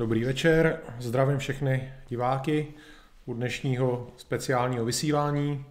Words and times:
Dobrý 0.00 0.24
večer, 0.24 0.80
zdravím 0.98 1.38
všechny 1.38 1.92
diváky 2.08 2.66
u 3.26 3.34
dnešního 3.34 4.12
speciálního 4.16 4.84
vysílání. 4.84 5.64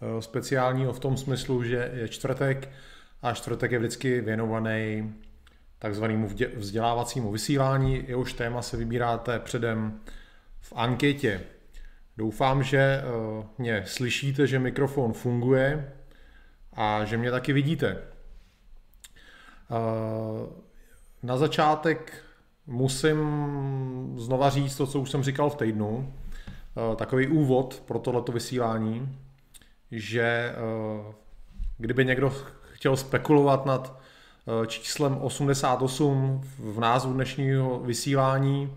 Eh, 0.00 0.22
speciálního 0.22 0.92
v 0.92 1.00
tom 1.00 1.16
smyslu, 1.16 1.64
že 1.64 1.90
je 1.94 2.08
čtvrtek 2.08 2.68
a 3.22 3.32
čtvrtek 3.32 3.72
je 3.72 3.78
vždycky 3.78 4.20
věnovaný 4.20 5.14
takzvanému 5.78 6.28
vzdělávacímu 6.56 7.32
vysílání. 7.32 8.04
Jehož 8.08 8.32
téma 8.32 8.62
se 8.62 8.76
vybíráte 8.76 9.38
předem 9.38 10.00
v 10.60 10.72
anketě. 10.76 11.40
Doufám, 12.16 12.62
že 12.62 12.78
eh, 12.78 13.02
mě 13.58 13.82
slyšíte, 13.86 14.46
že 14.46 14.58
mikrofon 14.58 15.12
funguje 15.12 15.92
a 16.72 17.04
že 17.04 17.16
mě 17.16 17.30
taky 17.30 17.52
vidíte. 17.52 17.98
Eh, 19.70 20.46
na 21.22 21.36
začátek 21.36 22.24
musím 22.66 23.18
znova 24.16 24.50
říct 24.50 24.76
to, 24.76 24.86
co 24.86 25.00
už 25.00 25.10
jsem 25.10 25.22
říkal 25.22 25.50
v 25.50 25.56
týdnu, 25.56 26.12
eh, 26.92 26.96
takový 26.96 27.26
úvod 27.26 27.82
pro 27.86 27.98
tohleto 27.98 28.32
vysílání, 28.32 29.18
že 29.90 30.54
kdyby 31.78 32.04
někdo 32.04 32.32
chtěl 32.72 32.96
spekulovat 32.96 33.66
nad 33.66 34.00
číslem 34.66 35.18
88 35.20 36.40
v 36.58 36.80
názvu 36.80 37.12
dnešního 37.12 37.80
vysílání, 37.80 38.72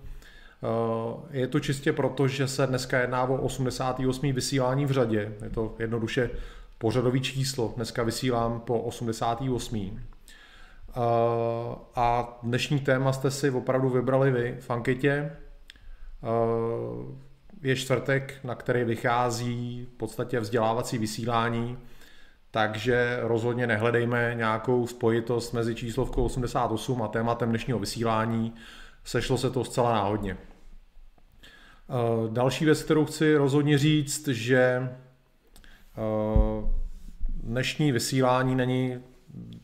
je 1.31 1.47
to 1.47 1.59
čistě 1.59 1.93
proto, 1.93 2.27
že 2.27 2.47
se 2.47 2.67
dneska 2.67 2.99
jedná 2.99 3.23
o 3.23 3.41
88. 3.41 4.33
vysílání 4.33 4.85
v 4.85 4.91
řadě. 4.91 5.33
Je 5.43 5.49
to 5.49 5.75
jednoduše 5.79 6.29
pořadový 6.77 7.21
číslo. 7.21 7.73
Dneska 7.75 8.03
vysílám 8.03 8.59
po 8.59 8.79
88. 8.79 9.99
A 11.95 12.37
dnešní 12.43 12.79
téma 12.79 13.13
jste 13.13 13.31
si 13.31 13.51
opravdu 13.51 13.89
vybrali 13.89 14.31
vy 14.31 14.57
v 14.59 14.69
anketě. 14.69 15.31
Je 17.61 17.75
čtvrtek, 17.75 18.39
na 18.43 18.55
který 18.55 18.83
vychází 18.83 19.87
v 19.93 19.97
podstatě 19.97 20.39
vzdělávací 20.39 20.97
vysílání, 20.97 21.77
takže 22.51 23.19
rozhodně 23.21 23.67
nehledejme 23.67 24.33
nějakou 24.35 24.87
spojitost 24.87 25.53
mezi 25.53 25.75
číslovkou 25.75 26.23
88 26.23 27.01
a 27.01 27.07
tématem 27.07 27.49
dnešního 27.49 27.79
vysílání. 27.79 28.53
Sešlo 29.03 29.37
se 29.37 29.49
to 29.49 29.63
zcela 29.63 29.93
náhodně. 29.93 30.37
Další 32.29 32.65
věc, 32.65 32.83
kterou 32.83 33.05
chci 33.05 33.35
rozhodně 33.35 33.77
říct, 33.77 34.27
že 34.27 34.89
dnešní 37.29 37.91
vysílání 37.91 38.55
není 38.55 39.03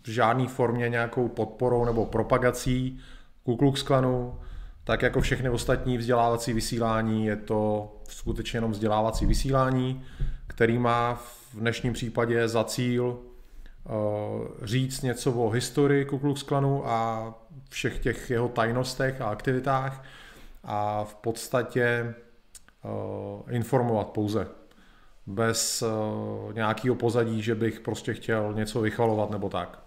v 0.03 0.09
žádné 0.09 0.47
formě 0.47 0.89
nějakou 0.89 1.27
podporou 1.27 1.85
nebo 1.85 2.05
propagací 2.05 2.99
Ku 3.43 3.55
Klux 3.55 3.83
Klanu, 3.83 4.39
tak 4.83 5.01
jako 5.01 5.21
všechny 5.21 5.49
ostatní 5.49 5.97
vzdělávací 5.97 6.53
vysílání 6.53 7.25
je 7.25 7.35
to 7.35 7.91
skutečně 8.09 8.57
jenom 8.57 8.71
vzdělávací 8.71 9.25
vysílání, 9.25 10.03
který 10.47 10.77
má 10.77 11.15
v 11.15 11.59
dnešním 11.59 11.93
případě 11.93 12.47
za 12.47 12.63
cíl 12.63 13.19
eh, 13.19 13.89
říct 14.65 15.01
něco 15.01 15.31
o 15.31 15.49
historii 15.49 16.05
Ku 16.05 16.19
Klux 16.19 16.43
Klanu 16.43 16.87
a 16.87 17.33
všech 17.69 17.99
těch 17.99 18.29
jeho 18.29 18.47
tajnostech 18.47 19.21
a 19.21 19.29
aktivitách 19.29 20.03
a 20.63 21.03
v 21.03 21.15
podstatě 21.15 21.83
eh, 21.83 23.55
informovat 23.55 24.07
pouze 24.07 24.47
bez 25.27 25.81
uh, 25.81 26.53
nějakého 26.53 26.95
pozadí, 26.95 27.41
že 27.41 27.55
bych 27.55 27.79
prostě 27.79 28.13
chtěl 28.13 28.53
něco 28.53 28.81
vychvalovat 28.81 29.29
nebo 29.29 29.49
tak. 29.49 29.79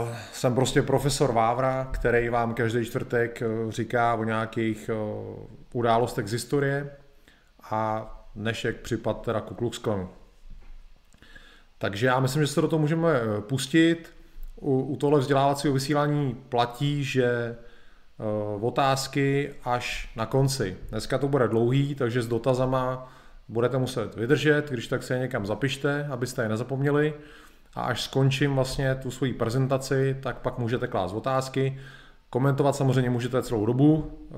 Uh, 0.00 0.08
jsem 0.32 0.54
prostě 0.54 0.82
profesor 0.82 1.32
Vávra, 1.32 1.88
který 1.92 2.28
vám 2.28 2.54
každý 2.54 2.84
čtvrtek 2.84 3.42
uh, 3.64 3.70
říká 3.70 4.14
o 4.14 4.24
nějakých 4.24 4.90
událostech 5.72 6.28
z 6.28 6.32
historie 6.32 6.90
a 7.70 8.10
dnešek 8.36 8.80
připad 8.80 9.22
teda 9.22 9.40
ku 9.40 9.54
Klux 9.54 9.78
Klanu. 9.78 10.08
Takže 11.78 12.06
já 12.06 12.20
myslím, 12.20 12.42
že 12.42 12.48
se 12.48 12.60
do 12.60 12.68
toho 12.68 12.80
můžeme 12.80 13.20
pustit. 13.40 14.12
U, 14.56 14.80
u 14.82 14.96
tohle 14.96 15.20
vzdělávacího 15.20 15.74
vysílání 15.74 16.34
platí, 16.48 17.04
že 17.04 17.56
otázky 18.60 19.54
až 19.64 20.10
na 20.16 20.26
konci. 20.26 20.76
Dneska 20.88 21.18
to 21.18 21.28
bude 21.28 21.48
dlouhý, 21.48 21.94
takže 21.94 22.22
s 22.22 22.28
dotazama 22.28 23.12
budete 23.50 23.78
muset 23.78 24.16
vydržet, 24.16 24.70
když 24.70 24.86
tak 24.86 25.02
se 25.02 25.14
je 25.14 25.20
někam 25.20 25.46
zapište, 25.46 26.08
abyste 26.10 26.42
je 26.42 26.48
nezapomněli 26.48 27.14
a 27.74 27.82
až 27.82 28.02
skončím 28.02 28.54
vlastně 28.54 28.94
tu 28.94 29.10
svoji 29.10 29.32
prezentaci, 29.32 30.16
tak 30.22 30.38
pak 30.38 30.58
můžete 30.58 30.86
klást 30.86 31.12
otázky. 31.12 31.80
Komentovat 32.30 32.76
samozřejmě 32.76 33.10
můžete 33.10 33.42
celou 33.42 33.66
dobu 33.66 34.10
eh, 34.10 34.34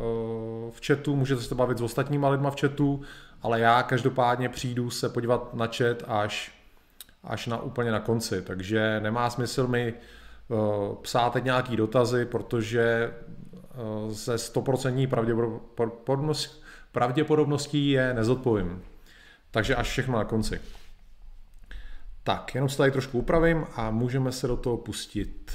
v 0.70 0.80
chatu, 0.86 1.16
můžete 1.16 1.42
se 1.42 1.54
bavit 1.54 1.78
s 1.78 1.82
ostatníma 1.82 2.28
lidma 2.28 2.50
v 2.50 2.60
chatu, 2.60 3.00
ale 3.42 3.60
já 3.60 3.82
každopádně 3.82 4.48
přijdu 4.48 4.90
se 4.90 5.08
podívat 5.08 5.54
na 5.54 5.66
chat 5.66 6.02
až, 6.06 6.52
až 7.24 7.46
na 7.46 7.62
úplně 7.62 7.90
na 7.90 8.00
konci, 8.00 8.42
takže 8.42 9.00
nemá 9.00 9.30
smysl 9.30 9.66
mi 9.66 9.94
eh, 9.94 10.54
psát 11.02 11.32
teď 11.32 11.44
nějaký 11.44 11.76
dotazy, 11.76 12.24
protože 12.24 12.82
eh, 12.82 13.76
ze 14.08 14.34
100% 14.34 15.60
pravděpodobností 16.92 17.90
je 17.90 18.14
nezodpovím. 18.14 18.82
Takže 19.52 19.76
až 19.76 19.88
všechno 19.88 20.18
na 20.18 20.24
konci. 20.24 20.60
Tak, 22.22 22.54
jenom 22.54 22.68
se 22.68 22.76
tady 22.76 22.90
trošku 22.90 23.18
upravím 23.18 23.66
a 23.76 23.90
můžeme 23.90 24.32
se 24.32 24.46
do 24.46 24.56
toho 24.56 24.76
pustit. 24.76 25.52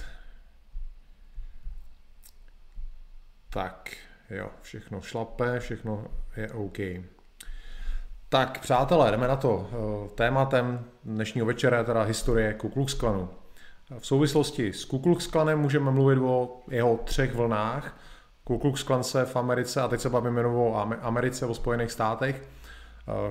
Tak, 3.49 3.97
jo, 4.29 4.49
všechno 4.61 5.01
šlape, 5.01 5.59
všechno 5.59 6.07
je 6.37 6.51
OK. 6.51 6.77
Tak, 8.29 8.59
přátelé, 8.59 9.11
jdeme 9.11 9.27
na 9.27 9.35
to. 9.35 9.69
Eh, 9.71 10.09
tématem 10.15 10.85
dnešního 11.03 11.47
večera 11.47 11.77
je 11.77 11.83
teda 11.83 12.03
historie 12.03 12.53
Ku 12.53 12.69
Klux 12.69 12.93
Klanu. 12.93 13.29
V 13.99 14.07
souvislosti 14.07 14.73
s 14.73 14.85
Ku 14.85 14.99
Klux 14.99 15.27
Klanem 15.27 15.59
můžeme 15.59 15.91
mluvit 15.91 16.19
o 16.19 16.61
jeho 16.67 16.97
třech 16.97 17.35
vlnách. 17.35 17.97
Ku 18.43 18.57
Klux 18.59 18.83
Klan 18.83 19.03
se 19.03 19.25
v 19.25 19.35
Americe, 19.35 19.81
a 19.81 19.87
teď 19.87 20.01
se 20.01 20.09
bavíme 20.09 20.45
o 20.45 20.75
Americe, 21.01 21.45
o 21.45 21.53
Spojených 21.53 21.91
státech, 21.91 22.47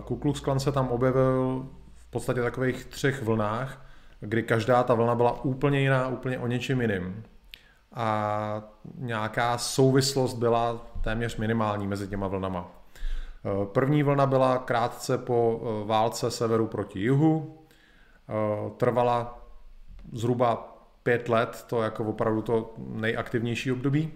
Ku 0.04 0.16
Klux 0.16 0.40
Klan 0.40 0.60
se 0.60 0.72
tam 0.72 0.88
objevil 0.88 1.66
v 1.94 2.10
podstatě 2.10 2.42
takových 2.42 2.84
třech 2.84 3.22
vlnách, 3.22 3.86
kdy 4.20 4.42
každá 4.42 4.82
ta 4.82 4.94
vlna 4.94 5.14
byla 5.14 5.44
úplně 5.44 5.80
jiná, 5.80 6.08
úplně 6.08 6.38
o 6.38 6.46
něčem 6.46 6.80
jiným. 6.80 7.22
A 7.92 8.62
nějaká 8.94 9.58
souvislost 9.58 10.34
byla 10.34 10.86
téměř 11.00 11.36
minimální 11.36 11.86
mezi 11.86 12.08
těma 12.08 12.28
vlnama. 12.28 12.70
Eh, 13.44 13.66
první 13.66 14.02
vlna 14.02 14.26
byla 14.26 14.58
krátce 14.58 15.18
po 15.18 15.60
eh, 15.60 15.86
válce 15.86 16.30
severu 16.30 16.66
proti 16.66 17.00
jihu. 17.00 17.58
Trvala 18.76 19.46
zhruba 20.12 20.76
pět 21.02 21.28
let, 21.28 21.64
to 21.68 21.82
jako 21.82 22.04
opravdu 22.04 22.42
to 22.42 22.74
nejaktivnější 22.78 23.72
období. 23.72 24.12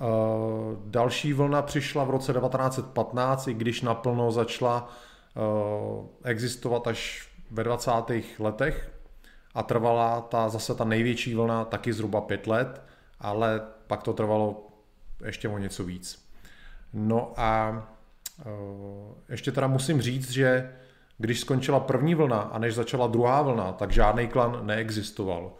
Eh, 0.00 0.76
další 0.84 1.32
vlna 1.32 1.62
přišla 1.62 2.04
v 2.04 2.10
roce 2.10 2.32
1915, 2.32 3.48
i 3.48 3.54
když 3.54 3.82
naplno 3.82 4.32
začala 4.32 4.88
eh, 5.36 6.30
existovat 6.30 6.86
až 6.86 7.28
ve 7.50 7.64
20. 7.64 7.90
letech 8.38 8.90
a 9.54 9.62
trvala 9.62 10.20
ta 10.20 10.48
zase 10.48 10.74
ta 10.74 10.84
největší 10.84 11.34
vlna 11.34 11.64
taky 11.64 11.92
zhruba 11.92 12.20
pět 12.20 12.46
let, 12.46 12.82
ale 13.20 13.60
pak 13.86 14.02
to 14.02 14.12
trvalo 14.12 14.68
ještě 15.24 15.48
o 15.48 15.58
něco 15.58 15.84
víc. 15.84 16.28
No 16.92 17.32
a 17.36 17.82
eh, 18.40 18.44
ještě 19.28 19.52
teda 19.52 19.66
musím 19.66 20.00
říct, 20.00 20.30
že 20.30 20.72
když 21.18 21.40
skončila 21.40 21.80
první 21.80 22.14
vlna 22.14 22.40
a 22.40 22.58
než 22.58 22.74
začala 22.74 23.06
druhá 23.06 23.42
vlna, 23.42 23.72
tak 23.72 23.90
žádný 23.90 24.28
klan 24.28 24.66
neexistoval 24.66 25.52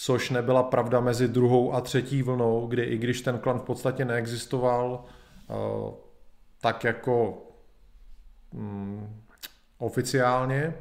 což 0.00 0.30
nebyla 0.30 0.62
pravda 0.62 1.00
mezi 1.00 1.28
druhou 1.28 1.74
a 1.74 1.80
třetí 1.80 2.22
vlnou, 2.22 2.66
kdy 2.66 2.82
i 2.82 2.98
když 2.98 3.20
ten 3.20 3.38
klan 3.38 3.58
v 3.58 3.62
podstatě 3.62 4.04
neexistoval 4.04 5.04
eh, 5.50 5.54
tak 6.60 6.84
jako 6.84 7.42
mm, 8.52 9.22
oficiálně, 9.78 10.74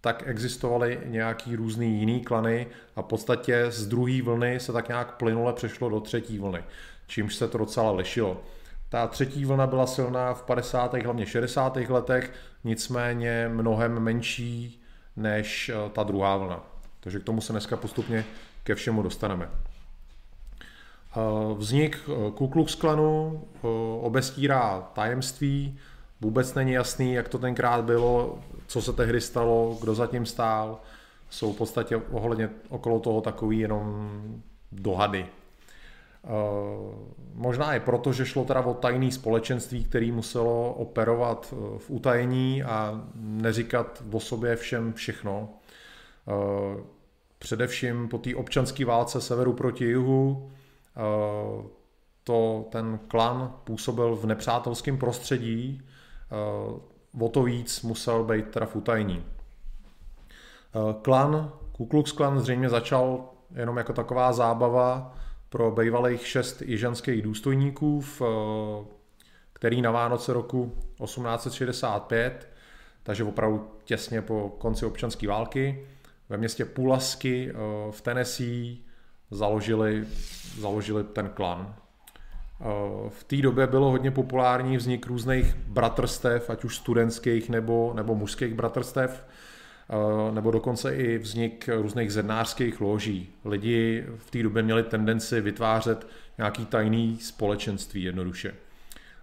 tak 0.00 0.22
existovaly 0.26 1.00
nějaký 1.04 1.56
různý 1.56 1.98
jiný 1.98 2.20
klany 2.20 2.66
a 2.96 3.02
v 3.02 3.04
podstatě 3.04 3.66
z 3.68 3.86
druhé 3.86 4.22
vlny 4.22 4.60
se 4.60 4.72
tak 4.72 4.88
nějak 4.88 5.16
plynule 5.16 5.52
přešlo 5.52 5.88
do 5.88 6.00
třetí 6.00 6.38
vlny, 6.38 6.64
čímž 7.06 7.34
se 7.34 7.48
to 7.48 7.58
docela 7.58 7.92
lišilo. 7.92 8.42
Ta 8.88 9.06
třetí 9.06 9.44
vlna 9.44 9.66
byla 9.66 9.86
silná 9.86 10.34
v 10.34 10.42
50. 10.42 10.94
hlavně 10.94 11.26
60. 11.26 11.76
letech, 11.76 12.32
nicméně 12.64 13.50
mnohem 13.52 14.00
menší 14.00 14.82
než 15.16 15.68
eh, 15.68 15.90
ta 15.90 16.02
druhá 16.02 16.36
vlna. 16.36 16.71
Takže 17.02 17.20
k 17.20 17.24
tomu 17.24 17.40
se 17.40 17.52
dneska 17.52 17.76
postupně 17.76 18.24
ke 18.64 18.74
všemu 18.74 19.02
dostaneme. 19.02 19.48
Eh, 21.16 21.54
vznik 21.54 22.00
eh, 22.08 22.30
Ku 22.30 22.48
Klux 22.48 22.74
Klanu 22.74 23.42
eh, 23.54 23.58
obestírá 24.00 24.90
tajemství, 24.92 25.78
vůbec 26.20 26.54
není 26.54 26.72
jasný, 26.72 27.12
jak 27.12 27.28
to 27.28 27.38
tenkrát 27.38 27.84
bylo, 27.84 28.38
co 28.66 28.82
se 28.82 28.92
tehdy 28.92 29.20
stalo, 29.20 29.78
kdo 29.80 29.94
zatím 29.94 30.26
stál. 30.26 30.80
Jsou 31.30 31.52
v 31.52 31.56
podstatě 31.56 31.96
ohledně 31.96 32.50
okolo 32.68 33.00
toho 33.00 33.20
takový 33.20 33.58
jenom 33.58 34.10
dohady. 34.72 35.26
Možná 37.34 37.74
i 37.74 37.80
proto, 37.80 38.12
že 38.12 38.26
šlo 38.26 38.44
teda 38.44 38.60
o 38.60 38.74
tajný 38.74 39.12
společenství, 39.12 39.84
který 39.84 40.12
muselo 40.12 40.72
operovat 40.74 41.54
v 41.78 41.90
utajení 41.90 42.62
a 42.62 43.04
neříkat 43.14 44.02
o 44.12 44.20
sobě 44.20 44.56
všem 44.56 44.92
všechno. 44.92 45.48
Především 47.38 48.08
po 48.08 48.18
té 48.18 48.34
občanské 48.34 48.84
válce 48.84 49.20
severu 49.20 49.52
proti 49.52 49.84
jihu 49.84 50.50
to 52.24 52.68
ten 52.70 53.00
klan 53.08 53.54
působil 53.64 54.16
v 54.16 54.26
nepřátelském 54.26 54.98
prostředí, 54.98 55.82
o 57.20 57.28
to 57.28 57.42
víc 57.42 57.82
musel 57.82 58.24
být 58.24 58.48
teda 58.50 58.66
v 58.66 58.76
utajení. 58.76 59.24
Klan, 61.02 61.52
Ku 61.72 61.86
Klux 61.86 62.12
Klan 62.12 62.40
zřejmě 62.40 62.68
začal 62.68 63.28
jenom 63.54 63.76
jako 63.76 63.92
taková 63.92 64.32
zábava 64.32 65.14
pro 65.48 65.70
bývalých 65.70 66.26
šest 66.26 66.62
jižanských 66.62 67.22
důstojníků, 67.22 68.04
který 69.52 69.82
na 69.82 69.90
Vánoce 69.90 70.32
roku 70.32 70.72
1865, 71.04 72.48
takže 73.02 73.24
opravdu 73.24 73.70
těsně 73.84 74.22
po 74.22 74.52
konci 74.58 74.86
občanské 74.86 75.28
války, 75.28 75.86
ve 76.32 76.38
městě 76.38 76.64
Pulasky 76.64 77.52
v 77.90 78.00
Tennessee 78.00 78.76
založili, 79.30 80.04
založili 80.58 81.04
ten 81.04 81.28
klan. 81.28 81.74
V 83.08 83.24
té 83.24 83.36
době 83.36 83.66
bylo 83.66 83.90
hodně 83.90 84.10
populární 84.10 84.76
vznik 84.76 85.06
různých 85.06 85.54
bratrstev, 85.54 86.50
ať 86.50 86.64
už 86.64 86.76
studentských 86.76 87.48
nebo, 87.48 87.92
nebo 87.96 88.14
mužských 88.14 88.54
bratrstev, 88.54 89.26
nebo 90.30 90.50
dokonce 90.50 90.96
i 90.96 91.18
vznik 91.18 91.68
různých 91.68 92.12
zednářských 92.12 92.80
loží. 92.80 93.28
Lidi 93.44 94.06
v 94.16 94.30
té 94.30 94.42
době 94.42 94.62
měli 94.62 94.82
tendenci 94.82 95.40
vytvářet 95.40 96.06
nějaký 96.38 96.66
tajný 96.66 97.18
společenství 97.20 98.02
jednoduše. 98.02 98.54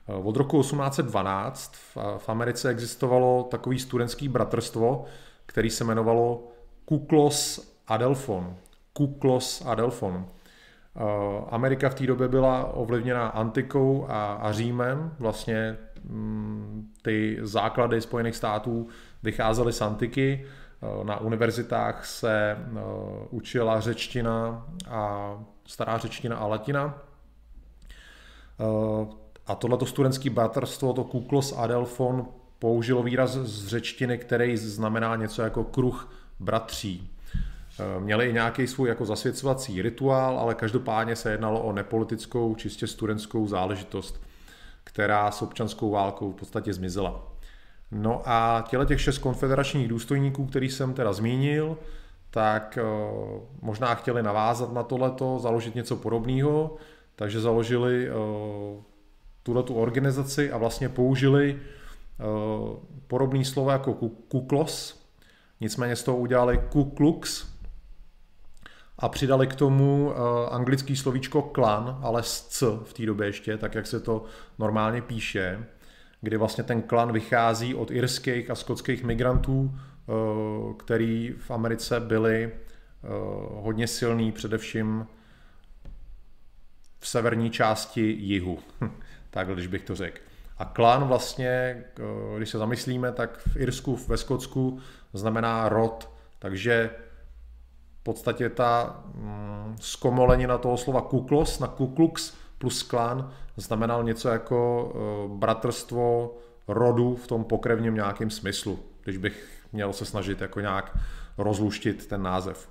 Od 0.08 0.36
roku 0.36 0.62
1812 0.62 1.76
v 2.18 2.30
Americe 2.30 2.70
existovalo 2.70 3.48
takový 3.52 3.80
studentský 3.80 4.28
bratrstvo, 4.28 5.06
který 5.46 5.70
se 5.70 5.84
jmenovalo 5.84 6.52
Kuklos 6.90 7.62
Adelphon. 7.88 8.56
Kuklos 8.94 9.62
Adelphon. 9.66 10.26
Eh, 10.26 11.46
Amerika 11.50 11.90
v 11.90 11.96
té 11.96 12.08
době 12.08 12.28
byla 12.28 12.74
ovlivněna 12.74 13.28
antikou 13.28 14.06
a, 14.10 14.34
a 14.34 14.52
Římem. 14.52 15.12
Vlastně 15.20 15.78
mm, 16.04 16.92
ty 17.02 17.38
základy 17.42 18.02
Spojených 18.02 18.36
států 18.36 18.88
vycházely 19.24 19.74
z 19.74 19.82
antiky. 19.82 20.46
Eh, 20.46 21.04
na 21.04 21.20
univerzitách 21.20 22.06
se 22.06 22.52
eh, 22.52 22.80
učila 23.30 23.80
řečtina 23.80 24.66
a 24.90 25.34
stará 25.66 25.98
řečtina 25.98 26.38
a 26.38 26.48
latina. 26.48 27.02
A 29.48 29.56
tohleto 29.56 29.86
studentské 29.86 30.30
bratrstvo, 30.30 30.94
to 30.94 31.04
Kuklos 31.04 31.54
Adelfon, 31.58 32.28
použilo 32.60 33.04
výraz 33.04 33.32
z 33.32 33.68
řečtiny, 33.68 34.18
který 34.18 34.58
znamená 34.58 35.16
něco 35.16 35.42
jako 35.42 35.64
kruh 35.64 36.19
bratří. 36.40 37.10
Eh, 37.80 38.00
měli 38.00 38.30
i 38.30 38.34
nějaký 38.34 38.68
svůj 38.68 38.90
jako 38.90 39.06
zasvěcovací 39.06 39.82
rituál, 39.82 40.40
ale 40.40 40.56
každopádně 40.56 41.16
se 41.16 41.32
jednalo 41.32 41.62
o 41.62 41.74
nepolitickou, 41.74 42.56
čistě 42.56 42.88
studentskou 42.88 43.48
záležitost, 43.48 44.22
která 44.84 45.32
s 45.32 45.42
občanskou 45.42 45.92
válkou 45.92 46.32
v 46.32 46.36
podstatě 46.36 46.74
zmizela. 46.74 47.24
No 47.92 48.22
a 48.26 48.66
těle 48.70 48.86
těch 48.86 49.02
šest 49.02 49.18
konfederačních 49.18 49.88
důstojníků, 49.88 50.46
který 50.46 50.70
jsem 50.70 50.94
teda 50.94 51.14
zmínil, 51.14 51.78
tak 52.30 52.78
eh, 52.82 52.84
možná 53.62 53.96
chtěli 53.96 54.24
navázat 54.24 54.74
na 54.74 54.84
tohleto, 54.84 55.40
založit 55.40 55.76
něco 55.76 55.96
podobného, 55.96 56.76
takže 57.16 57.42
založili 57.42 58.10
eh, 58.10 58.14
tuhle 59.44 59.64
tu 59.64 59.74
organizaci 59.74 60.52
a 60.52 60.58
vlastně 60.58 60.90
použili 60.90 61.60
podobný 63.08 63.46
slovo 63.46 63.72
jako 63.72 63.94
kuklos, 64.28 64.99
nicméně 65.62 65.96
z 65.96 66.04
toho 66.04 66.18
udělali 66.18 66.62
kuklux, 66.70 67.50
a 69.00 69.10
přidali 69.10 69.48
k 69.48 69.56
tomu 69.56 70.06
uh, 70.06 70.16
anglický 70.52 70.96
slovíčko 70.96 71.42
klan, 71.42 72.00
ale 72.02 72.24
s 72.24 72.48
c 72.48 72.66
v 72.84 72.94
té 72.94 73.06
době 73.06 73.28
ještě, 73.28 73.58
tak 73.58 73.76
jak 73.76 73.88
se 73.88 74.00
to 74.00 74.24
normálně 74.60 75.02
píše, 75.02 75.66
kdy 76.22 76.38
vlastně 76.38 76.64
ten 76.64 76.82
klan 76.82 77.12
vychází 77.12 77.76
od 77.76 77.92
irských 77.92 78.50
a 78.50 78.56
skotských 78.56 79.04
migrantů, 79.04 79.62
uh, 79.62 80.74
který 80.74 81.36
v 81.38 81.52
Americe 81.52 82.00
byli 82.00 82.52
uh, 82.52 83.64
hodně 83.64 83.88
silný, 83.88 84.32
především 84.32 85.08
v 87.00 87.08
severní 87.08 87.50
části 87.50 88.02
jihu, 88.02 88.60
tak 89.30 89.54
když 89.54 89.68
bych 89.68 89.84
to 89.84 89.96
řekl. 89.96 90.29
A 90.60 90.66
klan 90.66 91.08
vlastně, 91.08 91.84
když 92.38 92.50
se 92.50 92.58
zamyslíme, 92.58 93.12
tak 93.12 93.38
v 93.38 93.58
Irsku, 93.58 93.96
ve 94.08 94.18
Skotsku 94.18 94.80
znamená 95.14 95.70
rod, 95.70 96.10
takže 96.40 96.90
podstatě 98.10 98.50
ta 98.50 99.04
mm, 99.14 99.76
zkomolenina 99.80 100.58
toho 100.58 100.78
slova 100.78 101.02
kuklos 101.02 101.60
na 101.60 101.68
kuklux 101.68 102.34
plus 102.58 102.84
klan 102.84 103.32
znamenal 103.58 104.04
něco 104.04 104.30
jako 104.30 104.86
uh, 104.86 105.38
bratrstvo 105.38 106.38
rodu 106.68 107.16
v 107.16 107.28
tom 107.28 107.44
pokrevním 107.44 107.96
nějakém 107.96 108.30
smyslu, 108.30 108.80
když 109.04 109.18
bych 109.18 109.68
měl 109.74 109.94
se 109.94 110.06
snažit 110.06 110.42
jako 110.42 110.60
nějak 110.60 110.98
rozluštit 111.38 112.08
ten 112.08 112.24
název. 112.24 112.70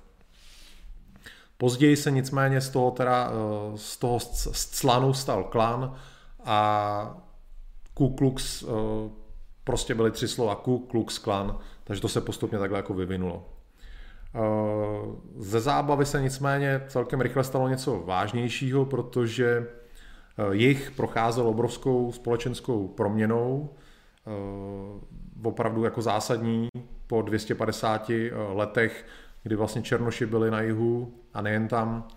Později 1.57 1.95
se 1.95 2.11
nicméně 2.11 2.61
z 2.61 2.69
toho, 2.69 2.91
teda, 2.91 3.29
uh, 3.29 3.75
z 3.75 3.97
toho 3.97 4.19
clanu 4.53 5.13
stal 5.13 5.43
klan 5.43 5.95
a 6.45 7.17
Ku 7.93 8.09
Klux 8.09 8.63
uh, 8.63 8.69
prostě 9.63 9.95
byly 9.95 10.11
tři 10.11 10.27
slova 10.27 10.55
Ku 10.55 10.79
Klux 10.79 11.17
Klan, 11.17 11.57
takže 11.83 12.01
to 12.01 12.07
se 12.07 12.21
postupně 12.21 12.59
takhle 12.59 12.79
jako 12.79 12.93
vyvinulo. 12.93 13.45
Eh, 14.35 14.39
ze 15.35 15.59
zábavy 15.59 16.05
se 16.05 16.21
nicméně 16.21 16.81
celkem 16.87 17.21
rychle 17.21 17.43
stalo 17.43 17.69
něco 17.69 18.03
vážnějšího, 18.05 18.85
protože 18.85 19.67
eh, 20.37 20.55
jich 20.55 20.91
procházel 20.91 21.47
obrovskou 21.47 22.11
společenskou 22.11 22.87
proměnou, 22.87 23.69
eh, 24.27 24.31
opravdu 25.43 25.83
jako 25.83 26.01
zásadní 26.01 26.67
po 27.07 27.21
250 27.21 28.31
letech, 28.53 29.05
kdy 29.43 29.55
vlastně 29.55 29.81
Černoši 29.81 30.25
byli 30.25 30.51
na 30.51 30.61
jihu 30.61 31.13
a 31.33 31.41
nejen 31.41 31.67
tam, 31.67 32.07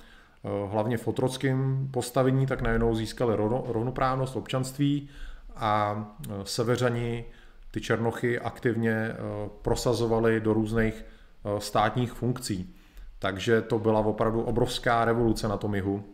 hlavně 0.68 0.96
v 0.96 1.08
otrockém 1.08 1.88
postavení, 1.90 2.46
tak 2.46 2.60
najednou 2.60 2.94
získali 2.94 3.36
rovnoprávnost 3.66 4.36
občanství 4.36 5.08
a 5.56 6.04
severani 6.44 7.24
ty 7.70 7.80
Černochy 7.80 8.38
aktivně 8.38 9.16
prosazovali 9.62 10.40
do 10.40 10.52
různých 10.52 11.04
Eh, 11.44 11.60
státních 11.60 12.12
funkcí. 12.12 12.74
Takže 13.18 13.62
to 13.62 13.78
byla 13.78 14.00
opravdu 14.00 14.42
obrovská 14.42 15.04
revoluce 15.04 15.48
na 15.48 15.56
tom 15.56 15.74
jihu. 15.74 16.04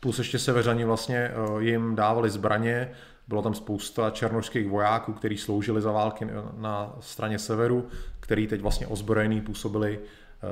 Plus 0.00 0.18
ještě 0.18 0.38
severani 0.38 0.84
vlastně 0.84 1.30
jim 1.58 1.96
dávali 1.96 2.30
zbraně, 2.30 2.90
bylo 3.28 3.42
tam 3.42 3.54
spousta 3.54 4.10
černožských 4.10 4.68
vojáků, 4.68 5.12
kteří 5.12 5.38
sloužili 5.38 5.82
za 5.82 5.92
války 5.92 6.26
na 6.56 6.96
straně 7.00 7.38
severu, 7.38 7.88
který 8.20 8.46
teď 8.46 8.60
vlastně 8.60 8.86
ozbrojený 8.86 9.40
působili 9.40 10.00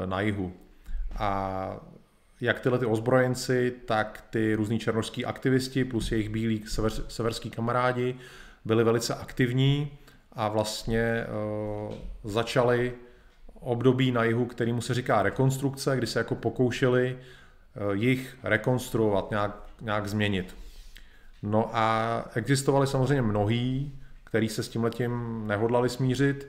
na 0.06 0.20
jihu. 0.20 0.52
A 1.18 1.80
jak 2.40 2.60
tyhle 2.60 2.78
ty 2.78 2.86
ozbrojenci, 2.86 3.74
tak 3.84 4.24
ty 4.30 4.54
různí 4.54 4.78
černožský 4.78 5.24
aktivisti 5.24 5.84
plus 5.84 6.12
jejich 6.12 6.28
bílí 6.28 6.64
sever, 6.66 6.92
severský 7.08 7.50
kamarádi 7.50 8.16
byli 8.64 8.84
velice 8.84 9.14
aktivní 9.14 9.90
a 10.32 10.48
vlastně 10.48 11.26
uh, 11.88 11.94
začali 12.24 12.92
období 13.60 14.10
na 14.12 14.24
jihu, 14.24 14.44
kterýmu 14.44 14.80
se 14.80 14.94
říká 14.94 15.22
rekonstrukce, 15.22 15.96
kdy 15.96 16.06
se 16.06 16.18
jako 16.18 16.34
pokoušeli 16.34 17.18
eh, 17.18 17.96
jich 17.96 18.36
rekonstruovat, 18.42 19.30
nějak, 19.30 19.56
nějak 19.80 20.08
změnit. 20.08 20.56
No 21.42 21.70
a 21.72 22.24
existovali 22.34 22.86
samozřejmě 22.86 23.22
mnohý, 23.22 23.92
kteří 24.24 24.48
se 24.48 24.62
s 24.62 24.68
tím 24.68 24.84
letím 24.84 25.42
nehodlali 25.46 25.88
smířit 25.88 26.48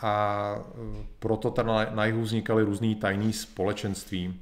a 0.00 0.54
eh, 0.58 1.04
proto 1.18 1.50
tam 1.50 1.66
na, 1.66 1.90
na 1.90 2.04
jihu 2.04 2.22
vznikaly 2.22 2.62
různý 2.62 2.94
tajný 2.94 3.32
společenství. 3.32 4.40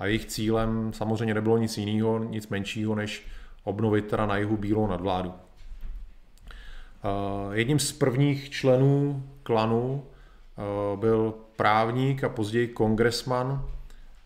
A 0.00 0.06
jejich 0.06 0.26
cílem 0.26 0.92
samozřejmě 0.92 1.34
nebylo 1.34 1.58
nic 1.58 1.78
jiného, 1.78 2.18
nic 2.18 2.48
menšího, 2.48 2.94
než 2.94 3.26
obnovit 3.64 4.06
teda 4.06 4.26
na 4.26 4.36
jihu 4.36 4.56
bílou 4.56 4.86
nadvládu. 4.86 5.34
Eh, 5.34 5.38
jedním 7.52 7.78
z 7.78 7.92
prvních 7.92 8.50
členů 8.50 9.26
klanu 9.42 10.04
Eh, 10.60 10.96
byl 10.96 11.34
právník 11.56 12.24
a 12.24 12.28
později 12.28 12.68
kongresman 12.68 13.68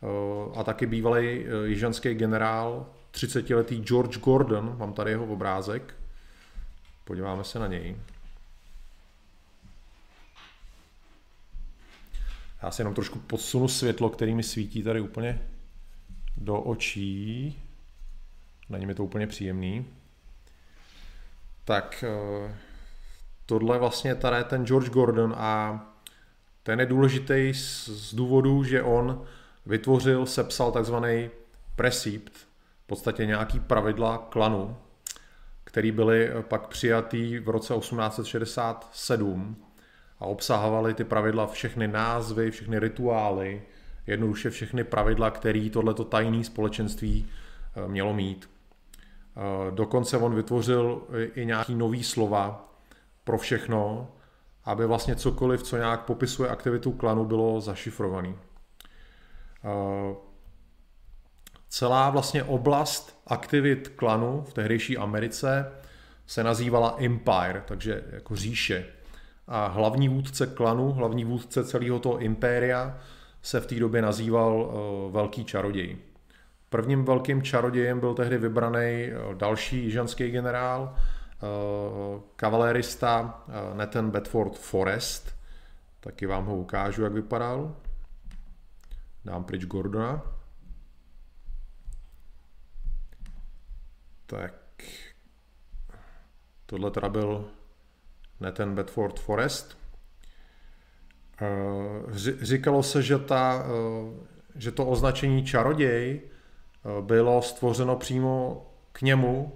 eh, 0.02 0.61
a 0.61 0.64
taky 0.64 0.87
bývalý 0.87 1.45
jižanský 1.64 2.14
generál, 2.14 2.87
30-letý 3.12 3.83
George 3.83 4.19
Gordon, 4.19 4.76
mám 4.78 4.93
tady 4.93 5.11
jeho 5.11 5.26
obrázek, 5.26 5.95
podíváme 7.04 7.45
se 7.45 7.59
na 7.59 7.66
něj. 7.66 7.97
Já 12.62 12.71
si 12.71 12.81
jenom 12.81 12.95
trošku 12.95 13.19
podsunu 13.19 13.69
světlo, 13.69 14.11
který 14.11 14.35
mi 14.35 14.43
svítí 14.43 14.83
tady 14.83 15.00
úplně 15.00 15.40
do 16.37 16.61
očí. 16.61 17.59
Není 18.69 18.87
mi 18.87 18.95
to 18.95 19.05
úplně 19.05 19.26
příjemný. 19.26 19.87
Tak 21.64 22.05
eh, 22.07 22.55
tohle 23.47 23.79
vlastně 23.79 24.14
tady 24.14 24.45
ten 24.45 24.67
George 24.67 24.88
Gordon 24.88 25.35
a 25.38 25.81
ten 26.62 26.81
je 26.81 26.87
důležitý 26.87 27.55
z, 27.55 27.88
z 27.88 28.14
důvodu, 28.14 28.64
že 28.64 28.83
on 28.83 29.25
vytvořil, 29.67 30.26
sepsal 30.26 30.73
takzvaný 30.73 31.31
precept, 31.76 32.33
v 32.85 32.87
podstatě 32.87 33.26
nějaký 33.26 33.61
pravidla 33.61 34.19
klanu, 34.31 34.76
který 35.64 35.93
byly 35.93 36.31
pak 36.43 36.67
přijatý 36.67 37.38
v 37.38 37.49
roce 37.49 37.75
1867 37.75 39.64
a 40.19 40.25
obsahovaly 40.25 40.95
ty 40.95 41.05
pravidla 41.05 41.47
všechny 41.47 41.88
názvy, 41.88 42.50
všechny 42.50 42.79
rituály, 42.79 43.62
jednoduše 44.06 44.50
všechny 44.50 44.84
pravidla, 44.84 45.30
které 45.30 45.70
tohleto 45.70 46.04
tajné 46.04 46.44
společenství 46.44 47.26
eh, 47.76 47.88
mělo 47.88 48.14
mít. 48.14 48.50
Eh, 49.37 49.70
dokonce 49.70 50.18
on 50.18 50.34
vytvořil 50.34 51.02
i 51.34 51.46
nějaký 51.46 51.75
nový 51.75 52.04
slova 52.04 52.75
pro 53.25 53.38
všechno, 53.38 54.08
aby 54.64 54.87
vlastně 54.87 55.16
cokoliv, 55.16 55.62
co 55.62 55.76
nějak 55.76 56.04
popisuje 56.04 56.50
aktivitu 56.50 56.92
klanu, 56.92 57.25
bylo 57.25 57.61
zašifrovaný. 57.61 58.37
Eh, 59.64 60.14
celá 61.68 62.11
vlastně 62.11 62.44
oblast 62.44 63.20
aktivit 63.26 63.88
klanu 63.88 64.44
v 64.49 64.52
tehdejší 64.52 64.99
Americe 64.99 65.73
se 66.26 66.44
nazývala 66.44 66.96
Empire, 66.99 67.62
takže 67.66 68.04
jako 68.11 68.37
říše. 68.37 68.87
A 69.46 69.66
hlavní 69.66 70.08
vůdce 70.08 70.46
klanu, 70.46 70.92
hlavní 70.92 71.25
vůdce 71.25 71.64
celého 71.64 71.99
toho 71.99 72.18
impéria 72.18 72.99
se 73.45 73.61
v 73.61 73.67
té 73.67 73.75
době 73.75 74.03
nazýval 74.03 74.55
uh, 74.55 75.13
Velký 75.13 75.45
čaroděj. 75.45 75.97
Prvním 76.69 77.05
velkým 77.05 77.43
čarodějem 77.43 78.01
byl 78.01 78.15
tehdy 78.15 78.39
vybraný 78.39 79.11
uh, 79.13 79.35
další 79.35 79.85
jižanský 79.85 80.31
generál, 80.31 80.95
uh, 80.95 82.21
kavalérista 82.37 83.43
Nathan 83.75 84.11
Bedford 84.11 84.59
Forrest. 84.59 85.37
Taky 86.01 86.27
vám 86.27 86.47
ho 86.47 86.57
ukážu, 86.57 87.03
jak 87.03 87.13
vypadal. 87.13 87.77
Dám 89.25 89.45
pryč 89.45 89.65
Gordona. 89.65 90.23
Tak. 94.27 94.55
Tohle 96.67 96.91
teda 96.91 97.09
byl 97.09 97.51
Nathan 98.41 98.75
Bedford 98.75 99.21
Forest. 99.21 99.84
Eh, 101.43 102.45
říkalo 102.45 102.83
se, 102.83 103.03
že, 103.03 103.19
ta, 103.19 103.67
eh, 103.67 104.12
že 104.57 104.71
to 104.71 104.87
označení 104.87 105.45
čaroděj 105.45 106.21
eh, 106.21 107.03
bylo 107.03 107.43
stvořeno 107.43 107.97
přímo 107.97 108.67
k 108.93 109.03
němu, 109.03 109.53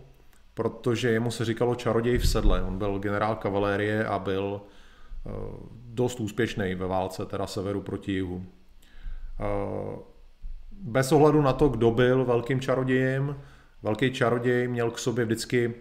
protože 0.54 1.10
jemu 1.10 1.30
se 1.30 1.44
říkalo 1.44 1.74
čaroděj 1.74 2.18
v 2.18 2.28
sedle. 2.28 2.62
On 2.62 2.78
byl 2.78 2.98
generál 2.98 3.36
kavalérie 3.36 4.06
a 4.06 4.18
byl 4.18 4.60
dost 5.72 6.20
úspěšný 6.20 6.74
ve 6.74 6.86
válce, 6.86 7.26
teda 7.26 7.46
severu 7.46 7.80
proti 7.80 8.12
jihu. 8.12 8.46
Bez 10.72 11.12
ohledu 11.12 11.42
na 11.42 11.52
to, 11.52 11.68
kdo 11.68 11.90
byl 11.90 12.24
velkým 12.24 12.60
čarodějem, 12.60 13.36
velký 13.82 14.12
čaroděj 14.12 14.68
měl 14.68 14.90
k 14.90 14.98
sobě 14.98 15.24
vždycky 15.24 15.74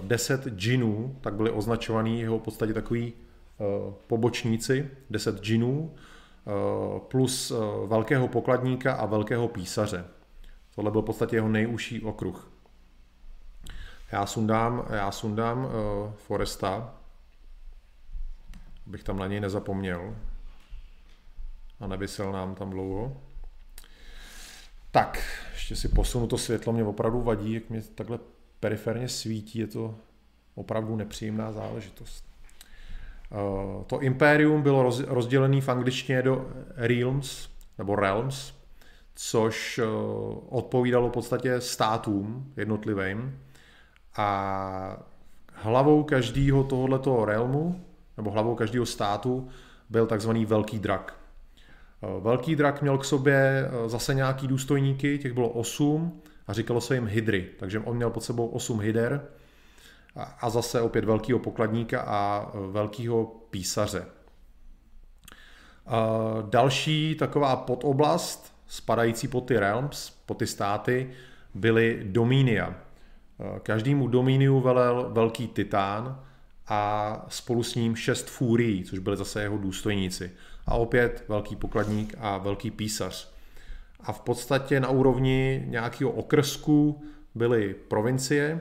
10 0.00 0.46
džinů, 0.46 1.16
tak 1.20 1.34
byly 1.34 1.50
označovaný 1.50 2.20
jeho 2.20 2.38
v 2.38 2.42
podstatě 2.42 2.72
takový 2.72 3.12
pobočníci, 4.06 4.90
10 5.10 5.40
džinů, 5.40 5.94
eh, 5.94 6.50
plus 7.00 7.50
eh, 7.50 7.86
velkého 7.86 8.28
pokladníka 8.28 8.94
a 8.94 9.06
velkého 9.06 9.48
písaře. 9.48 10.04
Tohle 10.74 10.90
byl 10.90 11.02
v 11.02 11.04
podstatě 11.04 11.36
jeho 11.36 11.48
nejužší 11.48 12.02
okruh. 12.02 12.50
Já 14.12 14.26
sundám, 14.26 14.86
já 14.90 15.10
sundám 15.10 15.68
Foresta, 16.16 16.94
abych 18.86 19.04
tam 19.04 19.18
na 19.18 19.26
něj 19.26 19.40
nezapomněl 19.40 20.16
a 21.80 21.86
nevysel 21.86 22.32
nám 22.32 22.54
tam 22.54 22.70
dlouho. 22.70 23.16
Tak, 24.90 25.22
ještě 25.52 25.76
si 25.76 25.88
posunu 25.88 26.26
to 26.26 26.38
světlo, 26.38 26.72
mě 26.72 26.84
opravdu 26.84 27.22
vadí, 27.22 27.52
jak 27.52 27.70
mě 27.70 27.82
takhle 27.82 28.18
periferně 28.60 29.08
svítí, 29.08 29.58
je 29.58 29.66
to 29.66 29.94
opravdu 30.54 30.96
nepříjemná 30.96 31.52
záležitost. 31.52 32.33
Eh, 33.34 33.84
to 33.86 34.00
impérium 34.00 34.62
bylo 34.62 34.90
rozdělené 35.06 35.60
v 35.60 35.68
angličtině 35.68 36.22
do 36.22 36.48
realms, 36.76 37.48
nebo 37.78 37.96
realms, 37.96 38.52
což 39.14 39.78
eh, 39.78 39.84
odpovídalo 40.48 41.08
v 41.08 41.12
podstatě 41.12 41.60
státům 41.60 42.52
jednotlivým. 42.56 43.38
A 44.16 44.96
hlavou 45.52 46.02
každého 46.02 46.64
tohoto 46.64 47.24
realmu, 47.24 47.84
nebo 48.16 48.30
hlavou 48.30 48.54
každého 48.54 48.86
státu, 48.86 49.48
byl 49.90 50.06
takzvaný 50.06 50.46
velký 50.46 50.78
drak. 50.78 51.16
Eh, 52.02 52.20
velký 52.20 52.56
drak 52.56 52.82
měl 52.82 52.98
k 52.98 53.04
sobě 53.04 53.70
zase 53.86 54.14
nějaký 54.14 54.48
důstojníky, 54.48 55.18
těch 55.18 55.32
bylo 55.32 55.48
osm 55.48 56.20
a 56.46 56.52
říkalo 56.52 56.80
se 56.80 56.94
jim 56.94 57.06
hydry, 57.06 57.48
takže 57.58 57.80
on 57.80 57.96
měl 57.96 58.10
pod 58.10 58.24
sebou 58.24 58.46
osm 58.46 58.80
hyder 58.80 59.26
a 60.40 60.50
zase 60.50 60.80
opět 60.80 61.04
velkého 61.04 61.38
pokladníka 61.38 62.00
a 62.00 62.50
velkého 62.70 63.24
písaře. 63.50 64.06
Další 66.50 67.14
taková 67.14 67.56
podoblast, 67.56 68.54
spadající 68.66 69.28
pod 69.28 69.40
ty 69.40 69.58
realms, 69.58 70.10
pod 70.26 70.38
ty 70.38 70.46
státy, 70.46 71.10
byly 71.54 72.02
domínia. 72.04 72.74
Každému 73.62 74.08
domíniu 74.08 74.60
velel 74.60 75.10
velký 75.12 75.48
titán 75.48 76.20
a 76.68 77.26
spolu 77.28 77.62
s 77.62 77.74
ním 77.74 77.96
šest 77.96 78.30
fúrií, 78.30 78.84
což 78.84 78.98
byly 78.98 79.16
zase 79.16 79.42
jeho 79.42 79.58
důstojníci. 79.58 80.32
A 80.66 80.74
opět 80.74 81.24
velký 81.28 81.56
pokladník 81.56 82.14
a 82.18 82.38
velký 82.38 82.70
písař. 82.70 83.34
A 84.00 84.12
v 84.12 84.20
podstatě 84.20 84.80
na 84.80 84.88
úrovni 84.88 85.64
nějakého 85.66 86.10
okrsku 86.10 87.04
byly 87.34 87.74
provincie, 87.74 88.60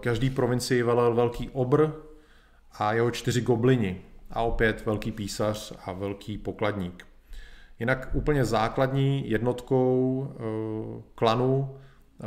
každý 0.00 0.30
provincii 0.30 0.82
velel 0.82 1.14
velký 1.14 1.50
obr 1.50 1.90
a 2.72 2.92
jeho 2.92 3.10
čtyři 3.10 3.40
goblini 3.40 4.00
a 4.30 4.42
opět 4.42 4.86
velký 4.86 5.12
písař 5.12 5.72
a 5.84 5.92
velký 5.92 6.38
pokladník. 6.38 7.06
Jinak 7.78 8.08
úplně 8.12 8.44
základní 8.44 9.30
jednotkou 9.30 10.26
eh, 10.30 11.02
klanu 11.14 11.78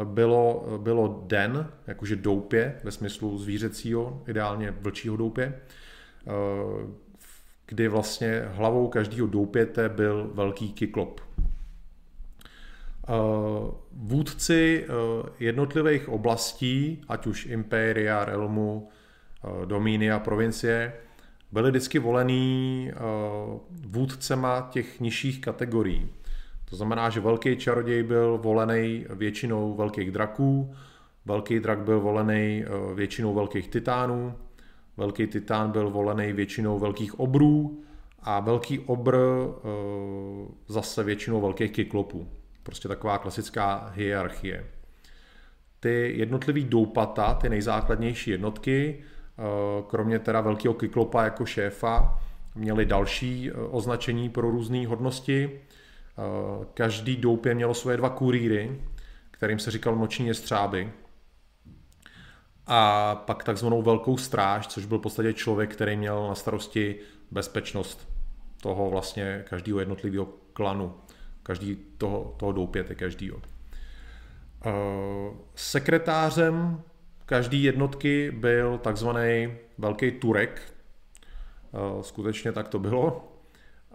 bylo, 0.04 0.66
bylo 0.78 1.24
den, 1.28 1.72
jakože 1.88 2.16
doupě, 2.16 2.76
ve 2.84 2.92
smyslu 2.92 3.38
zvířecího, 3.38 4.24
ideálně 4.28 4.72
vlčího 4.72 5.18
doupě, 5.18 5.54
eh, 6.28 6.32
kdy 7.66 7.88
vlastně 7.88 8.44
hlavou 8.48 8.88
každého 8.88 9.28
doupěte 9.28 9.90
byl 9.90 10.32
velký 10.34 10.74
kyklop. 10.74 11.22
Eh, 13.10 13.72
vůdci 13.91 14.86
eh, 14.86 14.93
jednotlivých 15.39 16.10
oblastí, 16.10 17.01
ať 17.08 17.27
už 17.27 17.46
Impéria, 17.46 18.25
Realmu, 18.25 18.89
eh, 19.43 19.65
Domínia, 19.65 20.20
provincie, 20.20 20.93
byli 21.51 21.70
vždycky 21.70 22.00
volený 22.00 22.91
vůdcema 23.88 24.67
těch 24.72 25.00
nižších 25.00 25.41
kategorií. 25.41 26.10
To 26.70 26.75
znamená, 26.75 27.10
že 27.10 27.20
velký 27.20 27.58
čaroděj 27.58 28.03
byl 28.03 28.38
volený 28.38 29.05
většinou 29.10 29.75
velkých 29.75 30.12
draků, 30.12 30.74
velký 31.25 31.60
drak 31.60 31.79
byl 31.79 32.00
volený 32.00 32.65
většinou 32.96 33.34
velkých 33.34 33.67
titánů, 33.67 34.34
velký 34.98 35.27
titán 35.27 35.72
byl 35.72 35.89
volený 35.89 36.34
většinou 36.34 36.79
velkých 36.79 37.20
obrů 37.20 37.84
a 38.24 38.39
velký 38.39 38.79
obr 38.79 39.17
zase 40.67 41.03
většinou 41.03 41.41
velkých 41.41 41.72
kyklopů. 41.72 42.41
Prostě 42.63 42.88
taková 42.88 43.18
klasická 43.18 43.91
hierarchie. 43.96 44.65
Ty 45.80 46.13
jednotlivý 46.18 46.63
doupata, 46.63 47.34
ty 47.34 47.50
nejzákladnější 47.50 48.32
jednotky, 48.32 49.03
eh, 49.03 49.44
kromě 49.88 50.20
teda 50.20 50.41
velkého 50.41 50.74
kyklopa 50.74 51.24
jako 51.24 51.46
šéfa, 51.46 52.20
měly 52.56 52.86
další 52.86 53.50
eh, 53.50 53.53
označení 53.53 54.30
pro 54.30 54.51
různé 54.51 54.88
hodnosti. 54.88 55.51
Eh, 55.51 56.65
každý 56.74 57.15
doupě 57.15 57.56
mělo 57.56 57.74
svoje 57.74 57.98
dva 57.98 58.10
kurýry, 58.10 58.82
kterým 59.32 59.60
se 59.60 59.72
říkal 59.72 59.96
noční 59.96 60.27
jestřáby. 60.27 60.91
A 62.68 63.15
pak 63.15 63.44
takzvanou 63.44 63.82
velkou 63.82 64.18
stráž, 64.18 64.68
což 64.68 64.86
byl 64.86 64.98
v 64.98 65.01
podstatě 65.01 65.34
člověk, 65.34 65.74
který 65.74 65.96
měl 65.98 66.27
na 66.27 66.36
starosti 66.36 66.96
bezpečnost 67.32 68.10
toho 68.62 68.89
vlastně 68.89 69.44
každého 69.50 69.80
jednotlivého 69.80 70.25
klanu 70.53 70.94
každý 71.44 71.76
toho, 71.98 72.36
toho 72.38 72.52
doupěte, 72.52 72.96
každýho. 72.96 73.38
Uh, 74.66 74.72
sekretářem 75.56 76.82
každé 77.26 77.58
jednotky 77.58 78.32
byl 78.32 78.78
takzvaný 78.78 79.54
velký 79.78 80.12
Turek, 80.12 80.74
uh, 81.72 82.02
skutečně 82.02 82.52
tak 82.52 82.68
to 82.68 82.80
bylo. 82.80 83.28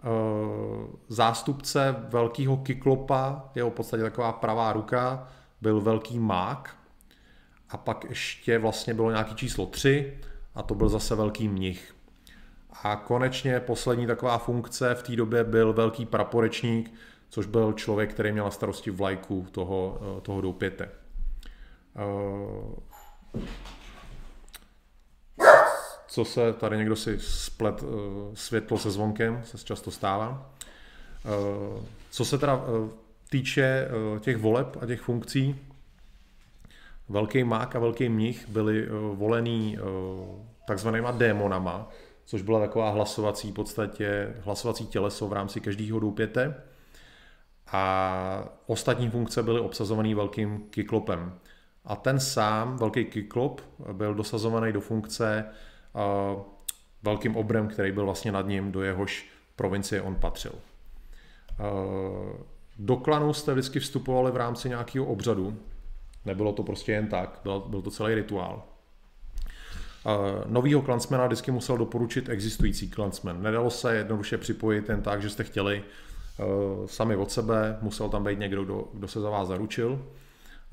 Uh, 0.03 0.95
zástupce 1.07 1.95
velkého 2.09 2.57
kyklopa, 2.57 3.49
jeho 3.55 3.69
v 3.69 3.73
podstatě 3.73 4.03
taková 4.03 4.33
pravá 4.33 4.73
ruka, 4.73 5.27
byl 5.61 5.81
velký 5.81 6.19
mák 6.19 6.77
a 7.69 7.77
pak 7.77 8.05
ještě 8.09 8.57
vlastně 8.57 8.93
bylo 8.93 9.11
nějaký 9.11 9.35
číslo 9.35 9.65
3 9.65 10.17
a 10.55 10.63
to 10.63 10.75
byl 10.75 10.89
zase 10.89 11.15
velký 11.15 11.47
mnich. 11.47 11.95
A 12.83 12.95
konečně 12.95 13.59
poslední 13.59 14.07
taková 14.07 14.37
funkce 14.37 14.95
v 14.95 15.03
té 15.03 15.15
době 15.15 15.43
byl 15.43 15.73
velký 15.73 16.05
praporečník, 16.05 16.93
což 17.29 17.45
byl 17.45 17.73
člověk, 17.73 18.13
který 18.13 18.31
měl 18.31 18.45
na 18.45 18.51
starosti 18.51 18.91
vlajku 18.91 19.47
toho, 19.51 19.99
eh, 20.17 20.21
toho 20.21 20.41
doupěte. 20.41 20.89
Eh, 21.95 22.75
co 26.07 26.25
se, 26.25 26.53
tady 26.53 26.77
někdo 26.77 26.95
si 26.95 27.19
splet 27.19 27.83
eh, 27.83 27.85
světlo 28.33 28.77
se 28.77 28.91
zvonkem, 28.91 29.41
se 29.43 29.57
často 29.57 29.91
stává. 29.91 30.53
Co 32.09 32.25
se 32.25 32.37
teda 32.37 32.61
týče 33.29 33.87
těch 34.19 34.37
voleb 34.37 34.77
a 34.81 34.85
těch 34.85 35.01
funkcí, 35.01 35.55
velký 37.09 37.43
mák 37.43 37.75
a 37.75 37.79
velký 37.79 38.09
mnich 38.09 38.49
byli 38.49 38.87
volený 39.13 39.77
takzvanýma 40.67 41.11
démonama, 41.11 41.89
což 42.25 42.41
byla 42.41 42.59
taková 42.59 42.89
hlasovací 42.89 43.51
podstatě, 43.51 44.35
hlasovací 44.39 44.87
těleso 44.87 45.27
v 45.27 45.33
rámci 45.33 45.61
každého 45.61 45.99
doupěte. 45.99 46.55
A 47.71 48.49
ostatní 48.65 49.09
funkce 49.09 49.43
byly 49.43 49.59
obsazované 49.59 50.15
velkým 50.15 50.67
kyklopem. 50.69 51.33
A 51.85 51.95
ten 51.95 52.19
sám, 52.19 52.77
velký 52.77 53.05
kyklop, 53.05 53.61
byl 53.93 54.13
dosazovaný 54.13 54.73
do 54.73 54.81
funkce 54.81 55.45
uh, 55.93 56.41
velkým 57.03 57.35
obrem, 57.35 57.67
který 57.67 57.91
byl 57.91 58.05
vlastně 58.05 58.31
nad 58.31 58.47
ním, 58.47 58.71
do 58.71 58.83
jehož 58.83 59.29
provincie 59.55 60.01
on 60.01 60.15
patřil. 60.15 60.53
Uh, 60.53 62.35
do 62.79 62.95
klanu 62.95 63.33
jste 63.33 63.53
vždycky 63.53 63.79
vstupovali 63.79 64.31
v 64.31 64.37
rámci 64.37 64.69
nějakého 64.69 65.05
obřadu. 65.05 65.57
Nebylo 66.25 66.53
to 66.53 66.63
prostě 66.63 66.91
jen 66.91 67.07
tak, 67.07 67.39
byl, 67.43 67.59
byl 67.59 67.81
to 67.81 67.91
celý 67.91 68.15
rituál. 68.15 68.63
Novýho 70.45 70.81
klansmena 70.81 71.25
vždycky 71.25 71.51
musel 71.51 71.77
doporučit 71.77 72.29
existující 72.29 72.89
klansmen. 72.89 73.41
Nedalo 73.41 73.69
se 73.69 73.95
jednoduše 73.95 74.37
připojit 74.37 74.89
jen 74.89 75.01
tak, 75.01 75.21
že 75.21 75.29
jste 75.29 75.43
chtěli 75.43 75.83
sami 76.85 77.15
od 77.15 77.31
sebe, 77.31 77.77
musel 77.81 78.09
tam 78.09 78.23
být 78.23 78.39
někdo, 78.39 78.63
kdo, 78.63 78.87
kdo 78.93 79.07
se 79.07 79.19
za 79.19 79.29
vás 79.29 79.47
zaručil. 79.47 79.99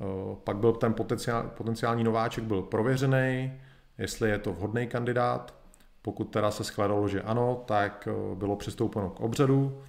Eh, 0.01 0.35
pak 0.43 0.57
byl 0.57 0.73
ten 0.73 0.93
potenciál, 0.93 1.51
potenciální 1.57 2.03
nováček 2.03 2.43
byl 2.43 2.61
prověřený, 2.61 3.53
jestli 3.97 4.29
je 4.29 4.39
to 4.39 4.53
vhodný 4.53 4.87
kandidát. 4.87 5.55
Pokud 6.01 6.23
teda 6.23 6.51
se 6.51 6.63
shledalo, 6.63 7.07
že 7.07 7.21
ano, 7.21 7.63
tak 7.65 8.07
eh, 8.11 8.35
bylo 8.35 8.55
přistoupeno 8.55 9.09
k 9.09 9.19
obřadu, 9.19 9.81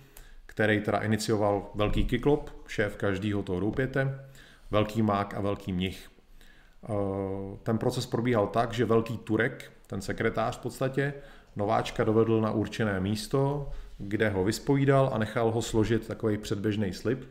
který 0.47 0.81
teda 0.81 0.99
inicioval 0.99 1.71
velký 1.75 2.05
kyklop, 2.05 2.51
šéf 2.67 2.97
každého 2.97 3.43
toho 3.43 3.61
doupěte, 3.61 4.21
velký 4.71 5.03
mák 5.03 5.35
a 5.35 5.41
velký 5.41 5.73
mnich. 5.73 6.11
Eh, 6.85 6.93
ten 7.63 7.79
proces 7.79 8.07
probíhal 8.07 8.47
tak, 8.47 8.73
že 8.73 8.85
velký 8.85 9.19
Turek, 9.19 9.73
ten 9.87 10.01
sekretář 10.01 10.59
v 10.59 10.63
podstatě, 10.63 11.15
nováčka 11.57 12.05
dovedl 12.05 12.41
na 12.41 12.51
určené 12.51 13.01
místo, 13.01 13.71
kde 13.99 14.29
ho 14.29 14.45
vyspovídal 14.45 15.11
a 15.13 15.19
nechal 15.19 15.51
ho 15.51 15.63
složit 15.63 16.07
takový 16.07 16.39
předběžný 16.39 16.93
slib. 16.93 17.25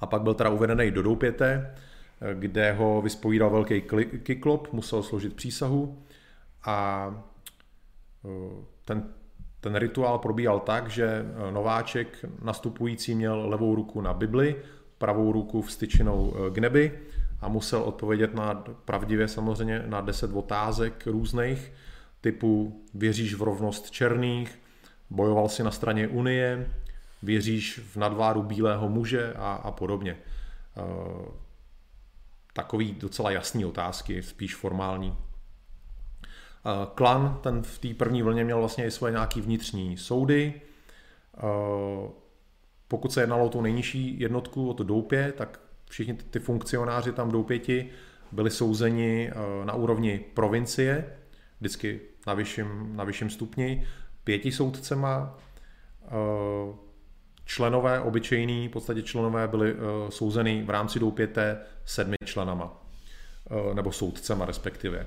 A 0.00 0.06
pak 0.06 0.22
byl 0.22 0.34
teda 0.34 0.50
uvedený 0.50 0.90
do 0.90 1.02
doupěte, 1.02 1.74
eh, 2.20 2.34
kde 2.34 2.72
ho 2.72 3.02
vyspovídal 3.02 3.50
velký 3.50 3.82
kyklop, 4.22 4.72
musel 4.72 5.02
složit 5.02 5.36
přísahu 5.36 6.02
a 6.64 7.08
eh, 8.24 8.64
ten, 8.84 9.04
ten 9.60 9.76
rituál 9.76 10.18
probíhal 10.18 10.60
tak, 10.60 10.90
že 10.90 11.24
nováček 11.50 12.24
nastupující 12.42 13.14
měl 13.14 13.48
levou 13.48 13.74
ruku 13.74 14.00
na 14.00 14.14
Bibli, 14.14 14.56
pravou 14.98 15.32
ruku 15.32 15.62
vstyčenou 15.62 16.34
k 16.52 16.58
nebi 16.58 17.00
a 17.40 17.48
musel 17.48 17.82
odpovědět 17.82 18.34
na 18.34 18.64
pravdivě 18.84 19.28
samozřejmě 19.28 19.82
na 19.86 20.00
10 20.00 20.32
otázek 20.32 21.06
různých, 21.06 21.72
typu 22.22 22.82
věříš 22.94 23.34
v 23.34 23.42
rovnost 23.42 23.90
černých, 23.90 24.58
bojoval 25.10 25.48
si 25.48 25.62
na 25.62 25.70
straně 25.70 26.08
Unie, 26.08 26.70
věříš 27.22 27.78
v 27.78 27.96
nadváru 27.96 28.42
bílého 28.42 28.88
muže 28.88 29.34
a, 29.34 29.52
a 29.52 29.70
podobně. 29.70 30.12
E, 30.12 30.18
takový 32.52 32.92
docela 32.92 33.30
jasný 33.30 33.64
otázky, 33.64 34.22
spíš 34.22 34.54
formální. 34.54 35.10
E, 35.10 35.16
klan, 36.94 37.38
ten 37.42 37.62
v 37.62 37.78
té 37.78 37.94
první 37.94 38.22
vlně 38.22 38.44
měl 38.44 38.58
vlastně 38.58 38.86
i 38.86 38.90
svoje 38.90 39.12
nějaký 39.12 39.40
vnitřní 39.40 39.96
soudy. 39.96 40.54
E, 40.54 41.42
pokud 42.88 43.12
se 43.12 43.20
jednalo 43.20 43.46
o 43.46 43.48
tu 43.48 43.60
nejnižší 43.60 44.20
jednotku, 44.20 44.70
o 44.70 44.74
to 44.74 44.84
doupě, 44.84 45.32
tak 45.36 45.60
všichni 45.90 46.14
ty 46.14 46.38
funkcionáři 46.38 47.12
tam 47.12 47.30
doupěti 47.30 47.90
byli 48.32 48.50
souzeni 48.50 49.30
eh, 49.30 49.64
na 49.64 49.74
úrovni 49.74 50.20
provincie, 50.34 51.16
vždycky 51.60 52.00
na 52.26 52.34
vyšším, 52.34 52.96
na 52.96 53.04
vyšším 53.04 53.30
stupni, 53.30 53.86
pěti 54.24 54.52
soudcema, 54.52 55.38
eh, 56.04 56.08
členové 57.44 58.00
obyčejní, 58.00 58.68
v 58.68 58.70
podstatě 58.70 59.02
členové 59.02 59.48
byli 59.48 59.72
eh, 59.72 59.76
souzeni 60.10 60.62
v 60.62 60.70
rámci 60.70 61.00
doupěte 61.00 61.60
sedmi 61.84 62.16
členama, 62.24 62.82
nebo 63.74 63.92
soudcema 63.92 64.44
respektive. 64.44 65.06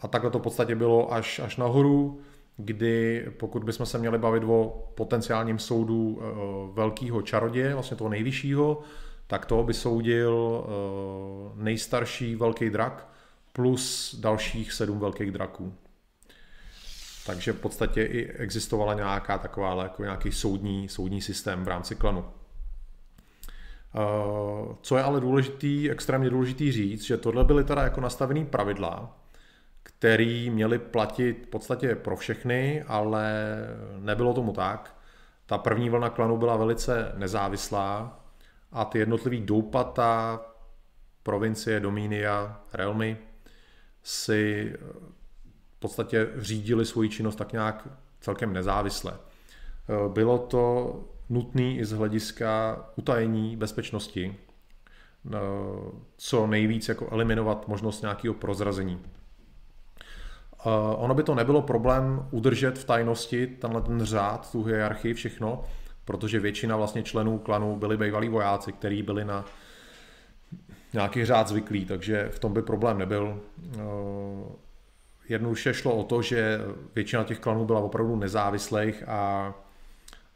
A 0.00 0.08
takhle 0.08 0.30
to 0.30 0.38
v 0.38 0.42
podstatě 0.42 0.74
bylo 0.74 1.12
až, 1.12 1.38
až 1.38 1.56
nahoru, 1.56 2.20
kdy 2.56 3.26
pokud 3.38 3.64
bychom 3.64 3.86
se 3.86 3.98
měli 3.98 4.18
bavit 4.18 4.42
o 4.46 4.90
potenciálním 4.94 5.58
soudu 5.58 6.20
velkého 6.74 7.22
čaroděje, 7.22 7.74
vlastně 7.74 7.96
toho 7.96 8.10
nejvyššího, 8.10 8.82
tak 9.26 9.46
toho 9.46 9.62
by 9.62 9.74
soudil 9.74 10.64
eh, 10.64 11.62
nejstarší 11.62 12.36
velký 12.36 12.70
drak 12.70 13.13
plus 13.56 14.14
dalších 14.20 14.72
sedm 14.72 14.98
velkých 14.98 15.30
draků. 15.30 15.74
Takže 17.26 17.52
v 17.52 17.60
podstatě 17.60 18.02
i 18.02 18.32
existovala 18.32 18.94
nějaká 18.94 19.38
taková 19.38 19.82
jako 19.82 20.02
nějaký 20.02 20.32
soudní, 20.32 20.88
soudní 20.88 21.22
systém 21.22 21.64
v 21.64 21.68
rámci 21.68 21.94
klanu. 21.94 22.24
Eh, 23.94 24.74
co 24.82 24.96
je 24.96 25.02
ale 25.02 25.20
důležitý, 25.20 25.90
extrémně 25.90 26.30
důležitý 26.30 26.72
říct, 26.72 27.02
že 27.02 27.16
tohle 27.16 27.44
byly 27.44 27.64
teda 27.64 27.82
jako 27.82 28.00
nastavený 28.00 28.46
pravidla, 28.46 29.18
které 29.82 30.50
měly 30.50 30.78
platit 30.78 31.46
v 31.46 31.48
podstatě 31.48 31.94
pro 31.94 32.16
všechny, 32.16 32.82
ale 32.82 33.56
nebylo 33.98 34.34
tomu 34.34 34.52
tak. 34.52 34.96
Ta 35.46 35.58
první 35.58 35.90
vlna 35.90 36.10
klanu 36.10 36.36
byla 36.36 36.56
velice 36.56 37.12
nezávislá, 37.16 38.20
a 38.72 38.84
ty 38.84 38.98
jednotlivý 38.98 39.40
doupata, 39.40 40.40
provincie, 41.22 41.80
domínia, 41.80 42.60
realmy 42.72 43.18
si 44.04 44.72
eh, 44.74 44.78
v 45.76 45.78
podstatě 45.78 46.28
řídili 46.36 46.86
svoji 46.86 47.08
činnost 47.08 47.36
tak 47.36 47.52
nějak 47.52 47.88
celkem 48.20 48.52
nezávisle. 48.52 49.12
Eh, 49.14 50.08
bylo 50.08 50.38
to 50.38 50.94
nutné 51.30 51.72
i 51.72 51.84
z 51.84 51.92
hlediska 51.92 52.80
utajení 52.96 53.56
bezpečnosti, 53.56 54.36
eh, 55.26 55.38
co 56.16 56.46
nejvíc 56.46 56.88
jako 56.88 57.08
eliminovat 57.10 57.68
možnost 57.68 58.02
nějakého 58.02 58.34
prozrazení. 58.34 59.00
Ono 60.96 61.14
by 61.14 61.22
to 61.22 61.34
nebylo 61.34 61.62
problém 61.62 62.28
udržet 62.30 62.78
v 62.78 62.84
tajnosti 62.84 63.46
tenhle 63.46 63.80
ten 63.80 64.04
řád, 64.04 64.52
tu 64.52 64.64
hierarchii, 64.64 65.14
všechno, 65.14 65.64
protože 66.04 66.40
většina 66.40 66.76
vlastně 66.76 67.02
členů 67.02 67.38
klanu 67.38 67.76
byli 67.76 67.96
bývalí 67.96 68.28
vojáci, 68.28 68.72
kteří 68.72 69.02
byli 69.02 69.24
na 69.24 69.44
nějaký 70.94 71.24
řád 71.24 71.48
zvyklí, 71.48 71.84
takže 71.84 72.28
v 72.32 72.38
tom 72.38 72.52
by 72.52 72.62
problém 72.62 72.98
nebyl. 72.98 73.40
Eh, 73.74 73.78
jednoduše 75.28 75.74
šlo 75.74 75.96
o 75.96 76.04
to, 76.04 76.22
že 76.22 76.60
většina 76.94 77.24
těch 77.24 77.38
klanů 77.38 77.64
byla 77.64 77.80
opravdu 77.80 78.16
nezávislých 78.16 79.08
a 79.08 79.54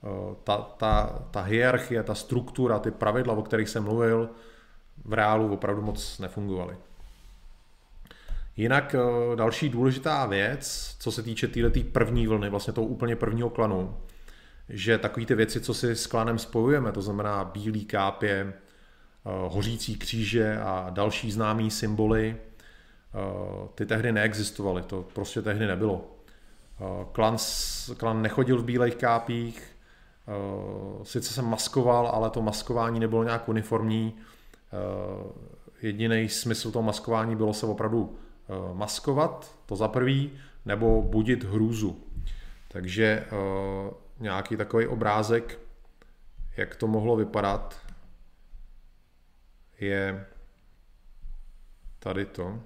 eh, 0.05 0.35
ta, 0.45 0.57
ta, 0.57 1.23
ta 1.31 1.41
hierarchie, 1.41 2.03
ta 2.03 2.15
struktura, 2.15 2.79
ty 2.79 2.91
pravidla, 2.91 3.35
o 3.35 3.43
kterých 3.43 3.69
jsem 3.69 3.85
mluvil, 3.85 4.31
v 5.05 5.13
reálu 5.13 5.53
opravdu 5.53 5.83
moc 5.83 6.19
nefungovaly. 6.19 6.77
Jinak 8.57 8.95
eh, 8.95 9.37
další 9.37 9.69
důležitá 9.69 10.27
věc, 10.27 10.97
co 10.99 11.13
se 11.13 11.23
týče 11.23 11.49
této 11.49 11.81
první 11.93 12.27
vlny, 12.27 12.51
vlastně 12.51 12.73
toho 12.73 12.87
úplně 12.87 13.17
prvního 13.17 13.51
klanu, 13.51 13.97
že 14.69 14.99
takové 14.99 15.27
ty 15.27 15.35
věci, 15.35 15.61
co 15.61 15.75
si 15.75 15.97
s 15.97 16.07
klanem 16.07 16.39
spojujeme, 16.39 16.93
to 16.93 17.03
znamená 17.03 17.45
bílý 17.45 17.85
kápě, 17.85 18.53
hořící 19.49 19.97
kříže 19.97 20.61
a 20.61 20.91
další 20.91 21.31
známý 21.31 21.71
symboly, 21.71 22.37
eh, 22.37 23.19
ty 23.75 23.87
tehdy 23.87 24.13
neexistovaly, 24.13 24.83
to 24.83 25.03
prostě 25.13 25.43
tehdy 25.43 25.67
nebylo. 25.67 26.05
Eh, 26.81 27.07
klan, 27.13 27.37
klan 27.97 28.23
nechodil 28.23 28.59
v 28.59 28.65
bílých 28.65 28.95
kápích, 28.95 29.75
sice 31.03 31.33
jsem 31.33 31.45
maskoval, 31.45 32.07
ale 32.07 32.31
to 32.31 32.43
maskování 32.43 33.01
nebylo 33.01 33.25
nějak 33.25 33.49
uniformní. 33.49 34.15
Jediný 35.83 36.29
smysl 36.29 36.71
toho 36.71 36.83
maskování 36.83 37.37
bylo 37.37 37.55
se 37.55 37.67
opravdu 37.67 38.19
maskovat, 38.73 39.55
to 39.67 39.77
za 39.77 39.89
prvý, 39.89 40.31
nebo 40.65 41.03
budit 41.03 41.45
hrůzu. 41.45 41.97
Takže 42.69 43.25
nějaký 44.21 44.57
takový 44.57 44.87
obrázek, 44.87 45.59
jak 46.57 46.77
to 46.77 46.87
mohlo 46.87 47.17
vypadat. 47.17 47.88
Je 49.81 50.27
tady 51.99 52.27
to. 52.27 52.61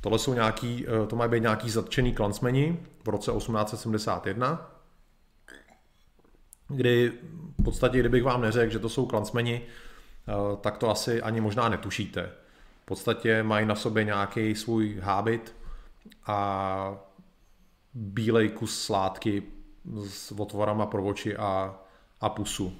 Tohle 0.00 0.18
jsou 0.18 0.34
nějaký, 0.34 0.86
eh, 0.88 1.06
to 1.06 1.16
mají 1.16 1.30
být 1.30 1.40
nějaký 1.40 1.70
zatčený 1.70 2.14
klansmeni 2.14 2.80
v 3.04 3.08
roce 3.08 3.32
1871, 3.32 4.70
kdy 6.68 7.12
v 7.58 7.64
podstatě, 7.64 8.00
kdybych 8.00 8.22
vám 8.22 8.42
neřekl, 8.42 8.72
že 8.72 8.78
to 8.78 8.88
jsou 8.88 9.06
klansmeni, 9.06 9.62
eh, 9.62 10.56
tak 10.60 10.78
to 10.78 10.90
asi 10.90 11.22
ani 11.22 11.40
možná 11.40 11.68
netušíte. 11.68 12.30
V 12.82 12.84
podstatě 12.84 13.42
mají 13.42 13.66
na 13.66 13.74
sobě 13.74 14.04
nějaký 14.04 14.54
svůj 14.54 14.98
hábit 15.00 15.54
a 16.26 16.98
bílej 17.94 18.48
kus 18.48 18.84
sládky 18.84 19.42
s 20.08 20.32
otvorama 20.32 20.86
pro 20.86 21.04
oči 21.04 21.36
a, 21.36 21.80
a 22.20 22.28
pusu. 22.28 22.78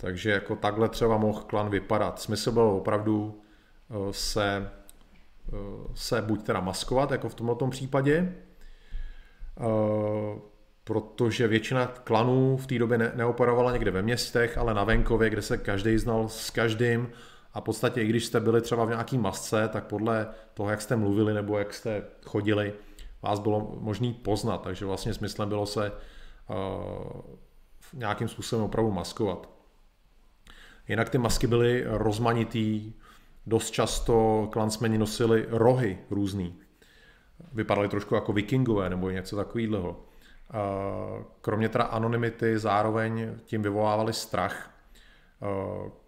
Takže 0.00 0.30
jako 0.30 0.56
takhle 0.56 0.88
třeba 0.88 1.16
mohl 1.16 1.40
klan 1.40 1.70
vypadat. 1.70 2.20
Smysl 2.20 2.52
byl 2.52 2.62
opravdu 2.62 3.40
eh, 3.90 4.12
se, 4.12 4.70
eh, 5.48 5.56
se 5.94 6.22
buď 6.22 6.42
teda 6.42 6.60
maskovat, 6.60 7.10
jako 7.10 7.28
v 7.28 7.34
tomto 7.34 7.66
případě, 7.66 8.34
eh, 9.60 10.40
protože 10.84 11.48
většina 11.48 11.86
klanů 11.86 12.56
v 12.56 12.66
té 12.66 12.78
době 12.78 12.98
ne, 12.98 13.12
neoperovala 13.14 13.72
někde 13.72 13.90
ve 13.90 14.02
městech, 14.02 14.58
ale 14.58 14.74
na 14.74 14.84
venkově, 14.84 15.30
kde 15.30 15.42
se 15.42 15.58
každý 15.58 15.98
znal 15.98 16.28
s 16.28 16.50
každým 16.50 17.08
a 17.54 17.60
v 17.60 17.64
podstatě 17.64 18.02
i 18.02 18.06
když 18.06 18.24
jste 18.24 18.40
byli 18.40 18.60
třeba 18.60 18.84
v 18.84 18.90
nějaký 18.90 19.18
masce, 19.18 19.68
tak 19.68 19.84
podle 19.84 20.28
toho, 20.54 20.70
jak 20.70 20.80
jste 20.80 20.96
mluvili 20.96 21.34
nebo 21.34 21.58
jak 21.58 21.74
jste 21.74 22.02
chodili, 22.26 22.72
vás 23.22 23.38
bylo 23.38 23.76
možné 23.80 24.14
poznat, 24.22 24.62
takže 24.62 24.84
vlastně 24.84 25.14
smyslem 25.14 25.48
bylo 25.48 25.66
se 25.66 25.92
uh, 26.50 27.20
nějakým 27.94 28.28
způsobem 28.28 28.64
opravdu 28.64 28.90
maskovat. 28.90 29.59
Jinak 30.90 31.10
ty 31.10 31.18
masky 31.18 31.46
byly 31.46 31.84
rozmanitý, 31.86 32.92
dost 33.46 33.70
často 33.70 34.48
klansmeni 34.52 34.98
nosili 34.98 35.46
rohy 35.50 35.98
různý. 36.10 36.54
Vypadali 37.52 37.88
trošku 37.88 38.14
jako 38.14 38.32
vikingové 38.32 38.90
nebo 38.90 39.10
něco 39.10 39.36
takového. 39.36 40.04
Kromě 41.40 41.68
teda 41.68 41.84
anonymity 41.84 42.58
zároveň 42.58 43.34
tím 43.44 43.62
vyvolávali 43.62 44.12
strach. 44.12 44.70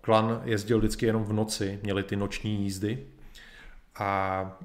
Klan 0.00 0.40
jezdil 0.44 0.78
vždycky 0.78 1.06
jenom 1.06 1.24
v 1.24 1.32
noci, 1.32 1.80
měli 1.82 2.02
ty 2.02 2.16
noční 2.16 2.62
jízdy 2.62 3.06
a 3.98 4.60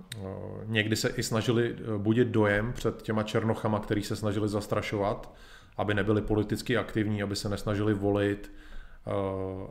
někdy 0.66 0.96
se 0.96 1.10
i 1.10 1.24
snažili 1.24 1.76
budit 1.98 2.28
dojem 2.28 2.74
před 2.74 3.02
těma 3.02 3.24
černochama, 3.24 3.80
který 3.80 4.04
se 4.04 4.16
snažili 4.16 4.50
zastrašovat, 4.50 5.34
aby 5.78 5.94
nebyli 5.94 6.22
politicky 6.22 6.78
aktivní, 6.78 7.24
aby 7.24 7.36
se 7.36 7.50
nesnažili 7.50 7.94
volit, 7.94 8.52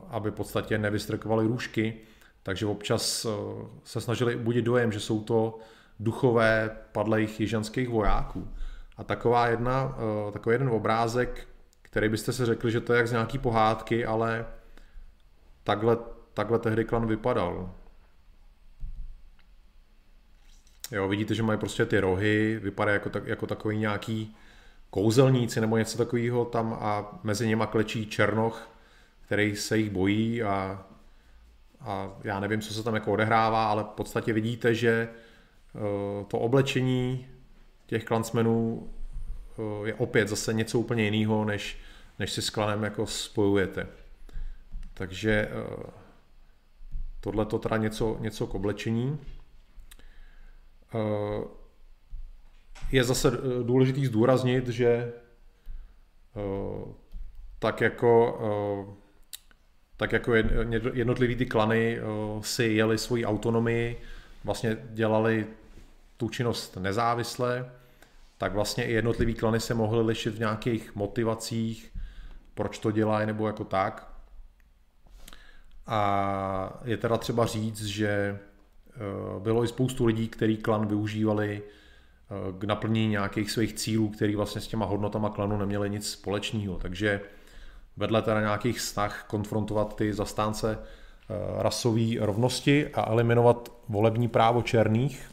aby 0.08 0.30
v 0.30 0.34
podstatě 0.34 0.78
nevystrkovali 0.78 1.46
růžky, 1.46 1.94
takže 2.46 2.66
občas 2.66 3.24
eh, 3.24 3.28
se 3.84 4.00
snažili 4.00 4.36
budit 4.36 4.62
dojem, 4.62 4.92
že 4.92 5.00
jsou 5.00 5.24
to 5.24 5.58
duchové 6.00 6.76
padlých 6.92 7.40
jižanských 7.40 7.88
vojáků. 7.88 8.48
A 8.96 9.04
taková 9.04 9.46
jedna, 9.46 9.98
eh, 10.28 10.32
takový 10.32 10.54
jeden 10.54 10.68
obrázek, 10.68 11.48
který 11.82 12.08
byste 12.08 12.32
si 12.32 12.44
řekli, 12.44 12.72
že 12.72 12.80
to 12.80 12.92
je 12.92 12.96
jak 12.96 13.08
z 13.08 13.12
nějaký 13.12 13.38
pohádky, 13.38 14.06
ale 14.06 14.46
takhle, 15.64 15.98
takhle 16.34 16.58
tehdy 16.58 16.84
klan 16.84 17.06
vypadal. 17.06 17.70
Jo, 20.92 21.08
vidíte, 21.08 21.34
že 21.34 21.42
mají 21.42 21.58
prostě 21.58 21.86
ty 21.86 22.00
rohy, 22.00 22.60
vypadá 22.62 22.92
jako, 22.92 23.10
tak, 23.10 23.26
jako 23.26 23.46
takový 23.46 23.78
nějaký 23.78 24.36
kouzelníci 24.90 25.60
nebo 25.60 25.76
něco 25.76 25.98
takového 25.98 26.44
tam 26.44 26.78
a 26.80 27.18
mezi 27.22 27.48
něma 27.48 27.66
klečí 27.66 28.06
černoch, 28.06 28.68
který 29.26 29.56
se 29.56 29.78
jich 29.78 29.90
bojí 29.90 30.42
a, 30.42 30.86
a 31.80 32.12
já 32.24 32.40
nevím, 32.40 32.60
co 32.60 32.74
se 32.74 32.82
tam 32.82 32.94
jako 32.94 33.12
odehrává, 33.12 33.70
ale 33.70 33.82
v 33.82 33.86
podstatě 33.86 34.32
vidíte, 34.32 34.74
že 34.74 35.08
eh, 35.08 35.80
to 36.28 36.38
oblečení 36.38 37.26
těch 37.86 38.04
klansmenů 38.04 38.90
eh, 39.58 39.88
je 39.88 39.94
opět 39.94 40.28
zase 40.28 40.52
něco 40.52 40.78
úplně 40.78 41.04
jiného, 41.04 41.44
než, 41.44 41.78
než 42.18 42.32
si 42.32 42.42
s 42.42 42.50
klanem 42.50 42.84
jako 42.84 43.06
spojujete. 43.06 43.86
Takže 44.94 45.48
eh, 45.50 45.90
tohle 47.20 47.46
to 47.46 47.58
teda 47.58 47.76
něco, 47.76 48.16
něco 48.20 48.46
k 48.46 48.54
oblečení. 48.54 49.18
Je 52.92 53.04
zase 53.04 53.30
důležitý 53.62 54.06
zdůraznit, 54.06 54.68
že 54.68 55.12
tak 57.58 57.80
jako 57.80 58.38
tak 59.96 60.12
jako 60.12 60.34
jednotlivý 60.92 61.36
ty 61.36 61.46
klany 61.46 61.98
si 62.40 62.64
jeli 62.64 62.98
svoji 62.98 63.24
autonomii, 63.24 64.00
vlastně 64.44 64.76
dělali 64.90 65.46
tu 66.16 66.28
činnost 66.28 66.76
nezávisle, 66.76 67.70
tak 68.38 68.52
vlastně 68.52 68.84
i 68.84 68.92
jednotlivý 68.92 69.34
klany 69.34 69.60
se 69.60 69.74
mohly 69.74 70.04
lišit 70.04 70.34
v 70.34 70.38
nějakých 70.38 70.94
motivacích, 70.94 71.92
proč 72.54 72.78
to 72.78 72.90
dělají 72.90 73.26
nebo 73.26 73.46
jako 73.46 73.64
tak. 73.64 74.12
A 75.86 76.80
je 76.84 76.96
teda 76.96 77.16
třeba 77.16 77.46
říct, 77.46 77.84
že 77.84 78.38
bylo 79.38 79.64
i 79.64 79.68
spoustu 79.68 80.06
lidí, 80.06 80.28
který 80.28 80.56
klan 80.56 80.86
využívali 80.86 81.62
k 82.58 82.64
naplnění 82.64 83.08
nějakých 83.08 83.50
svých 83.50 83.72
cílů, 83.72 84.08
který 84.08 84.36
vlastně 84.36 84.60
s 84.60 84.66
těma 84.66 84.86
hodnotama 84.86 85.30
klanu 85.30 85.58
neměli 85.58 85.90
nic 85.90 86.10
společného. 86.10 86.76
Takže 86.76 87.20
vedle 87.96 88.22
teda 88.22 88.40
nějakých 88.40 88.80
snah 88.80 89.24
konfrontovat 89.26 89.96
ty 89.96 90.14
zastánce 90.14 90.78
eh, 90.78 91.34
rasové 91.62 92.04
rovnosti 92.20 92.88
a 92.94 93.10
eliminovat 93.10 93.72
volební 93.88 94.28
právo 94.28 94.62
černých, 94.62 95.30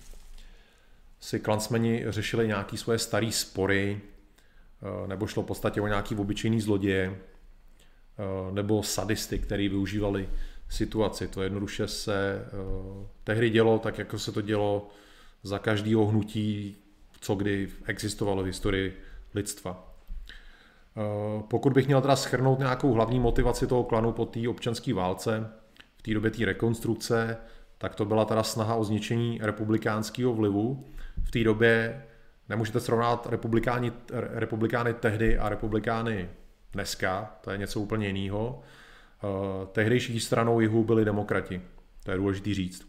si 1.20 1.40
klansmeni 1.40 2.06
řešili 2.10 2.48
nějaké 2.48 2.78
svoje 2.78 3.00
staré 3.00 3.32
spory, 3.32 4.02
eh, 4.02 5.08
nebo 5.08 5.28
šlo 5.28 5.44
v 5.44 5.46
podstatě 5.46 5.82
o 5.82 5.88
nějaký 5.88 6.16
obyčejný 6.16 6.62
zloděje, 6.62 7.20
eh, 7.20 8.52
nebo 8.52 8.84
sadisty, 8.84 9.40
který 9.40 9.70
využívali 9.70 10.30
situaci. 10.70 11.28
To 11.28 11.44
jednoduše 11.44 11.88
se 11.88 12.46
tehdy 13.24 13.50
dělo 13.50 13.80
tak, 13.80 13.98
jako 13.98 14.20
se 14.20 14.32
to 14.32 14.42
dělo 14.42 14.90
za 15.44 15.60
každého 15.60 16.06
hnutí, 16.06 16.78
co 17.22 17.36
kdy 17.36 17.70
existovalo 17.86 18.44
v 18.44 18.46
historii 18.46 19.02
lidstva. 19.34 19.93
Eh, 20.98 21.44
pokud 21.48 21.74
bych 21.74 21.88
měl 21.88 22.02
teda 22.02 22.16
schrnout 22.16 22.60
nějakou 22.60 22.94
hlavní 22.94 23.20
motivaci 23.20 23.68
toho 23.68 23.84
klanu 23.84 24.12
po 24.12 24.26
té 24.26 24.50
občanské 24.50 24.94
válce, 24.94 25.50
v 25.98 26.02
té 26.02 26.14
době 26.14 26.32
té 26.32 26.46
rekonstrukce, 26.46 27.38
tak 27.78 27.96
to 27.96 28.06
byla 28.06 28.26
teda 28.26 28.44
snaha 28.44 28.76
o 28.76 28.84
zničení 28.84 29.40
republikánského 29.42 30.34
vlivu. 30.34 30.86
V 31.24 31.32
té 31.32 31.44
době 31.44 32.04
nemůžete 32.50 32.80
srovnat 32.80 33.28
republikáni, 33.30 33.92
republikány 34.12 34.94
tehdy 34.94 35.38
a 35.38 35.50
republikány 35.50 36.30
dneska, 36.74 37.36
to 37.42 37.52
je 37.52 37.58
něco 37.58 37.80
úplně 37.80 38.08
jiného. 38.08 38.62
Eh, 39.24 39.28
tehdejší 39.72 40.20
stranou 40.20 40.60
jihu 40.60 40.84
byli 40.84 41.06
demokrati, 41.06 41.62
to 42.04 42.12
je 42.12 42.18
důležité 42.18 42.54
říct. 42.54 42.88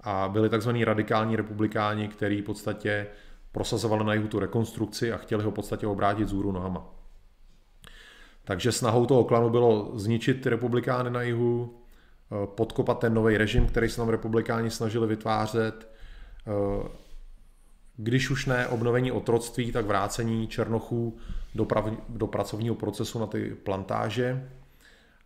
A 0.00 0.28
byli 0.28 0.48
takzvaní 0.48 0.84
radikální 0.84 1.36
republikáni, 1.36 2.08
kteří 2.08 2.40
v 2.40 2.44
podstatě 2.44 3.06
prosazovali 3.52 4.04
na 4.04 4.14
jihu 4.14 4.28
tu 4.28 4.38
rekonstrukci 4.38 5.12
a 5.12 5.16
chtěli 5.16 5.44
ho 5.44 5.50
v 5.50 5.54
podstatě 5.54 5.86
obrátit 5.86 6.28
z 6.28 6.32
hůru 6.32 6.52
nohama. 6.52 6.99
Takže 8.44 8.72
snahou 8.72 9.06
toho 9.06 9.24
klanu 9.24 9.50
bylo 9.50 9.90
zničit 9.94 10.46
republikány 10.46 11.10
na 11.10 11.22
jihu, 11.22 11.74
eh, 12.32 12.46
podkopat 12.46 12.98
ten 12.98 13.14
nový 13.14 13.36
režim, 13.36 13.66
který 13.66 13.88
se 13.88 14.00
nám 14.00 14.08
republikáni 14.08 14.70
snažili 14.70 15.06
vytvářet. 15.06 15.88
Eh, 16.46 16.88
když 17.96 18.30
už 18.30 18.46
ne 18.46 18.68
obnovení 18.68 19.12
otroctví, 19.12 19.72
tak 19.72 19.86
vrácení 19.86 20.48
černochů 20.48 21.18
do, 21.54 21.64
prav, 21.64 21.84
do 22.08 22.26
pracovního 22.26 22.74
procesu 22.74 23.18
na 23.18 23.26
ty 23.26 23.54
plantáže 23.54 24.48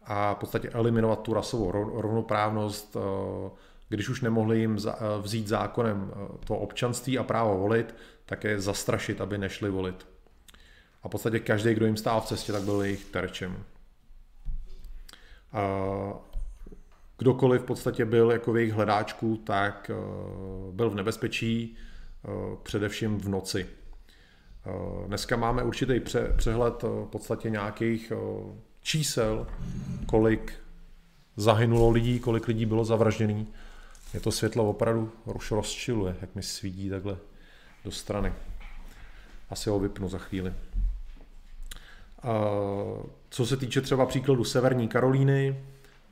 a 0.02 0.34
v 0.34 0.38
podstatě 0.38 0.68
eliminovat 0.68 1.22
tu 1.22 1.34
rasovou 1.34 1.70
rovnoprávnost, 2.00 2.96
eh, 2.96 3.50
když 3.88 4.08
už 4.08 4.20
nemohli 4.20 4.58
jim 4.58 4.78
vzít 5.20 5.48
zákonem 5.48 6.12
to 6.46 6.56
občanství 6.56 7.18
a 7.18 7.22
právo 7.22 7.58
volit, 7.58 7.94
tak 8.26 8.44
je 8.44 8.60
zastrašit, 8.60 9.20
aby 9.20 9.38
nešli 9.38 9.70
volit 9.70 10.13
a 11.04 11.08
v 11.08 11.10
podstatě 11.10 11.40
každý, 11.40 11.74
kdo 11.74 11.86
jim 11.86 11.96
stál 11.96 12.20
v 12.20 12.26
cestě, 12.26 12.52
tak 12.52 12.62
byl 12.62 12.82
jejich 12.82 13.04
terčem. 13.04 13.64
Kdokoliv 17.18 17.62
v 17.62 17.64
podstatě 17.64 18.04
byl 18.04 18.30
jako 18.30 18.52
v 18.52 18.56
jejich 18.56 18.72
hledáčku, 18.72 19.36
tak 19.36 19.90
eh, 19.90 19.94
byl 20.72 20.90
v 20.90 20.94
nebezpečí, 20.94 21.76
eh, 22.24 22.28
především 22.62 23.18
v 23.18 23.28
noci. 23.28 23.66
Eh, 24.66 25.06
dneska 25.06 25.36
máme 25.36 25.62
určitý 25.62 26.00
přehled 26.36 26.82
v 26.82 27.06
podstatě 27.10 27.50
nějakých 27.50 28.12
čísel, 28.82 29.46
kolik 30.06 30.52
zahynulo 31.36 31.90
lidí, 31.90 32.20
kolik 32.20 32.48
lidí 32.48 32.66
bylo 32.66 32.84
zavražděný. 32.84 33.48
Je 34.14 34.20
to 34.20 34.32
světlo 34.32 34.70
opravdu 34.70 35.12
rozčiluje, 35.50 36.16
jak 36.20 36.34
mi 36.34 36.42
svítí 36.42 36.90
takhle 36.90 37.16
do 37.84 37.90
strany. 37.90 38.32
Asi 39.50 39.70
ho 39.70 39.78
vypnu 39.78 40.08
za 40.08 40.18
chvíli. 40.18 40.52
Co 43.30 43.46
se 43.46 43.56
týče 43.56 43.80
třeba 43.80 44.06
příkladu 44.06 44.44
Severní 44.44 44.88
Karolíny, 44.88 45.64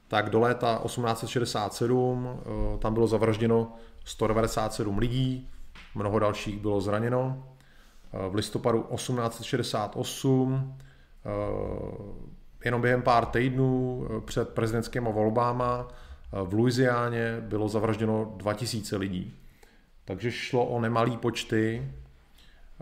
tak 0.09 0.31
do 0.31 0.41
léta 0.41 0.81
1867 0.85 2.41
tam 2.79 2.95
bylo 2.95 3.07
zavražděno 3.07 3.73
197 4.05 4.99
lidí, 4.99 5.49
mnoho 5.95 6.19
dalších 6.19 6.61
bylo 6.61 6.81
zraněno. 6.81 7.47
V 8.31 8.35
listopadu 8.35 8.87
1868 8.95 10.79
jenom 12.65 12.81
během 12.81 13.03
pár 13.03 13.27
týdnů 13.27 14.07
před 14.25 14.49
prezidentskými 14.49 15.13
volbama 15.13 15.89
v 16.45 16.55
Louisianě 16.55 17.41
bylo 17.41 17.69
zavražděno 17.69 18.33
2000 18.37 18.97
lidí. 18.97 19.35
Takže 20.05 20.33
šlo 20.33 20.67
o 20.67 20.81
nemalý 20.81 21.17
počty. 21.17 21.93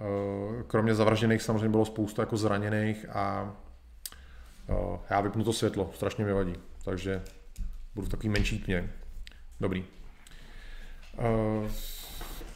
Eh, 0.01 0.63
kromě 0.67 0.95
zavražděných 0.95 1.43
samozřejmě 1.43 1.69
bylo 1.69 1.85
spousta 1.85 2.23
jako 2.23 2.37
zraněných 2.37 3.07
a 3.09 3.57
eh, 4.69 4.99
já 5.11 5.21
vypnu 5.21 5.45
to 5.45 5.53
světlo, 5.53 5.91
strašně 5.95 6.25
mi 6.25 6.33
vadí. 6.33 6.55
Takže 6.85 7.23
budu 7.95 8.07
v 8.07 8.11
takový 8.11 8.29
menší 8.29 8.59
tmě. 8.59 8.93
Dobrý. 9.61 9.85
Eh, 11.19 11.71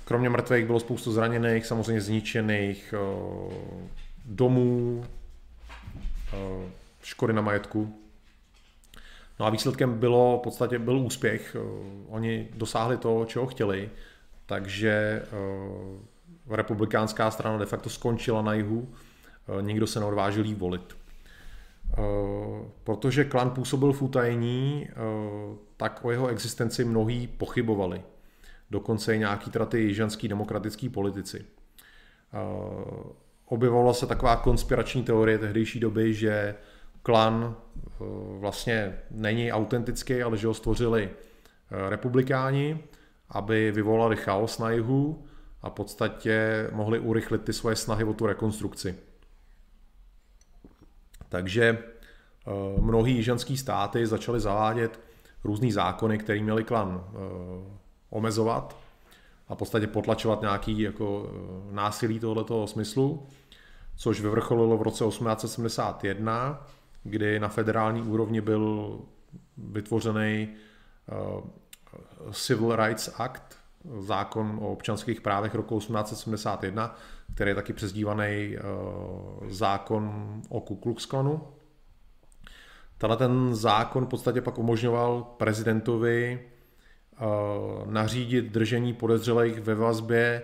kromě 0.04 0.30
mrtvých 0.30 0.66
bylo 0.66 0.80
spoustu 0.80 1.12
zraněných, 1.12 1.66
samozřejmě 1.66 2.00
zničených 2.00 2.94
domů, 4.24 5.04
škody 7.02 7.32
na 7.32 7.42
majetku. 7.42 8.00
No 9.40 9.46
a 9.46 9.50
výsledkem 9.50 9.98
bylo 9.98 10.38
v 10.38 10.42
podstatě 10.42 10.78
byl 10.78 10.98
úspěch. 10.98 11.56
Oni 12.08 12.48
dosáhli 12.54 12.96
to, 12.96 13.24
čeho 13.24 13.46
chtěli, 13.46 13.90
takže 14.46 15.22
republikánská 16.50 17.30
strana 17.30 17.58
de 17.58 17.66
facto 17.66 17.90
skončila 17.90 18.42
na 18.42 18.54
jihu, 18.54 18.88
eh, 19.58 19.62
nikdo 19.62 19.86
se 19.86 20.00
neodvážil 20.00 20.44
jí 20.44 20.54
volit. 20.54 20.96
Eh, 21.92 22.02
protože 22.84 23.24
klan 23.24 23.50
působil 23.50 23.92
v 23.92 24.02
utajení, 24.02 24.88
tak 25.76 26.04
o 26.04 26.10
jeho 26.10 26.28
existenci 26.28 26.84
mnohí 26.84 27.26
pochybovali. 27.26 28.02
Dokonce 28.70 29.14
i 29.14 29.18
nějaký 29.18 29.50
teda 29.50 29.66
ty 29.66 29.80
jižanský 29.80 30.28
demokratický 30.28 30.88
politici. 30.88 31.44
Objevovala 33.46 33.94
se 33.94 34.06
taková 34.06 34.36
konspirační 34.36 35.02
teorie 35.02 35.38
tehdejší 35.38 35.80
doby, 35.80 36.14
že 36.14 36.54
klan 37.02 37.56
vlastně 38.38 38.98
není 39.10 39.52
autentický, 39.52 40.22
ale 40.22 40.36
že 40.36 40.46
ho 40.46 40.54
stvořili 40.54 41.10
republikáni, 41.88 42.78
aby 43.28 43.72
vyvolali 43.72 44.16
chaos 44.16 44.58
na 44.58 44.70
jihu 44.70 45.24
a 45.64 45.70
v 45.70 45.72
podstatě 45.72 46.68
mohli 46.72 46.98
urychlit 46.98 47.42
ty 47.42 47.52
svoje 47.52 47.76
snahy 47.76 48.04
o 48.04 48.12
tu 48.12 48.26
rekonstrukci. 48.26 48.96
Takže 51.28 51.78
eh, 51.78 52.80
mnohý 52.80 53.14
jižanský 53.14 53.56
státy 53.56 54.06
začaly 54.06 54.40
zavádět 54.40 55.00
různý 55.44 55.72
zákony, 55.72 56.18
které 56.18 56.40
měli 56.42 56.64
klan 56.64 57.04
eh, 57.04 57.16
omezovat 58.10 58.76
a 59.48 59.54
v 59.54 59.58
podstatě 59.58 59.86
potlačovat 59.86 60.40
nějaký 60.40 60.80
jako 60.80 61.30
eh, 61.30 61.74
násilí 61.74 62.20
tohoto 62.20 62.66
smyslu, 62.66 63.26
což 63.96 64.20
vyvrcholilo 64.20 64.76
v 64.76 64.82
roce 64.82 65.04
1871, 65.04 66.66
kdy 67.04 67.40
na 67.40 67.48
federální 67.48 68.02
úrovni 68.02 68.40
byl 68.40 68.98
vytvořený 69.56 70.48
Civil 72.32 72.76
Rights 72.76 73.10
Act, 73.20 73.63
zákon 73.98 74.58
o 74.62 74.72
občanských 74.72 75.20
právech 75.20 75.54
roku 75.54 75.78
1871, 75.78 76.96
který 77.34 77.50
je 77.50 77.54
taky 77.54 77.72
přezdívaný 77.72 78.56
eh, 78.56 78.60
zákon 79.48 80.34
o 80.48 80.60
Ku 80.60 80.76
Klux 80.76 81.06
Klanu. 81.06 81.40
Tenhle 82.98 83.16
ten 83.16 83.54
zákon 83.54 84.06
v 84.06 84.08
podstatě 84.08 84.40
pak 84.40 84.58
umožňoval 84.58 85.22
prezidentovi 85.36 86.40
eh, 86.40 87.24
nařídit 87.86 88.44
držení 88.44 88.92
podezřelých 88.92 89.60
ve 89.60 89.74
vazbě 89.74 90.42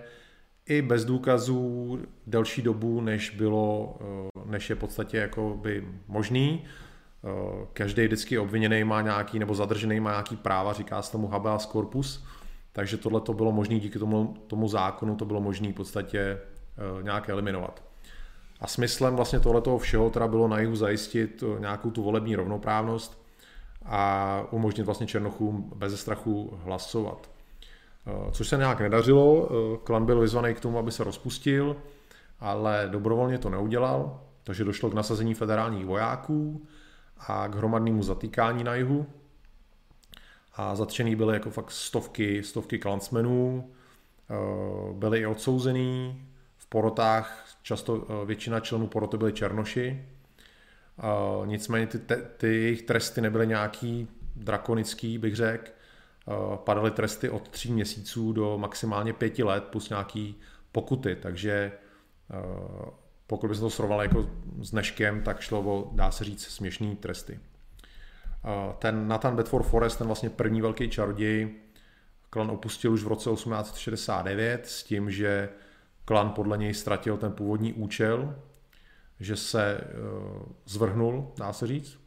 i 0.67 0.83
bez 0.83 1.05
důkazů 1.05 1.99
delší 2.27 2.63
dobu, 2.63 3.01
než 3.01 3.31
bylo, 3.31 3.99
eh, 4.01 4.41
než 4.45 4.71
je 4.71 4.77
v 4.77 4.79
podstatě 4.79 5.17
jako 5.17 5.59
by 5.63 5.89
možný. 6.09 6.65
Každý 7.73 8.07
vždycky 8.07 8.39
obviněný 8.39 8.85
má 8.85 9.03
nějaký, 9.03 9.39
nebo 9.39 9.55
zadržený 9.55 10.01
má 10.01 10.11
nějaký 10.11 10.37
práva, 10.37 10.73
říká 10.73 11.03
se 11.03 11.13
tomu 11.13 11.29
habeas 11.29 11.67
corpus, 11.67 12.25
takže 12.73 12.97
tohle 12.97 13.21
to 13.21 13.33
bylo 13.33 13.53
možné 13.53 13.79
díky 13.79 13.99
tomu, 13.99 14.35
tomu 14.47 14.69
zákonu, 14.69 15.17
to 15.17 15.25
bylo 15.25 15.41
možné 15.41 15.69
v 15.73 15.75
podstatě 15.75 16.21
eh, 16.21 17.03
nějak 17.03 17.29
eliminovat. 17.29 17.83
A 18.61 18.67
smyslem 18.67 19.17
vlastně 19.17 19.41
tohletoho 19.41 19.79
všeho 19.79 20.11
teda 20.11 20.29
bylo 20.29 20.49
na 20.49 20.59
jihu 20.59 20.77
zajistit 20.77 21.43
eh, 21.43 21.61
nějakou 21.61 21.91
tu 21.91 22.03
volební 22.03 22.37
rovnoprávnost 22.37 23.23
a 23.85 24.43
umožnit 24.51 24.87
vlastně 24.87 25.07
Černochům 25.07 25.73
bez 25.77 26.01
strachu 26.01 26.59
hlasovat. 26.65 27.31
Což 28.33 28.49
se 28.49 28.57
nějak 28.57 28.81
nedařilo, 28.81 29.49
klan 29.85 30.07
byl 30.07 30.21
vyzvaný 30.21 30.55
k 30.55 30.61
tomu, 30.61 30.79
aby 30.79 30.93
se 30.93 31.05
rozpustil, 31.05 31.77
ale 32.41 32.89
dobrovolně 32.91 33.39
to 33.39 33.51
neudělal, 33.51 34.21
takže 34.45 34.65
došlo 34.65 34.91
k 34.91 34.95
nasazení 34.95 35.35
federálních 35.35 35.87
vojáků, 35.87 36.67
a 37.29 37.49
k 37.49 37.55
hromadnému 37.55 38.03
zatýkání 38.03 38.65
na 38.65 38.75
jihu. 38.75 39.07
A 40.61 40.75
zatčený 40.75 41.17
byly 41.17 41.35
jako 41.35 41.51
fakt 41.51 41.71
stovky, 41.71 42.43
stovky 42.43 42.79
klansmenů, 42.79 43.71
eh, 44.31 44.35
byli 44.93 45.19
i 45.19 45.27
odsouzený 45.27 46.23
v 46.57 46.67
porotách, 46.67 47.57
často 47.63 48.07
eh, 48.09 48.27
většina 48.27 48.61
členů 48.61 48.87
poroty 48.87 49.17
byli 49.17 49.33
černoši, 49.33 50.07
eh, 50.99 51.47
nicméně 51.47 51.87
ty, 51.87 51.99
ty 52.37 52.47
jejich 52.47 52.83
tresty 52.83 53.21
nebyly 53.21 53.47
nějaký 53.47 54.09
drakonický, 54.37 55.19
bych 55.19 55.37
řekl, 55.37 55.71
padaly 56.57 56.91
tresty 56.91 57.31
od 57.31 57.49
tří 57.49 57.73
měsíců 57.73 58.33
do 58.33 58.59
maximálně 58.59 59.13
pěti 59.13 59.43
let 59.43 59.65
plus 59.65 59.89
nějaký 59.89 60.41
pokuty, 60.73 61.17
takže 61.17 61.73
pokud 63.27 63.49
by 63.49 63.55
se 63.55 63.61
to 63.61 63.71
srovnalo 63.71 64.03
jako 64.03 64.31
s 64.61 64.71
dneškem, 64.71 65.23
tak 65.23 65.41
šlo 65.41 65.61
o, 65.61 65.91
dá 65.93 66.11
se 66.11 66.25
říct, 66.25 66.45
směšný 66.47 66.97
tresty. 66.97 67.41
Ten 68.79 69.09
Nathan 69.09 69.37
Bedford 69.37 69.67
Forrest, 69.67 69.99
ten 69.99 70.07
vlastně 70.07 70.31
první 70.31 70.61
velký 70.61 70.91
čaroděj, 70.91 71.55
klan 72.31 72.51
opustil 72.51 72.93
už 72.93 73.03
v 73.03 73.09
roce 73.09 73.31
1869 73.31 74.67
s 74.67 74.83
tím, 74.83 75.11
že 75.11 75.49
klan 76.05 76.31
podle 76.31 76.59
něj 76.59 76.75
ztratil 76.75 77.17
ten 77.17 77.33
původní 77.33 77.73
účel, 77.73 78.35
že 79.21 79.37
se 79.37 79.65
e, 79.65 79.85
zvrhnul, 80.67 81.33
dá 81.37 81.53
se 81.53 81.67
říct. 81.67 81.99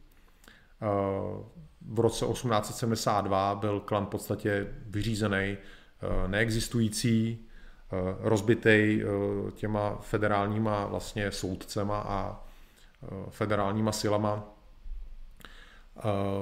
V 1.88 2.00
roce 2.00 2.26
1872 2.26 3.54
byl 3.54 3.80
klan 3.80 4.06
v 4.06 4.08
podstatě 4.08 4.66
vyřízený, 4.86 5.36
e, 5.36 5.58
neexistující, 6.28 7.46
Eh, 7.94 8.16
rozbitej 8.20 9.04
eh, 9.04 9.50
těma 9.50 9.96
federálníma 10.00 10.86
vlastně 10.86 11.30
soudcema 11.30 12.00
a 12.00 12.44
eh, 13.02 13.06
federálníma 13.28 13.92
silama. 13.92 14.53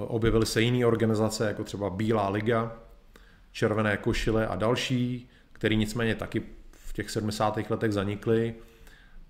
Objevily 0.06 0.46
se 0.46 0.62
jiné 0.62 0.86
organizace, 0.86 1.48
jako 1.48 1.64
třeba 1.64 1.90
Bílá 1.90 2.28
liga, 2.28 2.78
Červené 3.52 3.96
košile 3.96 4.46
a 4.46 4.56
další, 4.56 5.30
které 5.52 5.74
nicméně 5.74 6.14
taky 6.14 6.42
v 6.70 6.92
těch 6.92 7.10
70. 7.10 7.58
letech 7.70 7.92
zanikly, 7.92 8.54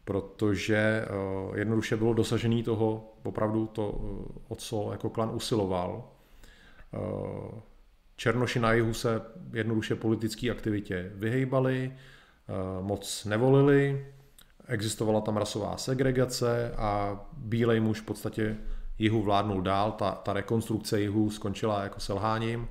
protože 0.05 1.07
jednoduše 1.55 1.97
bylo 1.97 2.15
dosažený 2.15 2.63
toho, 2.63 3.15
opravdu 3.23 3.67
to, 3.67 4.01
o 4.49 4.55
co 4.55 4.89
jako 4.93 5.11
klan 5.11 5.31
usiloval. 5.35 6.05
Černoši 8.17 8.61
na 8.61 8.73
jihu 8.73 8.95
se 8.95 9.21
jednoduše 9.53 9.95
politické 9.95 10.51
aktivitě 10.51 11.13
vyhejbali, 11.15 11.93
eh, 11.93 12.83
moc 12.83 13.25
nevolili, 13.25 14.07
existovala 14.69 15.21
tam 15.21 15.37
rasová 15.37 15.77
segregace 15.77 16.73
a 16.77 17.21
bílej 17.37 17.81
muž 17.81 18.01
v 18.01 18.05
podstatě 18.05 18.57
jihu 19.03 19.23
vládnul 19.23 19.63
dál, 19.63 19.93
ta, 19.93 20.11
ta 20.11 20.33
rekonstrukce 20.33 21.01
jihu 21.01 21.31
skončila 21.31 21.83
jako 21.83 22.01
selháním 22.01 22.69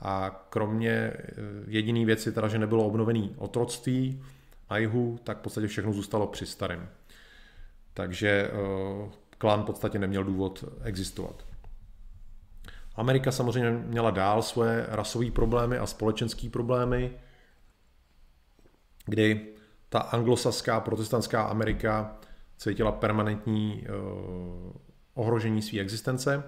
a 0.00 0.30
kromě 0.50 0.90
eh, 0.90 1.16
jediný 1.66 2.04
věci, 2.04 2.32
teda, 2.32 2.48
že 2.48 2.58
nebylo 2.58 2.86
obnovený 2.86 3.34
otroctví 3.38 4.22
na 4.70 4.76
jihu, 4.76 5.18
tak 5.24 5.38
v 5.38 5.40
podstatě 5.40 5.66
všechno 5.66 5.92
zůstalo 5.92 6.26
při 6.26 6.46
starém. 6.46 6.88
Takže 7.94 8.50
uh, 8.50 9.10
klan 9.38 9.62
v 9.62 9.66
podstatě 9.66 9.98
neměl 9.98 10.24
důvod 10.24 10.64
existovat. 10.82 11.44
Amerika 12.96 13.32
samozřejmě 13.32 13.70
měla 13.70 14.10
dál 14.10 14.42
svoje 14.42 14.86
rasové 14.88 15.30
problémy 15.30 15.78
a 15.78 15.86
společenské 15.86 16.48
problémy, 16.50 17.10
kdy 19.06 19.54
ta 19.88 19.98
anglosaská 19.98 20.80
protestantská 20.80 21.42
Amerika 21.42 22.16
cítila 22.56 22.92
permanentní 22.92 23.86
uh, 23.88 24.72
ohrožení 25.14 25.62
své 25.62 25.80
existence. 25.80 26.44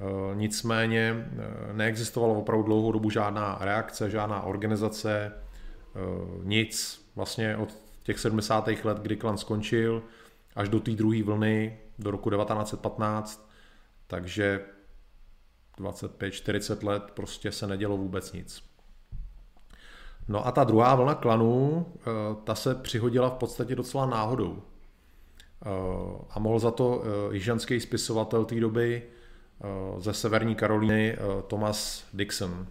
Uh, 0.00 0.36
nicméně 0.36 1.12
uh, 1.12 1.76
neexistovala 1.76 2.38
opravdu 2.38 2.64
dlouhou 2.64 2.92
dobu 2.92 3.10
žádná 3.10 3.58
reakce, 3.60 4.10
žádná 4.10 4.42
organizace, 4.42 5.32
nic. 6.42 7.04
Vlastně 7.16 7.56
od 7.56 7.76
těch 8.02 8.18
70. 8.18 8.68
let, 8.84 8.98
kdy 8.98 9.16
klan 9.16 9.38
skončil, 9.38 10.02
až 10.56 10.68
do 10.68 10.80
té 10.80 10.90
druhé 10.90 11.22
vlny, 11.22 11.78
do 11.98 12.10
roku 12.10 12.30
1915, 12.30 13.50
takže 14.06 14.64
25-40 15.78 16.86
let 16.86 17.02
prostě 17.14 17.52
se 17.52 17.66
nedělo 17.66 17.96
vůbec 17.96 18.32
nic. 18.32 18.62
No 20.28 20.46
a 20.46 20.52
ta 20.52 20.64
druhá 20.64 20.94
vlna 20.94 21.14
klanů, 21.14 21.86
ta 22.44 22.54
se 22.54 22.74
přihodila 22.74 23.30
v 23.30 23.34
podstatě 23.34 23.74
docela 23.74 24.06
náhodou. 24.06 24.62
Eh, 25.64 26.24
a 26.30 26.38
mohl 26.38 26.58
za 26.58 26.70
to 26.70 27.02
eh, 27.04 27.34
jižanský 27.34 27.80
spisovatel 27.80 28.44
té 28.44 28.60
doby 28.60 29.02
ze 29.98 30.14
severní 30.14 30.54
Karolíny 30.54 31.16
Thomas 31.46 32.06
Dixon. 32.12 32.66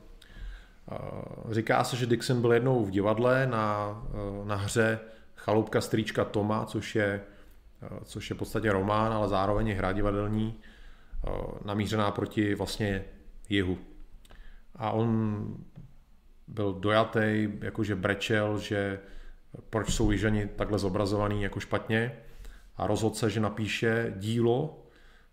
Říká 1.52 1.84
se, 1.84 1.96
že 1.96 2.06
Dixon 2.06 2.42
byl 2.42 2.54
jednou 2.54 2.86
v 2.86 2.90
divadle 2.90 3.48
na, 3.48 4.04
na 4.44 4.56
hře 4.56 5.00
Chaloupka 5.36 5.82
strýčka 5.82 6.26
Toma, 6.26 6.66
což 6.66 6.96
je, 6.96 7.22
což 8.04 8.30
je 8.30 8.34
v 8.34 8.40
podstatě 8.40 8.72
román, 8.72 9.14
ale 9.14 9.28
zároveň 9.28 9.68
je 9.68 9.76
hra 9.76 9.92
divadelní, 9.92 10.60
namířená 11.66 12.12
proti 12.12 12.56
vlastně 12.56 13.06
jihu. 13.50 13.78
A 14.76 14.92
on 14.92 15.48
byl 16.48 16.74
dojatý, 16.74 17.50
jakože 17.62 17.96
brečel, 17.96 18.60
že 18.60 19.00
proč 19.70 19.94
jsou 19.94 20.12
jižani 20.12 20.48
takhle 20.48 20.80
zobrazovaný 20.80 21.44
jako 21.44 21.60
špatně 21.60 22.12
a 22.76 22.88
rozhodl 22.88 23.16
se, 23.16 23.30
že 23.30 23.40
napíše 23.40 24.14
dílo, 24.18 24.84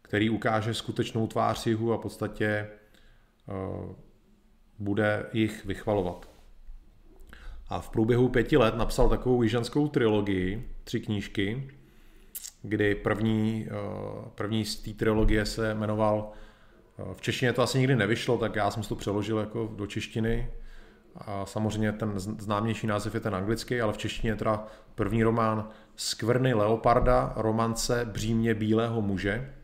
který 0.02 0.30
ukáže 0.30 0.74
skutečnou 0.74 1.26
tvář 1.26 1.66
jihu 1.66 1.92
a 1.92 1.96
v 1.96 2.00
podstatě 2.00 2.68
uh, 3.46 3.94
bude 4.78 5.26
jich 5.32 5.64
vychvalovat. 5.64 6.28
A 7.68 7.80
v 7.80 7.90
průběhu 7.90 8.28
pěti 8.28 8.56
let 8.56 8.74
napsal 8.74 9.08
takovou 9.08 9.42
jižanskou 9.42 9.88
trilogii, 9.88 10.68
tři 10.84 11.00
knížky, 11.00 11.70
kdy 12.62 12.94
první, 12.94 13.66
uh, 13.66 14.28
první 14.28 14.64
z 14.64 14.76
té 14.76 14.90
trilogie 14.90 15.46
se 15.46 15.74
jmenoval, 15.74 16.32
uh, 16.98 17.14
v 17.14 17.20
češtině 17.20 17.52
to 17.52 17.62
asi 17.62 17.78
nikdy 17.78 17.96
nevyšlo, 17.96 18.38
tak 18.38 18.56
já 18.56 18.70
jsem 18.70 18.82
to 18.82 18.96
přeložil 18.96 19.38
jako 19.38 19.72
do 19.76 19.86
češtiny, 19.86 20.50
a 21.16 21.46
samozřejmě 21.46 21.92
ten 21.92 22.12
známější 22.18 22.86
název 22.86 23.14
je 23.14 23.20
ten 23.20 23.34
anglický, 23.34 23.80
ale 23.80 23.92
v 23.92 23.98
češtině 23.98 24.32
je 24.32 24.36
teda 24.36 24.64
první 24.94 25.22
román 25.22 25.68
Skvrny 25.96 26.54
Leoparda, 26.54 27.32
romance 27.36 28.04
Břímě 28.04 28.54
bílého 28.54 29.02
muže, 29.02 29.54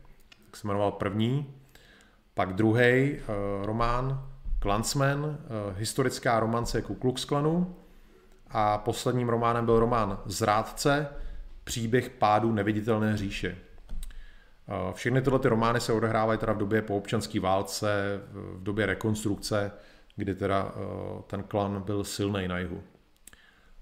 tak 0.45 0.57
se 0.57 0.67
jmenoval 0.67 0.91
první. 0.91 1.53
Pak 2.33 2.53
druhý 2.53 2.81
eh, 2.83 3.21
román 3.61 4.27
Klansman, 4.59 5.37
eh, 5.39 5.73
historická 5.77 6.39
romance 6.39 6.81
Ku 6.81 6.95
Klux 6.95 7.25
Klanu. 7.25 7.75
A 8.49 8.77
posledním 8.77 9.29
románem 9.29 9.65
byl 9.65 9.79
román 9.79 10.19
Zrádce, 10.25 11.07
příběh 11.63 12.09
pádu 12.09 12.51
neviditelné 12.51 13.17
říše. 13.17 13.57
Eh, 14.67 14.93
všechny 14.93 15.21
tyhle 15.21 15.39
ty 15.39 15.47
romány 15.47 15.79
se 15.79 15.93
odehrávají 15.93 16.39
teda 16.39 16.53
v 16.53 16.57
době 16.57 16.81
po 16.81 16.97
občanské 16.97 17.39
válce, 17.39 18.21
v 18.31 18.63
době 18.63 18.85
rekonstrukce 18.85 19.71
kdy 20.17 20.35
teda 20.35 20.71
eh, 20.75 21.21
ten 21.27 21.43
klan 21.43 21.81
byl 21.81 22.03
silný 22.03 22.47
na 22.47 22.59
jihu. 22.59 22.83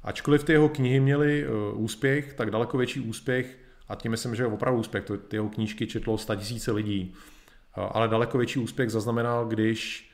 Ačkoliv 0.04 0.44
ty 0.44 0.52
jeho 0.52 0.70
knihy 0.70 1.00
měly 1.00 1.44
eh, 1.44 1.50
úspěch, 1.74 2.34
tak 2.34 2.52
daleko 2.52 2.78
větší 2.78 3.00
úspěch, 3.00 3.58
a 3.88 3.96
tím 3.96 4.12
myslím, 4.12 4.36
že 4.36 4.44
je 4.44 4.48
opravdu 4.48 4.80
úspěch, 4.80 5.04
ty 5.28 5.36
jeho 5.36 5.50
knížky 5.50 5.88
četlo 5.88 6.18
100 6.18 6.36
tisíce 6.36 6.72
lidí, 6.72 7.14
eh, 7.78 7.82
ale 7.92 8.08
daleko 8.08 8.38
větší 8.38 8.60
úspěch 8.60 8.90
zaznamenal, 8.90 9.46
když 9.46 10.12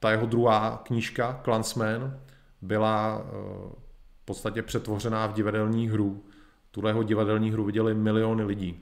ta 0.00 0.10
jeho 0.10 0.26
druhá 0.26 0.82
knížka, 0.84 1.40
Clansman, 1.44 2.20
byla 2.62 3.22
v 4.22 4.24
podstatě 4.24 4.62
přetvořená 4.62 5.26
v 5.26 5.32
divadelní 5.32 5.88
hru. 5.88 6.24
Tuhle 6.70 6.90
jeho 6.90 7.02
divadelní 7.02 7.50
hru 7.50 7.64
viděli 7.64 7.94
miliony 7.94 8.44
lidí. 8.44 8.80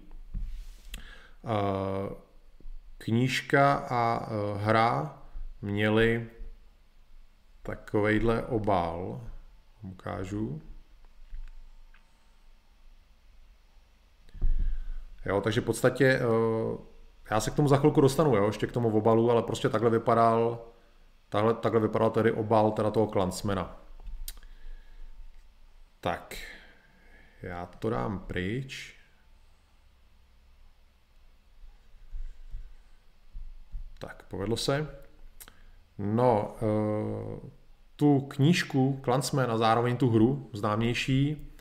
Knížka 2.98 3.74
a 3.90 4.28
hra 4.56 5.15
měli 5.66 6.30
takovejhle 7.62 8.42
obal, 8.42 9.20
ukážu. 9.82 10.62
Jo, 15.24 15.40
takže 15.40 15.60
v 15.60 15.64
podstatě, 15.64 16.06
eh, 16.06 16.78
já 17.30 17.40
se 17.40 17.50
k 17.50 17.54
tomu 17.54 17.68
za 17.68 17.76
chvilku 17.76 18.00
dostanu, 18.00 18.36
jo, 18.36 18.46
ještě 18.46 18.66
k 18.66 18.72
tomu 18.72 18.96
obalu, 18.96 19.30
ale 19.30 19.42
prostě 19.42 19.68
takhle 19.68 19.90
vypadal, 19.90 20.66
takhle, 21.28 21.54
takhle 21.54 21.80
vypadal 21.80 22.10
tedy 22.10 22.32
obal 22.32 22.70
teda 22.70 22.90
toho 22.90 23.06
klansmena. 23.06 23.80
Tak, 26.00 26.36
já 27.42 27.66
to 27.66 27.90
dám 27.90 28.18
pryč. 28.18 28.96
Tak, 33.98 34.22
povedlo 34.22 34.56
se. 34.56 35.05
No, 35.98 36.56
eh, 36.62 37.40
tu 37.96 38.20
knížku 38.20 39.00
Klansman 39.02 39.50
a 39.50 39.58
zároveň 39.58 39.96
tu 39.96 40.10
hru 40.10 40.50
známější 40.52 41.52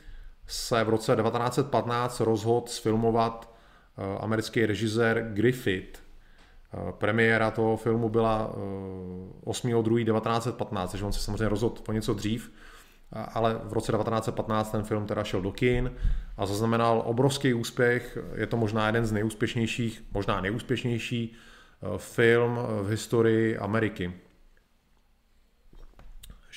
se 0.48 0.84
v 0.84 0.90
roce 0.90 1.16
1915 1.16 2.20
rozhodl 2.20 2.68
sfilmovat 2.68 3.56
eh, 3.98 4.18
americký 4.20 4.66
režisér 4.66 5.32
Griffith. 5.34 6.00
Eh, 6.74 6.92
premiéra 6.92 7.52
toho 7.52 7.78
filmu 7.78 8.10
byla 8.10 8.56
8.2.1915, 9.44 10.88
takže 10.92 11.06
on 11.06 11.14
se 11.14 11.20
samozřejmě 11.20 11.50
rozhodl 11.50 11.82
po 11.86 11.92
něco 11.92 12.14
dřív, 12.14 12.52
ale 13.34 13.60
v 13.64 13.74
roce 13.74 13.92
1915 13.92 14.72
ten 14.72 14.84
film 14.84 15.06
teda 15.08 15.24
šel 15.24 15.42
do 15.42 15.52
kin 15.52 15.92
a 16.38 16.46
zaznamenal 16.46 17.04
obrovský 17.06 17.54
úspěch. 17.54 18.18
Je 18.36 18.48
to 18.48 18.58
možná 18.58 18.88
jeden 18.88 19.06
z 19.06 19.12
nejúspěšnějších, 19.12 20.04
možná 20.12 20.42
nejúspěšnější 20.42 21.36
film 21.98 22.60
v 22.82 22.90
historii 22.90 23.58
Ameriky. 23.58 24.14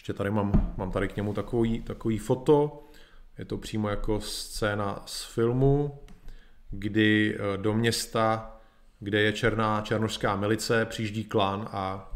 Ještě 0.09 0.19
tady 0.19 0.31
mám, 0.31 0.75
mám 0.77 0.91
tady 0.91 1.09
k 1.09 1.17
němu 1.17 1.35
takový, 1.35 1.83
takový 1.83 2.19
foto, 2.19 2.85
je 3.39 3.45
to 3.45 3.59
přímo 3.59 3.89
jako 3.89 4.21
scéna 4.21 5.03
z 5.07 5.25
filmu, 5.25 6.01
kdy 6.71 7.39
eh, 7.39 7.57
do 7.57 7.75
města, 7.75 8.57
kde 9.01 9.21
je 9.21 9.33
černá 9.33 9.81
černožská 9.81 10.37
milice, 10.37 10.85
přijíždí 10.85 11.25
klan 11.25 11.69
a, 11.73 12.13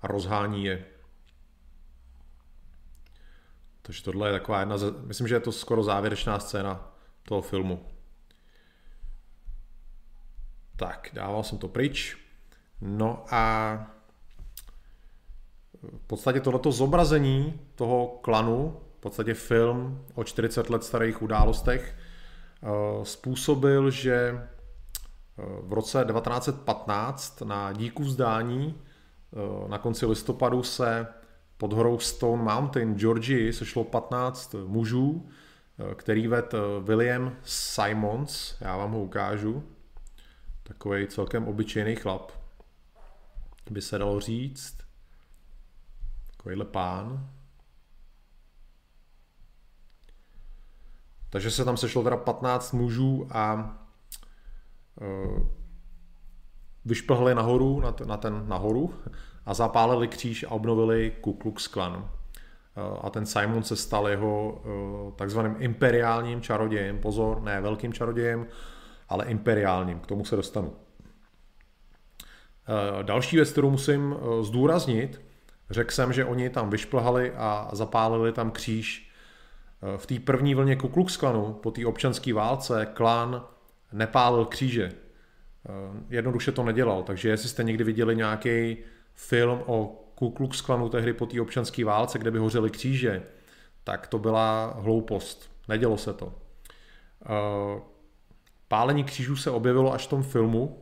a 0.00 0.06
rozhání 0.06 0.64
je. 0.64 0.84
Takže 3.82 4.02
tohle 4.02 4.28
je 4.28 4.32
taková 4.32 4.60
jedna, 4.60 4.76
myslím, 5.06 5.28
že 5.28 5.34
je 5.34 5.40
to 5.40 5.52
skoro 5.52 5.82
závěrečná 5.82 6.38
scéna 6.38 6.94
toho 7.22 7.42
filmu. 7.42 7.86
Tak, 10.76 11.10
dával 11.12 11.42
jsem 11.42 11.58
to 11.58 11.68
pryč. 11.68 12.16
No 12.80 13.24
a 13.30 14.01
v 15.82 16.06
podstatě 16.06 16.40
tohleto 16.40 16.72
zobrazení 16.72 17.60
toho 17.74 18.18
klanu, 18.22 18.80
v 18.98 19.00
podstatě 19.00 19.34
film 19.34 20.04
o 20.14 20.24
40 20.24 20.70
let 20.70 20.84
starých 20.84 21.22
událostech, 21.22 21.96
eh, 22.62 22.68
způsobil, 23.02 23.90
že 23.90 24.14
eh, 24.14 25.42
v 25.62 25.72
roce 25.72 26.04
1915 26.04 27.40
na 27.40 27.72
díku 27.72 28.02
vzdání 28.02 28.74
eh, 28.74 29.68
na 29.68 29.78
konci 29.78 30.06
listopadu 30.06 30.62
se 30.62 31.06
pod 31.56 31.72
horou 31.72 31.98
Stone 31.98 32.42
Mountain, 32.42 32.94
Georgii, 32.94 33.52
sešlo 33.52 33.84
15 33.84 34.54
mužů, 34.66 35.28
který 35.94 36.28
ved 36.28 36.54
William 36.80 37.36
Simons, 37.44 38.56
já 38.60 38.76
vám 38.76 38.92
ho 38.92 39.02
ukážu, 39.02 39.64
takový 40.62 41.06
celkem 41.06 41.48
obyčejný 41.48 41.96
chlap, 41.96 42.32
by 43.70 43.82
se 43.82 43.98
dalo 43.98 44.20
říct 44.20 44.82
takovýhle 46.42 46.64
pán. 46.64 47.28
Takže 51.30 51.50
se 51.50 51.64
tam 51.64 51.76
sešlo 51.76 52.02
teda 52.02 52.16
15 52.16 52.72
mužů 52.72 53.28
a 53.30 53.76
uh, 55.00 55.46
vyšplhli 56.84 57.34
nahoru, 57.34 57.80
na, 57.80 57.92
ten, 57.92 58.08
na 58.08 58.16
ten 58.16 58.48
nahoru 58.48 58.94
a 59.46 59.54
zapálili 59.54 60.08
kříž 60.08 60.44
a 60.44 60.50
obnovili 60.50 61.12
Ku 61.20 61.32
Klux 61.32 61.68
Klan. 61.68 61.94
Uh, 61.94 62.98
a 63.02 63.10
ten 63.10 63.26
Simon 63.26 63.62
se 63.62 63.76
stal 63.76 64.08
jeho 64.08 64.50
uh, 64.50 65.12
takzvaným 65.12 65.56
imperiálním 65.58 66.40
čarodějem. 66.40 66.98
Pozor, 66.98 67.42
ne 67.42 67.60
velkým 67.60 67.92
čarodějem, 67.92 68.46
ale 69.08 69.24
imperiálním. 69.24 70.00
K 70.00 70.06
tomu 70.06 70.24
se 70.24 70.36
dostanu. 70.36 70.76
Další 73.02 73.36
věc, 73.36 73.52
kterou 73.52 73.70
musím 73.70 74.16
zdůraznit, 74.42 75.20
Řekl 75.70 75.90
jsem, 75.90 76.12
že 76.12 76.24
oni 76.24 76.50
tam 76.50 76.70
vyšplhali 76.70 77.32
a 77.36 77.68
zapálili 77.72 78.32
tam 78.32 78.50
kříž. 78.50 79.12
Eh, 79.82 79.98
v 79.98 80.06
té 80.06 80.18
první 80.18 80.54
vlně 80.54 80.76
Ku 80.76 80.88
Klux 80.88 81.16
Klanu, 81.16 81.52
po 81.52 81.70
té 81.70 81.86
občanské 81.86 82.34
válce, 82.34 82.86
klan 82.94 83.44
nepálil 83.92 84.44
kříže. 84.44 84.92
Eh, 84.92 85.72
jednoduše 86.10 86.52
to 86.52 86.64
nedělal, 86.64 87.02
takže 87.02 87.28
jestli 87.28 87.48
jste 87.48 87.64
někdy 87.64 87.84
viděli 87.84 88.16
nějaký 88.16 88.76
film 89.14 89.62
o 89.66 90.04
Ku 90.14 90.30
Klux 90.30 90.60
Klanu 90.60 90.88
tehdy 90.88 91.12
po 91.12 91.26
té 91.26 91.40
občanské 91.40 91.84
válce, 91.84 92.18
kde 92.18 92.30
by 92.30 92.38
hořely 92.38 92.70
kříže, 92.70 93.22
tak 93.84 94.06
to 94.06 94.18
byla 94.18 94.76
hloupost. 94.78 95.50
Nedělo 95.68 95.98
se 95.98 96.12
to. 96.12 96.34
Eh, 97.24 97.80
pálení 98.68 99.04
křížů 99.04 99.36
se 99.36 99.50
objevilo 99.50 99.92
až 99.92 100.06
v 100.06 100.10
tom 100.10 100.22
filmu, 100.22 100.78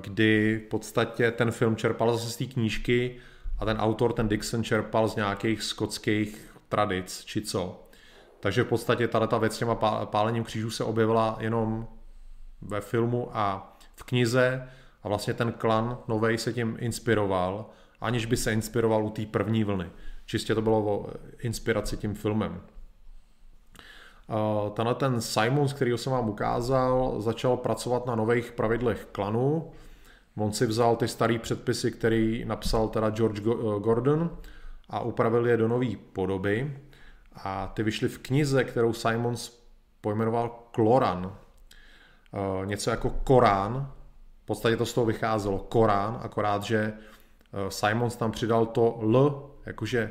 kdy 0.00 0.60
v 0.66 0.68
podstatě 0.68 1.30
ten 1.30 1.50
film 1.50 1.76
čerpal 1.76 2.12
zase 2.12 2.30
z 2.30 2.36
té 2.36 2.44
knížky 2.44 3.16
a 3.58 3.64
ten 3.64 3.76
autor, 3.76 4.12
ten 4.12 4.28
Dixon, 4.28 4.64
čerpal 4.64 5.08
z 5.08 5.16
nějakých 5.16 5.62
skotských 5.62 6.54
tradic, 6.68 7.24
či 7.24 7.40
co. 7.40 7.82
Takže 8.40 8.62
v 8.62 8.66
podstatě 8.66 9.08
tato 9.08 9.26
ta 9.26 9.38
věc 9.38 9.54
s 9.54 9.58
těma 9.58 9.74
pálením 10.04 10.44
křížů 10.44 10.70
se 10.70 10.84
objevila 10.84 11.36
jenom 11.40 11.88
ve 12.62 12.80
filmu 12.80 13.28
a 13.32 13.76
v 13.96 14.02
knize 14.02 14.68
a 15.02 15.08
vlastně 15.08 15.34
ten 15.34 15.52
klan 15.52 15.98
novej 16.08 16.38
se 16.38 16.52
tím 16.52 16.76
inspiroval, 16.80 17.66
aniž 18.00 18.26
by 18.26 18.36
se 18.36 18.52
inspiroval 18.52 19.04
u 19.04 19.10
té 19.10 19.26
první 19.26 19.64
vlny. 19.64 19.90
Čistě 20.26 20.54
to 20.54 20.62
bylo 20.62 20.78
o 20.78 21.10
inspiraci 21.38 21.96
tím 21.96 22.14
filmem. 22.14 22.62
Tenhle 24.74 24.94
ten 24.94 25.20
Simons, 25.20 25.72
který 25.72 25.98
jsem 25.98 26.12
vám 26.12 26.28
ukázal, 26.28 27.20
začal 27.20 27.56
pracovat 27.56 28.06
na 28.06 28.14
nových 28.14 28.52
pravidlech 28.52 29.08
klanu. 29.12 29.70
On 30.38 30.52
si 30.52 30.66
vzal 30.66 30.96
ty 30.96 31.08
staré 31.08 31.38
předpisy, 31.38 31.90
který 31.90 32.44
napsal 32.44 32.88
teda 32.88 33.10
George 33.10 33.40
Gordon 33.78 34.38
a 34.90 35.00
upravil 35.00 35.46
je 35.46 35.56
do 35.56 35.68
nové 35.68 35.96
podoby. 36.12 36.78
A 37.44 37.66
ty 37.66 37.82
vyšly 37.82 38.08
v 38.08 38.18
knize, 38.18 38.64
kterou 38.64 38.92
Simons 38.92 39.62
pojmenoval 40.00 40.48
Kloran. 40.70 41.36
Něco 42.64 42.90
jako 42.90 43.10
Korán. 43.10 43.92
V 44.42 44.46
podstatě 44.46 44.76
to 44.76 44.86
z 44.86 44.94
toho 44.94 45.04
vycházelo. 45.04 45.58
Korán, 45.58 46.20
akorát, 46.22 46.62
že 46.62 46.92
Simons 47.68 48.16
tam 48.16 48.32
přidal 48.32 48.66
to 48.66 48.98
L, 49.02 49.50
jakože 49.66 50.10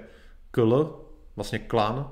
kl, 0.51 1.05
vlastně 1.36 1.59
klan, 1.59 2.11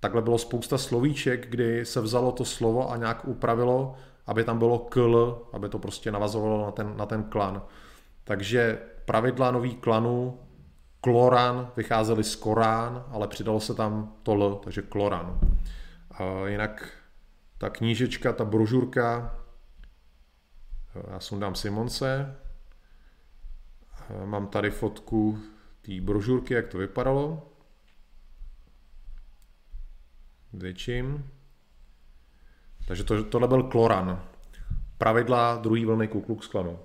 takhle 0.00 0.22
bylo 0.22 0.38
spousta 0.38 0.78
slovíček, 0.78 1.46
kdy 1.50 1.84
se 1.84 2.00
vzalo 2.00 2.32
to 2.32 2.44
slovo 2.44 2.90
a 2.90 2.96
nějak 2.96 3.28
upravilo, 3.28 3.94
aby 4.28 4.44
tam 4.44 4.58
bylo 4.58 4.78
kl, 4.78 5.48
aby 5.52 5.68
to 5.68 5.78
prostě 5.78 6.12
navazovalo 6.12 6.66
na 6.66 6.70
ten, 6.70 6.96
na 6.96 7.06
ten 7.06 7.24
klan. 7.24 7.62
Takže 8.24 8.78
pravidla 9.04 9.50
nový 9.50 9.74
klanu, 9.74 10.40
kloran, 11.00 11.72
vycházely 11.76 12.24
z 12.24 12.36
korán, 12.36 13.04
ale 13.08 13.28
přidalo 13.28 13.60
se 13.60 13.74
tam 13.74 14.14
to 14.22 14.32
l, 14.32 14.60
takže 14.64 14.82
kloran. 14.82 15.40
A 16.10 16.46
jinak 16.46 16.92
ta 17.58 17.70
knížečka, 17.70 18.32
ta 18.32 18.44
brožurka, 18.44 19.34
já 21.10 21.20
sundám 21.20 21.54
Simonce, 21.54 22.36
mám 24.24 24.46
tady 24.46 24.70
fotku 24.70 25.38
té 25.82 26.00
brožurky, 26.00 26.54
jak 26.54 26.68
to 26.68 26.78
vypadalo. 26.78 27.52
Zvětším. 30.52 31.30
Takže 32.88 33.04
to, 33.04 33.24
tohle 33.24 33.48
byl 33.48 33.62
Kloran. 33.62 34.22
Pravidla 34.98 35.56
druhé 35.56 35.86
vlny 35.86 36.08
Ku 36.08 36.20
Klux 36.20 36.46
Klanu. 36.46 36.78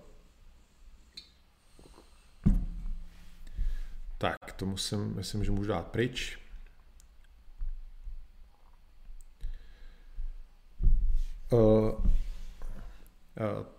Tak, 4.18 4.54
to 4.56 4.66
musím, 4.66 5.16
myslím, 5.16 5.44
že 5.44 5.52
můžu 5.52 5.70
dát 5.70 5.88
pryč. 5.88 6.40
Uh, 11.52 11.92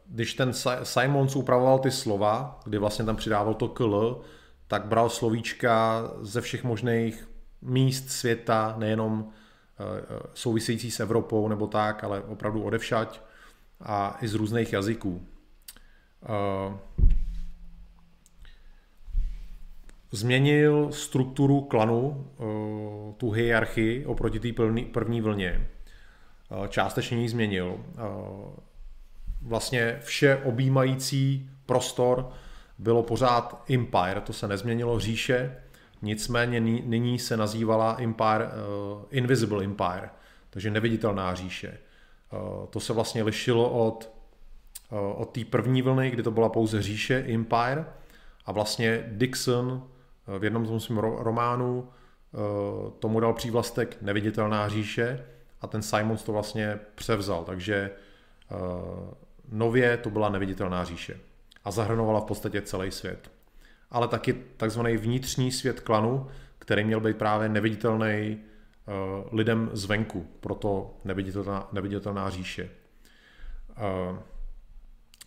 když 0.07 0.35
ten 0.35 0.53
Simons 0.83 1.37
upravoval 1.37 1.79
ty 1.79 1.91
slova, 1.91 2.61
kdy 2.65 2.79
vlastně 2.79 3.05
tam 3.05 3.17
přidával 3.17 3.55
to 3.55 3.69
kl, 3.69 4.25
tak 4.69 4.85
bral 4.85 5.11
slovíčka 5.11 6.03
ze 6.21 6.41
všech 6.41 6.65
možných 6.65 7.29
míst 7.63 8.11
světa, 8.11 8.75
nejenom 8.79 9.33
Eh, 9.33 9.44
související 10.35 10.91
s 10.91 11.01
Evropou 11.01 11.49
nebo 11.49 11.67
tak, 11.67 12.05
ale 12.05 12.21
opravdu 12.21 12.63
odevšať 12.63 13.21
a 13.81 14.19
i 14.21 14.29
z 14.29 14.35
různých 14.35 14.73
jazyků. 14.73 15.27
Eh, 16.25 16.79
změnil 20.13 20.93
strukturu 20.93 21.61
klanu, 21.61 22.31
eh, 22.31 23.13
tu 23.17 23.31
hierarchii 23.31 24.07
oproti 24.07 24.41
té 24.41 24.63
první 24.93 25.21
vlně. 25.21 25.67
Částečně 26.69 27.23
ji 27.23 27.29
změnil. 27.29 27.85
Vlastně 29.43 29.99
vše 30.01 30.37
objímající 30.37 31.51
prostor 31.67 32.31
bylo 32.79 33.03
pořád 33.03 33.65
Empire, 33.75 34.21
to 34.21 34.33
se 34.33 34.49
nezměnilo, 34.49 35.01
říše, 35.01 35.57
Nicméně 36.05 36.61
nyní 36.61 37.19
se 37.19 37.37
nazývala 37.37 37.97
Empire, 37.99 38.45
uh, 38.45 38.53
Invisible 39.11 39.65
Empire, 39.65 40.11
takže 40.51 40.71
neviditelná 40.71 41.35
říše. 41.35 41.79
Uh, 42.33 42.67
to 42.67 42.81
se 42.81 42.93
vlastně 42.93 43.23
lišilo 43.23 43.71
od, 43.71 44.13
uh, 44.91 45.21
od 45.21 45.31
té 45.31 45.45
první 45.45 45.83
vlny, 45.83 46.11
kdy 46.11 46.23
to 46.23 46.31
byla 46.31 46.49
pouze 46.49 46.83
říše 46.83 47.25
Empire. 47.29 47.85
A 48.47 48.53
vlastně 48.53 49.05
Dixon 49.09 49.89
v 50.39 50.45
jednom 50.45 50.67
z 50.67 50.85
svém 50.85 50.99
románu 50.99 51.89
tomu 52.99 53.21
dal 53.21 53.33
přívlastek 53.33 53.97
neviditelná 54.03 54.69
říše 54.69 55.27
a 55.61 55.67
ten 55.67 55.83
Simons 55.83 56.23
to 56.23 56.33
vlastně 56.33 56.79
převzal, 56.95 57.45
takže 57.45 57.91
nově 59.49 59.97
to 59.97 60.11
byla 60.11 60.29
neviditelná 60.29 60.85
říše 60.85 61.21
a 61.65 61.71
zahrnovala 61.71 62.21
v 62.21 62.25
podstatě 62.25 62.63
celý 62.63 62.91
svět 62.91 63.31
ale 63.95 64.09
taky 64.09 64.33
takzvaný 64.57 64.97
vnitřní 64.97 65.53
svět 65.53 65.81
klanu, 65.81 66.27
který 66.59 66.85
měl 66.85 67.01
být 67.01 67.17
právě 67.17 67.49
neviditelný 67.49 68.39
uh, 68.39 69.39
lidem 69.39 69.71
zvenku, 69.73 70.27
proto 70.41 70.97
neviditelná, 71.05 71.69
neviditelná 71.73 72.31
říše. 72.31 72.71
Uh, 74.11 74.19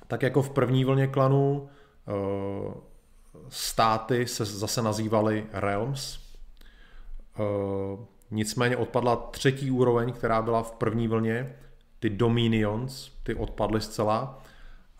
tak 0.07 0.21
jako 0.21 0.41
v 0.41 0.49
první 0.49 0.85
vlně 0.85 1.07
klanu 1.07 1.69
uh, 2.07 2.73
státy 3.49 4.27
se 4.27 4.45
zase 4.45 4.81
nazývaly 4.81 5.45
realms, 5.53 6.19
nicméně 8.31 8.77
odpadla 8.77 9.15
třetí 9.15 9.71
úroveň, 9.71 10.13
která 10.13 10.41
byla 10.41 10.63
v 10.63 10.71
první 10.71 11.07
vlně, 11.07 11.55
ty 11.99 12.09
dominions, 12.09 13.11
ty 13.23 13.35
odpadly 13.35 13.81
zcela 13.81 14.43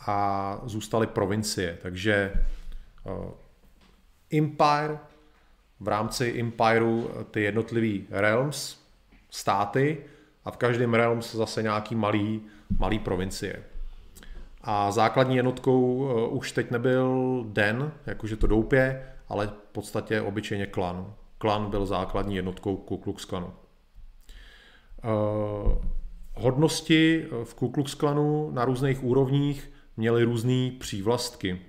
a 0.08 0.60
zůstaly 0.64 1.08
provincie, 1.08 1.78
takže 1.82 2.34
Empire, 4.34 5.00
v 5.80 5.88
rámci 5.88 6.40
Empireu 6.40 7.08
ty 7.32 7.42
jednotlivý 7.42 8.08
realms, 8.10 8.78
státy 9.30 9.98
a 10.46 10.52
v 10.52 10.58
každém 10.58 10.94
realms 10.94 11.36
zase 11.36 11.64
nějaký 11.64 11.96
malý, 11.96 12.42
malý 12.80 13.00
provincie. 13.00 13.64
A 14.62 14.92
základní 14.92 15.36
jednotkou 15.36 15.96
uh, 15.96 16.38
už 16.38 16.52
teď 16.52 16.72
nebyl 16.72 17.44
den, 17.48 17.92
jakože 18.06 18.36
to 18.36 18.48
doupě, 18.48 19.04
ale 19.30 19.48
v 19.48 19.72
podstatě 19.72 20.22
obyčejně 20.22 20.66
klan. 20.66 21.14
Klan 21.38 21.70
byl 21.70 21.86
základní 21.86 22.36
jednotkou 22.36 22.76
Ku 22.76 22.98
Klux 22.98 23.26
Klanu. 23.26 23.48
Uh, 25.04 25.78
hodnosti 26.36 27.26
v 27.44 27.54
Ku 27.54 27.70
Klux 27.70 27.94
Klanu 27.94 28.52
na 28.52 28.66
různých 28.66 29.04
úrovních 29.04 29.72
měly 29.98 30.24
různé 30.24 30.72
přívlastky. 30.80 31.62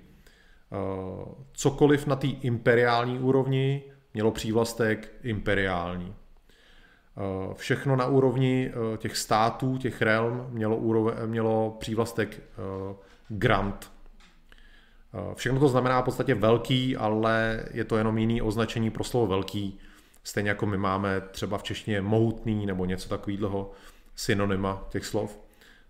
Eh, 0.71 1.25
cokoliv 1.53 2.07
na 2.07 2.15
té 2.15 2.27
imperiální 2.27 3.19
úrovni 3.19 3.83
mělo 4.13 4.31
přívlastek 4.31 5.11
imperiální. 5.23 6.15
Eh, 7.17 7.53
všechno 7.53 7.95
na 7.95 8.05
úrovni 8.05 8.71
eh, 8.71 8.97
těch 8.97 9.17
států, 9.17 9.77
těch 9.77 10.01
realm, 10.01 10.47
mělo, 10.49 10.77
úroveň, 10.77 11.15
mělo 11.25 11.75
přívlastek 11.79 12.41
grant. 13.29 13.91
Všechno 15.33 15.59
to 15.59 15.67
znamená 15.67 16.01
v 16.01 16.05
podstatě 16.05 16.35
velký, 16.35 16.97
ale 16.97 17.65
je 17.71 17.83
to 17.83 17.97
jenom 17.97 18.17
jiný 18.17 18.41
označení 18.41 18.91
pro 18.91 19.03
slovo 19.03 19.27
velký. 19.27 19.79
Stejně 20.23 20.49
jako 20.49 20.65
my 20.65 20.77
máme 20.77 21.21
třeba 21.31 21.57
v 21.57 21.63
češtině 21.63 22.01
mohutný 22.01 22.65
nebo 22.65 22.85
něco 22.85 23.09
takového 23.09 23.71
synonyma 24.15 24.87
těch 24.89 25.05
slov. 25.05 25.39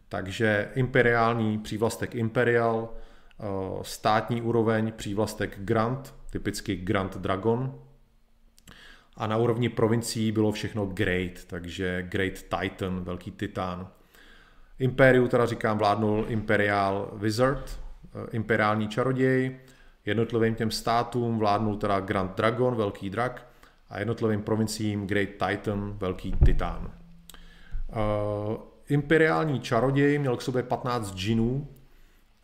Takže 0.09 0.71
imperiální 0.75 1.57
přívlastek 1.57 2.15
imperial, 2.15 2.89
Eh, 2.89 3.08
státní 3.81 4.41
úroveň 4.41 4.91
přívlastek 4.91 5.59
Grant, 5.59 6.15
typicky 6.29 6.75
Grant 6.75 7.17
Dragon. 7.17 7.79
A 9.17 9.27
na 9.27 9.37
úrovni 9.37 9.69
provincií 9.69 10.31
bylo 10.31 10.51
všechno 10.51 10.85
Great, 10.85 11.45
takže 11.47 12.03
Great 12.09 12.33
Titan, 12.33 13.03
velký 13.03 13.31
titán. 13.31 13.87
Impériu 14.79 15.27
teda 15.27 15.45
říkám 15.45 15.77
vládnul 15.77 16.25
Imperial 16.27 17.11
Wizard, 17.13 17.79
eh, 18.03 18.27
imperiální 18.31 18.87
čaroděj, 18.87 19.59
jednotlivým 20.05 20.55
těm 20.55 20.71
státům 20.71 21.39
vládnul 21.39 21.77
teda 21.77 21.99
Grand 21.99 22.37
Dragon, 22.37 22.75
velký 22.75 23.09
drak, 23.09 23.47
a 23.89 23.99
jednotlivým 23.99 24.41
provinciím 24.41 25.07
Great 25.07 25.29
Titan, 25.29 25.93
velký 25.97 26.33
titán. 26.45 26.91
Uh, 27.89 28.55
imperiální 28.89 29.59
čaroděj 29.59 30.19
měl 30.19 30.37
k 30.37 30.41
sobě 30.41 30.63
15 30.63 31.15
džinů, 31.15 31.67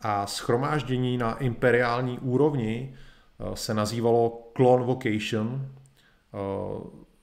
a 0.06 0.26
schromáždění 0.26 1.18
na 1.18 1.38
imperiální 1.38 2.18
úrovni 2.18 2.94
eh, 2.94 3.56
se 3.56 3.74
nazývalo 3.74 4.50
clone 4.56 4.84
vocation, 4.84 5.72
eh, 6.34 6.38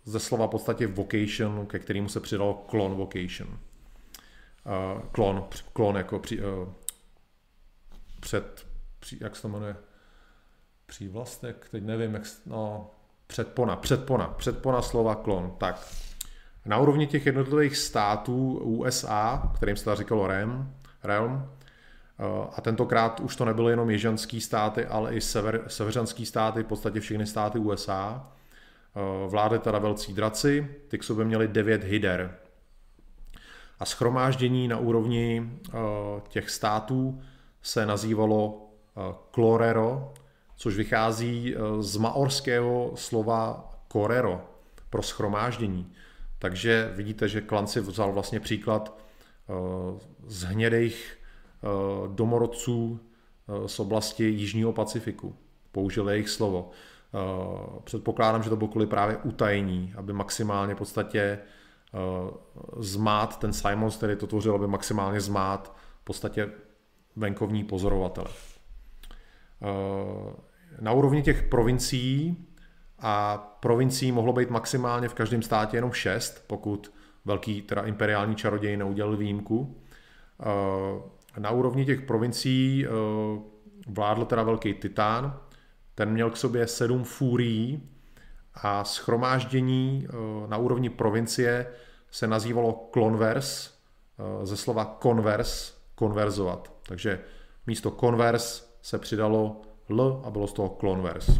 ze 0.05 0.19
slova 0.19 0.47
v 0.47 0.49
podstatě 0.49 0.87
vocation, 0.87 1.65
ke 1.65 1.79
kterému 1.79 2.09
se 2.09 2.19
přidalo 2.19 2.65
clone 2.69 2.95
vocation. 2.95 3.59
Klon, 5.11 5.47
eh, 5.51 5.57
klon 5.73 5.95
jako 5.95 6.19
při, 6.19 6.39
před 8.19 8.67
jak 9.21 9.35
se 9.35 9.41
to 9.41 9.47
jmenuje, 9.47 9.75
přívlastek, 10.85 11.67
teď 11.71 11.83
nevím, 11.83 12.13
jak, 12.13 12.23
no, 12.45 12.91
předpona, 13.27 13.75
předpona, 13.75 14.27
předpona 14.27 14.81
slova 14.81 15.15
klon, 15.15 15.55
tak. 15.57 15.87
Na 16.65 16.77
úrovni 16.77 17.07
těch 17.07 17.25
jednotlivých 17.25 17.77
států 17.77 18.57
USA, 18.57 19.51
kterým 19.55 19.77
se 19.77 19.95
říkalo 19.95 20.27
Realm, 20.27 20.75
Realm, 21.03 21.49
a 22.55 22.61
tentokrát 22.61 23.19
už 23.19 23.35
to 23.35 23.45
nebyly 23.45 23.71
jenom 23.71 23.89
jižanský 23.89 24.41
státy, 24.41 24.85
ale 24.85 25.15
i 25.15 25.21
sever, 25.21 25.63
severanský 25.67 26.25
státy, 26.25 26.63
v 26.63 26.67
podstatě 26.67 26.99
všechny 26.99 27.25
státy 27.25 27.59
USA. 27.59 28.31
Vládli 29.27 29.59
teda 29.59 29.79
velcí 29.79 30.13
draci, 30.13 30.67
ty 30.87 30.97
k 30.97 31.03
sobě 31.03 31.25
měli 31.25 31.47
devět 31.47 31.83
hyder. 31.83 32.37
A 33.79 33.85
schromáždění 33.85 34.67
na 34.67 34.77
úrovni 34.77 35.51
těch 36.27 36.49
států 36.49 37.21
se 37.61 37.85
nazývalo 37.85 38.69
klorero, 39.31 40.13
což 40.55 40.75
vychází 40.75 41.55
z 41.79 41.97
maorského 41.97 42.91
slova 42.95 43.71
korero 43.87 44.41
pro 44.89 45.03
schromáždění. 45.03 45.93
Takže 46.39 46.91
vidíte, 46.95 47.27
že 47.27 47.41
klan 47.41 47.67
si 47.67 47.79
vzal 47.79 48.11
vlastně 48.11 48.39
příklad 48.39 48.97
z 50.27 50.43
hnědých 50.43 51.17
Eh, 51.17 51.22
domorodců 52.07 52.99
eh, 52.99 53.67
z 53.67 53.79
oblasti 53.79 54.23
Jižního 54.23 54.73
Pacifiku. 54.73 55.35
Použil 55.71 56.09
jejich 56.09 56.29
slovo. 56.29 56.69
Eh, 57.13 57.79
předpokládám, 57.83 58.43
že 58.43 58.49
to 58.49 58.55
bylo 58.55 58.67
kvůli 58.67 58.87
právě 58.87 59.17
utajení, 59.17 59.93
aby 59.97 60.13
maximálně 60.13 60.75
v 60.75 60.77
podstatě 60.77 61.39
zmát 62.77 63.39
ten 63.39 63.53
Simons, 63.53 63.97
který 63.97 64.15
to 64.15 64.27
tvořil, 64.27 64.55
aby 64.55 64.67
maximálně 64.67 65.21
zmát 65.21 65.75
v 66.01 66.03
podstatě 66.03 66.51
venkovní 67.15 67.63
pozorovatele. 67.63 68.27
Na 70.79 70.91
úrovni 70.91 71.21
těch 71.21 71.43
provincií 71.43 72.47
a 72.99 73.37
provincií 73.59 74.11
mohlo 74.11 74.33
být 74.33 74.49
maximálně 74.49 75.09
v 75.09 75.13
každém 75.13 75.41
státě 75.41 75.77
jenom 75.77 75.91
šest, 75.91 76.43
pokud 76.47 76.93
velký 77.25 77.61
teda 77.61 77.81
imperiální 77.81 78.35
čaroděj 78.35 78.77
neudělal 78.77 79.17
výjimku. 79.17 79.81
Na 81.37 81.51
úrovni 81.51 81.85
těch 81.85 82.01
provincií 82.01 82.85
eh, 82.85 82.89
vládl 83.87 84.25
teda 84.25 84.43
velký 84.43 84.73
titán, 84.73 85.39
ten 85.95 86.09
měl 86.09 86.29
k 86.29 86.37
sobě 86.37 86.67
sedm 86.67 87.03
fúrií 87.03 87.89
a 88.53 88.83
schromáždění 88.83 90.07
eh, 90.09 90.13
na 90.47 90.57
úrovni 90.57 90.89
provincie 90.89 91.67
se 92.11 92.27
nazývalo 92.27 92.73
konvers, 92.73 93.73
eh, 94.19 94.45
ze 94.45 94.57
slova 94.57 94.85
konvers, 94.85 95.77
konverzovat. 95.95 96.73
Takže 96.87 97.19
místo 97.67 97.91
konvers 97.91 98.73
se 98.81 98.99
přidalo 98.99 99.61
L 99.89 100.21
a 100.25 100.29
bylo 100.29 100.47
z 100.47 100.53
toho 100.53 100.69
konvers. 100.69 101.39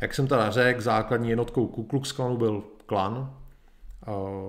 Jak 0.00 0.14
jsem 0.14 0.26
teda 0.26 0.50
řekl, 0.50 0.80
základní 0.80 1.28
jednotkou 1.28 1.66
Ku 1.66 1.84
Klux 1.84 2.12
Klanu 2.12 2.36
byl 2.36 2.62
klan. 2.86 3.36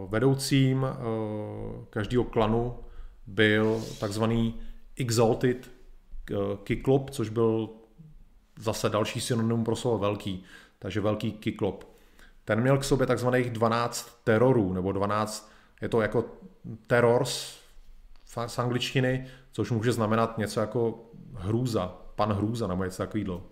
Vedoucím 0.08 0.86
každého 1.90 2.24
klanu 2.24 2.76
byl 3.28 3.86
takzvaný 4.00 4.60
Exalted 4.96 5.72
Kiklop, 6.64 7.10
což 7.10 7.30
byl 7.30 7.70
zase 8.60 8.90
další 8.90 9.22
synonym 9.22 9.64
pro 9.64 9.76
slovo 9.76 9.98
velký, 9.98 10.44
takže 10.80 11.02
velký 11.02 11.32
Kiklop. 11.32 11.84
Ten 12.46 12.62
měl 12.62 12.78
k 12.78 12.84
sobě 12.84 13.08
takzvaných 13.08 13.50
12 13.50 14.22
terorů, 14.24 14.74
nebo 14.74 14.92
12, 14.92 15.52
je 15.82 15.90
to 15.90 16.02
jako 16.02 16.26
terrors 16.88 17.58
z 18.48 18.60
angličtiny, 18.60 19.28
což 19.52 19.72
může 19.72 19.92
znamenat 19.92 20.38
něco 20.38 20.60
jako 20.60 21.00
hrůza, 21.34 21.98
pan 22.16 22.32
hrůza, 22.32 22.68
nebo 22.68 22.84
něco 22.84 22.98
takového. 22.98 23.44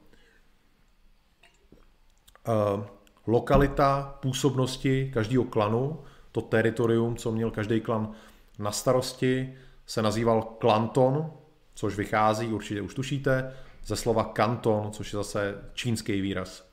Uh, 2.47 2.83
lokalita 3.27 4.17
působnosti 4.21 5.11
každého 5.13 5.43
klanu, 5.43 5.99
to 6.31 6.41
teritorium, 6.41 7.15
co 7.15 7.31
měl 7.31 7.51
každý 7.51 7.81
klan 7.81 8.11
na 8.59 8.71
starosti, 8.71 9.53
se 9.85 10.01
nazýval 10.01 10.41
Klanton, 10.41 11.31
což 11.75 11.95
vychází, 11.95 12.47
určitě 12.47 12.81
už 12.81 12.93
tušíte, 12.93 13.53
ze 13.85 13.95
slova 13.95 14.23
kanton, 14.23 14.91
což 14.91 15.13
je 15.13 15.17
zase 15.17 15.55
čínský 15.73 16.21
výraz. 16.21 16.69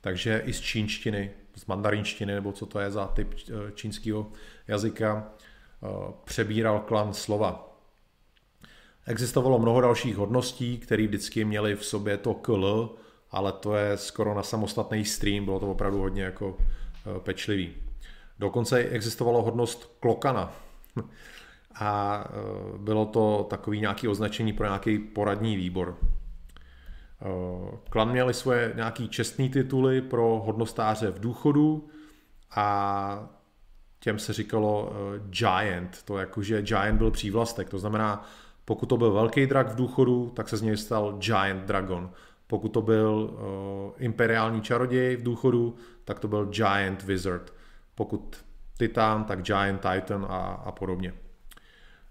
Takže 0.00 0.42
i 0.44 0.52
z 0.52 0.60
čínštiny, 0.60 1.30
z 1.56 1.66
mandarinštiny, 1.66 2.34
nebo 2.34 2.52
co 2.52 2.66
to 2.66 2.80
je 2.80 2.90
za 2.90 3.06
typ 3.06 3.34
eh, 3.34 3.72
čínského 3.74 4.32
jazyka, 4.68 5.26
eh, 5.26 5.86
přebíral 6.24 6.80
klan 6.80 7.14
slova. 7.14 7.78
Existovalo 9.06 9.58
mnoho 9.58 9.80
dalších 9.80 10.16
hodností, 10.16 10.78
které 10.78 11.06
vždycky 11.06 11.44
měly 11.44 11.76
v 11.76 11.84
sobě 11.84 12.16
to 12.16 12.34
kl, 12.34 12.96
ale 13.30 13.52
to 13.52 13.76
je 13.76 13.96
skoro 13.96 14.34
na 14.34 14.42
samostatný 14.42 15.04
stream, 15.04 15.44
bylo 15.44 15.60
to 15.60 15.70
opravdu 15.70 15.98
hodně 15.98 16.22
jako 16.22 16.58
eh, 16.58 17.20
pečlivý. 17.20 17.74
Dokonce 18.38 18.78
existovalo 18.78 19.42
hodnost 19.42 19.96
klokana, 20.00 20.52
a 21.74 22.24
e, 22.24 22.78
bylo 22.78 23.06
to 23.06 23.46
takový 23.50 23.80
nějaký 23.80 24.08
označení 24.08 24.52
pro 24.52 24.66
nějaký 24.66 24.98
poradní 24.98 25.56
výbor. 25.56 25.98
E, 26.00 26.06
klan 27.90 28.10
měli 28.10 28.34
svoje 28.34 28.72
nějaký 28.76 29.08
čestné 29.08 29.48
tituly 29.48 30.00
pro 30.02 30.42
hodnostáře 30.44 31.10
v 31.10 31.20
důchodu 31.20 31.88
a 32.56 33.28
těm 34.00 34.18
se 34.18 34.32
říkalo 34.32 34.92
e, 34.92 35.20
Giant, 35.30 36.02
to 36.02 36.18
jakože 36.18 36.62
Giant 36.62 36.98
byl 36.98 37.10
přívlastek, 37.10 37.70
to 37.70 37.78
znamená, 37.78 38.26
pokud 38.64 38.86
to 38.86 38.96
byl 38.96 39.12
velký 39.12 39.46
drak 39.46 39.68
v 39.68 39.76
důchodu, 39.76 40.32
tak 40.36 40.48
se 40.48 40.56
z 40.56 40.62
něj 40.62 40.76
stal 40.76 41.12
Giant 41.12 41.64
Dragon. 41.64 42.10
Pokud 42.46 42.68
to 42.68 42.82
byl 42.82 43.38
imperiální 43.98 44.62
čaroděj 44.62 45.16
v 45.16 45.22
důchodu, 45.22 45.74
tak 46.04 46.20
to 46.20 46.28
byl 46.28 46.46
Giant 46.46 47.02
Wizard. 47.02 47.52
Pokud 47.94 48.44
Titan, 48.78 49.24
tak 49.24 49.42
Giant 49.42 49.80
Titan 49.80 50.26
a, 50.28 50.38
a 50.64 50.72
podobně. 50.72 51.12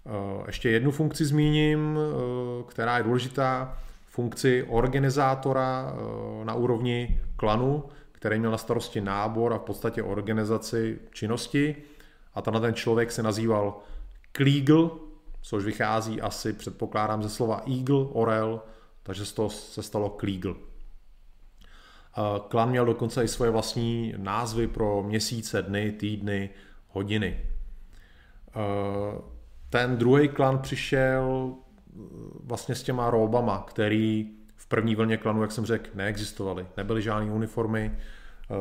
Eh, 0.06 0.44
ještě 0.46 0.70
jednu 0.70 0.90
funkci 0.90 1.24
zmíním, 1.24 1.98
eh, 1.98 2.62
která 2.68 2.96
je 2.98 3.04
důležitá, 3.04 3.78
funkci 4.06 4.66
organizátora 4.68 5.92
eh, 5.92 6.44
na 6.44 6.54
úrovni 6.54 7.20
klanu, 7.36 7.84
který 8.12 8.38
měl 8.38 8.50
na 8.50 8.58
starosti 8.58 9.00
nábor 9.00 9.52
a 9.52 9.58
v 9.58 9.62
podstatě 9.62 10.02
organizaci 10.02 10.98
činnosti. 11.12 11.76
A 12.34 12.42
tenhle 12.42 12.60
ten 12.60 12.74
člověk 12.74 13.12
se 13.12 13.22
nazýval 13.22 13.78
Kleagle, 14.32 14.90
což 15.42 15.64
vychází 15.64 16.20
asi, 16.20 16.52
předpokládám, 16.52 17.22
ze 17.22 17.30
slova 17.30 17.62
eagle, 17.76 18.06
orel, 18.12 18.62
takže 19.02 19.26
z 19.26 19.32
toho 19.32 19.50
se 19.50 19.82
stalo 19.82 20.10
Kleagle. 20.10 20.54
Klan 22.48 22.70
měl 22.70 22.86
dokonce 22.86 23.24
i 23.24 23.28
svoje 23.28 23.50
vlastní 23.50 24.14
názvy 24.16 24.66
pro 24.66 25.02
měsíce, 25.02 25.62
dny, 25.62 25.92
týdny, 25.92 26.50
hodiny. 26.88 27.40
Ten 29.74 29.96
druhý 29.96 30.28
klan 30.28 30.58
přišel 30.58 31.52
eh, 31.52 32.00
vlastně 32.44 32.74
s 32.74 32.82
těma 32.82 33.10
robama, 33.10 33.64
který 33.68 34.30
v 34.56 34.66
první 34.66 34.94
vlně 34.94 35.16
klanu, 35.16 35.42
jak 35.42 35.52
jsem 35.52 35.66
řekl, 35.66 35.90
neexistovaly. 35.94 36.66
Nebyly 36.76 37.02
žádné 37.02 37.32
uniformy. 37.32 37.92
Eh, 37.94 38.54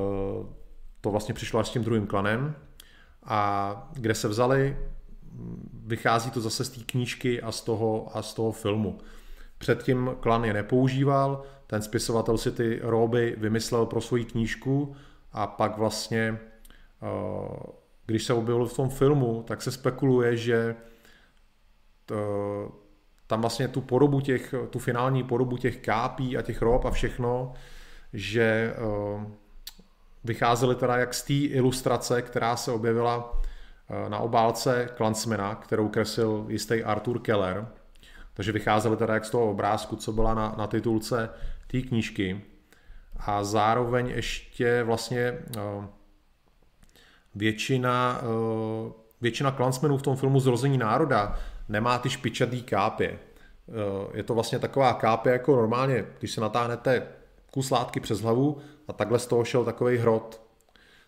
to 1.01 1.11
vlastně 1.11 1.33
přišlo 1.33 1.59
až 1.59 1.67
s 1.67 1.71
tím 1.71 1.83
druhým 1.83 2.07
klanem. 2.07 2.55
A 3.23 3.89
kde 3.93 4.15
se 4.15 4.27
vzali, 4.27 4.77
vychází 5.85 6.31
to 6.31 6.41
zase 6.41 6.65
z 6.65 6.69
té 6.69 6.81
knížky 6.85 7.41
a 7.41 7.51
z 7.51 7.61
toho, 7.61 8.17
a 8.17 8.21
z 8.21 8.33
toho 8.33 8.51
filmu. 8.51 8.97
Předtím 9.57 10.11
klan 10.19 10.45
je 10.45 10.53
nepoužíval, 10.53 11.43
ten 11.67 11.81
spisovatel 11.81 12.37
si 12.37 12.51
ty 12.51 12.79
roby 12.83 13.35
vymyslel 13.37 13.85
pro 13.85 14.01
svoji 14.01 14.25
knížku 14.25 14.95
a 15.31 15.47
pak 15.47 15.77
vlastně, 15.77 16.39
eh, 17.03 17.67
když 18.05 18.23
se 18.23 18.33
objevil 18.33 18.65
v 18.65 18.75
tom 18.75 18.89
filmu, 18.89 19.43
tak 19.47 19.61
se 19.61 19.71
spekuluje, 19.71 20.37
že 20.37 20.75
to, 22.05 22.15
tam 23.27 23.41
vlastně 23.41 23.67
tu 23.67 23.81
podobu 23.81 24.21
těch, 24.21 24.53
tu 24.69 24.79
finální 24.79 25.23
podobu 25.23 25.57
těch 25.57 25.77
kápí 25.77 26.37
a 26.37 26.41
těch 26.41 26.61
rob 26.61 26.85
a 26.85 26.91
všechno, 26.91 27.53
že 28.13 28.75
uh, 28.77 29.23
vycházely 30.23 30.75
teda 30.75 30.97
jak 30.97 31.13
z 31.13 31.23
té 31.23 31.33
ilustrace, 31.33 32.21
která 32.21 32.55
se 32.55 32.71
objevila 32.71 33.41
na 34.07 34.19
obálce 34.19 34.89
Klansmana, 34.95 35.55
kterou 35.55 35.89
kresil 35.89 36.45
jistý 36.49 36.83
Arthur 36.83 37.19
Keller. 37.19 37.67
Takže 38.33 38.51
vycházely 38.51 38.97
teda 38.97 39.13
jak 39.13 39.25
z 39.25 39.29
toho 39.29 39.51
obrázku, 39.51 39.95
co 39.95 40.11
byla 40.11 40.33
na, 40.33 40.55
na 40.57 40.67
titulce 40.67 41.29
té 41.67 41.81
knížky. 41.81 42.41
A 43.17 43.43
zároveň 43.43 44.07
ještě 44.07 44.83
vlastně 44.83 45.39
uh, 45.57 45.85
většina, 47.35 48.21
uh, 48.21 48.91
většina 49.21 49.51
klansmenů 49.51 49.97
v 49.97 50.01
tom 50.01 50.15
filmu 50.15 50.39
Zrození 50.39 50.77
národa 50.77 51.39
nemá 51.69 51.97
ty 51.97 52.09
špičatý 52.09 52.63
kápě. 52.63 53.19
Eh, 53.69 54.17
je 54.17 54.23
to 54.23 54.33
vlastně 54.33 54.59
taková 54.59 54.93
kápě 54.93 55.31
jako 55.31 55.55
normálně, 55.55 56.05
když 56.19 56.31
se 56.31 56.41
natáhnete 56.41 57.07
kus 57.51 57.69
látky 57.69 57.99
přes 57.99 58.21
hlavu 58.21 58.57
a 58.87 58.93
takhle 58.93 59.19
z 59.19 59.27
toho 59.27 59.45
šel 59.45 59.65
takový 59.65 59.97
hrot. 59.97 60.41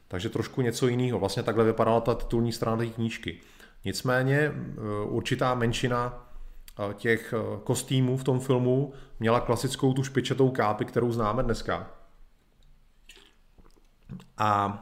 Takže 0.08 0.30
trošku 0.30 0.62
něco 0.62 0.88
jiného. 0.88 1.20
Vlastně 1.20 1.44
takhle 1.44 1.64
vypadala 1.64 2.02
ta 2.02 2.16
titulní 2.16 2.52
strana 2.52 2.78
té 2.78 2.86
knížky. 2.86 3.40
Nicméně 3.86 4.38
eh, 4.38 4.52
určitá 5.06 5.56
menšina 5.56 6.28
těch 6.94 7.34
kostýmů 7.64 8.18
v 8.18 8.24
tom 8.24 8.40
filmu 8.40 8.94
měla 9.20 9.40
klasickou 9.40 9.94
tu 9.94 10.04
špičetou 10.04 10.50
kápi, 10.50 10.86
kterou 10.86 11.12
známe 11.12 11.44
dneska. 11.44 11.92
A 14.38 14.82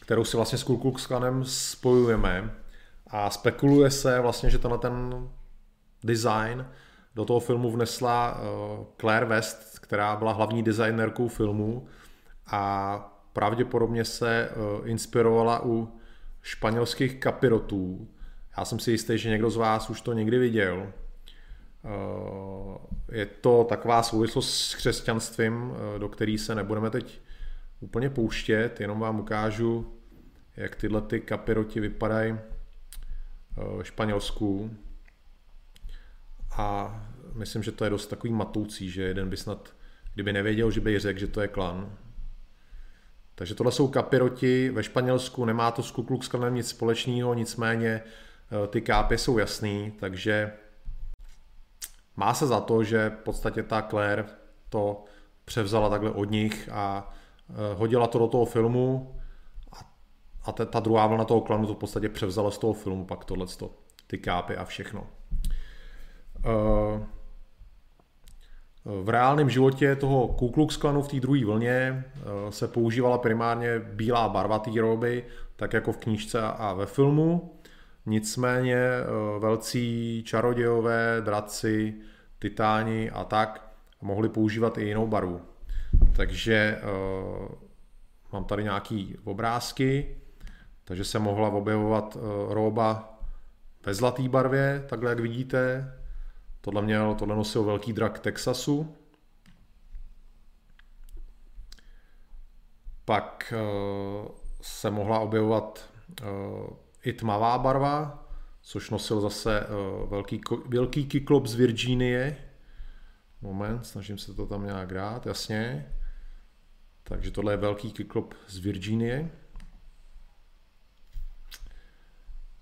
kterou 0.00 0.24
si 0.24 0.36
vlastně 0.36 0.58
s 0.58 0.62
Ku 0.62 0.92
Klanem 0.92 1.44
spojujeme 1.44 2.54
a 3.06 3.30
spekuluje 3.30 3.90
se 3.90 4.20
vlastně, 4.20 4.50
že 4.50 4.58
tenhle 4.58 4.78
ten 4.78 5.28
design 6.04 6.66
do 7.14 7.24
toho 7.24 7.40
filmu 7.40 7.70
vnesla 7.70 8.40
Claire 9.00 9.26
West, 9.26 9.78
která 9.78 10.16
byla 10.16 10.32
hlavní 10.32 10.62
designerkou 10.62 11.28
filmu 11.28 11.86
a 12.46 12.96
pravděpodobně 13.32 14.04
se 14.04 14.50
uh, 14.50 14.88
inspirovala 14.88 15.64
u 15.64 16.00
španělských 16.42 17.20
kapirotů. 17.20 18.08
Já 18.58 18.64
jsem 18.64 18.78
si 18.78 18.90
jistý, 18.90 19.18
že 19.18 19.30
někdo 19.30 19.50
z 19.50 19.56
vás 19.56 19.90
už 19.90 20.00
to 20.00 20.12
někdy 20.12 20.38
viděl. 20.38 20.92
Uh, 21.82 22.76
je 23.12 23.26
to 23.26 23.64
taková 23.68 24.02
souvislost 24.02 24.54
s 24.54 24.74
křesťanstvím, 24.74 25.70
uh, 25.70 25.76
do 25.98 26.08
který 26.08 26.38
se 26.38 26.54
nebudeme 26.54 26.90
teď 26.90 27.20
úplně 27.80 28.10
pouštět, 28.10 28.80
jenom 28.80 29.00
vám 29.00 29.20
ukážu, 29.20 29.92
jak 30.56 30.76
tyhle 30.76 31.00
ty 31.00 31.20
kapiroti 31.20 31.80
vypadají 31.80 32.36
v 33.56 33.82
Španělsku. 33.82 34.76
A 36.56 37.00
myslím, 37.34 37.62
že 37.62 37.72
to 37.72 37.84
je 37.84 37.90
dost 37.90 38.06
takový 38.06 38.32
matoucí, 38.32 38.90
že 38.90 39.02
jeden 39.02 39.30
by 39.30 39.36
snad, 39.36 39.74
kdyby 40.14 40.32
nevěděl, 40.32 40.70
že 40.70 40.80
by 40.80 40.98
řekl, 40.98 41.20
že 41.20 41.26
to 41.26 41.40
je 41.40 41.48
klan, 41.48 41.96
takže 43.34 43.54
tohle 43.54 43.72
jsou 43.72 43.88
kapiroti 43.88 44.70
ve 44.70 44.82
Španělsku, 44.82 45.44
nemá 45.44 45.70
to 45.70 45.82
s 45.82 45.90
Ku 45.90 46.02
Klux 46.02 46.30
nic 46.48 46.68
společného, 46.68 47.34
nicméně 47.34 47.88
eh, 47.88 48.23
ty 48.68 48.80
kápy 48.80 49.18
jsou 49.18 49.38
jasný, 49.38 49.92
takže 50.00 50.52
má 52.16 52.34
se 52.34 52.46
za 52.46 52.60
to, 52.60 52.84
že 52.84 53.10
v 53.10 53.22
podstatě 53.24 53.62
ta 53.62 53.82
Claire 53.82 54.24
to 54.68 55.04
převzala 55.44 55.88
takhle 55.88 56.10
od 56.10 56.30
nich 56.30 56.68
a 56.72 57.12
eh, 57.50 57.74
hodila 57.74 58.06
to 58.06 58.18
do 58.18 58.26
toho 58.26 58.44
filmu 58.44 59.16
a 60.44 60.52
ta, 60.52 60.80
druhá 60.80 61.06
vlna 61.06 61.24
toho 61.24 61.40
klanu 61.40 61.66
to 61.66 61.74
v 61.74 61.78
podstatě 61.78 62.08
převzala 62.08 62.50
z 62.50 62.58
toho 62.58 62.72
filmu, 62.72 63.04
pak 63.04 63.24
tohle, 63.24 63.46
ty 64.06 64.18
kápy 64.18 64.56
a 64.56 64.64
všechno. 64.64 65.06
Uh, 66.46 67.04
v 68.84 69.08
reálném 69.08 69.50
životě 69.50 69.96
toho 69.96 70.28
Ku 70.28 70.50
Klux 70.50 70.76
Klanu 70.76 71.02
v 71.02 71.08
té 71.08 71.20
druhé 71.20 71.44
vlně 71.44 71.70
eh, 71.70 72.52
se 72.52 72.68
používala 72.68 73.18
primárně 73.18 73.78
bílá 73.78 74.28
barva 74.28 74.58
té 74.58 74.80
roby, 74.80 75.24
tak 75.56 75.72
jako 75.72 75.92
v 75.92 75.96
knížce 75.96 76.42
a 76.42 76.72
ve 76.72 76.86
filmu. 76.86 77.54
Nicméně 78.06 78.76
eh, 78.76 79.38
velcí 79.38 80.22
čarodějové, 80.26 81.20
draci, 81.20 81.94
titáni 82.38 83.10
a 83.10 83.24
tak 83.24 83.74
mohli 84.00 84.28
používat 84.28 84.78
i 84.78 84.84
jinou 84.84 85.06
barvu. 85.06 85.40
Takže 86.16 86.80
uh, 86.82 87.48
mám 88.32 88.44
tady 88.44 88.62
nějaký 88.62 89.16
obrázky, 89.24 90.16
takže 90.84 91.04
se 91.04 91.18
mohla 91.18 91.48
objevovat 91.48 92.16
uh, 92.16 92.22
roba 92.52 93.18
ve 93.86 93.94
zlaté 93.94 94.28
barvě, 94.28 94.84
takhle 94.88 95.10
jak 95.10 95.20
vidíte, 95.20 95.92
Tohle, 96.60 96.82
měl, 96.82 97.14
tohle 97.14 97.36
nosil 97.36 97.64
velký 97.64 97.92
drak 97.92 98.18
Texasu. 98.18 98.96
Pak 103.04 103.54
se 104.60 104.90
mohla 104.90 105.18
objevovat 105.18 105.90
i 107.04 107.12
tmavá 107.12 107.58
barva, 107.58 108.26
což 108.62 108.90
nosil 108.90 109.20
zase 109.20 109.60
uh, 109.60 110.10
velký, 110.10 110.40
velký 110.66 111.06
kyklop 111.06 111.46
z 111.46 111.54
Virginie. 111.54 112.36
Moment, 113.40 113.86
snažím 113.86 114.18
se 114.18 114.34
to 114.34 114.46
tam 114.46 114.64
nějak 114.64 114.94
dát, 114.94 115.26
jasně. 115.26 115.92
Takže 117.02 117.30
tohle 117.30 117.52
je 117.52 117.56
velký 117.56 117.92
kyklop 117.92 118.34
z 118.48 118.58
Virginie. 118.58 119.30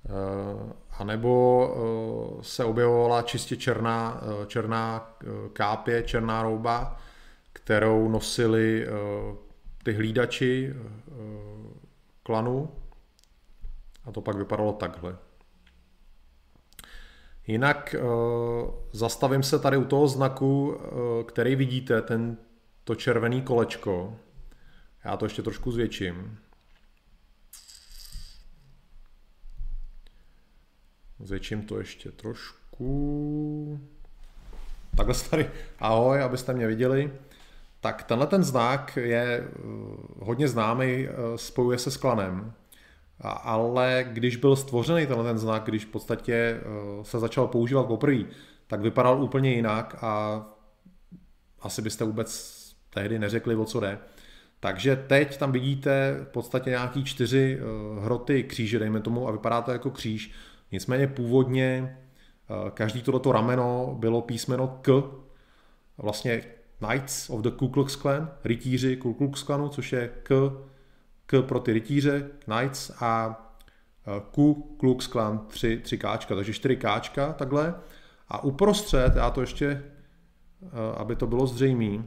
Uh, 0.04 0.72
a 0.90 1.04
nebo 1.04 1.66
uh, 2.36 2.42
se 2.42 2.64
objevovala 2.64 3.22
čistě 3.22 3.56
černá, 3.56 4.20
černá 4.46 5.16
kápě, 5.52 6.02
černá 6.02 6.42
rouba, 6.42 7.00
kterou 7.52 8.08
nosili 8.08 8.86
ty 9.82 9.92
hlídači 9.92 10.74
klanu. 12.22 12.81
A 14.04 14.12
to 14.12 14.20
pak 14.20 14.36
vypadalo 14.36 14.72
takhle. 14.72 15.16
Jinak 17.46 17.94
zastavím 18.92 19.42
se 19.42 19.58
tady 19.58 19.76
u 19.76 19.84
toho 19.84 20.08
znaku, 20.08 20.80
který 21.26 21.56
vidíte, 21.56 22.02
ten, 22.02 22.36
to 22.84 22.94
červený 22.94 23.42
kolečko. 23.42 24.16
Já 25.04 25.16
to 25.16 25.24
ještě 25.24 25.42
trošku 25.42 25.72
zvětším. 25.72 26.38
Zvětším 31.20 31.62
to 31.62 31.78
ještě 31.78 32.10
trošku. 32.10 33.80
Takhle 34.96 35.14
tady, 35.30 35.50
ahoj, 35.78 36.22
abyste 36.22 36.52
mě 36.52 36.66
viděli. 36.66 37.12
Tak 37.80 38.02
tenhle 38.02 38.26
ten 38.26 38.44
znak 38.44 38.96
je 38.96 39.22
eh, 39.22 39.48
hodně 40.18 40.48
známý, 40.48 41.08
eh, 41.08 41.12
spojuje 41.36 41.78
se 41.78 41.90
s 41.90 41.96
klanem. 41.96 42.52
Ale 43.20 44.04
když 44.12 44.36
byl 44.36 44.56
stvořený 44.56 45.06
tenhle 45.06 45.24
ten 45.24 45.38
znak, 45.38 45.64
když 45.64 45.84
v 45.84 45.88
podstatě 45.88 46.34
eh, 46.34 47.04
se 47.04 47.18
začal 47.18 47.46
používat 47.46 47.86
poprvé, 47.86 48.24
tak 48.66 48.80
vypadal 48.80 49.22
úplně 49.22 49.52
jinak 49.52 49.96
a 50.00 50.42
asi 51.60 51.82
byste 51.82 52.04
vůbec 52.04 52.62
tehdy 52.90 53.18
neřekli, 53.18 53.56
o 53.56 53.64
co 53.64 53.80
jde. 53.80 53.98
Takže 54.60 54.96
teď 54.96 55.36
tam 55.36 55.52
vidíte 55.52 56.18
v 56.24 56.28
podstatě 56.28 56.70
nějaký 56.70 57.04
čtyři 57.04 57.58
hroty 58.00 58.42
kříže, 58.42 58.78
dejme 58.78 59.00
tomu, 59.00 59.28
a 59.28 59.30
vypadá 59.30 59.62
to 59.62 59.72
jako 59.72 59.90
kříž. 59.90 60.32
Nicméně 60.72 61.06
původně 61.06 61.96
eh, 62.50 62.70
každý 62.70 63.02
tohleto 63.02 63.32
rameno 63.32 63.96
bylo 63.98 64.22
písmeno 64.22 64.78
K, 64.82 65.02
vlastně 65.98 66.42
Knights 66.78 67.30
of 67.30 67.40
the 67.40 67.50
Ku 67.50 67.68
Klux 67.68 67.96
Klan, 67.96 68.30
rytíři 68.44 68.96
Ku 68.96 69.14
Klux 69.14 69.42
Klanu, 69.42 69.68
což 69.68 69.92
je 69.92 70.10
K, 70.22 70.52
K 71.26 71.42
pro 71.42 71.60
ty 71.60 71.72
rytíře, 71.72 72.30
Knights 72.44 72.90
a 73.00 73.40
eh, 74.06 74.22
Ku 74.30 74.76
Klux 74.80 75.06
Klan 75.06 75.38
3, 75.48 75.76
3 75.76 75.98
káčka, 75.98 76.34
takže 76.34 76.52
4 76.52 76.76
káčka 76.76 77.32
takhle. 77.32 77.74
A 78.28 78.44
uprostřed, 78.44 79.16
já 79.16 79.30
to 79.30 79.40
ještě, 79.40 79.66
eh, 79.66 80.68
aby 80.96 81.16
to 81.16 81.26
bylo 81.26 81.46
zřejmé, 81.46 82.04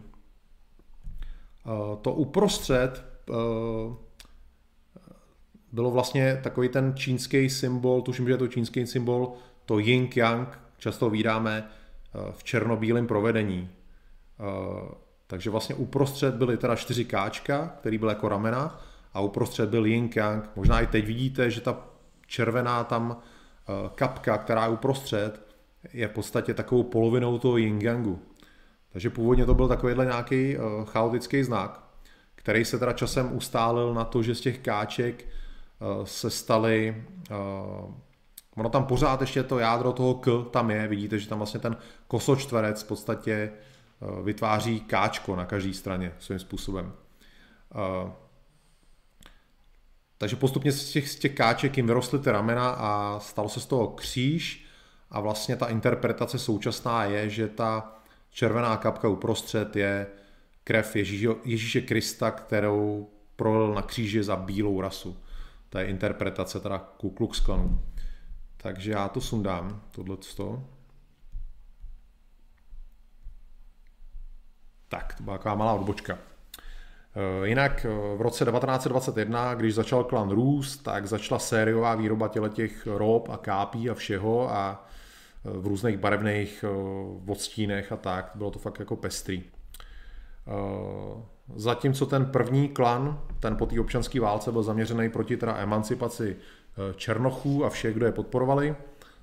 to 2.02 2.14
uprostřed 2.14 3.06
bylo 5.76 5.92
vlastně 5.92 6.40
takový 6.44 6.70
ten 6.70 6.94
čínský 6.96 7.50
symbol, 7.50 8.02
tuším, 8.02 8.26
že 8.26 8.34
je 8.34 8.38
to 8.38 8.48
čínský 8.48 8.88
symbol, 8.88 9.34
to 9.66 9.80
yin 9.80 10.10
yang, 10.16 10.60
často 10.78 11.10
vydáme 11.10 11.64
eh, 11.64 12.20
v 12.32 12.44
černobílém 12.44 13.08
provedení. 13.08 13.70
Eh, 13.70 14.96
takže 15.28 15.50
vlastně 15.50 15.76
uprostřed 15.76 16.36
byly 16.36 16.58
teda 16.58 16.76
čtyři 16.76 17.06
káčka, 17.06 17.68
který 17.80 17.98
byl 17.98 18.10
jako 18.10 18.30
ramena, 18.30 18.82
a 19.16 19.22
uprostřed 19.22 19.70
byl 19.70 19.86
yin 19.86 20.10
yang. 20.16 20.50
Možná 20.56 20.82
i 20.82 20.88
teď 20.88 21.06
vidíte, 21.06 21.52
že 21.52 21.62
ta 21.62 21.78
červená 22.28 22.84
tam 22.84 23.18
eh, 23.18 23.90
kapka, 23.96 24.38
která 24.38 24.64
je 24.64 24.70
uprostřed, 24.70 25.46
je 25.94 26.08
v 26.08 26.12
podstatě 26.12 26.54
takovou 26.54 26.84
polovinou 26.84 27.40
toho 27.40 27.58
yin 27.58 27.82
yangu. 27.82 28.20
Takže 28.92 29.10
původně 29.10 29.46
to 29.46 29.54
byl 29.54 29.68
takovýhle 29.68 30.06
nějaký 30.06 30.58
chaotický 30.86 31.44
znak, 31.44 31.84
který 32.36 32.66
se 32.66 32.80
teda 32.80 32.94
časem 32.94 33.36
ustálil 33.36 33.94
na 33.94 34.06
to, 34.06 34.24
že 34.24 34.36
z 34.36 34.42
těch 34.42 34.60
káček 34.60 35.26
Eh, 35.82 36.06
se 36.06 36.30
staly, 36.30 37.06
ono 38.56 38.70
tam 38.70 38.86
pořád 38.86 39.22
ještě 39.22 39.44
to 39.44 39.60
jádro 39.60 39.94
toho 39.94 40.14
K 40.14 40.46
tam 40.52 40.72
je, 40.72 40.88
vidíte, 40.88 41.20
že 41.20 41.30
tam 41.30 41.38
vlastně 41.38 41.60
ten 41.60 41.78
kosočtverec 42.08 42.84
v 42.84 42.88
podstatě 42.88 43.52
vytváří 44.24 44.80
káčko 44.80 45.36
na 45.36 45.46
každé 45.46 45.74
straně 45.74 46.12
svým 46.20 46.40
způsobem. 46.40 46.94
Takže 50.18 50.36
postupně 50.36 50.72
z 50.72 50.92
těch, 50.92 51.10
z 51.10 51.16
těch 51.16 51.36
káček 51.36 51.78
jim 51.78 51.88
vyrostly 51.88 52.20
ty 52.20 52.32
ramena 52.32 52.70
a 52.70 53.20
stalo 53.20 53.50
se 53.50 53.60
z 53.60 53.66
toho 53.66 53.88
kříž 53.88 54.66
a 55.10 55.20
vlastně 55.20 55.56
ta 55.56 55.66
interpretace 55.66 56.40
současná 56.40 57.06
je, 57.06 57.30
že 57.30 57.48
ta 57.48 57.96
červená 58.30 58.78
kapka 58.78 59.08
uprostřed 59.08 59.76
je 59.76 60.08
krev 60.64 60.96
Ježíše, 60.96 61.28
Ježíše 61.44 61.82
Krista, 61.82 62.32
kterou 62.32 63.10
prolil 63.36 63.74
na 63.74 63.82
kříži 63.82 64.24
za 64.24 64.36
bílou 64.36 64.82
rasu 64.82 65.18
to 65.76 65.80
je 65.80 65.88
interpretace 65.88 66.60
teda 66.60 66.80
Ku 66.80 67.10
Klux 67.10 67.40
Klanu. 67.40 67.82
Takže 68.58 68.92
já 68.92 69.10
to 69.10 69.22
sundám, 69.22 69.82
tohle 69.92 70.18
Tak, 74.88 75.16
to 75.16 75.24
byla 75.24 75.38
taková 75.38 75.56
malá 75.56 75.74
odbočka. 75.74 76.18
Eh, 77.16 77.48
jinak 77.48 77.86
eh, 77.86 78.18
v 78.18 78.22
roce 78.22 78.46
1921, 78.46 79.54
když 79.54 79.76
začal 79.76 80.04
klan 80.04 80.30
růst, 80.30 80.78
tak 80.78 81.06
začala 81.06 81.40
sériová 81.40 81.96
výroba 81.96 82.28
těch 82.28 82.88
rob 82.88 83.30
a 83.30 83.38
kápí 83.38 83.90
a 83.90 83.94
všeho 83.94 84.52
a 84.52 84.88
v 85.44 85.68
různých 85.68 85.98
barevných 85.98 86.66
odstínech 87.28 87.92
a 87.92 87.98
tak. 87.98 88.32
Bylo 88.36 88.52
to 88.52 88.60
fakt 88.60 88.80
jako 88.80 88.96
pestrý. 88.96 89.44
Zatímco 91.56 92.06
ten 92.06 92.26
první 92.26 92.70
klan, 92.70 93.22
ten 93.40 93.58
po 93.58 93.66
té 93.66 93.80
občanské 93.80 94.20
válce 94.20 94.52
byl 94.52 94.64
zaměřený 94.64 95.10
proti 95.10 95.38
teda 95.38 95.58
emancipaci 95.58 96.38
černochů 96.96 97.66
a 97.66 97.70
všech, 97.70 97.96
kdo 97.96 98.06
je 98.06 98.12
podporovali, 98.12 98.76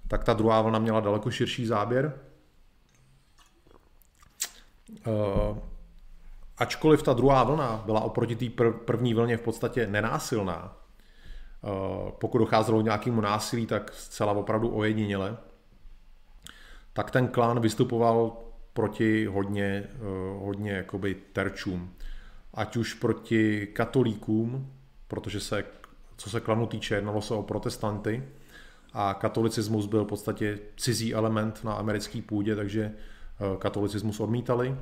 tak 0.08 0.24
ta 0.24 0.32
druhá 0.32 0.62
vlna 0.62 0.78
měla 0.78 1.00
daleko 1.00 1.30
širší 1.30 1.66
záběr. 1.66 2.12
Ačkoliv 6.62 7.02
ta 7.02 7.12
druhá 7.12 7.44
vlna 7.44 7.82
byla 7.86 8.00
oproti 8.00 8.36
té 8.36 8.44
pr- 8.44 8.72
první 8.72 9.14
vlně 9.14 9.36
v 9.36 9.40
podstatě 9.40 9.86
nenásilná, 9.86 10.76
uh, 11.62 12.10
pokud 12.10 12.38
docházelo 12.38 12.80
k 12.80 12.84
nějakému 12.84 13.20
násilí, 13.20 13.66
tak 13.66 13.92
zcela 13.94 14.32
opravdu 14.32 14.74
ojediněle, 14.74 15.36
tak 16.92 17.10
ten 17.10 17.28
klán 17.28 17.60
vystupoval 17.60 18.36
proti 18.72 19.26
hodně, 19.26 19.88
uh, 19.94 20.42
hodně 20.44 20.72
jakoby 20.72 21.14
terčům. 21.32 21.94
Ať 22.54 22.76
už 22.76 22.94
proti 22.94 23.66
katolíkům, 23.66 24.72
protože 25.08 25.40
se, 25.40 25.64
co 26.16 26.30
se 26.30 26.40
klanu 26.40 26.66
týče, 26.66 26.94
jednalo 26.94 27.22
se 27.22 27.34
o 27.34 27.42
protestanty, 27.42 28.22
a 28.92 29.14
katolicismus 29.14 29.86
byl 29.86 30.04
v 30.04 30.08
podstatě 30.08 30.58
cizí 30.76 31.14
element 31.14 31.64
na 31.64 31.72
americké 31.72 32.22
půdě, 32.22 32.56
takže 32.56 32.82
eh, 32.82 33.56
katolicismus 33.58 34.20
odmítali. 34.20 34.76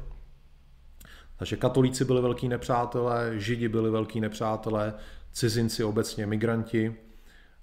Takže 1.40 1.56
katolíci 1.56 2.04
byli 2.04 2.22
velký 2.22 2.48
nepřátelé, 2.48 3.32
židi 3.34 3.68
byli 3.68 3.90
velký 3.90 4.20
nepřátelé, 4.20 4.94
cizinci 5.32 5.84
obecně, 5.84 6.26
migranti, 6.26 6.94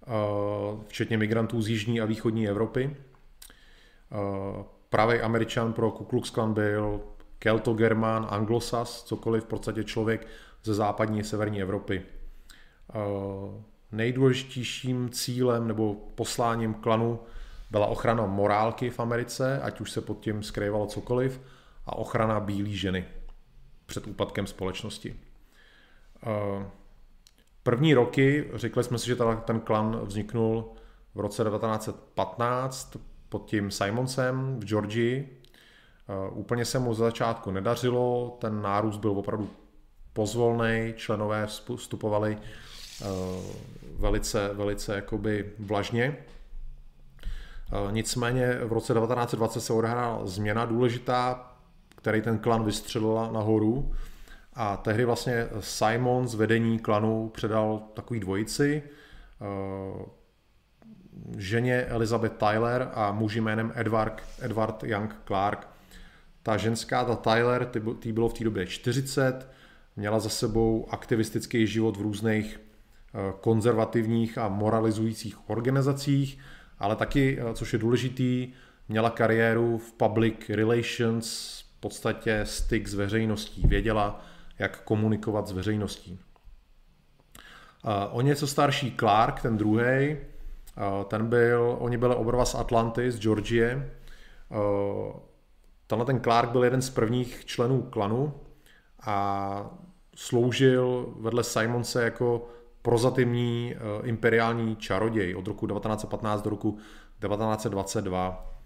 eh, 0.08 0.12
včetně 0.88 1.18
migrantů 1.18 1.62
z 1.62 1.68
jižní 1.70 2.02
a 2.02 2.06
východní 2.06 2.48
Evropy. 2.48 2.96
Eh, 4.12 4.64
pravý 4.90 5.20
američan 5.20 5.74
pro 5.74 5.92
Ku 5.92 6.06
Klux 6.06 6.30
Klan 6.30 6.54
byl 6.54 7.02
Kelto-Germán, 7.40 8.28
Anglosas, 8.30 9.04
cokoliv 9.04 9.44
v 9.44 9.48
podstatě 9.48 9.84
člověk 9.84 10.28
ze 10.64 10.74
západní 10.74 11.20
a 11.20 11.24
severní 11.24 11.62
Evropy 11.62 12.02
nejdůležitějším 13.92 15.10
cílem 15.10 15.68
nebo 15.68 15.96
posláním 16.16 16.74
klanu 16.74 17.20
byla 17.72 17.86
ochrana 17.86 18.26
morálky 18.26 18.90
v 18.90 19.00
Americe, 19.00 19.62
ať 19.62 19.82
už 19.82 19.92
se 19.92 20.02
pod 20.02 20.20
tím 20.20 20.44
skrývalo 20.44 20.86
cokoliv, 20.86 21.42
a 21.86 21.96
ochrana 21.96 22.40
bílé 22.40 22.70
ženy 22.70 23.06
před 23.88 24.08
úpadkem 24.08 24.48
společnosti. 24.48 25.16
Eh, 26.24 26.66
první 27.64 27.94
roky, 27.94 28.50
řekli 28.54 28.84
jsme 28.84 29.00
si, 29.00 29.08
že 29.08 29.16
ten 29.46 29.60
klan 29.60 30.00
vzniknul 30.04 30.74
v 31.16 31.20
roce 31.20 31.44
1915 31.44 32.98
pod 33.30 33.46
tím 33.46 33.72
Simonsem 33.72 34.60
v 34.60 34.66
Georgii. 34.66 35.42
Eh, 36.10 36.30
úplně 36.30 36.66
se 36.66 36.80
mu 36.80 36.94
za 36.94 37.06
začátku 37.06 37.52
nedařilo, 37.52 38.38
ten 38.42 38.62
nárůst 38.62 38.98
byl 38.98 39.12
opravdu 39.12 39.50
pozvolný, 40.14 40.94
členové 40.98 41.48
vstupovali 41.76 42.38
Eh, 43.02 43.42
velice, 44.00 44.50
velice 44.54 44.96
jakoby 44.96 45.52
vlažně. 45.60 46.18
Nicméně 47.92 48.54
v 48.54 48.72
roce 48.74 48.94
1920 48.94 49.62
se 49.62 49.74
odehrála 49.74 50.26
změna 50.26 50.66
důležitá, 50.66 51.52
který 52.08 52.22
ten 52.22 52.40
klan 52.40 52.64
vystřelila 52.64 53.32
nahoru 53.32 53.92
a 54.54 54.78
tehdy 54.78 55.06
vlastně 55.06 55.48
Simon 55.60 56.28
z 56.28 56.36
vedení 56.36 56.80
klanu 56.80 57.30
předal 57.30 57.82
takový 57.94 58.20
dvojici, 58.20 58.84
eh, 59.42 60.06
ženě 61.38 61.82
Elizabeth 61.82 62.38
Tyler 62.38 62.90
a 62.94 63.12
muži 63.12 63.42
jménem 63.42 63.74
Edward, 63.76 64.24
Edward 64.42 64.84
Young 64.84 65.16
Clark. 65.28 65.68
Ta 66.44 66.58
ženská, 66.58 67.06
ta 67.06 67.16
Tyler, 67.16 67.66
ty 68.00 68.14
bylo 68.14 68.30
v 68.30 68.34
té 68.34 68.44
době 68.44 68.68
40, 68.68 69.48
měla 69.96 70.20
za 70.20 70.30
sebou 70.30 70.88
aktivistický 70.92 71.68
život 71.68 71.98
v 71.98 72.02
různých 72.02 72.60
Eh, 73.18 73.34
konzervativních 73.42 74.38
a 74.38 74.48
moralizujících 74.48 75.50
organizacích, 75.50 76.40
ale 76.80 76.96
taky, 76.96 77.40
eh, 77.40 77.54
což 77.54 77.74
je 77.74 77.80
důležitý, 77.80 78.54
měla 78.90 79.10
kariéru 79.10 79.78
v 79.78 79.92
public 79.92 80.50
relations, 80.50 81.57
podstatě 81.80 82.42
styk 82.44 82.88
s 82.88 82.94
veřejností, 82.94 83.68
věděla, 83.68 84.22
jak 84.60 84.84
komunikovat 84.84 85.48
s 85.48 85.52
veřejností. 85.52 86.20
O 88.12 88.22
něco 88.22 88.48
starší 88.48 88.96
Clark, 89.00 89.42
ten 89.42 89.58
druhý, 89.58 90.18
ten 91.08 91.28
byl, 91.28 91.78
oni 91.80 91.98
byli 91.98 92.16
oba 92.16 92.46
z 92.46 92.56
Atlanty, 92.56 93.12
z 93.12 93.20
Georgie. 93.20 93.92
Tenhle 95.88 96.06
ten 96.06 96.22
Clark 96.22 96.50
byl 96.50 96.64
jeden 96.64 96.82
z 96.82 96.90
prvních 96.90 97.46
členů 97.46 97.82
klanu 97.82 98.34
a 99.06 99.70
sloužil 100.16 101.14
vedle 101.20 101.44
Simonse 101.44 102.04
jako 102.04 102.48
prozatímní 102.82 103.76
eh, 103.76 104.08
imperiální 104.08 104.76
čaroděj 104.76 105.36
od 105.36 105.48
roku 105.48 105.68
1915 105.68 106.42
do 106.42 106.50
roku 106.50 106.72
1922. 106.72 108.57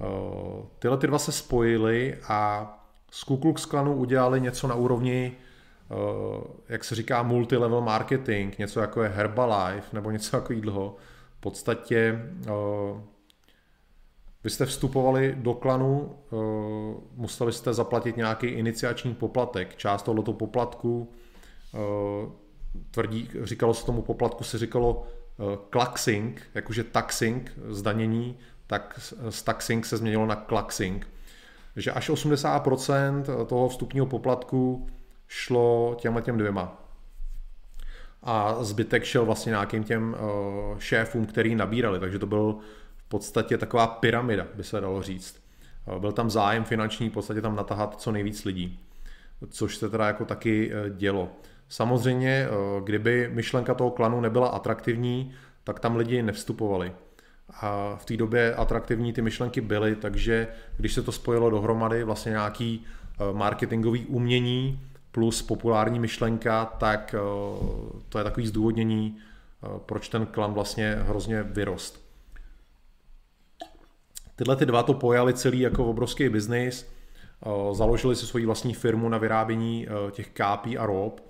Eh, 0.00 0.66
tyhle 0.78 0.96
ty 0.96 1.06
dva 1.06 1.18
se 1.18 1.32
spojily 1.32 2.18
a 2.28 2.72
z 3.10 3.24
Ku 3.24 3.36
Klux 3.36 3.66
Klanu 3.66 3.94
udělali 3.94 4.40
něco 4.40 4.68
na 4.68 4.74
úrovni, 4.74 5.32
eh, 5.90 5.94
jak 6.68 6.84
se 6.84 6.94
říká, 6.94 7.22
multilevel 7.22 7.80
marketing, 7.80 8.54
něco 8.58 8.80
jako 8.80 9.02
je 9.02 9.08
Herbalife 9.08 9.88
nebo 9.92 10.10
něco 10.10 10.36
jako 10.36 10.52
jídlo. 10.52 10.96
V 11.36 11.40
podstatě 11.40 12.22
vy 14.44 14.50
jste 14.50 14.66
vstupovali 14.66 15.34
do 15.38 15.54
klanu, 15.54 16.16
museli 17.14 17.52
jste 17.52 17.74
zaplatit 17.74 18.16
nějaký 18.16 18.46
iniciační 18.46 19.14
poplatek. 19.14 19.76
Část 19.76 20.02
tohoto 20.02 20.32
poplatku 20.32 21.12
tvrdí, 22.90 23.30
říkalo 23.42 23.74
se 23.74 23.86
tomu 23.86 24.02
poplatku, 24.02 24.44
se 24.44 24.58
říkalo 24.58 25.06
klaxing, 25.70 26.42
jakože 26.54 26.84
taxing, 26.84 27.52
zdanění, 27.68 28.38
tak 28.66 29.00
z 29.30 29.42
taxing 29.42 29.86
se 29.86 29.96
změnilo 29.96 30.26
na 30.26 30.36
klaxing. 30.36 31.08
Že 31.76 31.92
až 31.92 32.10
80% 32.10 33.46
toho 33.46 33.68
vstupního 33.68 34.06
poplatku 34.06 34.88
šlo 35.28 35.96
těmhle 35.98 36.22
těm 36.22 36.38
dvěma. 36.38 36.82
A 38.22 38.64
zbytek 38.64 39.04
šel 39.04 39.24
vlastně 39.24 39.50
nějakým 39.50 39.84
těm 39.84 40.16
uh, 40.18 40.78
šéfům, 40.78 41.26
který 41.26 41.54
nabírali, 41.54 42.00
takže 42.00 42.18
to 42.18 42.26
byl 42.26 42.58
v 42.96 43.08
podstatě 43.08 43.58
taková 43.58 43.86
pyramida, 43.86 44.46
by 44.54 44.64
se 44.64 44.80
dalo 44.80 45.02
říct. 45.02 45.42
Uh, 45.86 45.98
byl 45.98 46.12
tam 46.12 46.30
zájem 46.30 46.64
finanční, 46.64 47.10
v 47.10 47.12
podstatě 47.12 47.40
tam 47.40 47.56
natahat 47.56 48.00
co 48.00 48.12
nejvíc 48.12 48.44
lidí, 48.44 48.80
což 49.50 49.76
se 49.76 49.90
teda 49.90 50.06
jako 50.06 50.24
taky 50.24 50.72
uh, 50.74 50.96
dělo. 50.96 51.30
Samozřejmě, 51.68 52.48
eh, 52.48 52.80
kdyby 52.84 53.30
myšlenka 53.32 53.74
toho 53.74 53.90
klanu 53.90 54.20
nebyla 54.20 54.48
atraktivní, 54.48 55.32
tak 55.64 55.80
tam 55.80 55.96
lidi 55.96 56.22
nevstupovali. 56.22 56.92
A 57.50 57.96
v 57.96 58.04
té 58.04 58.16
době 58.16 58.54
atraktivní 58.54 59.12
ty 59.12 59.22
myšlenky 59.22 59.60
byly, 59.60 59.96
takže 59.96 60.48
když 60.76 60.92
se 60.92 61.02
to 61.02 61.12
spojilo 61.12 61.50
dohromady, 61.50 62.04
vlastně 62.04 62.30
nějaký 62.30 62.84
eh, 62.84 63.32
marketingový 63.32 64.06
umění 64.06 64.80
plus 65.12 65.42
populární 65.42 66.00
myšlenka, 66.00 66.64
tak 66.64 67.14
eh, 67.14 67.18
to 68.08 68.18
je 68.18 68.24
takový 68.24 68.46
zdůvodnění, 68.46 69.18
proč 69.86 70.08
ten 70.08 70.26
klan 70.26 70.52
vlastně 70.52 70.96
hrozně 71.00 71.42
vyrost. 71.42 72.06
Tyhle 74.36 74.56
ty 74.56 74.66
dva 74.66 74.82
to 74.82 74.94
pojali 74.94 75.34
celý 75.34 75.60
jako 75.60 75.86
obrovský 75.86 76.28
biznis, 76.28 76.92
založili 77.72 78.16
si 78.16 78.26
svoji 78.26 78.46
vlastní 78.46 78.74
firmu 78.74 79.08
na 79.08 79.18
vyrábění 79.18 79.86
těch 80.12 80.28
kápí 80.28 80.78
a 80.78 80.86
rob 80.86 81.20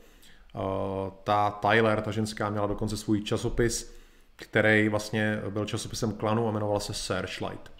Eh, 0.57 1.11
ta 1.25 1.51
Tyler, 1.51 2.03
ta 2.03 2.11
ženská, 2.11 2.51
měla 2.51 2.67
dokonce 2.67 2.97
svůj 2.97 3.23
časopis, 3.23 3.96
který 4.37 4.89
vlastně 4.89 5.41
byl 5.51 5.65
časopisem 5.65 6.13
klanu 6.13 6.49
a 6.49 6.51
jmenoval 6.51 6.81
se 6.81 6.95
Searchlight. 6.95 7.73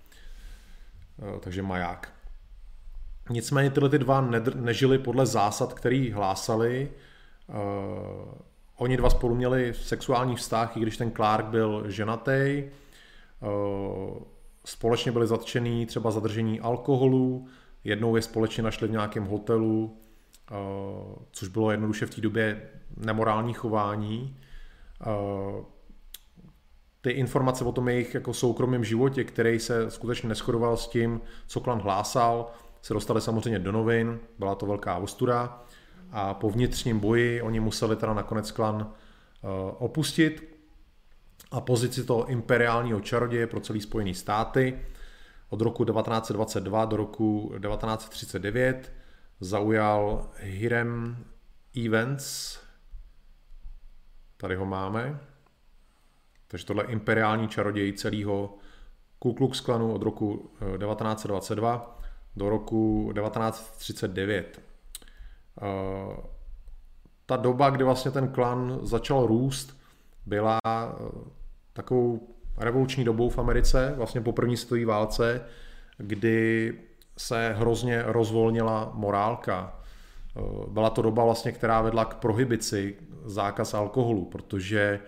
Eh, 1.19 1.41
takže 1.41 1.63
maják. 1.63 2.13
Nicméně 3.31 3.71
tyhle 3.71 3.89
ty 3.89 3.99
dva 3.99 4.21
nežili 4.55 4.99
podle 4.99 5.27
zásad, 5.27 5.75
který 5.75 6.11
hlásali. 6.11 6.91
Uh, 7.49 8.35
oni 8.77 8.97
dva 8.97 9.11
spolu 9.11 9.35
měli 9.35 9.75
sexuální 9.75 10.37
vztah, 10.37 10.77
i 10.77 10.81
když 10.81 10.97
ten 10.97 11.11
Clark 11.11 11.47
byl 11.47 11.91
ženatý. 11.91 12.65
Uh, 13.41 14.19
společně 14.65 15.13
byli 15.13 15.27
zatčený 15.27 15.87
třeba 15.87 16.11
zadržení 16.11 16.61
alkoholu, 16.61 17.49
jednou 17.85 18.17
je 18.17 18.23
společně 18.23 18.63
našli 18.63 18.89
v 18.89 18.91
nějakém 18.91 19.25
hotelu, 19.25 19.97
Eh, 20.51 21.25
což 21.31 21.49
bylo 21.49 21.71
jednoduše 21.71 22.07
v 22.07 22.15
té 22.15 22.21
době 22.21 22.71
nemorální 22.97 23.55
chování. 23.55 24.37
Ty 27.07 27.13
informace 27.13 27.65
o 27.65 27.73
tom 27.73 27.89
jejich 27.89 28.15
jako 28.15 28.35
soukromém 28.35 28.85
životě, 28.85 29.25
který 29.25 29.59
se 29.59 29.91
skutečně 29.91 30.29
neschodoval 30.29 30.77
s 30.77 30.89
tím, 30.89 31.21
co 31.47 31.61
klan 31.61 31.81
hlásal, 31.81 32.51
se 32.83 32.95
dostali 32.95 33.21
samozřejmě 33.21 33.59
do 33.59 33.73
novin, 33.73 34.19
byla 34.39 34.55
to 34.55 34.67
velká 34.67 34.97
ostuda 34.97 35.65
a 36.13 36.35
po 36.35 36.51
vnitřním 36.51 37.01
boji 37.01 37.43
oni 37.43 37.61
museli 37.61 37.97
teda 37.97 38.15
nakonec 38.15 38.51
klan 38.51 38.93
eh, 38.93 39.47
opustit 39.79 40.59
a 41.51 41.61
pozici 41.61 42.05
toho 42.05 42.27
imperiálního 42.27 43.01
čaroděje 43.01 43.47
pro 43.47 43.61
celý 43.61 43.81
Spojený 43.81 44.15
státy 44.15 44.81
od 45.49 45.61
roku 45.61 45.85
1922 45.85 46.85
do 46.85 46.97
roku 46.97 47.53
1939 47.69 48.93
zaujal 49.41 50.31
Hirem 50.41 51.25
Evans, 51.85 52.59
tady 54.37 54.57
ho 54.57 54.67
máme, 54.67 55.21
takže 56.49 56.67
tohle 56.67 56.85
imperiální 56.85 57.49
čaroděj 57.49 57.93
celého 57.93 58.59
Ku 59.19 59.35
Klux 59.35 59.61
Klanu 59.61 59.95
od 59.95 60.03
roku 60.03 60.51
1922 60.79 61.99
eh, 62.01 62.07
do 62.37 62.51
roku 62.51 63.13
1939. 63.15 64.61
Eh, 65.63 66.17
ta 67.27 67.37
doba, 67.37 67.71
kdy 67.71 67.85
vlastně 67.85 68.11
ten 68.11 68.29
klan 68.29 68.79
začal 68.83 69.27
růst, 69.27 69.81
byla 70.27 70.59
eh, 70.67 70.71
takovou 71.73 72.37
revoluční 72.57 73.05
dobou 73.05 73.29
v 73.29 73.39
Americe, 73.39 73.95
vlastně 73.97 74.21
po 74.21 74.33
první 74.33 74.57
světové 74.57 74.85
válce, 74.85 75.41
kdy 75.99 76.75
se 77.19 77.55
hrozně 77.59 78.03
rozvolnila 78.07 78.91
morálka. 78.95 79.81
Byla 80.69 80.91
to 80.91 81.03
doba 81.03 81.25
vlastně, 81.25 81.53
která 81.53 81.83
vedla 81.83 82.05
k 82.05 82.15
prohibici 82.15 82.97
zákaz 83.25 83.75
alkoholu, 83.75 84.25
protože 84.25 85.01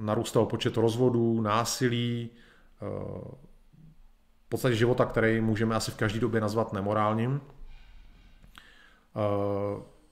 narůstal 0.00 0.46
počet 0.46 0.76
rozvodů, 0.76 1.40
násilí, 1.40 2.30
v 4.46 4.48
podstatě 4.48 4.74
života, 4.74 5.04
který 5.04 5.40
můžeme 5.40 5.74
asi 5.74 5.90
v 5.90 5.96
každé 5.96 6.20
době 6.20 6.40
nazvat 6.40 6.72
nemorálním. 6.72 7.40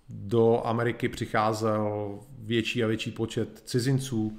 Do 0.08 0.66
Ameriky 0.66 1.08
přicházel 1.08 2.18
větší 2.38 2.84
a 2.84 2.86
větší 2.86 3.10
počet 3.10 3.62
cizinců, 3.64 4.38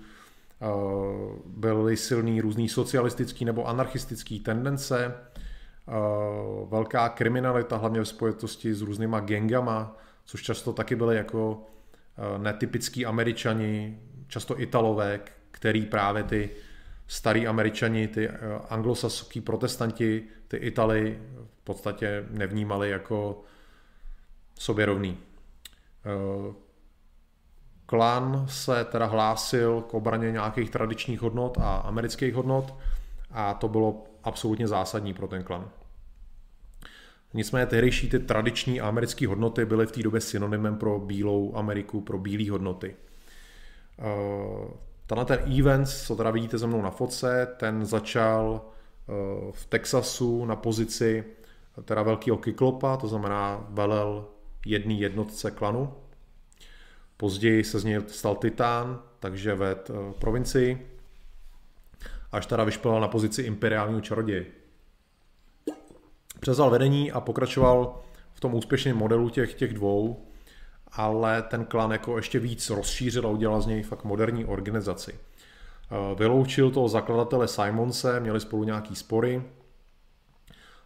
byly 1.46 1.98
silný 1.98 2.42
různý 2.42 2.70
socialistický 2.70 3.46
nebo 3.46 3.68
anarchistický 3.68 4.40
tendence, 4.40 5.16
velká 6.70 7.10
kriminalita, 7.10 7.78
hlavně 7.78 8.02
v 8.02 8.08
spojitosti 8.08 8.74
s 8.74 8.82
různýma 8.82 9.20
gengama, 9.20 9.98
což 10.26 10.44
často 10.44 10.74
taky 10.74 10.96
byly 10.96 11.16
jako 11.16 11.62
netypický 12.38 13.06
američani, 13.06 14.00
často 14.36 14.62
italové, 14.62 15.20
který 15.52 15.86
právě 15.86 16.24
ty 16.24 16.50
starý 17.08 17.48
američani, 17.48 18.08
ty 18.08 18.30
anglosaský 18.70 19.42
protestanti, 19.42 20.24
ty 20.48 20.58
Italy 20.58 21.20
v 21.62 21.64
podstatě 21.64 22.26
nevnímali 22.30 22.90
jako 22.90 23.44
sobě 24.60 24.86
rovný. 24.86 25.18
Klan 27.86 28.46
se 28.50 28.86
teda 28.86 29.06
hlásil 29.06 29.82
k 29.82 29.94
obraně 29.94 30.32
nějakých 30.32 30.70
tradičních 30.70 31.22
hodnot 31.22 31.58
a 31.62 31.76
amerických 31.76 32.34
hodnot 32.34 32.74
a 33.32 33.54
to 33.54 33.68
bylo 33.68 34.04
absolutně 34.24 34.68
zásadní 34.68 35.14
pro 35.14 35.28
ten 35.28 35.44
klan. 35.44 35.70
Nicméně 37.34 37.66
tehdejší 37.66 38.10
ty 38.10 38.20
tradiční 38.20 38.82
americké 38.82 39.28
hodnoty 39.28 39.66
byly 39.66 39.86
v 39.86 39.92
té 39.92 40.04
době 40.04 40.22
synonymem 40.22 40.78
pro 40.78 41.00
bílou 41.00 41.56
Ameriku, 41.56 42.02
pro 42.02 42.18
bílé 42.18 42.52
hodnoty. 42.52 42.96
Eh, 44.00 44.74
tenhle 45.08 45.26
ten 45.26 45.40
event, 45.60 45.88
co 45.88 46.16
teda 46.16 46.32
vidíte 46.32 46.58
ze 46.58 46.68
mnou 46.68 46.82
na 46.82 46.92
fotce, 46.92 47.56
ten 47.58 47.86
začal 47.86 48.62
eh, 48.62 49.12
v 49.52 49.66
Texasu 49.66 50.46
na 50.46 50.56
pozici 50.56 51.24
teda 51.86 52.02
velkého 52.02 52.38
kyklopa, 52.38 52.98
to 52.98 53.08
znamená 53.08 53.68
velel 53.70 54.28
jedný 54.66 55.00
jednotce 55.00 55.52
klanu. 55.52 55.94
Později 57.18 57.64
se 57.64 57.80
z 57.80 57.84
něj 57.84 58.02
stal 58.08 58.36
Titán, 58.36 59.02
takže 59.20 59.56
ved 59.56 59.90
eh, 59.90 60.14
provincii, 60.20 60.92
až 62.32 62.46
teda 62.46 62.64
vyšplhal 62.64 63.02
na 63.02 63.08
pozici 63.08 63.42
imperiálního 63.42 64.02
čaroděje. 64.02 64.46
Přezal 66.40 66.70
vedení 66.70 67.12
a 67.12 67.22
pokračoval 67.22 68.02
v 68.34 68.40
tom 68.40 68.54
úspěšném 68.54 68.98
modelu 68.98 69.30
těch, 69.30 69.54
těch 69.54 69.74
dvou, 69.74 70.26
ale 70.96 71.42
ten 71.42 71.66
klan 71.66 71.92
jako 71.92 72.18
ještě 72.18 72.40
víc 72.40 72.70
rozšířil 72.70 73.28
a 73.28 73.30
udělal 73.30 73.62
z 73.62 73.66
něj 73.66 73.84
fakt 73.84 74.04
moderní 74.04 74.46
organizaci. 74.46 75.16
Eh, 75.92 76.16
vyloučil 76.16 76.72
toho 76.72 76.90
zakladatele 76.90 77.48
Simonse, 77.48 78.20
měli 78.20 78.40
spolu 78.40 78.64
nějaký 78.64 78.96
spory 78.96 79.44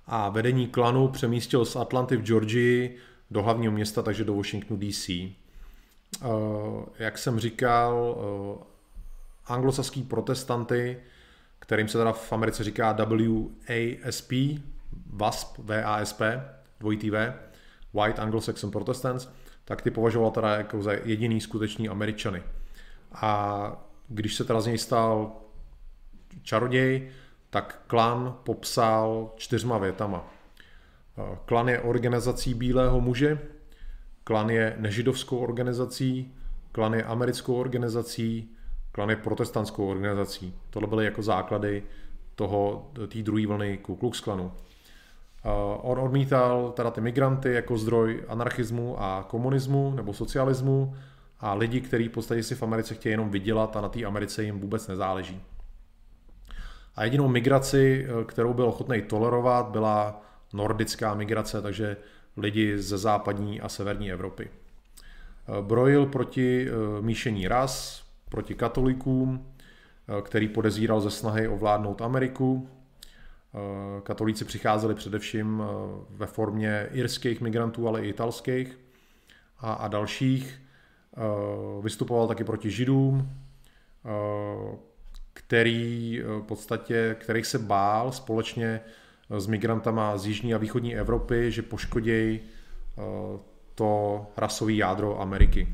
a 0.07 0.30
vedení 0.30 0.68
klanu 0.68 1.07
přemístil 1.07 1.66
z 1.66 1.76
Atlanty 1.76 2.18
v 2.18 2.24
Georgii 2.24 2.97
do 3.32 3.43
hlavního 3.43 3.74
města, 3.74 4.01
takže 4.01 4.24
do 4.24 4.36
Washingtonu 4.36 4.80
DC. 4.80 5.10
Eh, 5.10 6.28
jak 6.99 7.18
jsem 7.18 7.39
říkal, 7.39 8.18
eh, 8.18 8.66
anglosaský 9.45 10.03
protestanty, 10.03 10.97
kterým 11.60 11.88
se 11.88 11.97
teda 11.97 12.12
v 12.12 12.34
Americe 12.34 12.64
říká 12.64 12.97
WASP, 14.03 14.32
WASP, 15.14 15.57
VASP, 15.57 16.22
dvojitý 16.80 17.10
V, 17.10 17.34
White 17.93 18.20
Anglo-Saxon 18.20 18.72
Protestants, 18.72 19.30
tak 19.70 19.82
ty 19.82 19.91
považoval 19.91 20.32
teda 20.32 20.55
jako 20.55 20.82
za 20.82 20.91
jediný 20.93 21.41
skutečný 21.41 21.89
Američany. 21.89 22.43
A 23.11 23.84
když 24.07 24.36
se 24.36 24.43
teda 24.43 24.61
z 24.61 24.65
něj 24.65 24.78
stal 24.78 25.32
čaroděj, 26.41 27.09
tak 27.49 27.82
klan 27.88 28.38
popsal 28.43 29.32
čtyřma 29.36 29.78
větama. 29.78 30.34
Klan 31.45 31.70
je 31.70 31.82
organizací 31.82 32.53
bílého 32.53 33.01
muže, 33.01 33.39
klan 34.24 34.49
je 34.49 34.76
nežidovskou 34.78 35.38
organizací, 35.38 36.34
klan 36.72 36.93
je 36.93 37.03
americkou 37.03 37.55
organizací, 37.55 38.51
klan 38.91 39.09
je 39.09 39.15
protestantskou 39.15 39.89
organizací. 39.89 40.55
Tohle 40.70 40.88
byly 40.88 41.05
jako 41.05 41.22
základy 41.22 41.84
toho, 42.36 42.91
té 43.07 43.22
druhé 43.22 43.47
vlny 43.47 43.78
Ku 43.78 43.95
Klux 43.95 44.20
Klanu. 44.20 44.51
On 45.81 45.99
odmítal 45.99 46.71
teda 46.75 46.91
ty 46.91 47.01
migranty 47.01 47.53
jako 47.53 47.77
zdroj 47.77 48.23
anarchismu 48.27 49.01
a 49.01 49.25
komunismu 49.29 49.93
nebo 49.95 50.13
socialismu 50.13 50.95
a 51.39 51.53
lidi, 51.53 51.81
kteří 51.81 52.07
v 52.07 52.11
podstatě 52.11 52.43
si 52.43 52.55
v 52.55 52.63
Americe 52.63 52.93
chtějí 52.93 53.13
jenom 53.13 53.29
vydělat 53.29 53.75
a 53.75 53.81
na 53.81 53.89
té 53.89 54.05
Americe 54.05 54.43
jim 54.43 54.59
vůbec 54.59 54.87
nezáleží. 54.87 55.41
A 56.95 57.03
jedinou 57.03 57.27
migraci, 57.27 58.07
kterou 58.25 58.53
byl 58.53 58.65
ochotný 58.65 59.01
tolerovat, 59.01 59.67
byla 59.67 60.21
nordická 60.53 61.13
migrace, 61.13 61.61
takže 61.61 61.97
lidi 62.37 62.79
ze 62.79 62.97
západní 62.97 63.61
a 63.61 63.69
severní 63.69 64.11
Evropy. 64.11 64.49
Brojil 65.61 66.05
proti 66.05 66.67
eh, 66.67 67.01
míšení 67.01 67.47
ras, 67.47 68.03
proti 68.29 68.55
katolikům, 68.55 69.45
eh, 70.17 70.21
který 70.21 70.47
podezíral 70.47 71.01
ze 71.01 71.11
snahy 71.11 71.47
ovládnout 71.47 72.01
Ameriku, 72.01 72.69
Eh, 72.69 72.78
katolíci 74.03 74.45
přicházeli 74.45 74.95
především 74.95 75.63
eh, 75.63 75.65
ve 76.09 76.25
formě 76.25 76.87
irských 76.91 77.41
migrantů, 77.41 77.87
ale 77.87 78.01
i 78.01 78.09
italských 78.09 78.79
a, 79.59 79.73
a 79.73 79.87
dalších. 79.87 80.61
Eh, 81.17 81.21
vystupoval 81.81 82.27
taky 82.27 82.43
proti 82.43 82.71
židům, 82.71 83.29
který 85.33 86.21
v 86.39 86.41
podstatě, 86.41 87.15
kterých 87.19 87.45
se 87.45 87.59
bál 87.59 88.11
společně 88.11 88.81
s 89.29 89.47
migrantama 89.47 90.17
z 90.17 90.25
jižní 90.25 90.53
a 90.53 90.57
východní 90.57 90.95
Evropy, 90.95 91.51
že 91.51 91.61
poškodějí 91.61 92.39
to 93.75 94.25
rasové 94.37 94.73
jádro 94.73 95.21
Ameriky. 95.21 95.67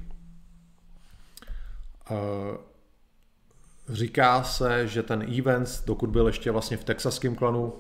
Říká 3.90 4.44
se, 4.44 4.88
že 4.88 5.04
ten 5.04 5.26
event, 5.40 5.84
dokud 5.86 6.10
byl 6.10 6.28
ještě 6.28 6.52
vlastně 6.52 6.78
v 6.78 6.84
texaském 6.84 7.36
klanu, 7.36 7.74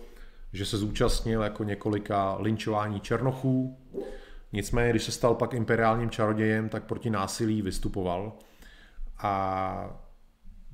že 0.53 0.65
se 0.65 0.77
zúčastnil 0.77 1.41
jako 1.41 1.63
několika 1.63 2.37
linčování 2.39 2.99
černochů. 2.99 3.77
Nicméně, 4.53 4.89
když 4.89 5.03
se 5.03 5.11
stal 5.11 5.35
pak 5.35 5.53
imperiálním 5.53 6.09
čarodějem, 6.09 6.69
tak 6.69 6.83
proti 6.83 7.09
násilí 7.09 7.61
vystupoval. 7.61 8.33
A 9.17 10.05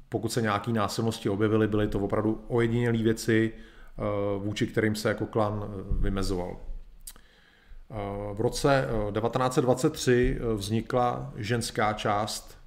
pokud 0.10 0.32
se 0.32 0.42
nějaké 0.42 0.72
násilnosti 0.72 1.30
objevily, 1.30 1.68
byly 1.68 1.88
to 1.88 2.00
opravdu 2.00 2.46
ojedinělé 2.48 2.98
věci, 2.98 3.54
eh, 3.54 4.02
vůči 4.40 4.68
kterým 4.68 4.96
se 4.96 5.10
jako 5.10 5.26
klan 5.26 5.64
eh, 5.64 5.84
vymezoval. 6.00 6.58
Eh, 6.58 8.34
v 8.34 8.42
roce 8.42 8.88
1923 9.12 10.40
vznikla 10.56 11.34
ženská 11.36 11.94
část 11.94 12.58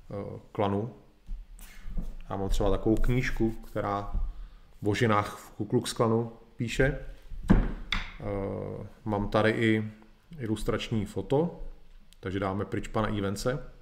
klanu, 0.53 0.91
já 2.31 2.37
mám 2.37 2.49
třeba 2.49 2.71
takovou 2.71 2.97
knížku, 2.97 3.51
která 3.51 4.13
o 4.87 4.95
ženách 4.95 5.37
v 5.37 5.51
Ku 5.51 5.81
Klanu 5.81 6.33
píše. 6.57 6.99
Uh, 7.51 8.87
mám 9.05 9.29
tady 9.29 9.51
i 9.51 9.93
ilustrační 10.39 11.07
foto, 11.07 11.69
takže 12.21 12.41
dáme 12.41 12.65
pryč 12.65 12.89
pana 12.89 13.09
Ivence. 13.09 13.73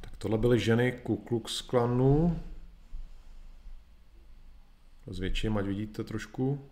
Tak 0.00 0.16
tohle 0.18 0.38
byly 0.38 0.60
ženy 0.60 0.92
Ku 0.92 1.16
Klux 1.16 1.62
Klanu. 1.62 2.40
Zvětším, 5.06 5.58
ať 5.58 5.64
vidíte 5.64 6.04
trošku. 6.04 6.70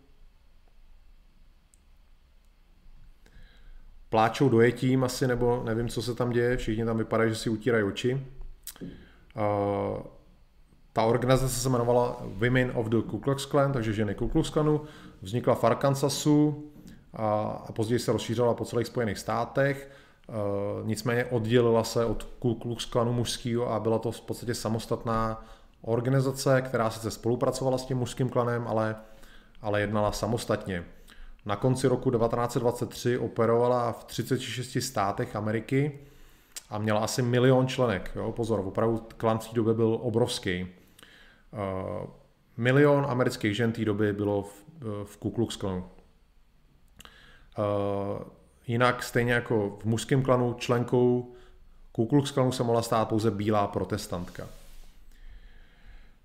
Pláčou 4.13 4.49
dojetím 4.49 5.05
asi, 5.05 5.27
nebo 5.27 5.63
nevím, 5.65 5.89
co 5.89 6.03
se 6.03 6.15
tam 6.15 6.31
děje, 6.31 6.57
všichni 6.57 6.85
tam 6.85 6.99
vypadají, 6.99 7.31
že 7.31 7.37
si 7.37 7.51
utírají 7.51 7.85
oči. 7.85 8.27
ta 10.93 11.03
organizace 11.03 11.55
se 11.55 11.69
jmenovala 11.69 12.23
Women 12.23 12.73
of 12.75 12.87
the 12.87 12.97
Ku 13.03 13.19
Klux 13.19 13.47
Klan, 13.47 13.73
takže 13.73 13.93
ženy 13.93 14.15
Ku 14.15 14.29
Klux 14.29 14.51
Klanu. 14.51 14.81
Vznikla 15.23 15.55
v 15.55 15.65
Arkansasu 15.65 16.65
a, 17.15 17.27
a 17.69 17.73
později 17.73 17.99
se 17.99 18.13
rozšířila 18.13 18.55
po 18.55 18.65
celých 18.65 18.87
Spojených 18.87 19.19
státech. 19.19 19.91
E, 20.29 20.33
nicméně 20.85 21.25
oddělila 21.25 21.85
se 21.85 22.05
od 22.05 22.23
Ku 22.23 22.55
Klux 22.55 22.85
Klanu 22.85 23.13
mužského 23.13 23.73
a 23.73 23.81
byla 23.81 23.99
to 23.99 24.13
v 24.13 24.21
podstatě 24.21 24.55
samostatná 24.55 25.45
organizace, 25.83 26.63
která 26.63 26.91
sice 26.91 27.11
spolupracovala 27.11 27.79
s 27.79 27.87
tím 27.87 27.99
mužským 27.99 28.29
klanem, 28.29 28.69
ale, 28.69 28.97
ale 29.63 29.81
jednala 29.81 30.13
samostatně. 30.13 30.85
Na 31.47 31.57
konci 31.57 31.89
roku 31.89 32.11
1923 32.11 33.19
operovala 33.19 33.93
v 33.93 34.05
36 34.05 34.77
státech 34.81 35.37
Ameriky 35.37 35.99
a 36.71 36.79
měla 36.79 37.01
asi 37.01 37.23
milion 37.23 37.67
členek. 37.67 38.11
Jo? 38.17 38.33
Pozor, 38.33 38.61
opravdu 38.61 39.07
klan 39.17 39.39
v 39.39 39.49
té 39.49 39.55
době 39.55 39.75
byl 39.75 39.99
obrovský. 40.03 40.67
Uh, 41.53 42.11
milion 42.57 43.07
amerických 43.09 43.57
žen 43.57 43.73
té 43.73 43.85
doby 43.85 44.13
bylo 44.13 44.43
v, 44.43 44.65
eh, 44.77 45.05
v 45.05 45.17
Ku 45.17 45.31
Klux 45.31 45.57
Klanu. 45.57 45.85
Uh, 47.59 48.23
jinak 48.67 49.03
stejně 49.03 49.33
jako 49.33 49.79
v 49.81 49.85
mužském 49.85 50.23
klanu 50.23 50.55
členkou 50.55 51.35
Ku 51.93 52.07
Klux 52.07 52.31
Klanu 52.31 52.53
se 52.53 52.63
mohla 52.63 52.83
stát 52.83 53.09
pouze 53.09 53.31
bílá 53.31 53.67
protestantka. 53.67 54.49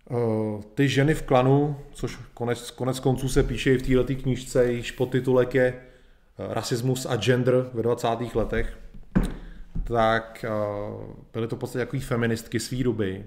Uh, 0.10 0.62
ty 0.62 0.89
ženy 0.89 1.14
v 1.14 1.22
klanu, 1.22 1.80
což 1.91 2.20
konec, 2.34 2.72
konec 2.72 2.99
konců 2.99 3.30
se 3.30 3.43
píše 3.43 3.74
i 3.74 3.78
v 3.78 4.05
této 4.05 4.22
knížce, 4.22 4.72
již 4.72 4.91
podtitulek 4.91 5.55
je 5.55 5.82
Rasismus 6.38 7.05
a 7.05 7.16
gender 7.16 7.70
ve 7.74 7.84
20. 7.84 8.08
letech, 8.36 8.78
tak 9.84 10.45
uh, 10.49 11.03
byly 11.34 11.47
to 11.47 11.55
v 11.55 11.60
podstatě 11.60 11.86
takový 11.86 12.01
feministky 12.01 12.60
svý 12.60 12.84
doby, 12.84 13.26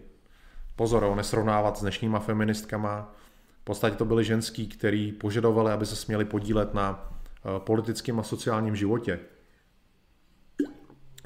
pozor, 0.81 1.17
nesrovnávat 1.17 1.77
s 1.77 1.81
dnešníma 1.81 2.19
feministkama. 2.19 3.15
V 3.61 3.65
podstatě 3.65 3.97
to 3.97 4.05
byly 4.05 4.25
ženský, 4.25 4.67
který 4.67 5.13
požadovali, 5.13 5.73
aby 5.73 5.87
se 5.87 5.97
směli 5.97 6.25
podílet 6.25 6.75
na 6.75 7.13
eh, 7.45 7.49
politickém 7.59 8.21
a 8.21 8.23
sociálním 8.23 8.77
životě. 8.77 9.19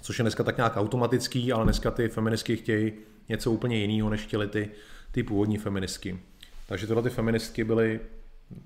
Což 0.03 0.19
je 0.19 0.23
dneska 0.23 0.45
tak 0.45 0.57
nějak 0.57 0.77
automatický, 0.77 1.53
ale 1.53 1.65
dneska 1.65 1.91
ty 1.91 2.09
feministky 2.09 2.57
chtějí 2.57 2.93
něco 3.29 3.51
úplně 3.51 3.77
jiného, 3.77 4.11
než 4.11 4.21
chtěli 4.21 4.49
ty, 4.49 4.71
ty 5.15 5.23
původní 5.23 5.59
feministky. 5.59 6.19
Takže 6.67 6.87
tyhle 6.87 7.03
ty 7.03 7.11
feministky 7.11 7.65
byly, 7.65 8.01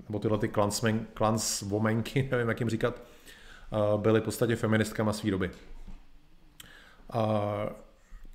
nebo 0.07 0.19
tyhle 0.19 0.37
ty 0.37 0.47
klansmen, 0.47 1.07
klanswomenky, 1.13 2.27
nevím 2.31 2.49
jak 2.49 2.59
jim 2.59 2.69
říkat, 2.69 3.01
eh, 3.01 3.97
byly 3.97 4.19
v 4.19 4.23
podstatě 4.23 4.55
feministkama 4.55 5.13
své 5.13 5.31
doby. 5.31 5.51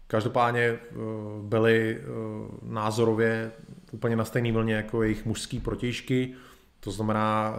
Každopádně 0.06 0.60
eh, 0.60 0.78
byly 1.42 2.00
eh, 2.00 2.04
názorově 2.62 3.52
úplně 3.92 4.16
na 4.16 4.24
stejné 4.24 4.52
vlně 4.52 4.74
jako 4.74 5.02
jejich 5.02 5.24
mužský 5.24 5.60
protějšky, 5.60 6.34
to 6.80 6.90
znamená 6.90 7.56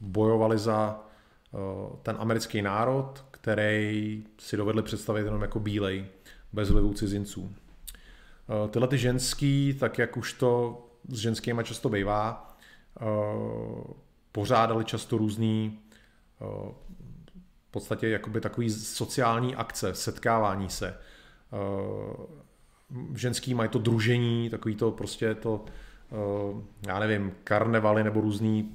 bojovali 0.00 0.58
za 0.58 1.00
ten 2.02 2.16
americký 2.18 2.62
národ, 2.62 3.24
který 3.30 4.24
si 4.38 4.56
dovedli 4.56 4.82
představit 4.82 5.24
jenom 5.24 5.42
jako 5.42 5.60
bílej, 5.60 6.06
bez 6.52 6.70
vlivu 6.70 6.92
cizinců. 6.92 7.54
Tyhle 8.70 8.88
ty 8.88 8.98
ženský, 8.98 9.74
tak 9.80 9.98
jak 9.98 10.16
už 10.16 10.32
to 10.32 10.82
s 11.08 11.18
ženskými 11.18 11.64
často 11.64 11.88
bývá, 11.88 12.56
pořádali 14.32 14.84
často 14.84 15.18
různý 15.18 15.78
podstatě 17.76 18.08
jakoby 18.08 18.40
takový 18.40 18.70
sociální 18.70 19.56
akce, 19.56 19.94
setkávání 19.94 20.70
se. 20.70 20.88
Eh, 20.88 20.96
ženský 23.14 23.54
mají 23.54 23.68
to 23.68 23.78
družení, 23.78 24.50
takový 24.50 24.74
to 24.76 24.90
prostě 24.90 25.34
to, 25.34 25.64
eh, 26.12 26.62
já 26.86 26.98
nevím, 26.98 27.32
karnevaly 27.44 28.04
nebo 28.04 28.20
různý 28.20 28.74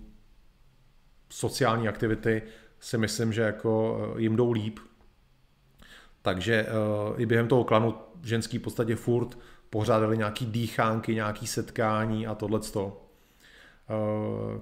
sociální 1.30 1.88
aktivity 1.88 2.42
si 2.80 2.98
myslím, 2.98 3.34
že 3.34 3.42
jako 3.42 4.00
eh, 4.16 4.22
jim 4.22 4.36
jdou 4.36 4.52
líp. 4.52 4.80
Takže 6.22 6.66
i 7.18 7.26
během 7.26 7.48
toho 7.48 7.64
klanu 7.64 7.96
ženský 8.24 8.58
v 8.58 8.62
podstatě 8.62 8.96
furt 8.96 9.38
pořádali 9.72 10.18
nějaký 10.18 10.46
dýchánky, 10.46 11.16
nějaký 11.16 11.48
setkání 11.48 12.28
a 12.28 12.36
tohleto. 12.36 13.02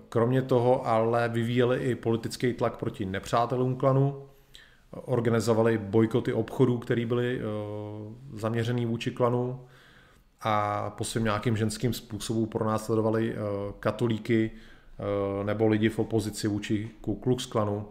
Kromě 0.10 0.42
toho 0.42 0.88
ale 0.88 1.30
vyvíjeli 1.30 1.78
i 1.78 1.96
politický 1.96 2.54
tlak 2.54 2.78
proti 2.78 3.06
nepřátelům 3.06 3.76
klanu, 3.76 4.24
organizovali 4.92 5.78
bojkoty 5.78 6.34
obchodů, 6.34 6.78
které 6.78 7.06
byly 7.06 7.40
uh, 7.40 8.40
zaměřený 8.40 8.86
vůči 8.86 9.12
klanu 9.12 9.62
a 10.42 10.90
po 10.90 11.04
svým 11.04 11.24
nějakým 11.24 11.58
ženským 11.58 11.94
způsobu 11.94 12.46
pronásledovali 12.46 13.34
uh, 13.34 13.38
katolíky 13.80 14.52
nebo 15.44 15.68
lidi 15.68 15.90
v 15.90 16.00
opozici 16.00 16.48
vůči 16.48 16.90
Ku 17.02 17.16
Klux 17.16 17.46
klanu. 17.46 17.88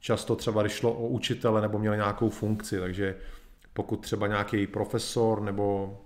Často 0.00 0.36
třeba, 0.36 0.62
když 0.62 0.72
šlo 0.72 0.92
o 0.92 1.08
učitele 1.08 1.60
nebo 1.60 1.78
měli 1.78 1.96
nějakou 1.96 2.30
funkci, 2.30 2.80
takže 2.80 3.16
pokud 3.72 3.96
třeba 3.96 4.26
nějaký 4.26 4.66
profesor 4.66 5.42
nebo 5.42 5.96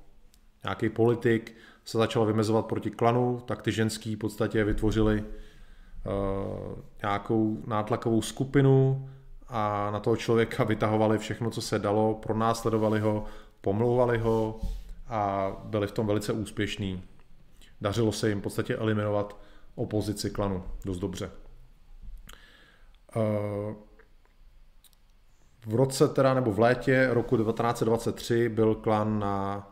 nějaký 0.65 0.89
politik 0.89 1.57
se 1.85 1.99
začal 1.99 2.27
vymezovat 2.27 2.67
proti 2.67 2.91
klanu, 2.91 3.43
tak 3.47 3.63
ty 3.63 3.73
ženský 3.73 4.15
v 4.17 4.19
podstatě 4.19 4.65
vytvořili 4.65 5.25
uh, 5.25 6.79
nějakou 7.03 7.63
nátlakovou 7.67 8.23
skupinu, 8.23 9.09
a 9.51 9.91
na 9.91 10.01
toho 10.01 10.17
člověka 10.17 10.65
vytahovali 10.65 11.19
všechno, 11.19 11.51
co 11.51 11.63
se 11.63 11.79
dalo, 11.79 12.15
pronásledovali 12.15 13.01
ho, 13.01 13.25
pomlouvali 13.61 14.19
ho 14.19 14.61
a 15.09 15.53
byli 15.65 15.87
v 15.87 15.93
tom 15.93 16.07
velice 16.07 16.33
úspěšní. 16.33 17.03
Dařilo 17.81 18.13
se 18.13 18.29
jim 18.29 18.41
v 18.41 18.43
podstatě 18.43 18.77
eliminovat 18.77 19.37
opozici 19.75 20.31
klanu 20.31 20.65
dost 20.85 20.99
dobře. 20.99 21.31
Eh, 23.17 23.75
v 25.67 25.75
roce 25.75 26.09
teda, 26.09 26.35
nebo 26.35 26.53
v 26.53 26.59
létě 26.59 27.09
roku 27.13 27.37
1923 27.37 28.49
byl 28.49 28.75
klan 28.75 29.19
na 29.19 29.67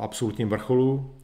absolutním 0.00 0.48
vrcholu. 0.48 1.16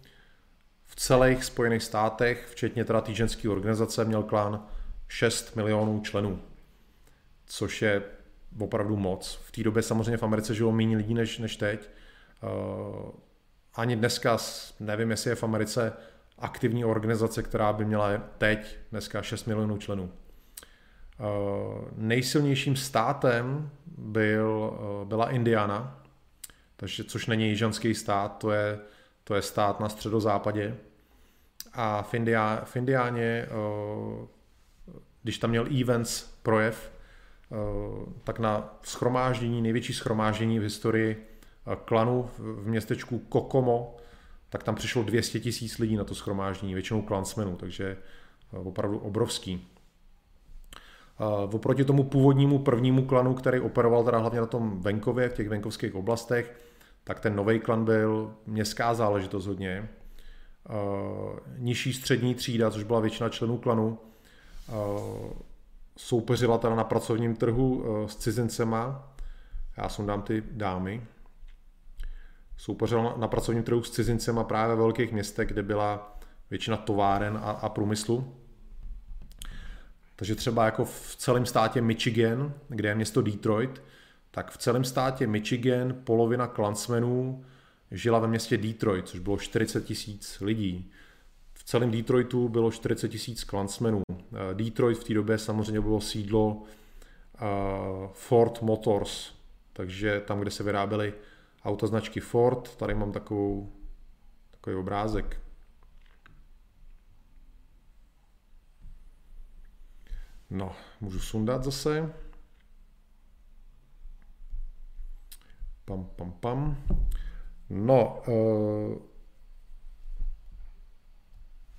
V 0.87 0.97
celých 0.97 1.45
Spojených 1.45 1.83
státech, 1.83 2.47
včetně 2.51 2.85
teda 2.85 3.03
ženské 3.09 3.49
organizace, 3.49 4.05
měl 4.05 4.23
klan 4.23 4.67
6 5.09 5.57
milionů 5.57 6.01
členů 6.01 6.41
což 7.47 7.83
je 7.83 8.03
opravdu 8.59 8.97
moc. 8.97 9.41
V 9.47 9.53
té 9.53 9.63
době 9.63 9.83
samozřejmě 9.83 10.17
v 10.17 10.23
Americe 10.23 10.55
žilo 10.55 10.73
méně 10.73 10.97
lidí 10.97 11.15
než, 11.15 11.39
než 11.39 11.57
teď. 11.57 11.89
Uh, 12.43 13.11
ani 13.75 13.97
dneska, 13.97 14.39
nevím, 14.81 15.11
jestli 15.11 15.31
je 15.31 15.35
v 15.35 15.45
Americe 15.45 15.93
aktivní 16.39 16.85
organizace, 16.85 17.43
která 17.43 17.73
by 17.73 17.85
měla 17.85 18.19
teď 18.39 18.77
dneska 18.91 19.23
6 19.23 19.45
milionů 19.45 19.77
členů. 19.79 20.03
Uh, 21.21 21.89
nejsilnějším 21.97 22.77
státem 22.77 23.71
byl, 23.87 24.79
byla 25.05 25.31
Indiana, 25.31 26.04
takže, 26.85 27.05
což 27.05 27.27
není 27.27 27.49
jižanský 27.49 27.95
stát, 27.95 28.39
to 28.39 28.51
je, 28.51 28.79
to 29.25 29.35
je 29.35 29.43
stát 29.43 29.81
na 29.81 29.89
středozápadě. 29.89 30.77
A 31.73 32.03
v, 32.03 32.15
India, 32.15 32.63
v 32.65 32.77
Indiáně, 32.77 33.47
když 35.23 35.39
tam 35.39 35.51
měl 35.51 35.67
Evans 35.81 36.23
projev, 36.43 36.95
Eh, 37.55 38.11
tak 38.25 38.39
na 38.39 38.79
schromáždění, 38.83 39.63
největší 39.63 39.93
schromáždění 39.93 40.59
v 40.59 40.63
historii 40.63 41.27
eh, 41.67 41.77
klanu 41.85 42.31
v 42.39 42.67
městečku 42.67 43.19
Kokomo, 43.19 43.97
tak 44.49 44.63
tam 44.63 44.75
přišlo 44.75 45.03
200 45.03 45.41
tisíc 45.41 45.79
lidí 45.79 45.97
na 45.97 46.05
to 46.05 46.15
schromáždění, 46.15 46.75
většinou 46.75 47.03
klansmenů, 47.03 47.57
takže 47.57 47.97
eh, 48.53 48.59
opravdu 48.59 48.99
obrovský. 48.99 49.69
Oproti 51.53 51.85
tomu 51.85 52.05
původnímu 52.05 52.59
prvnímu 52.59 53.07
klanu, 53.07 53.35
který 53.35 53.61
operoval 53.61 54.05
teda 54.05 54.19
hlavně 54.19 54.41
na 54.41 54.47
tom 54.47 54.81
venkově, 54.81 55.29
v 55.29 55.33
těch 55.33 55.49
venkovských 55.49 55.95
oblastech, 55.95 56.61
tak 57.05 57.21
ten 57.21 57.37
nový 57.37 57.61
klan 57.61 57.85
byl 57.85 58.35
městská 58.47 58.95
záležitost 58.95 59.47
hodně. 59.47 59.89
Nižší 61.59 61.93
střední 61.93 62.35
třída, 62.35 62.71
což 62.71 62.83
byla 62.85 63.01
většina 63.01 63.29
členů 63.29 63.59
klanu, 63.59 63.99
soupeřila 65.97 66.59
teda 66.59 66.75
na 66.75 66.85
pracovním 66.85 67.37
trhu 67.37 67.85
eh, 67.85 68.09
s 68.09 68.17
cizincema, 68.17 69.15
já 69.77 69.89
jsem 69.89 70.07
dám 70.07 70.23
ty 70.23 70.43
dámy, 70.51 71.07
soupeřila 72.57 73.15
na 73.17 73.29
pracovním 73.29 73.65
trhu 73.65 73.83
s 73.83 73.91
cizincema 73.91 74.45
právě 74.45 74.77
ve 74.77 74.83
velkých 74.83 75.13
městech, 75.13 75.49
kde 75.49 75.63
byla 75.63 76.19
většina 76.51 76.77
továren 76.77 77.37
a, 77.43 77.51
a 77.51 77.69
průmyslu. 77.69 78.35
Takže 80.17 80.35
třeba 80.35 80.65
jako 80.65 80.85
v 80.85 81.17
celém 81.19 81.47
státě 81.47 81.81
Michigan, 81.81 82.55
kde 82.69 82.89
je 82.89 82.95
město 82.95 83.23
Detroit, 83.23 83.83
tak 84.35 84.51
v 84.51 84.59
celém 84.59 84.85
státě 84.85 85.27
Michigan 85.27 85.95
polovina 86.05 86.47
klansmenů 86.47 87.45
žila 87.91 88.19
ve 88.19 88.29
městě 88.29 88.57
Detroit, 88.57 89.09
což 89.09 89.21
bylo 89.21 89.39
40 89.39 89.85
tisíc 89.85 90.41
lidí. 90.41 90.93
V 91.53 91.65
celém 91.65 91.91
Detroitu 91.91 92.49
bylo 92.49 92.71
40 92.71 93.09
tisíc 93.09 93.45
klansmenů. 93.45 94.03
Eh, 94.11 94.55
Detroit 94.55 94.99
v 94.99 95.05
té 95.05 95.15
době 95.15 95.39
samozřejmě 95.39 95.81
bylo 95.81 96.01
sídlo 96.01 96.63
eh, 96.63 97.39
Ford 98.13 98.63
Motors, 98.63 99.33
takže 99.73 100.23
tam, 100.27 100.41
kde 100.41 100.51
se 100.51 100.63
vyráběly 100.63 101.15
auta 101.65 101.87
značky 101.87 102.21
Ford, 102.21 102.77
tady 102.77 102.95
mám 102.95 103.13
takovou 103.13 103.73
Takový 104.65 104.77
obrázek. 104.77 105.41
No, 110.51 110.77
můžu 111.01 111.21
sundat 111.21 111.65
zase. 111.65 112.13
Pam, 115.85 116.09
pam, 116.17 116.33
pam. 116.41 116.77
No, 117.71 118.23
eh, 118.29 118.99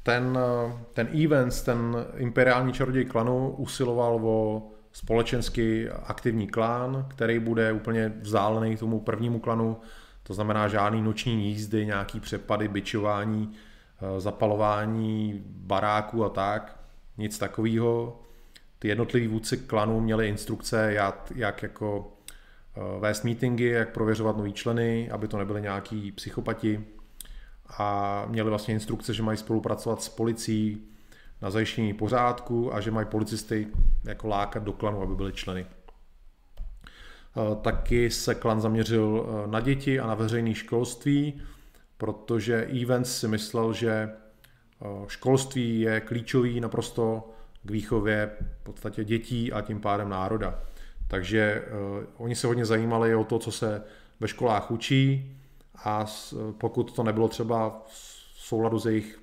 ten, 0.04 0.40
ten 0.94 1.24
Evans, 1.24 1.62
ten 1.62 2.06
imperiální 2.18 2.74
čaroděj 2.74 3.06
klanu 3.06 3.50
usiloval 3.50 4.20
o 4.24 4.68
společensky 4.96 5.90
aktivní 5.90 6.48
klán, 6.48 7.06
který 7.10 7.40
bude 7.40 7.72
úplně 7.72 8.14
vzdálený 8.22 8.78
tomu 8.78 9.00
prvnímu 9.00 9.40
klanu, 9.40 9.78
to 10.24 10.34
znamená 10.34 10.68
žádný 10.68 11.02
noční 11.02 11.50
jízdy, 11.50 11.86
nějaký 11.86 12.20
přepady, 12.20 12.68
byčování, 12.68 13.52
eh, 13.54 14.22
zapalování 14.22 15.44
baráků 15.46 16.26
a 16.26 16.30
tak, 16.30 16.80
nic 17.18 17.38
takového. 17.38 18.22
Ty 18.80 18.88
jednotliví 18.88 19.28
vůdci 19.28 19.58
klanu 19.58 20.02
měli 20.02 20.28
instrukce, 20.28 20.94
jak, 20.94 21.32
jak 21.36 21.64
jako 21.64 22.12
eh, 22.12 22.15
vést 23.00 23.24
meetingy, 23.24 23.70
jak 23.70 23.94
prověřovat 23.94 24.38
nový 24.38 24.54
členy, 24.54 25.12
aby 25.12 25.28
to 25.28 25.38
nebyly 25.38 25.62
nějaký 25.62 26.12
psychopati 26.12 26.86
a 27.78 28.26
měli 28.30 28.50
vlastně 28.50 28.74
instrukce, 28.74 29.14
že 29.14 29.24
mají 29.24 29.38
spolupracovat 29.38 30.02
s 30.02 30.10
policií 30.10 30.88
na 31.42 31.50
zajištění 31.50 31.94
pořádku 31.94 32.76
a 32.76 32.82
že 32.82 32.92
mají 32.92 33.08
policisty 33.08 33.68
jako 34.04 34.28
lákat 34.28 34.64
do 34.64 34.74
klanu, 34.74 35.02
aby 35.02 35.16
byli 35.16 35.34
členy. 35.34 35.66
Eh, 37.38 37.56
taky 37.62 38.10
se 38.10 38.36
klan 38.36 38.62
zaměřil 38.62 39.26
eh, 39.28 39.48
na 39.48 39.60
děti 39.60 40.00
a 40.00 40.08
na 40.08 40.16
veřejné 40.16 40.54
školství, 40.54 41.42
protože 41.98 42.66
Evans 42.66 43.20
si 43.20 43.28
myslel, 43.28 43.74
že 43.74 43.92
eh, 43.92 44.88
školství 45.08 45.80
je 45.80 46.02
klíčový 46.02 46.60
naprosto 46.60 47.30
k 47.64 47.72
výchově 47.72 48.32
v 48.60 48.64
podstatě 48.64 49.04
dětí 49.04 49.52
a 49.54 49.62
tím 49.62 49.82
pádem 49.82 50.10
národa. 50.10 50.60
Takže 51.08 51.64
oni 52.18 52.36
se 52.36 52.48
hodně 52.48 52.66
zajímali 52.66 53.16
o 53.16 53.24
to, 53.24 53.40
co 53.40 53.52
se 53.52 53.84
ve 54.20 54.28
školách 54.28 54.72
učí 54.72 55.36
a 55.84 56.06
pokud 56.58 56.96
to 56.96 57.04
nebylo 57.04 57.28
třeba 57.28 57.84
v 57.88 57.94
souladu 58.36 58.80
s 58.80 58.86
jejich 58.86 59.20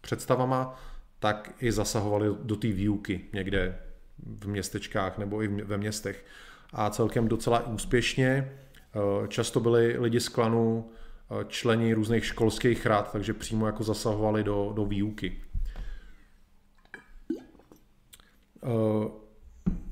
představama, 0.00 0.80
tak 1.18 1.54
i 1.60 1.72
zasahovali 1.72 2.28
do 2.42 2.56
té 2.56 2.68
výuky 2.68 3.24
někde 3.32 3.78
v 4.18 4.48
městečkách 4.48 5.18
nebo 5.18 5.42
i 5.42 5.48
ve 5.48 5.76
městech. 5.76 6.24
A 6.72 6.90
celkem 6.90 7.28
docela 7.28 7.66
úspěšně. 7.66 8.52
Eh, 8.94 9.28
často 9.28 9.60
byli 9.60 9.98
lidi 9.98 10.20
z 10.20 10.28
klanu 10.28 10.90
eh, 11.30 11.44
členi 11.48 11.94
různých 11.94 12.24
školských 12.24 12.86
rad, 12.86 13.12
takže 13.12 13.34
přímo 13.34 13.66
jako 13.66 13.84
zasahovali 13.84 14.44
do, 14.44 14.72
do 14.74 14.84
výuky. 14.84 15.42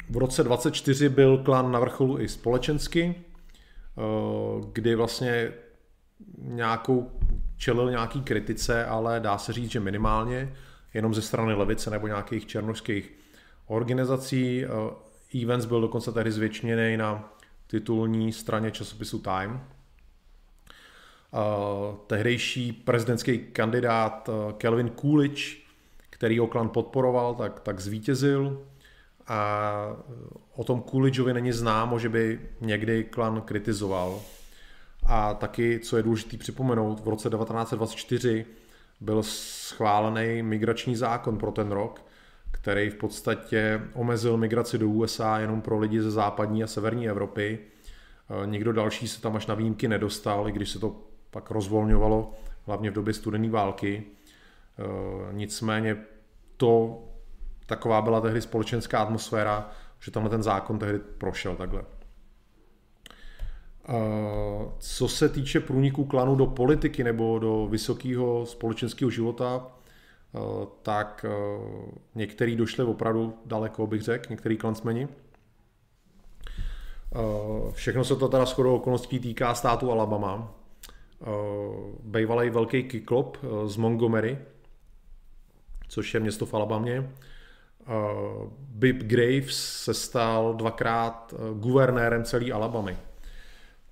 Eh, 0.09 0.13
v 0.13 0.17
roce 0.17 0.45
24 0.45 1.09
byl 1.09 1.39
klan 1.39 1.73
na 1.73 1.81
vrcholu 1.81 2.21
i 2.21 2.29
společensky, 2.29 3.15
kdy 4.73 4.95
vlastně 4.95 5.53
nějakou 6.39 7.11
čelil 7.57 7.91
nějaký 7.91 8.23
kritice, 8.23 8.85
ale 8.85 9.21
dá 9.21 9.39
se 9.39 9.53
říct, 9.53 9.71
že 9.71 9.81
minimálně, 9.81 10.53
jenom 10.95 11.15
ze 11.15 11.23
strany 11.23 11.55
levice 11.55 11.91
nebo 11.91 12.07
nějakých 12.07 12.47
černožských 12.47 13.13
organizací. 13.67 14.65
Eh, 14.65 14.69
Events 15.43 15.67
byl 15.67 15.81
dokonce 15.81 16.13
tehdy 16.13 16.33
zvětšněný 16.33 16.97
na 16.97 17.33
titulní 17.67 18.33
straně 18.33 18.71
časopisu 18.71 19.19
Time. 19.19 19.61
Eh, 21.35 21.39
tehdejší 22.07 22.73
prezidentský 22.73 23.39
kandidát 23.39 24.29
eh, 24.29 24.53
Kelvin 24.53 24.91
Coolidge, 25.01 25.57
který 26.11 26.39
ho 26.39 26.47
klan 26.47 26.69
podporoval, 26.69 27.35
tak, 27.35 27.61
tak 27.61 27.81
zvítězil 27.81 28.63
a 29.29 29.97
o 30.57 30.65
tom 30.65 30.83
Coolidgeovi 30.83 31.35
není 31.35 31.53
známo, 31.53 31.99
že 31.99 32.09
by 32.09 32.41
někdy 32.61 33.05
klan 33.05 33.41
kritizoval. 33.41 34.21
A 35.07 35.35
taky, 35.35 35.81
co 35.81 35.97
je 35.97 36.03
důležité 36.03 36.37
připomenout, 36.37 37.01
v 37.01 37.09
roce 37.09 37.31
1924 37.31 38.47
byl 39.01 39.23
schválený 39.23 40.43
migrační 40.43 40.97
zákon 40.97 41.39
pro 41.39 41.53
ten 41.53 41.73
rok, 41.73 42.05
který 42.51 42.91
v 42.91 42.95
podstatě 42.95 43.83
omezil 43.95 44.37
migraci 44.37 44.79
do 44.79 44.89
USA 44.89 45.39
jenom 45.39 45.61
pro 45.61 45.79
lidi 45.79 46.03
ze 46.03 46.11
západní 46.11 46.63
a 46.65 46.67
severní 46.67 47.09
Evropy. 47.09 47.59
E, 48.43 48.47
nikdo 48.47 48.73
další 48.73 49.09
se 49.09 49.21
tam 49.21 49.37
až 49.37 49.47
na 49.47 49.55
výjimky 49.55 49.89
nedostal, 49.89 50.49
i 50.49 50.53
když 50.53 50.71
se 50.71 50.79
to 50.79 50.97
pak 51.31 51.51
rozvolňovalo, 51.51 52.33
hlavně 52.67 52.91
v 52.91 52.95
době 52.95 53.15
studené 53.15 53.51
války. 53.51 54.03
E, 54.03 55.33
nicméně 55.33 55.97
to 56.57 57.03
taková 57.67 58.03
byla 58.03 58.21
tehdy 58.21 58.43
společenská 58.43 58.99
atmosféra, 58.99 59.71
že 60.01 60.11
tamhle 60.11 60.31
ten 60.31 60.43
zákon 60.43 60.79
tehdy 60.79 60.99
prošel 60.99 61.57
takhle. 61.57 61.85
Co 64.79 65.09
se 65.09 65.29
týče 65.29 65.61
průniku 65.61 66.05
klanu 66.05 66.35
do 66.35 66.47
politiky 66.47 67.05
nebo 67.05 67.39
do 67.39 67.67
vysokého 67.67 68.47
společenského 68.47 69.11
života, 69.11 69.67
tak 70.83 71.27
některý 72.15 72.57
došli 72.57 72.85
opravdu 72.85 73.39
daleko, 73.47 73.87
bych 73.87 74.03
řekl, 74.03 74.27
některý 74.31 74.57
klansmeni. 74.57 75.09
Všechno 77.73 78.05
se 78.05 78.17
to 78.17 78.29
teda 78.29 78.45
shodou 78.45 78.77
okolností 78.77 79.19
týká 79.19 79.55
státu 79.55 79.93
Alabama. 79.93 80.55
Bývalý 82.03 82.51
velký 82.51 82.83
kiklop 82.83 83.39
z 83.67 83.77
Montgomery, 83.77 84.39
což 85.89 86.15
je 86.15 86.21
město 86.21 86.47
v 86.47 86.55
Alabamě. 86.55 87.13
Bib 88.59 89.03
Graves 89.03 89.83
se 89.85 89.95
stal 89.95 90.55
dvakrát 90.55 91.35
guvernérem 91.55 92.25
celé 92.25 92.53
Alabamy. 92.53 92.97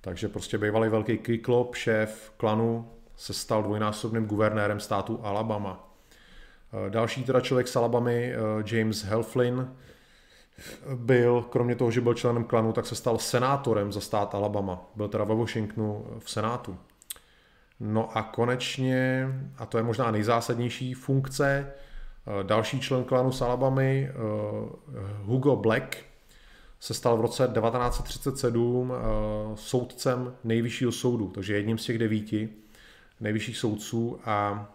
Takže 0.01 0.27
prostě 0.27 0.57
bývalý 0.57 0.89
velký 0.89 1.17
Kyklop, 1.17 1.75
šéf 1.75 2.33
klanu, 2.37 2.91
se 3.17 3.33
stal 3.33 3.63
dvojnásobným 3.63 4.25
guvernérem 4.25 4.79
státu 4.79 5.19
Alabama. 5.23 5.89
Eh, 6.87 6.89
další 6.89 7.23
teda 7.23 7.41
člověk 7.41 7.67
z 7.67 7.75
Alabamy, 7.75 8.33
eh, 8.33 8.37
James 8.75 9.03
Helflin, 9.03 9.75
byl, 10.95 11.41
kromě 11.41 11.75
toho, 11.75 11.91
že 11.91 12.01
byl 12.01 12.13
členem 12.13 12.43
klanu, 12.43 12.73
tak 12.73 12.85
se 12.85 12.95
stal 12.95 13.17
senátorem 13.17 13.91
za 13.91 14.01
stát 14.01 14.35
Alabama. 14.35 14.91
Byl 14.95 15.07
teda 15.07 15.23
ve 15.23 15.35
Washingtonu 15.35 16.05
v 16.19 16.29
senátu. 16.29 16.77
No 17.79 18.17
a 18.17 18.23
konečně, 18.23 19.27
a 19.57 19.65
to 19.65 19.77
je 19.77 19.83
možná 19.83 20.11
nejzásadnější 20.11 20.93
funkce, 20.93 21.67
eh, 21.67 21.84
další 22.43 22.79
člen 22.79 23.03
klanu 23.03 23.31
z 23.31 23.41
Alabamy, 23.41 24.11
Hugo 25.23 25.55
Black, 25.55 25.97
se 26.85 26.93
stal 26.93 27.17
v 27.17 27.21
roce 27.21 27.51
1937 27.53 28.93
eh, 28.93 28.97
soudcem 29.55 30.35
nejvyššího 30.43 30.91
soudu, 30.91 31.27
takže 31.27 31.55
jedním 31.55 31.77
z 31.77 31.85
těch 31.85 31.97
devíti 31.97 32.49
nejvyšších 33.19 33.57
soudců 33.57 34.19
a 34.25 34.67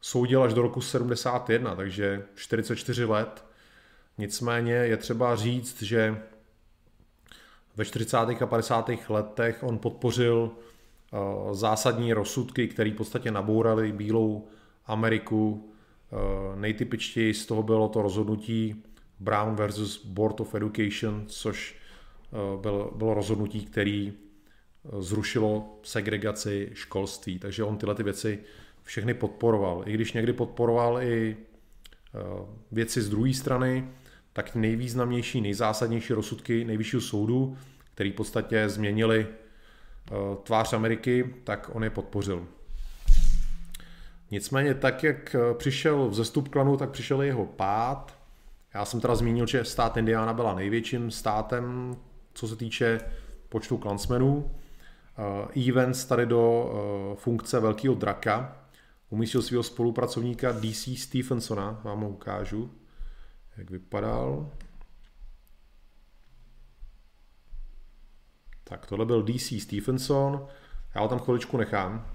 soudil 0.00 0.42
až 0.42 0.54
do 0.54 0.62
roku 0.62 0.80
71, 0.80 1.76
takže 1.76 2.22
44 2.34 3.04
let. 3.04 3.44
Nicméně 4.18 4.72
je 4.72 4.96
třeba 4.96 5.36
říct, 5.36 5.82
že 5.82 6.22
ve 7.76 7.84
40. 7.84 8.16
a 8.16 8.46
50. 8.46 8.90
letech 9.08 9.62
on 9.62 9.78
podpořil 9.78 10.50
eh, 10.50 11.16
zásadní 11.54 12.12
rozsudky, 12.12 12.68
které 12.68 12.90
v 12.90 12.96
podstatě 12.96 13.30
nabouraly 13.30 13.92
bílou 13.92 14.48
Ameriku. 14.86 15.71
Eh, 16.12 16.56
nejtypičtěji 16.56 17.34
z 17.34 17.46
toho 17.46 17.62
bylo 17.62 17.88
to 17.88 18.02
rozhodnutí 18.02 18.82
Brown 19.20 19.54
versus 19.54 20.06
Board 20.06 20.40
of 20.40 20.54
Education, 20.54 21.24
což 21.26 21.76
eh, 22.32 22.60
bylo, 22.60 22.92
bylo 22.96 23.14
rozhodnutí, 23.14 23.64
který 23.64 24.12
eh, 24.12 25.02
zrušilo 25.02 25.78
segregaci 25.82 26.70
školství. 26.74 27.38
Takže 27.38 27.64
on 27.64 27.76
tyhle 27.76 27.94
ty 27.94 28.02
věci 28.02 28.38
všechny 28.82 29.14
podporoval. 29.14 29.82
I 29.86 29.92
když 29.92 30.12
někdy 30.12 30.32
podporoval 30.32 31.02
i 31.02 31.36
věci 32.72 33.02
z 33.02 33.08
druhé 33.08 33.34
strany, 33.34 33.88
tak 34.32 34.54
nejvýznamnější, 34.54 35.40
nejzásadnější 35.40 36.12
rozsudky 36.12 36.64
nejvyššího 36.64 37.02
soudu, 37.02 37.56
který 37.94 38.10
v 38.10 38.14
podstatě 38.14 38.68
změnili 38.68 39.26
tvář 40.42 40.72
Ameriky, 40.72 41.34
tak 41.44 41.70
on 41.72 41.84
je 41.84 41.90
podpořil. 41.90 42.46
Nicméně 44.32 44.74
tak, 44.74 45.02
jak 45.02 45.36
přišel 45.56 46.08
vzestup 46.08 46.48
klanu, 46.48 46.76
tak 46.76 46.90
přišel 46.90 47.22
jeho 47.22 47.46
pád 47.46 48.22
já 48.74 48.84
jsem 48.84 49.00
teda 49.00 49.14
zmínil, 49.14 49.46
že 49.46 49.64
stát 49.64 49.96
Indiana 49.96 50.32
byla 50.32 50.54
největším 50.54 51.10
státem, 51.10 51.96
co 52.34 52.48
se 52.48 52.56
týče 52.56 53.00
počtu 53.48 53.78
klansmenů. 53.78 54.50
Uh, 55.54 55.68
Evans 55.68 56.04
tady 56.04 56.26
do 56.26 56.72
uh, 57.10 57.16
funkce 57.16 57.60
velkého 57.60 57.94
draka 57.94 58.56
umístil 59.10 59.42
svého 59.42 59.62
spolupracovníka 59.62 60.52
DC 60.52 60.88
Stephensona, 60.98 61.80
vám 61.84 62.00
ho 62.00 62.08
ukážu, 62.08 62.70
jak 63.56 63.70
vypadal. 63.70 64.50
Tak 68.64 68.86
tohle 68.86 69.06
byl 69.06 69.22
DC 69.22 69.52
Stephenson, 69.62 70.46
já 70.94 71.00
ho 71.00 71.08
tam 71.08 71.18
chviličku 71.18 71.56
nechám. 71.56 72.11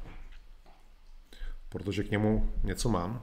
Protože 1.69 2.03
k 2.03 2.11
němu 2.11 2.49
něco 2.63 2.89
mám. 2.89 3.21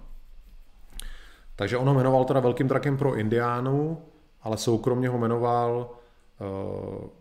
Takže 1.56 1.76
ono 1.76 1.94
jmenoval 1.94 2.24
teda 2.24 2.40
velkým 2.40 2.68
drakem 2.68 2.96
pro 2.96 3.14
Indiánu, 3.14 4.02
ale 4.42 4.56
soukromně 4.56 5.08
ho 5.08 5.18
jmenoval 5.18 5.90
uh, 5.90 6.46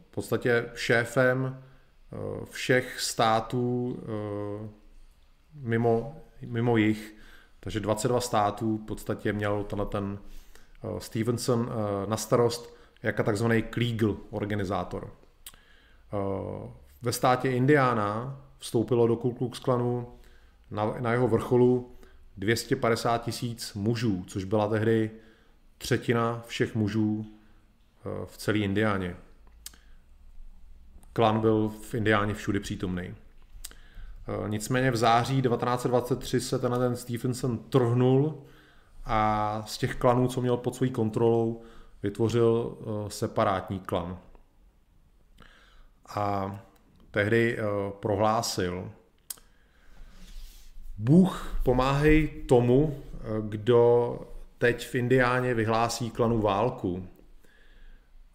v 0.07 0.11
podstatě 0.11 0.69
šéfem 0.73 1.63
uh, 2.11 2.45
všech 2.45 2.99
států 2.99 3.97
uh, 4.01 4.69
mimo, 5.53 6.15
mimo 6.41 6.77
jich. 6.77 7.15
Takže 7.59 7.79
22 7.79 8.21
států 8.21 8.77
v 8.77 8.85
podstatě 8.85 9.33
měl 9.33 9.63
tenhle 9.63 9.85
ten 9.85 10.19
Stevenson 10.97 11.69
na 12.07 12.17
starost 12.17 12.75
jako 13.03 13.23
takzvaný 13.23 13.61
Kleagle 13.61 14.15
organizátor. 14.29 15.13
Ve 17.01 17.11
státě 17.11 17.51
Indiana 17.51 18.41
vstoupilo 18.57 19.07
do 19.07 19.15
Ku 19.15 19.31
Klux 19.31 19.59
Klanu 19.59 20.07
na, 20.71 20.95
na 20.99 21.11
jeho 21.11 21.27
vrcholu 21.27 21.95
250 22.37 23.17
tisíc 23.23 23.73
mužů, 23.73 24.23
což 24.27 24.43
byla 24.43 24.67
tehdy 24.67 25.11
třetina 25.77 26.43
všech 26.47 26.75
mužů 26.75 27.25
eh, 27.25 28.25
v 28.25 28.37
celé 28.37 28.57
Indiáně. 28.57 29.15
Klan 31.13 31.39
byl 31.39 31.69
v 31.69 31.93
Indiáně 31.93 32.33
všude 32.33 32.59
přítomný. 32.59 33.03
Eh, 33.03 34.49
nicméně 34.49 34.91
v 34.91 34.95
září 34.95 35.41
1923 35.41 36.41
se 36.41 36.59
tenhle 36.59 36.79
ten 36.79 36.95
Stephenson 36.95 37.57
trhnul 37.57 38.43
a 39.05 39.63
z 39.67 39.77
těch 39.77 39.95
klanů, 39.95 40.27
co 40.27 40.41
měl 40.41 40.57
pod 40.57 40.75
svou 40.75 40.89
kontrolou, 40.89 41.63
vytvořil 42.03 42.77
eh, 42.79 43.09
separátní 43.09 43.79
klan. 43.79 44.17
A 46.15 46.59
tehdy 47.11 47.57
prohlásil, 47.99 48.91
Bůh 51.03 51.59
pomáhej 51.63 52.27
tomu, 52.27 53.03
kdo 53.41 54.19
teď 54.57 54.87
v 54.87 54.95
Indiáně 54.95 55.53
vyhlásí 55.53 56.11
klanu 56.11 56.41
válku. 56.41 57.07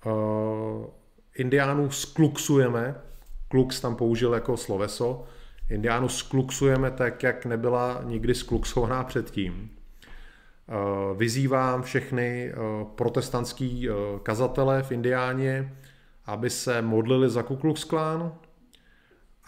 Uh, 0.06 0.86
Indiánů 1.34 1.90
skluxujeme, 1.90 2.94
klux 3.48 3.80
tam 3.80 3.96
použil 3.96 4.34
jako 4.34 4.56
sloveso, 4.56 5.24
Indiánů 5.70 6.08
skluxujeme 6.08 6.90
tak, 6.90 7.22
jak 7.22 7.46
nebyla 7.46 8.00
nikdy 8.04 8.34
skluxovaná 8.34 9.04
předtím. 9.04 9.70
Uh, 9.70 11.18
vyzývám 11.18 11.82
všechny 11.82 12.52
uh, 12.52 12.88
protestantský 12.88 13.88
kazatele 14.22 14.82
v 14.82 14.92
Indiáně, 14.92 15.76
aby 16.26 16.50
se 16.50 16.82
modlili 16.82 17.30
za 17.30 17.42
Ku 17.42 17.56
Klux 17.56 17.84
Klan 17.84 18.32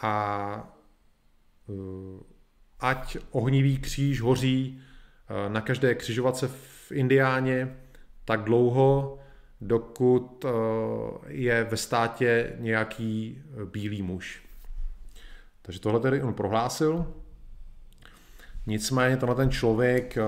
a 0.02 0.74
ať 2.80 3.16
ohnivý 3.30 3.78
kříž 3.78 4.20
hoří 4.20 4.80
eh, 5.28 5.48
na 5.48 5.60
každé 5.60 5.94
křižovatce 5.94 6.48
v 6.48 6.92
Indiáně 6.92 7.76
tak 8.24 8.44
dlouho, 8.44 9.18
dokud 9.60 10.44
eh, 10.44 10.50
je 11.26 11.64
ve 11.64 11.76
státě 11.76 12.52
nějaký 12.58 13.42
eh, 13.42 13.64
bílý 13.64 14.02
muž. 14.02 14.42
Takže 15.62 15.80
tohle 15.80 16.00
tedy 16.00 16.22
on 16.22 16.34
prohlásil. 16.34 17.06
Nicméně 18.66 19.16
tenhle 19.16 19.36
ten 19.36 19.50
člověk 19.50 20.18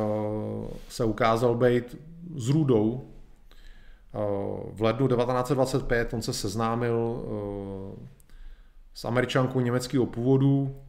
se 0.88 1.04
ukázal 1.04 1.54
být 1.54 1.96
zrůdou. 2.36 3.10
V 4.72 4.82
lednu 4.82 5.08
1925 5.08 6.14
on 6.14 6.22
se 6.22 6.32
seznámil 6.32 7.24
s 8.94 9.04
američankou 9.04 9.60
německého 9.60 10.06
původu, 10.06 10.82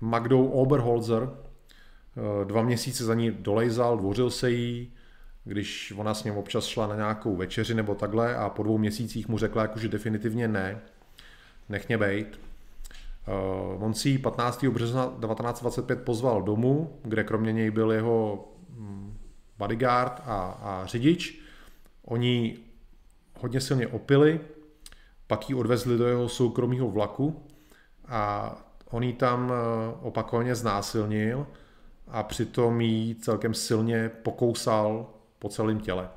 Magdou 0.00 0.46
Oberholzer. 0.46 1.30
Eh, 2.16 2.44
dva 2.44 2.62
měsíce 2.62 3.04
za 3.04 3.14
ní 3.14 3.30
dolejzal, 3.30 3.96
dvořil 3.96 4.30
se 4.30 4.50
jí, 4.50 4.92
když 5.44 5.92
ona 5.96 6.14
s 6.14 6.24
ním 6.24 6.36
občas 6.36 6.66
šla 6.66 6.86
na 6.86 6.96
nějakou 6.96 7.36
večeři 7.36 7.74
nebo 7.74 7.94
takhle 7.94 8.36
a 8.36 8.48
po 8.48 8.62
dvou 8.62 8.78
měsících 8.78 9.28
mu 9.28 9.38
řekla 9.38 9.62
jakože 9.62 9.88
definitivně 9.88 10.48
ne, 10.48 10.80
nech 11.68 11.88
mě 11.88 11.98
bejt. 11.98 12.40
Uh, 13.76 13.84
on 13.84 13.94
si 13.94 14.18
15. 14.18 14.64
března 14.64 15.04
1925 15.04 16.04
pozval 16.04 16.42
domů, 16.42 16.98
kde 17.02 17.24
kromě 17.24 17.52
něj 17.52 17.70
byl 17.70 17.92
jeho 17.92 18.48
mm, 18.70 19.18
bodyguard 19.58 20.20
a, 20.24 20.58
a 20.62 20.86
řidič. 20.86 21.40
Oni 22.04 22.58
hodně 23.40 23.60
silně 23.60 23.88
opili, 23.88 24.40
pak 25.26 25.48
ji 25.48 25.54
odvezli 25.54 25.98
do 25.98 26.06
jeho 26.06 26.28
soukromého 26.28 26.90
vlaku 26.90 27.42
a 28.08 28.56
On 28.94 29.02
ji 29.02 29.12
tam 29.12 29.52
eh, 29.52 29.54
opakovaně 30.02 30.54
znásilnil 30.54 31.46
a 32.08 32.22
přitom 32.22 32.80
jí 32.80 33.14
celkem 33.14 33.54
silně 33.54 34.08
pokousal 34.08 35.06
po 35.38 35.48
celém 35.48 35.80
těle. 35.80 36.08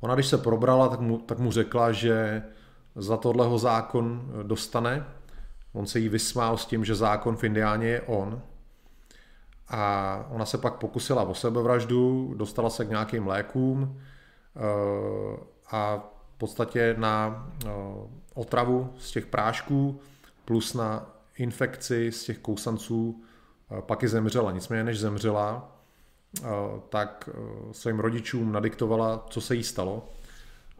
Ona, 0.00 0.14
když 0.14 0.26
se 0.26 0.38
probrala, 0.38 0.88
tak 0.88 1.00
mu, 1.00 1.18
tak 1.18 1.38
mu 1.38 1.52
řekla, 1.52 1.92
že 1.92 2.42
za 2.96 3.16
tohle 3.16 3.46
ho 3.46 3.58
zákon 3.58 4.32
eh, 4.40 4.44
dostane. 4.44 5.06
On 5.72 5.86
se 5.86 5.98
jí 5.98 6.08
vysmál 6.08 6.56
s 6.56 6.66
tím, 6.66 6.84
že 6.84 6.94
zákon 6.94 7.36
v 7.36 7.44
Indiáně 7.44 7.88
je 7.88 8.00
on. 8.00 8.42
A 9.68 10.26
ona 10.30 10.44
se 10.44 10.58
pak 10.58 10.74
pokusila 10.74 11.22
o 11.22 11.34
sebevraždu, 11.34 12.34
dostala 12.36 12.70
se 12.70 12.84
k 12.84 12.90
nějakým 12.90 13.26
lékům 13.26 14.00
eh, 14.56 14.60
a 15.70 15.96
v 16.34 16.38
podstatě 16.38 16.94
na 16.98 17.46
otravu 18.34 18.94
z 18.98 19.10
těch 19.10 19.26
prášků 19.26 20.00
plus 20.44 20.74
na 20.74 21.13
infekci 21.38 22.12
z 22.12 22.24
těch 22.24 22.38
kousanců 22.38 23.22
eh, 23.70 23.82
pak 23.82 24.02
i 24.02 24.08
zemřela. 24.08 24.52
Nicméně 24.52 24.84
než 24.84 24.98
zemřela, 24.98 25.76
eh, 26.38 26.48
tak 26.88 27.28
eh, 27.32 27.74
svým 27.74 28.00
rodičům 28.00 28.52
nadiktovala, 28.52 29.26
co 29.30 29.40
se 29.40 29.54
jí 29.54 29.62
stalo. 29.64 30.12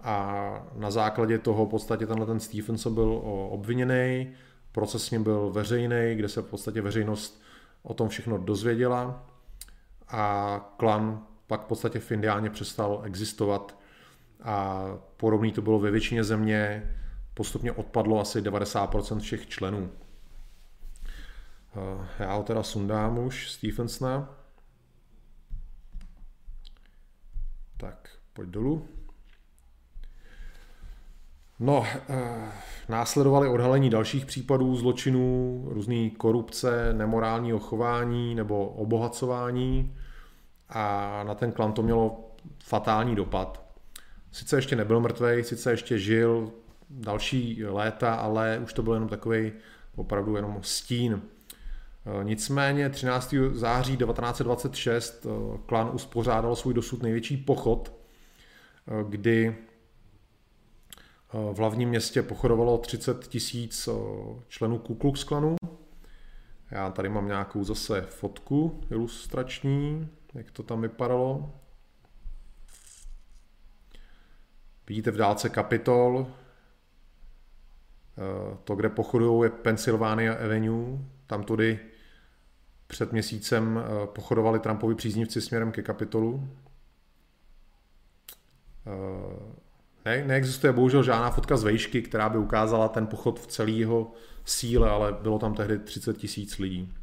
A 0.02 0.66
na 0.76 0.90
základě 0.90 1.38
toho 1.38 1.66
v 1.66 1.68
podstatě 1.68 2.06
tenhle 2.06 2.26
ten 2.26 2.40
Stephenson 2.40 2.94
byl 2.94 3.20
obviněný, 3.50 4.32
proces 4.72 5.04
s 5.04 5.10
ním 5.10 5.22
byl 5.22 5.50
veřejný, 5.50 6.14
kde 6.14 6.28
se 6.28 6.42
v 6.42 6.46
podstatě 6.46 6.80
veřejnost 6.80 7.42
o 7.82 7.94
tom 7.94 8.08
všechno 8.08 8.38
dozvěděla 8.38 9.26
a 10.08 10.74
klan 10.76 11.26
pak 11.46 11.62
v 11.62 11.64
podstatě 11.64 11.98
v 11.98 12.12
Indiáně 12.12 12.50
přestal 12.50 13.02
existovat 13.04 13.78
a 14.42 14.84
podobný 15.16 15.52
to 15.52 15.62
bylo 15.62 15.78
ve 15.78 15.90
většině 15.90 16.24
země, 16.24 16.90
postupně 17.34 17.72
odpadlo 17.72 18.20
asi 18.20 18.40
90% 18.40 19.18
všech 19.18 19.48
členů. 19.48 19.90
Eh, 21.76 22.06
já 22.18 22.34
ho 22.34 22.42
teda 22.42 22.62
sundám 22.62 23.18
už, 23.18 23.50
Stephensona. 23.50 24.34
Tak, 27.76 28.08
pojď 28.32 28.48
dolů. 28.48 28.88
No, 31.60 31.86
eh, 32.08 32.52
následovaly 32.88 33.48
odhalení 33.48 33.90
dalších 33.90 34.26
případů 34.26 34.76
zločinů, 34.76 35.64
různé 35.68 36.10
korupce, 36.10 36.92
nemorálního 36.92 37.58
chování 37.58 38.34
nebo 38.34 38.68
obohacování 38.68 39.96
a 40.68 41.22
na 41.26 41.34
ten 41.34 41.52
klan 41.52 41.72
to 41.72 41.82
mělo 41.82 42.30
fatální 42.64 43.14
dopad. 43.14 43.64
Sice 44.32 44.56
ještě 44.56 44.76
nebyl 44.76 45.00
mrtvý, 45.00 45.44
sice 45.44 45.70
ještě 45.70 45.98
žil 45.98 46.52
další 46.90 47.64
léta, 47.64 48.14
ale 48.14 48.58
už 48.58 48.72
to 48.72 48.82
byl 48.82 48.94
jenom 48.94 49.08
takový 49.08 49.52
opravdu 49.96 50.36
jenom 50.36 50.58
stín 50.62 51.22
nicméně 52.22 52.90
13. 52.90 53.34
září 53.52 53.96
1926 53.96 55.26
eh, 55.26 55.58
klan 55.66 55.90
uspořádal 55.92 56.56
svůj 56.56 56.74
dosud 56.74 57.02
největší 57.02 57.36
pochod, 57.36 57.92
eh, 58.88 59.04
kdy 59.08 59.56
v 61.52 61.58
hlavním 61.58 61.88
městě 61.88 62.22
pochodovalo 62.22 62.78
30 62.78 63.28
tisíc 63.28 63.88
členů 64.48 64.78
Ku 64.78 64.94
Klux 64.94 65.24
Klanu. 65.24 65.56
Já 66.70 66.90
tady 66.90 67.08
mám 67.08 67.26
nějakou 67.26 67.64
zase 67.64 68.00
fotku 68.02 68.80
ilustrační, 68.90 70.08
jak 70.34 70.50
to 70.50 70.62
tam 70.62 70.82
vypadalo. 70.82 71.50
Vidíte 74.88 75.10
v 75.10 75.16
dálce 75.16 75.50
Capitol, 75.50 76.26
to, 78.64 78.76
kde 78.76 78.88
pochodují, 78.88 79.44
je 79.44 79.50
Pennsylvania 79.50 80.34
Avenue, 80.34 80.98
tam 81.26 81.44
tudy 81.44 81.78
před 82.86 83.12
měsícem 83.12 83.78
eh, 83.78 84.06
pochodovali 84.06 84.58
Trumpovi 84.58 84.94
příznivci 84.94 85.40
směrem 85.40 85.72
ke 85.72 85.82
kapitolu. 85.82 86.48
Eh, 88.86 89.54
ne, 90.04 90.24
neexistuje 90.24 90.72
bohužel 90.72 91.02
žádná 91.02 91.30
fotka 91.30 91.56
z 91.56 91.62
vejšky, 91.62 92.02
která 92.02 92.28
by 92.28 92.38
ukázala 92.38 92.88
ten 92.88 93.06
pochod 93.06 93.40
v 93.40 93.46
celý 93.46 93.78
jeho 93.78 94.12
síle, 94.44 94.90
ale 94.90 95.12
bylo 95.12 95.38
tam 95.38 95.54
tehdy 95.54 95.78
30 95.78 96.16
tisíc 96.16 96.58
lidí. 96.58 96.94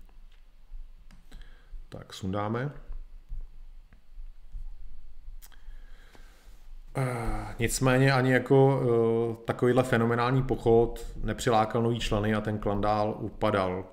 Tak, 1.90 2.14
sundáme. 2.14 2.72
Uh, 6.98 7.03
nicméně 7.60 8.14
ani 8.14 8.34
jako 8.34 8.82
uh, 8.82 9.36
takovýhle 9.45 9.84
fenomenální 9.84 10.44
pochod 10.44 11.06
nepřilákal 11.24 11.84
nový 11.84 11.99
členy 11.99 12.36
a 12.36 12.41
ten 12.41 12.58
klan 12.58 12.82
dál 12.82 13.16
upadal. 13.20 13.86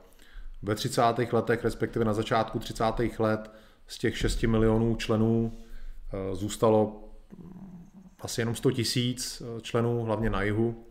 Ve 0.62 0.74
30. 0.74 1.02
letech, 1.32 1.64
respektive 1.64 2.04
na 2.04 2.12
začátku 2.12 2.58
30. 2.58 2.84
let, 3.18 3.50
z 3.86 3.98
těch 3.98 4.18
6 4.18 4.42
milionů 4.42 4.96
členů 4.96 5.58
eh, 6.12 6.34
zůstalo 6.34 7.04
asi 8.20 8.40
jenom 8.40 8.54
100 8.54 8.70
tisíc 8.70 9.42
eh, 9.42 9.60
členů, 9.60 10.02
hlavně 10.02 10.30
na 10.30 10.42
jihu. 10.42 10.84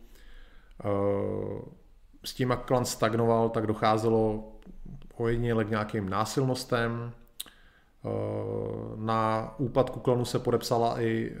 S 2.24 2.34
tím, 2.34 2.50
jak 2.50 2.64
klan 2.64 2.84
stagnoval, 2.84 3.48
tak 3.48 3.66
docházelo 3.66 4.52
ojediněle 5.16 5.64
k 5.64 5.70
nějakým 5.70 6.08
násilnostem. 6.08 7.12
Na 8.96 9.54
úpadku 9.58 10.00
klanu 10.00 10.24
se 10.24 10.38
podepsala 10.38 11.00
i 11.00 11.36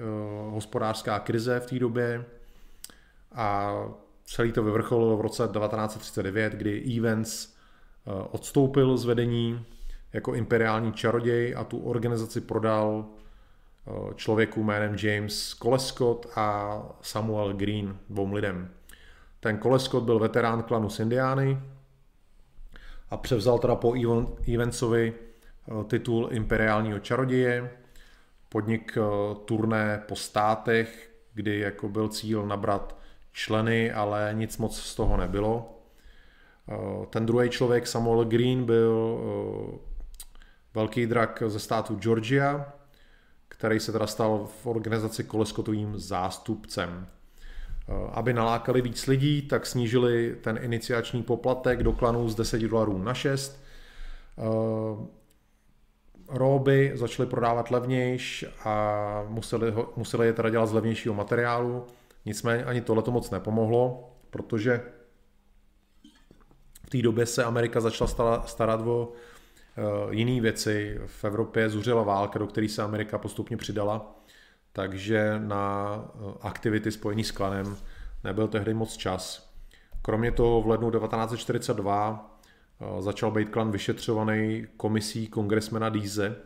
hospodářská 0.50 1.18
krize 1.18 1.60
v 1.60 1.66
té 1.66 1.78
době 1.78 2.24
a 3.32 3.74
celý 4.24 4.52
to 4.52 4.62
vyvrcholilo 4.62 5.16
v 5.16 5.20
roce 5.20 5.42
1939, 5.42 6.52
kdy 6.52 6.98
Evans 6.98 7.46
eh, 7.46 7.57
odstoupil 8.30 8.96
z 8.96 9.04
vedení 9.04 9.64
jako 10.12 10.34
imperiální 10.34 10.92
čaroděj 10.92 11.54
a 11.56 11.64
tu 11.64 11.78
organizaci 11.78 12.40
prodal 12.40 13.04
eh, 13.06 13.90
člověku 14.14 14.62
jménem 14.62 14.96
James 15.02 15.54
Colescott 15.54 16.26
a 16.36 16.78
Samuel 17.02 17.52
Green, 17.52 17.98
dvou 18.10 18.32
lidem. 18.32 18.70
Ten 19.40 19.58
Colescott 19.58 20.04
byl 20.04 20.18
veterán 20.18 20.62
klanu 20.62 20.90
Sindiány 20.90 21.58
a 23.10 23.16
převzal 23.16 23.58
teda 23.58 23.74
po 23.74 23.94
Evansovi 24.54 25.12
eh, 25.12 25.84
titul 25.84 26.28
imperiálního 26.32 26.98
čaroděje, 26.98 27.70
podnik 28.48 28.98
turné 29.44 30.02
po 30.08 30.16
státech, 30.16 31.10
kdy 31.34 31.58
jako 31.58 31.88
byl 31.88 32.08
cíl 32.08 32.46
nabrat 32.46 32.98
členy, 33.32 33.92
ale 33.92 34.30
nic 34.32 34.58
moc 34.58 34.80
z 34.80 34.94
toho 34.94 35.16
nebylo. 35.16 35.77
Eh, 36.68 37.06
ten 37.10 37.26
druhý 37.26 37.50
člověk, 37.50 37.86
Samuel 37.86 38.24
Green, 38.24 38.64
byl 38.64 39.20
eh, 39.20 39.78
velký 40.74 41.06
drak 41.06 41.42
ze 41.46 41.60
státu 41.60 41.94
Georgia, 41.94 42.72
který 43.48 43.80
se 43.80 43.92
teda 43.92 44.06
stal 44.06 44.48
v 44.62 44.66
organizaci 44.66 45.24
koleskotovým 45.24 45.98
zástupcem. 45.98 47.06
Eh, 47.88 47.92
aby 48.12 48.32
nalákali 48.32 48.82
víc 48.82 49.06
lidí, 49.06 49.42
tak 49.42 49.66
snížili 49.66 50.36
ten 50.40 50.58
iniciační 50.62 51.22
poplatek 51.22 51.82
do 51.82 51.92
klanu 51.92 52.28
z 52.28 52.34
10 52.34 52.68
dolarů 52.68 52.98
na 52.98 53.14
6. 53.14 53.60
Róby 56.28 56.92
začaly 56.94 57.28
prodávat 57.28 57.70
levnějš 57.70 58.44
a 58.64 59.24
museli, 59.28 59.70
ho, 59.70 59.92
museli 59.96 60.26
je 60.26 60.32
teda 60.32 60.50
dělat 60.50 60.66
z 60.66 60.72
levnějšího 60.72 61.14
materiálu. 61.14 61.86
Nicméně 62.24 62.64
ani 62.64 62.80
tohle 62.80 63.02
to 63.02 63.10
moc 63.10 63.30
nepomohlo, 63.30 64.12
protože 64.30 64.82
v 66.88 66.90
té 66.90 67.02
době 67.02 67.26
se 67.26 67.44
Amerika 67.44 67.80
začala 67.80 68.42
starat 68.46 68.80
o 68.80 69.12
eh, 69.12 69.82
jiné 70.10 70.40
věci. 70.40 71.00
V 71.06 71.24
Evropě 71.24 71.70
zuřila 71.70 72.02
válka, 72.02 72.38
do 72.38 72.46
které 72.46 72.68
se 72.68 72.82
Amerika 72.82 73.18
postupně 73.18 73.56
přidala, 73.56 74.20
takže 74.72 75.34
na 75.38 75.94
eh, 76.04 76.32
aktivity 76.40 76.92
spojené 76.92 77.24
s 77.24 77.30
klanem 77.30 77.76
nebyl 78.24 78.48
tehdy 78.48 78.74
moc 78.74 78.96
čas. 78.96 79.52
Kromě 80.02 80.32
toho 80.32 80.62
v 80.62 80.66
lednu 80.66 80.90
1942 80.90 82.40
eh, 82.80 83.02
začal 83.02 83.30
být 83.30 83.48
klan 83.48 83.70
vyšetřovaný 83.70 84.66
komisí 84.76 85.26
kongresmena 85.26 85.88
Díze. 85.88 86.36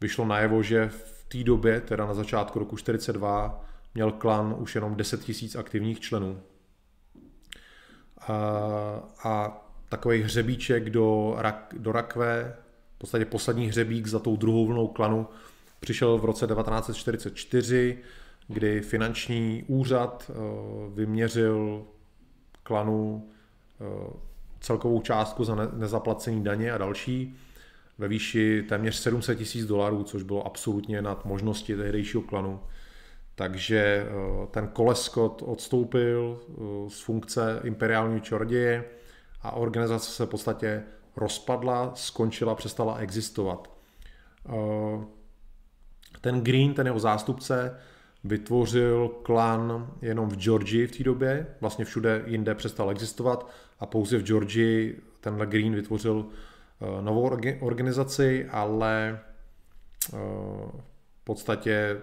Vyšlo 0.00 0.24
najevo, 0.24 0.62
že 0.62 0.88
v 0.88 1.24
té 1.28 1.44
době, 1.44 1.80
teda 1.80 2.06
na 2.06 2.14
začátku 2.14 2.58
roku 2.58 2.76
1942, 2.76 3.64
měl 3.94 4.12
klan 4.12 4.54
už 4.58 4.74
jenom 4.74 4.94
10 4.96 5.24
tisíc 5.24 5.56
aktivních 5.56 6.00
členů. 6.00 6.42
A, 8.28 9.66
takový 9.88 10.22
hřebíček 10.22 10.90
do, 10.90 11.34
rak, 11.38 11.74
do 11.78 11.92
rakve, 11.92 12.56
v 12.94 12.98
podstatě 12.98 13.24
poslední 13.24 13.66
hřebík 13.66 14.06
za 14.06 14.18
tou 14.18 14.36
druhou 14.36 14.66
vlnou 14.66 14.86
klanu, 14.86 15.26
přišel 15.80 16.18
v 16.18 16.24
roce 16.24 16.46
1944, 16.46 17.98
kdy 18.48 18.80
finanční 18.80 19.64
úřad 19.66 20.30
eh, 20.30 20.34
vyměřil 20.94 21.84
klanu 22.62 23.28
eh, 23.80 24.12
celkovou 24.60 25.00
částku 25.00 25.44
za 25.44 25.54
nezaplacení 25.54 26.44
daně 26.44 26.72
a 26.72 26.78
další 26.78 27.36
ve 27.98 28.08
výši 28.08 28.64
téměř 28.68 28.94
700 28.94 29.38
tisíc 29.38 29.66
dolarů, 29.66 30.04
což 30.04 30.22
bylo 30.22 30.46
absolutně 30.46 31.02
nad 31.02 31.24
možnosti 31.24 31.76
tehdejšího 31.76 32.22
klanu. 32.22 32.60
Takže 33.40 33.78
eh, 33.78 34.46
ten 34.50 34.68
Koleskot 34.68 35.42
odstoupil 35.46 36.40
eh, 36.40 36.90
z 36.90 37.00
funkce 37.00 37.60
imperiálního 37.64 38.20
čorděje 38.20 38.84
a 39.42 39.52
organizace 39.52 40.10
se 40.10 40.26
v 40.26 40.28
podstatě 40.28 40.82
rozpadla, 41.16 41.92
skončila, 41.94 42.54
přestala 42.54 42.96
existovat. 42.96 43.70
Eh, 44.48 45.04
ten 46.20 46.40
Green, 46.40 46.74
ten 46.74 46.86
jeho 46.86 46.98
zástupce, 46.98 47.78
vytvořil 48.24 49.08
klan 49.08 49.94
jenom 50.02 50.28
v 50.28 50.36
Georgii 50.36 50.86
v 50.86 50.96
té 50.96 51.04
době, 51.04 51.46
vlastně 51.60 51.84
všude 51.84 52.22
jinde 52.26 52.54
přestal 52.54 52.90
existovat 52.90 53.50
a 53.78 53.86
pouze 53.86 54.18
v 54.18 54.22
Georgii 54.22 55.02
tenhle 55.20 55.46
Green 55.46 55.74
vytvořil 55.74 56.26
novou 57.00 57.30
organizaci, 57.60 58.46
ale 58.50 59.20
v 61.20 61.24
podstatě 61.24 62.00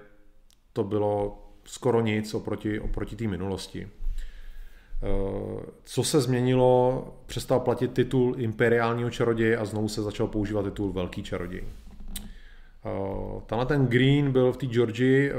to 0.77 0.83
bylo 0.83 1.37
skoro 1.65 2.01
nic 2.01 2.33
oproti, 2.33 2.79
oproti 2.79 3.15
té 3.15 3.27
minulosti. 3.27 3.87
Eh, 3.87 5.65
co 5.83 6.03
se 6.03 6.21
změnilo, 6.21 7.07
přestal 7.25 7.59
platit 7.59 7.93
titul 7.93 8.35
imperiálního 8.37 9.09
čaroděje 9.09 9.57
a 9.57 9.65
znovu 9.65 9.87
se 9.87 10.01
začal 10.01 10.27
používat 10.27 10.63
titul 10.63 10.93
velký 10.93 11.23
čaroděj. 11.23 11.63
Eh, 11.63 13.41
tenhle 13.45 13.65
ten 13.65 13.87
Green 13.87 14.31
byl 14.31 14.53
v 14.53 14.57
té 14.57 14.65
Georgii 14.65 15.31
eh, 15.31 15.35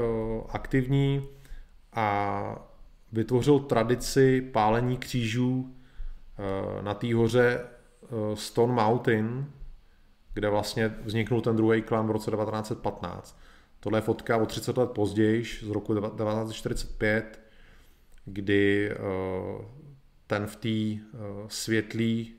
aktivní 0.49 1.27
a 1.93 2.67
vytvořil 3.11 3.59
tradici 3.59 4.41
pálení 4.41 4.97
křížů 4.97 5.75
na 6.81 6.93
té 6.93 7.15
hoře 7.15 7.61
Stone 8.33 8.73
Mountain, 8.73 9.51
kde 10.33 10.49
vlastně 10.49 10.95
vzniknul 11.03 11.41
ten 11.41 11.55
druhý 11.55 11.81
klan 11.81 12.07
v 12.07 12.11
roce 12.11 12.31
1915. 12.31 13.39
Tohle 13.79 13.97
je 13.97 14.01
fotka 14.01 14.37
o 14.37 14.45
30 14.45 14.77
let 14.77 14.91
později, 14.91 15.45
z 15.45 15.69
roku 15.69 15.95
1945, 15.95 17.39
kdy 18.25 18.91
eh, 18.91 18.95
ten 20.27 20.47
v 20.47 20.55
té 20.55 20.69
eh, 20.69 20.99
světlý, 21.47 22.35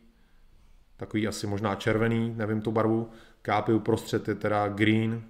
takový 0.96 1.28
asi 1.28 1.46
možná 1.46 1.74
červený, 1.74 2.34
nevím 2.36 2.62
tu 2.62 2.72
barvu, 2.72 3.10
kápy 3.42 3.72
uprostřed 3.72 4.28
je 4.28 4.34
teda 4.34 4.68
green 4.68 5.22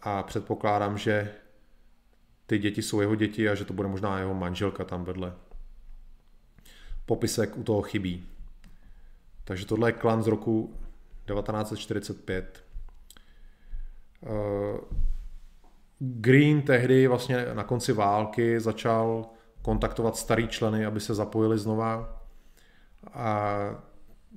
a 0.00 0.22
předpokládám, 0.22 0.98
že 0.98 1.34
ty 2.46 2.58
děti 2.58 2.82
jsou 2.82 3.00
jeho 3.00 3.14
děti 3.14 3.48
a 3.48 3.54
že 3.54 3.64
to 3.64 3.72
bude 3.72 3.88
možná 3.88 4.18
jeho 4.18 4.34
manželka 4.34 4.84
tam 4.84 5.04
vedle. 5.04 5.34
Popisek 7.06 7.56
u 7.56 7.62
toho 7.62 7.82
chybí. 7.82 8.26
Takže 9.44 9.66
tohle 9.66 9.88
je 9.88 9.92
klan 9.92 10.22
z 10.22 10.26
roku 10.26 10.74
1945. 11.26 12.67
Eh, 14.22 14.78
Green 16.00 16.62
tehdy 16.62 17.06
vlastně 17.06 17.46
na 17.52 17.64
konci 17.64 17.92
války 17.92 18.60
začal 18.60 19.26
kontaktovat 19.62 20.16
starý 20.16 20.48
členy, 20.48 20.86
aby 20.86 21.00
se 21.00 21.14
zapojili 21.14 21.58
znova. 21.58 22.22
A 23.12 23.54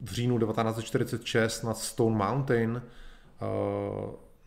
v 0.02 0.12
říjnu 0.12 0.40
1946 0.40 1.64
nad 1.64 1.78
Stone 1.78 2.16
Mountain 2.16 2.82
eh, 2.82 3.46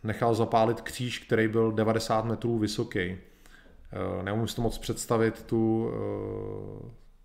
nechal 0.03 0.35
zapálit 0.35 0.81
kříž, 0.81 1.19
který 1.19 1.47
byl 1.47 1.71
90 1.71 2.25
metrů 2.25 2.59
vysoký. 2.59 2.99
Eh, 2.99 4.23
neumím 4.23 4.47
si 4.47 4.55
to 4.55 4.61
moc 4.61 4.77
představit, 4.77 5.43
tu, 5.43 5.91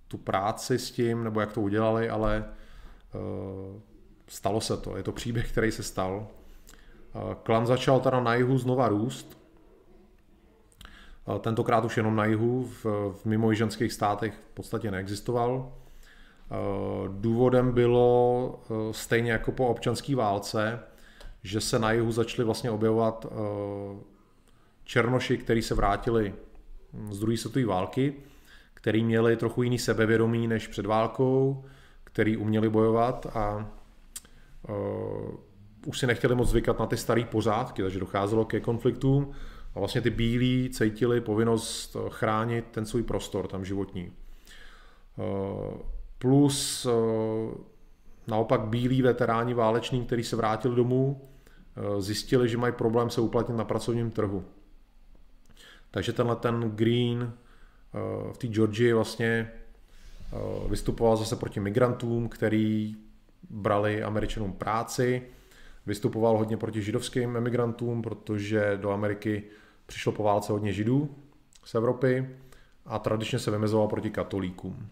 tu 0.09 0.19
práci 0.19 0.79
s 0.79 0.91
tím, 0.91 1.25
nebo 1.25 1.41
jak 1.41 1.53
to 1.53 1.61
udělali, 1.61 2.11
ale 2.11 2.45
stalo 4.29 4.61
se 4.61 4.77
to. 4.77 4.97
Je 4.97 5.03
to 5.03 5.13
příběh, 5.13 5.53
který 5.53 5.73
se 5.73 5.83
stal. 5.83 6.29
Klan 7.43 7.67
začal 7.67 8.01
teda 8.01 8.21
na 8.21 8.35
jihu 8.35 8.59
znova 8.59 8.89
růst, 8.89 9.39
tentokrát 11.41 11.85
už 11.85 11.97
jenom 11.97 12.17
na 12.17 12.25
jihu, 12.25 12.63
v, 12.65 12.85
v 13.13 13.25
mimojižanských 13.25 13.93
státech 13.93 14.35
v 14.35 14.55
podstatě 14.55 14.91
neexistoval. 14.91 15.73
Důvodem 17.09 17.73
bylo 17.73 18.61
stejně 18.91 19.33
jako 19.33 19.53
po 19.53 19.69
občanské 19.69 20.17
válce, 20.17 20.81
že 21.43 21.61
se 21.61 21.79
na 21.79 21.93
jihu 21.93 22.13
začaly 22.13 22.47
vlastně 22.47 22.71
objevovat 22.71 23.27
černoši, 24.85 25.39
kteří 25.39 25.63
se 25.63 25.75
vrátili 25.75 26.35
z 27.11 27.19
druhé 27.19 27.37
světové 27.37 27.67
války, 27.67 28.15
který 28.75 29.05
měli 29.05 29.37
trochu 29.37 29.63
jiný 29.63 29.79
sebevědomí 29.79 30.49
než 30.49 30.67
před 30.67 30.87
válkou, 30.87 31.65
který 32.05 32.37
uměli 32.37 32.69
bojovat 32.69 33.27
a 33.35 33.71
už 35.87 35.99
si 35.99 36.07
nechtěli 36.07 36.35
moc 36.35 36.49
zvykat 36.49 36.79
na 36.79 36.87
ty 36.87 36.97
staré 36.97 37.25
pořádky, 37.25 37.83
takže 37.83 38.01
docházelo 38.01 38.45
ke 38.45 38.61
konfliktům 38.61 39.33
a 39.75 39.79
vlastně 39.79 40.01
ty 40.01 40.11
bílí 40.11 40.71
cítili 40.73 41.21
povinnost 41.21 41.97
eh, 41.97 42.09
chránit 42.09 42.65
ten 42.71 42.87
svůj 42.87 43.03
prostor 43.03 43.47
tam 43.47 43.65
životní. 43.65 44.13
Eh, 45.19 45.79
plus 46.19 46.87
eh, 46.87 46.91
naopak 48.27 48.61
bílí 48.61 49.03
veteráni 49.03 49.55
váleční, 49.55 50.07
kteří 50.07 50.25
se 50.25 50.37
vrátili 50.37 50.77
domů, 50.77 51.27
zjistili, 51.99 52.49
že 52.49 52.57
mají 52.57 52.73
problém 52.73 53.11
se 53.11 53.21
uplatnit 53.21 53.57
na 53.57 53.65
pracovním 53.65 54.11
trhu. 54.11 54.45
Takže 55.91 56.13
tenhle 56.13 56.37
ten 56.37 56.71
Green 56.75 57.33
v 58.33 58.39
té 58.39 58.47
Georgii 58.47 58.93
vlastně 58.93 59.53
vystupoval 60.69 61.17
zase 61.17 61.37
proti 61.37 61.61
migrantům, 61.61 62.29
který 62.29 62.97
brali 63.51 64.03
Američanům 64.03 64.53
práci, 64.53 65.23
vystupoval 65.91 66.39
hodně 66.39 66.57
proti 66.57 66.83
židovským 66.83 67.37
emigrantům, 67.37 68.03
protože 68.03 68.79
do 68.81 68.91
Ameriky 68.91 69.43
přišlo 69.87 70.13
po 70.13 70.23
válce 70.23 70.53
hodně 70.53 70.73
židů 70.73 71.17
z 71.65 71.75
Evropy 71.75 72.29
a 72.87 72.99
tradičně 72.99 73.39
se 73.39 73.51
vymezoval 73.51 73.89
proti 73.89 74.11
katolíkům. 74.11 74.89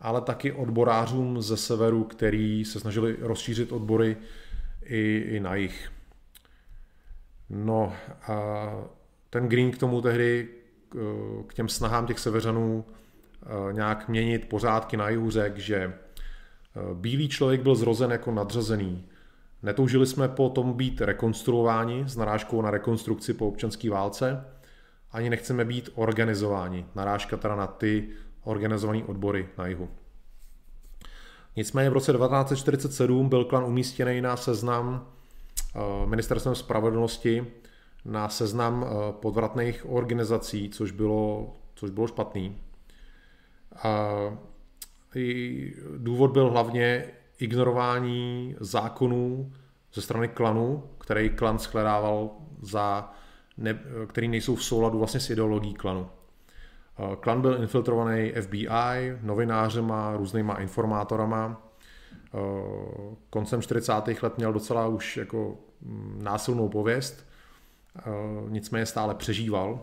Ale 0.00 0.20
taky 0.20 0.52
odborářům 0.52 1.42
ze 1.42 1.56
severu, 1.56 2.04
který 2.04 2.64
se 2.64 2.80
snažili 2.80 3.16
rozšířit 3.20 3.72
odbory 3.72 4.16
i, 4.84 5.24
i 5.28 5.40
na 5.40 5.54
jich. 5.54 5.92
No 7.50 7.92
a 8.28 8.34
ten 9.30 9.48
Green 9.48 9.70
k 9.70 9.78
tomu 9.78 10.00
tehdy, 10.00 10.48
k 11.46 11.54
těm 11.54 11.68
snahám 11.68 12.06
těch 12.06 12.18
severanů 12.18 12.84
eh, 12.84 13.72
nějak 13.72 14.08
měnit 14.08 14.48
pořádky 14.48 14.96
na 14.96 15.08
jihu 15.08 15.30
řekl, 15.30 15.60
že 15.60 15.76
eh, 15.76 15.94
bílý 16.94 17.28
člověk 17.28 17.62
byl 17.62 17.74
zrozen 17.74 18.10
jako 18.10 18.32
nadřazený. 18.32 19.04
Netoužili 19.62 20.06
jsme 20.06 20.28
po 20.28 20.48
tom 20.48 20.72
být 20.72 21.00
rekonstruováni 21.00 22.04
s 22.06 22.16
narážkou 22.16 22.62
na 22.62 22.70
rekonstrukci 22.70 23.34
po 23.34 23.48
občanské 23.48 23.90
válce, 23.90 24.44
ani 25.12 25.30
nechceme 25.30 25.64
být 25.64 25.90
organizováni, 25.94 26.86
narážka 26.94 27.36
teda 27.36 27.56
na 27.56 27.66
ty 27.66 28.08
organizované 28.44 29.04
odbory 29.04 29.48
na 29.58 29.66
jihu. 29.66 29.88
Nicméně 31.56 31.90
v 31.90 31.92
roce 31.92 32.12
1947 32.12 33.28
byl 33.28 33.44
klan 33.44 33.64
umístěný 33.64 34.20
na 34.20 34.36
seznam 34.36 35.06
eh, 35.76 36.06
ministerstvem 36.06 36.54
spravedlnosti 36.54 37.46
na 38.04 38.28
seznam 38.28 38.86
eh, 38.86 39.12
podvratných 39.12 39.86
organizací, 39.88 40.70
což 40.70 40.90
bylo, 40.90 41.56
což 41.74 41.90
bylo 41.90 42.06
špatný. 42.06 42.58
A 43.82 44.10
důvod 45.96 46.30
byl 46.30 46.50
hlavně 46.50 47.04
ignorování 47.42 48.56
zákonů 48.60 49.52
ze 49.94 50.02
strany 50.02 50.28
klanu, 50.28 50.84
který 50.98 51.30
klan 51.30 51.58
shledával 51.58 52.30
za, 52.62 53.12
ne, 53.56 53.78
který 54.06 54.28
nejsou 54.28 54.54
v 54.54 54.64
souladu 54.64 54.98
vlastně 54.98 55.20
s 55.20 55.30
ideologií 55.30 55.74
klanu. 55.74 56.08
Eh, 56.98 57.16
klan 57.16 57.40
byl 57.40 57.56
infiltrovaný 57.62 58.32
FBI, 58.40 59.18
novinářema, 59.22 60.16
různýma 60.16 60.54
informátorama. 60.54 61.62
Eh, 62.34 62.38
koncem 63.30 63.62
40. 63.62 64.22
let 64.22 64.38
měl 64.38 64.52
docela 64.52 64.86
už 64.86 65.16
jako 65.16 65.56
mm, 65.80 66.20
násilnou 66.22 66.68
pověst, 66.68 67.26
eh, 67.98 68.02
nicméně 68.48 68.86
stále 68.86 69.14
přežíval. 69.14 69.82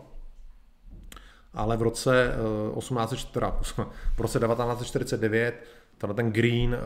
Ale 1.54 1.76
v 1.76 1.82
roce, 1.82 2.34
18, 2.74 3.12
v 4.16 4.20
roce 4.20 4.38
1949 4.38 5.64
ten 6.14 6.32
Green 6.32 6.76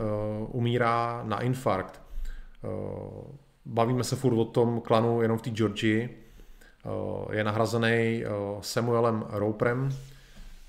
umírá 0.47 1.23
na 1.23 1.41
infarkt. 1.41 2.01
Bavíme 3.65 4.03
se 4.03 4.15
furt 4.15 4.37
o 4.37 4.45
tom 4.45 4.81
klanu 4.81 5.21
jenom 5.21 5.37
v 5.37 5.41
té 5.41 5.49
Georgii. 5.49 6.21
Je 7.31 7.43
nahrazený 7.43 8.23
Samuelem 8.61 9.25
Roperem, 9.29 9.89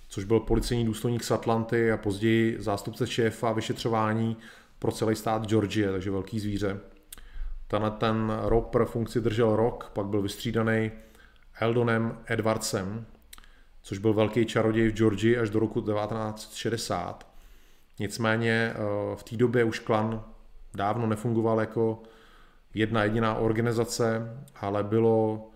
což 0.09 0.24
byl 0.24 0.40
policejní 0.40 0.85
důstojník 0.85 1.24
z 1.24 1.31
Atlanty 1.31 1.93
a 1.93 1.97
později 1.97 2.56
zástupce 2.59 3.06
šéfa 3.06 3.52
vyšetřování 3.52 4.36
pro 4.78 4.93
celý 4.93 5.16
stát 5.16 5.47
Georgie, 5.47 5.90
takže 5.93 6.10
velký 6.10 6.40
zvíře. 6.40 6.81
Tenhle 7.68 7.90
ten 7.90 8.40
Roper 8.43 8.85
funkci 8.85 9.20
držel 9.20 9.56
rok, 9.56 9.90
pak 9.94 10.06
byl 10.06 10.23
vystřídaný 10.23 10.93
Eldonem 11.60 12.18
Edwardsem, 12.27 13.06
což 13.82 13.98
byl 13.98 14.14
velký 14.14 14.47
čaroděj 14.47 14.89
v 14.89 14.94
Georgii 14.94 15.39
až 15.39 15.51
do 15.51 15.59
roku 15.59 15.81
1960. 15.81 17.26
Nicméně 17.98 18.73
eh, 18.74 18.77
v 19.16 19.23
té 19.23 19.36
době 19.36 19.64
už 19.64 19.78
klan 19.78 20.24
dávno 20.74 21.06
nefungoval 21.06 21.60
jako 21.60 22.02
jedna 22.74 23.05
jediná 23.05 23.35
organizace, 23.35 24.36
ale 24.60 24.85
bylo, 24.85 25.51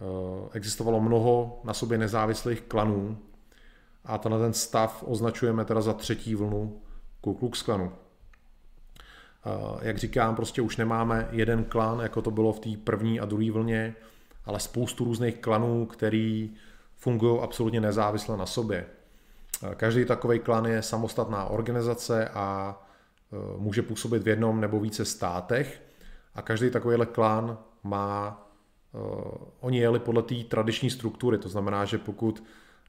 eh, 0.00 0.48
existovalo 0.52 1.00
mnoho 1.00 1.60
na 1.64 1.74
sobě 1.74 1.98
nezávislých 1.98 2.60
klanů, 2.60 3.18
a 4.04 4.18
tenhle 4.18 4.40
ten 4.40 4.52
stav 4.52 5.04
označujeme 5.06 5.64
teda 5.64 5.80
za 5.80 5.92
třetí 5.92 6.34
vlnu 6.34 6.82
Ku 7.20 7.34
Klux 7.34 7.62
Klanu. 7.62 7.92
Jak 9.82 9.98
říkám, 9.98 10.36
prostě 10.36 10.62
už 10.62 10.76
nemáme 10.76 11.28
jeden 11.30 11.64
klan, 11.64 12.00
jako 12.00 12.22
to 12.22 12.30
bylo 12.30 12.52
v 12.52 12.60
té 12.60 12.70
první 12.84 13.20
a 13.20 13.24
druhé 13.24 13.50
vlně, 13.50 13.94
ale 14.44 14.60
spoustu 14.60 15.04
různých 15.04 15.38
klanů, 15.38 15.86
který 15.86 16.54
fungují 16.96 17.40
absolutně 17.40 17.80
nezávisle 17.80 18.36
na 18.36 18.46
sobě. 18.46 18.86
Každý 19.76 20.04
takový 20.04 20.38
klan 20.38 20.66
je 20.66 20.82
samostatná 20.82 21.44
organizace 21.44 22.28
a 22.28 22.78
e, 23.32 23.58
může 23.58 23.82
působit 23.82 24.22
v 24.22 24.28
jednom 24.28 24.60
nebo 24.60 24.80
více 24.80 25.04
státech 25.04 25.82
a 26.34 26.42
každý 26.42 26.70
takovýhle 26.70 27.06
klan 27.06 27.58
má, 27.82 28.46
e, 28.94 28.98
oni 29.60 29.78
jeli 29.78 29.98
podle 29.98 30.22
té 30.22 30.34
tradiční 30.34 30.90
struktury, 30.90 31.38
to 31.38 31.48
znamená, 31.48 31.84
že 31.84 31.98
pokud 31.98 32.42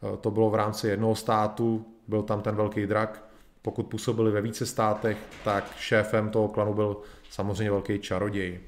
Eh, 0.03 0.17
to 0.17 0.31
bylo 0.31 0.49
v 0.49 0.55
rámci 0.55 0.87
jednoho 0.87 1.15
státu, 1.15 1.85
byl 2.07 2.23
tam 2.23 2.41
ten 2.41 2.55
velký 2.55 2.85
drak. 2.85 3.23
Pokud 3.61 3.83
působili 3.83 4.31
ve 4.31 4.41
více 4.41 4.65
státech, 4.65 5.17
tak 5.43 5.75
šéfem 5.77 6.29
toho 6.29 6.47
klanu 6.47 6.73
byl 6.73 6.97
samozřejmě 7.29 7.71
velký 7.71 7.99
čaroděj. 7.99 8.59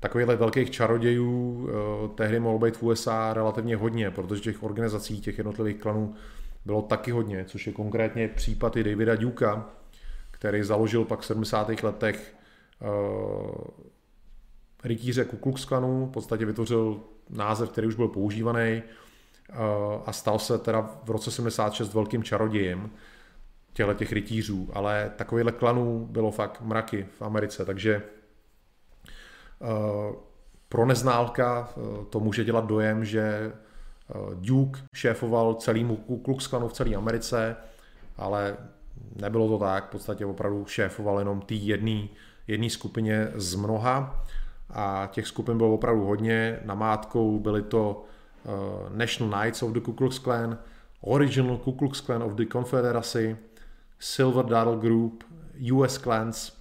Takovýchhle 0.00 0.36
velkých 0.36 0.70
čarodějů 0.70 1.68
eh, 1.68 2.08
tehdy 2.14 2.40
mohlo 2.40 2.58
být 2.58 2.76
v 2.76 2.82
USA 2.82 3.34
relativně 3.34 3.76
hodně, 3.76 4.10
protože 4.10 4.42
těch 4.42 4.62
organizací, 4.62 5.20
těch 5.20 5.38
jednotlivých 5.38 5.76
klanů 5.76 6.14
bylo 6.68 6.82
taky 6.82 7.10
hodně, 7.10 7.44
což 7.44 7.66
je 7.66 7.72
konkrétně 7.72 8.28
případ 8.28 8.76
i 8.76 8.84
Davida 8.84 9.16
Duka, 9.16 9.70
který 10.30 10.62
založil 10.62 11.04
pak 11.04 11.20
v 11.20 11.24
70. 11.24 11.82
letech 11.82 12.34
uh, 12.80 13.64
rytíře 14.84 15.24
Ku 15.24 15.36
Klux 15.36 15.64
Klanu, 15.64 16.06
v 16.06 16.10
podstatě 16.10 16.44
vytvořil 16.44 17.00
název, 17.30 17.70
který 17.70 17.86
už 17.86 17.94
byl 17.94 18.08
používaný, 18.08 18.82
a 20.06 20.12
stal 20.12 20.38
se 20.38 20.58
teda 20.58 21.00
v 21.04 21.10
roce 21.10 21.30
76 21.30 21.94
velkým 21.94 22.22
čarodějem 22.22 22.90
těchto 23.72 23.94
těch 23.94 24.12
rytířů, 24.12 24.68
ale 24.72 25.12
takovýchhle 25.16 25.52
klanů 25.52 26.06
bylo 26.10 26.30
fakt 26.30 26.60
mraky 26.60 27.06
v 27.18 27.22
Americe, 27.22 27.64
takže 27.64 28.02
pro 30.68 30.86
neználka 30.86 31.68
to 32.10 32.20
může 32.20 32.44
dělat 32.44 32.66
dojem, 32.66 33.04
že 33.04 33.52
Duke 34.34 34.80
šéfoval 34.94 35.54
celému 35.54 35.96
Klux 35.96 36.46
Klanu 36.46 36.68
v 36.68 36.72
celé 36.72 36.94
Americe, 36.94 37.56
ale 38.16 38.56
nebylo 39.16 39.48
to 39.48 39.58
tak, 39.58 39.86
v 39.86 39.90
podstatě 39.90 40.26
opravdu 40.26 40.66
šéfoval 40.66 41.18
jenom 41.18 41.40
té 41.40 41.54
jedné 42.46 42.70
skupině 42.70 43.28
z 43.34 43.54
mnoha. 43.54 44.24
A 44.70 45.08
těch 45.12 45.26
skupin 45.26 45.56
bylo 45.56 45.74
opravdu 45.74 46.04
hodně, 46.04 46.60
namátkou 46.64 47.38
byly 47.38 47.62
to 47.62 48.04
uh, 48.44 48.96
National 48.96 49.40
Knights 49.40 49.62
of 49.62 49.72
the 49.72 49.80
Ku 49.80 49.92
Klux 49.92 50.18
Klan, 50.18 50.58
Original 51.00 51.56
Ku 51.56 51.72
Klux 51.72 52.00
Klan 52.00 52.22
of 52.22 52.32
the 52.32 52.44
Confederacy, 52.52 53.36
Silver 53.98 54.44
Dollar 54.44 54.78
Group, 54.78 55.24
US 55.72 55.98
Clans, 55.98 56.52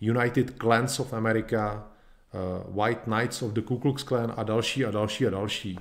United 0.00 0.58
Clans 0.58 1.00
of 1.00 1.12
America, 1.12 1.82
uh, 2.34 2.84
White 2.84 3.04
Knights 3.06 3.42
of 3.42 3.52
the 3.52 3.62
Ku 3.62 3.78
Klux 3.78 4.02
Klan 4.02 4.32
a 4.36 4.42
další 4.42 4.84
a 4.84 4.90
další 4.90 5.26
a 5.26 5.30
další. 5.30 5.80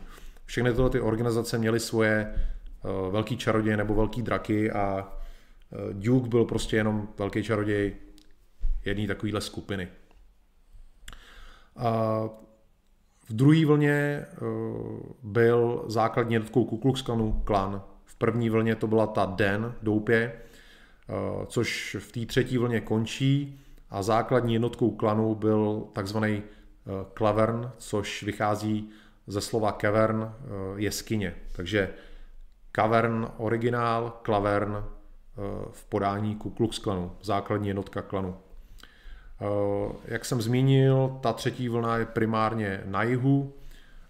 Všechny 0.52 0.72
tyhle 0.72 0.90
ty 0.90 1.02
organizace 1.02 1.58
měly 1.58 1.80
svoje 1.80 2.34
uh, 2.84 3.12
velký 3.12 3.38
čaroděje 3.38 3.78
nebo 3.78 3.94
velký 3.96 4.22
draky 4.22 4.72
a 4.72 5.08
uh, 5.70 5.94
Duke 5.94 6.30
byl 6.30 6.46
prostě 6.46 6.76
jenom 6.78 7.08
velký 7.18 7.44
čaroděj 7.44 7.96
jedné 8.86 9.08
takovéhle 9.08 9.42
skupiny. 9.42 9.88
Uh, 11.76 12.30
v 13.30 13.34
druhé 13.34 13.66
vlně 13.66 13.92
eh, 13.92 14.28
byl 15.24 15.84
základní 15.88 16.34
jednotkou 16.34 16.66
Ku 16.66 16.78
Klux 16.78 17.02
Klanu 17.02 17.42
klan. 17.46 17.82
V 18.06 18.16
první 18.16 18.50
vlně 18.50 18.76
to 18.76 18.88
byla 18.88 19.08
ta 19.08 19.26
Den 19.26 19.74
doupě, 19.82 20.34
eh, 20.34 21.14
což 21.46 21.98
v 22.00 22.12
té 22.12 22.26
třetí 22.26 22.58
vlně 22.58 22.82
končí 22.82 23.60
a 23.90 24.04
základní 24.04 24.54
jednotkou 24.54 24.92
klanu 24.92 25.36
byl 25.36 25.88
takzvaný 25.94 26.44
klavern, 27.14 27.66
eh, 27.66 27.72
což 27.78 28.24
vychází 28.24 28.90
ze 29.28 29.42
slova 29.42 29.72
cavern, 29.72 30.34
jeskyně. 30.76 31.36
Takže 31.52 31.90
kavern 32.72 33.28
originál, 33.38 34.20
klavern 34.22 34.84
v 35.72 35.86
podání 35.86 36.36
Ku 36.36 36.50
Klux 36.50 36.80
Klanu, 36.80 37.12
základní 37.22 37.68
jednotka 37.68 38.02
klanu. 38.02 38.38
Eh, 39.42 39.94
jak 40.06 40.26
jsem 40.26 40.42
zmínil, 40.42 41.20
ta 41.22 41.34
třetí 41.34 41.70
vlna 41.70 41.98
je 41.98 42.06
primárně 42.06 42.82
na 42.86 43.04
jihu 43.04 43.54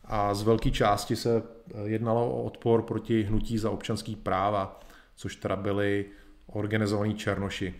a 0.06 0.34
z 0.34 0.42
velké 0.42 0.72
části 0.72 1.16
se 1.16 1.44
eh, 1.44 1.78
jednalo 1.84 2.32
o 2.32 2.44
odpor 2.44 2.82
proti 2.82 3.24
hnutí 3.24 3.58
za 3.58 3.72
občanský 3.72 4.16
práva, 4.16 4.80
což 5.16 5.36
teda 5.36 5.56
byli 5.56 6.06
organizovaní 6.48 7.16
černoši. 7.16 7.76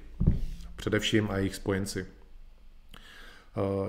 především 0.76 1.32
a 1.32 1.38
jejich 1.38 1.56
spojenci. 1.56 2.06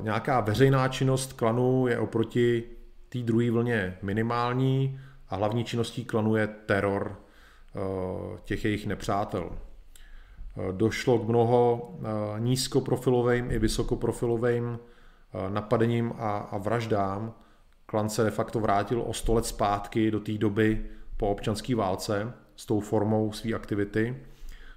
Nějaká 0.01 0.40
veřejná 0.40 0.89
činnost 0.89 1.32
klanu 1.32 1.86
je 1.86 1.98
oproti 1.98 2.64
té 3.12 3.18
druhé 3.18 3.51
vlně 3.51 3.98
minimální 4.02 5.01
a 5.28 5.36
hlavní 5.36 5.64
činností 5.64 6.05
klanu 6.05 6.36
je 6.36 6.47
teror 6.47 7.20
těch 8.44 8.64
jejich 8.64 8.86
nepřátel. 8.86 9.51
Došlo 10.72 11.18
k 11.18 11.28
mnoho 11.28 11.90
nízkoprofilovým 12.39 13.51
i 13.51 13.59
vysokoprofilovým 13.59 14.78
napadením 15.48 16.12
a, 16.18 16.59
vraždám. 16.59 17.34
Klan 17.86 18.09
se 18.09 18.24
de 18.24 18.30
facto 18.30 18.60
vrátil 18.60 19.02
o 19.02 19.12
100 19.12 19.34
let 19.34 19.47
zpátky 19.47 20.10
do 20.10 20.20
té 20.20 20.32
doby 20.32 20.86
po 21.16 21.28
občanské 21.28 21.74
válce 21.74 22.32
s 22.56 22.66
tou 22.66 22.80
formou 22.80 23.32
své 23.32 23.55
aktivity, 23.55 24.16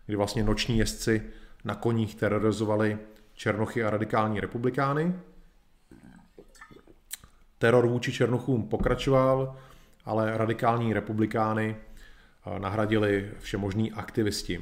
kdy 0.05 0.15
vlastně 0.15 0.43
noční 0.43 0.77
jezdci 0.77 1.23
na 1.63 1.75
koních 1.75 2.15
terorizovali 2.15 2.97
černochy 3.33 3.83
a 3.83 3.89
radikální 3.89 4.39
republikány. 4.39 5.15
Teror 7.57 7.87
vůči 7.87 8.11
černochům 8.11 8.67
pokračoval, 8.67 9.55
ale 10.05 10.37
radikální 10.37 10.93
republikány 10.93 11.75
eh, 11.75 12.59
nahradili 12.59 13.31
všemožní 13.39 13.91
aktivisti. 13.91 14.61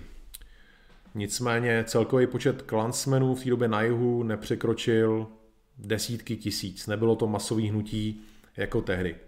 Nicméně 1.15 1.83
celkový 1.87 2.27
počet 2.27 2.61
klansmenů 2.61 3.35
v 3.35 3.43
té 3.43 3.49
době 3.49 3.67
na 3.67 3.81
jihu 3.81 4.23
nepřekročil 4.23 5.27
desítky 5.77 6.35
tisíc. 6.35 6.87
Nebylo 6.87 7.15
to 7.15 7.27
masový 7.27 7.69
hnutí 7.69 8.21
jako 8.57 8.81
tehdy. 8.81 9.15
Eh, 9.15 9.19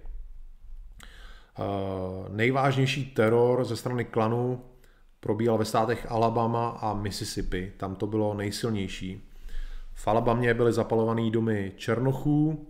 nejvážnější 2.29 3.05
teror 3.05 3.65
ze 3.65 3.75
strany 3.75 4.05
klanu 4.05 4.61
probíhal 5.19 5.57
ve 5.57 5.65
státech 5.65 6.05
Alabama 6.09 6.69
a 6.69 6.93
Mississippi. 6.93 7.73
Tam 7.77 7.95
to 7.95 8.07
bylo 8.07 8.33
nejsilnější. 8.33 9.29
V 9.93 10.07
Alabamě 10.07 10.53
byly 10.53 10.73
zapalované 10.73 11.29
domy 11.29 11.71
černochů 11.75 12.67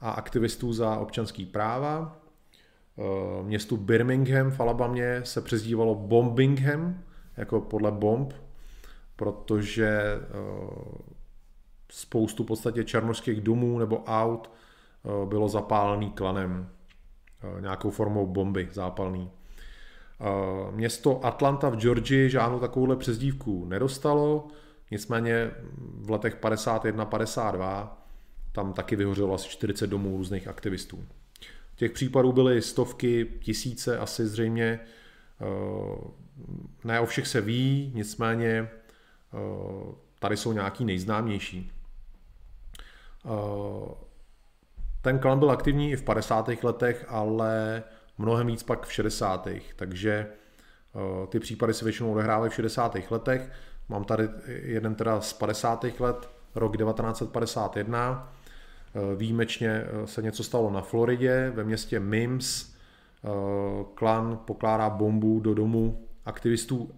a 0.00 0.10
aktivistů 0.10 0.72
za 0.72 0.96
občanský 0.96 1.46
práva. 1.46 2.16
Eh, 2.98 3.42
městu 3.42 3.76
Birmingham 3.76 4.50
v 4.50 4.60
Alabamě 4.60 5.20
se 5.24 5.40
přezdívalo 5.40 5.94
Bombingham, 5.94 7.02
jako 7.36 7.60
podle 7.60 7.92
bomb, 7.92 8.32
protože 9.16 9.88
eh, 9.88 10.26
spoustu 11.90 12.44
podstatě 12.44 12.84
černožských 12.84 13.40
domů 13.40 13.78
nebo 13.78 14.02
aut 14.06 14.50
eh, 15.04 15.26
bylo 15.26 15.48
zapálený 15.48 16.10
klanem, 16.10 16.68
nějakou 17.60 17.90
formou 17.90 18.26
bomby 18.26 18.68
zápalný. 18.72 19.30
Město 20.70 21.26
Atlanta 21.26 21.68
v 21.68 21.76
Georgii 21.76 22.30
žádnou 22.30 22.60
takovouhle 22.60 22.96
přezdívku 22.96 23.64
nedostalo, 23.64 24.48
nicméně 24.90 25.50
v 25.78 26.10
letech 26.10 26.40
51-52 26.40 27.99
tam 28.52 28.72
taky 28.72 28.96
vyhořelo 28.96 29.34
asi 29.34 29.48
40 29.48 29.86
domů 29.86 30.16
různých 30.16 30.48
aktivistů. 30.48 31.04
Těch 31.76 31.92
případů 31.92 32.32
byly 32.32 32.62
stovky, 32.62 33.26
tisíce 33.40 33.98
asi 33.98 34.26
zřejmě. 34.26 34.80
Ne 36.84 37.00
o 37.00 37.06
všech 37.06 37.26
se 37.26 37.40
ví, 37.40 37.92
nicméně 37.94 38.68
tady 40.18 40.36
jsou 40.36 40.52
nějaký 40.52 40.84
nejznámější. 40.84 41.72
Ten 45.02 45.18
klan 45.18 45.38
byl 45.38 45.50
aktivní 45.50 45.90
i 45.90 45.96
v 45.96 46.02
50. 46.02 46.48
letech, 46.62 47.04
ale 47.08 47.82
mnohem 48.18 48.46
víc 48.46 48.62
pak 48.62 48.86
v 48.86 48.92
60. 48.92 49.48
Takže 49.76 50.26
eh, 50.94 51.26
ty 51.26 51.40
případy 51.40 51.74
se 51.74 51.84
většinou 51.84 52.12
odehrávají 52.12 52.50
v 52.50 52.54
60. 52.54 52.96
letech. 53.10 53.50
Mám 53.88 54.04
tady 54.04 54.28
jeden 54.46 54.94
teda 54.94 55.20
z 55.20 55.32
50. 55.32 55.84
let, 55.98 56.30
rok 56.54 56.76
1951. 56.76 58.32
Eh, 58.94 59.16
výjimečně 59.16 59.68
eh, 59.68 60.06
se 60.06 60.22
něco 60.22 60.44
stalo 60.44 60.70
na 60.70 60.80
Floridě, 60.80 61.52
ve 61.54 61.64
městě 61.64 62.00
Mims. 62.00 62.70
Klan 63.94 64.40
pokládá 64.44 64.90
bombu 64.90 65.40
do 65.40 65.54
domu 65.54 66.04
aktivistů 66.24 66.90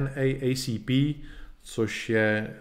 NAACP, 0.00 0.90
což 1.62 2.10
je 2.10 2.56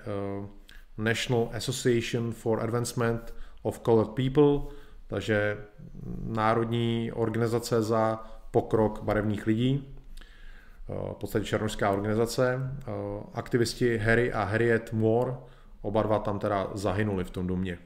National 0.97 1.49
Association 1.53 2.31
for 2.31 2.61
Advancement 2.63 3.33
of 3.61 3.79
Colored 3.79 4.09
People, 4.09 4.75
takže 5.07 5.57
Národní 6.25 7.11
organizace 7.11 7.81
za 7.81 8.23
pokrok 8.51 9.03
barevných 9.03 9.47
lidí, 9.47 9.87
v 10.87 11.15
podstatě 11.19 11.45
černožská 11.45 11.91
organizace. 11.91 12.59
Aktivisti 13.33 13.97
Harry 13.97 14.33
a 14.33 14.43
Harriet 14.43 14.93
Moore, 14.93 15.33
oba 15.81 16.03
dva 16.03 16.19
tam 16.19 16.39
teda 16.39 16.67
zahynuli 16.73 17.23
v 17.23 17.31
tom 17.31 17.47
domě. 17.47 17.77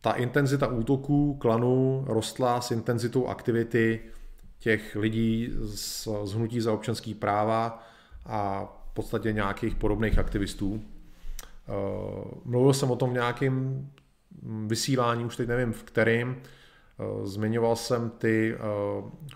Ta 0.00 0.12
intenzita 0.12 0.66
útoků 0.66 1.34
klanu 1.34 2.04
rostla 2.06 2.60
s 2.60 2.70
intenzitou 2.70 3.26
aktivity 3.26 4.00
těch 4.58 4.96
lidí 4.96 5.52
z, 5.60 6.08
z 6.24 6.32
hnutí 6.32 6.60
za 6.60 6.72
občanský 6.72 7.14
práva 7.14 7.86
a 8.26 8.64
v 8.90 8.94
podstatě 8.94 9.32
nějakých 9.32 9.74
podobných 9.74 10.18
aktivistů. 10.18 10.82
Eh, 11.68 11.72
mluvil 12.44 12.74
jsem 12.74 12.90
o 12.90 12.96
tom 12.96 13.10
v 13.10 13.12
nějakém 13.12 13.88
vysílání, 14.66 15.24
už 15.24 15.36
teď 15.36 15.48
nevím 15.48 15.72
v 15.72 15.82
kterým. 15.82 16.36
Eh, 16.36 17.26
zmiňoval 17.26 17.76
jsem 17.76 18.10
ty 18.10 18.54
eh, 18.54 18.58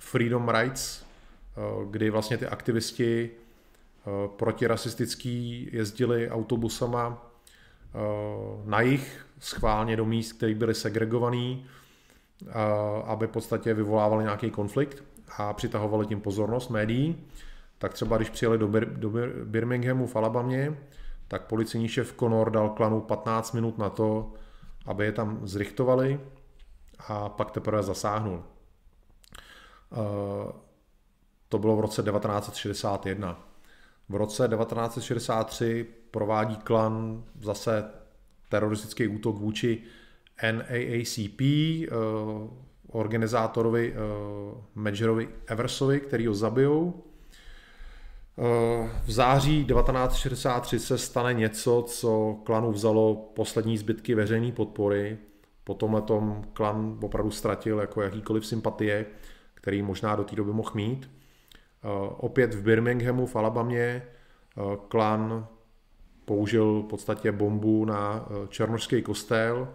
freedom 0.01 0.49
rights, 0.49 1.05
kdy 1.91 2.11
vlastně 2.11 2.39
ty 2.39 2.47
aktivisti 2.47 3.31
protirasistický 4.37 5.69
jezdili 5.73 6.31
autobusama 6.31 7.32
na 8.65 8.81
jich 8.81 9.27
schválně 9.39 9.97
do 9.97 10.05
míst, 10.05 10.33
které 10.33 10.55
byly 10.55 10.75
segregovaný, 10.75 11.67
aby 13.05 13.27
v 13.27 13.31
podstatě 13.31 13.75
vyvolávali 13.75 14.25
nějaký 14.25 14.51
konflikt 14.51 15.05
a 15.37 15.53
přitahovali 15.53 16.07
tím 16.07 16.21
pozornost 16.21 16.69
médií. 16.69 17.27
Tak 17.79 17.95
třeba 17.95 18.17
když 18.17 18.31
přijeli 18.31 18.59
do, 18.59 18.69
Bir- 18.69 18.93
do 18.93 19.11
Birminghamu 19.45 20.07
v 20.07 20.17
Alabamě, 20.17 20.79
tak 21.29 21.47
policejní 21.47 21.89
šéf 21.89 22.15
Conor 22.19 22.51
dal 22.51 22.69
klanu 22.71 23.01
15 23.01 23.53
minut 23.53 23.79
na 23.79 23.91
to, 23.91 24.33
aby 24.87 25.05
je 25.05 25.13
tam 25.13 25.41
zrichtovali 25.47 26.21
a 27.09 27.29
pak 27.29 27.51
teprve 27.51 27.83
zasáhnul. 27.83 28.43
Eh, 29.93 30.53
to 31.49 31.59
bylo 31.59 31.77
v 31.77 31.81
roce 31.81 32.03
1961. 32.03 33.49
V 34.09 34.15
roce 34.15 34.49
1963 34.49 35.87
provádí 36.13 36.57
klan 36.57 37.25
zase 37.41 37.85
teroristický 38.49 39.09
útok 39.09 39.37
vůči 39.37 39.83
NAACP, 40.53 41.41
eh, 41.41 41.89
organizátorovi 42.89 43.95
eh, 43.95 43.99
Majorovi 44.75 45.29
Eversovi, 45.47 46.01
který 46.01 46.27
ho 46.27 46.35
zabijou. 46.35 47.03
V 49.05 49.11
září 49.11 49.65
1963 49.65 50.79
se 50.79 50.99
stane 50.99 51.35
něco, 51.35 51.85
co 51.89 52.37
klanu 52.45 52.73
vzalo 52.73 53.15
poslední 53.15 53.79
zbytky 53.79 54.15
veřejné 54.15 54.53
podpory. 54.53 55.19
Po 55.65 55.75
tomhle 55.75 56.03
tom 56.03 56.45
klan 56.53 56.99
opravdu 57.03 57.31
ztratil 57.31 57.79
jako 57.79 58.03
jakýkoliv 58.03 58.47
sympatie, 58.47 59.07
který 59.55 59.83
možná 59.83 60.17
do 60.17 60.25
té 60.25 60.37
doby 60.37 60.53
mohl 60.53 60.71
mít. 60.75 61.11
Opět 62.17 62.55
v 62.55 62.63
Birminghamu 62.63 63.27
v 63.27 63.37
Alabamě 63.37 64.03
klan 64.89 65.47
použil 66.25 66.83
v 66.83 66.89
podstatě 66.89 67.33
bombu 67.33 67.85
na 67.85 68.29
černožský 68.49 69.03
kostel, 69.03 69.75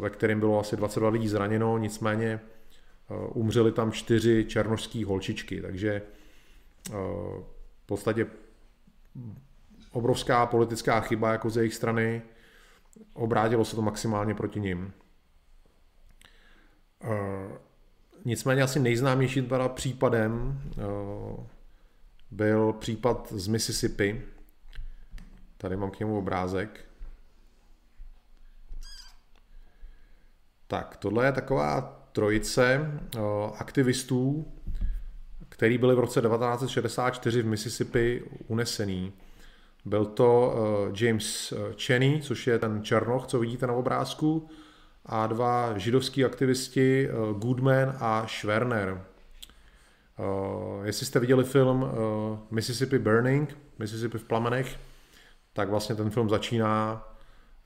ve 0.00 0.10
kterém 0.10 0.40
bylo 0.40 0.60
asi 0.60 0.76
22 0.76 1.08
lidí 1.08 1.28
zraněno, 1.28 1.78
nicméně 1.78 2.40
umřeli 3.32 3.72
tam 3.72 3.92
čtyři 3.92 4.44
černožské 4.48 5.04
holčičky, 5.04 5.62
takže 5.62 6.02
v 7.82 7.86
podstatě 7.86 8.26
obrovská 9.92 10.46
politická 10.46 11.00
chyba 11.00 11.32
jako 11.32 11.50
z 11.50 11.56
jejich 11.56 11.74
strany. 11.74 12.22
Obrátilo 13.14 13.64
se 13.64 13.76
to 13.76 13.82
maximálně 13.82 14.34
proti 14.34 14.60
ním. 14.60 14.92
Nicméně 18.24 18.62
asi 18.62 18.80
nejznámějším 18.80 19.48
případem 19.68 20.62
byl 22.30 22.72
případ 22.72 23.32
z 23.32 23.48
Mississippi. 23.48 24.22
Tady 25.62 25.76
mám 25.76 25.90
k 25.90 25.98
němu 25.98 26.18
obrázek. 26.18 26.80
Tak, 30.66 30.96
tohle 30.96 31.26
je 31.26 31.32
taková 31.32 31.80
trojice 32.12 32.90
aktivistů, 33.58 34.52
který 35.48 35.78
byli 35.78 35.94
v 35.94 35.98
roce 35.98 36.20
1964 36.20 37.42
v 37.42 37.46
Mississippi 37.46 38.22
unesený. 38.46 39.12
Byl 39.84 40.06
to 40.06 40.54
James 40.94 41.52
Cheney, 41.86 42.22
což 42.22 42.46
je 42.46 42.58
ten 42.58 42.84
černoch, 42.84 43.26
co 43.26 43.38
vidíte 43.38 43.66
na 43.66 43.72
obrázku, 43.72 44.48
a 45.06 45.26
dva 45.26 45.78
židovský 45.78 46.24
aktivisti 46.24 47.08
Goodman 47.38 47.96
a 48.00 48.26
Schwerner. 48.26 49.04
Jestli 50.82 51.06
jste 51.06 51.20
viděli 51.20 51.44
film 51.44 51.86
Mississippi 52.50 52.98
Burning, 52.98 53.58
Mississippi 53.78 54.18
v 54.18 54.24
plamenech, 54.24 54.78
tak 55.52 55.68
vlastně 55.68 55.94
ten 55.94 56.10
film 56.10 56.30
začíná 56.30 57.04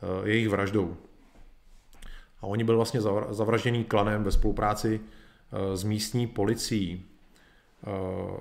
uh, 0.02 0.28
jejich 0.28 0.48
vraždou. 0.48 0.96
A 2.40 2.46
oni 2.46 2.64
byli 2.64 2.76
vlastně 2.76 3.00
zavražděný 3.30 3.84
klanem 3.84 4.24
ve 4.24 4.30
spolupráci 4.30 5.00
uh, 5.00 5.74
s 5.74 5.84
místní 5.84 6.26
policií. 6.26 7.04
Uh, 7.86 8.38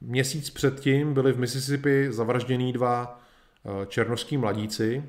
měsíc 0.00 0.50
předtím 0.50 1.14
byli 1.14 1.32
v 1.32 1.38
Mississippi 1.38 2.12
zavraždění 2.12 2.72
dva 2.72 3.20
černovský 3.88 4.36
mladíci, 4.36 5.04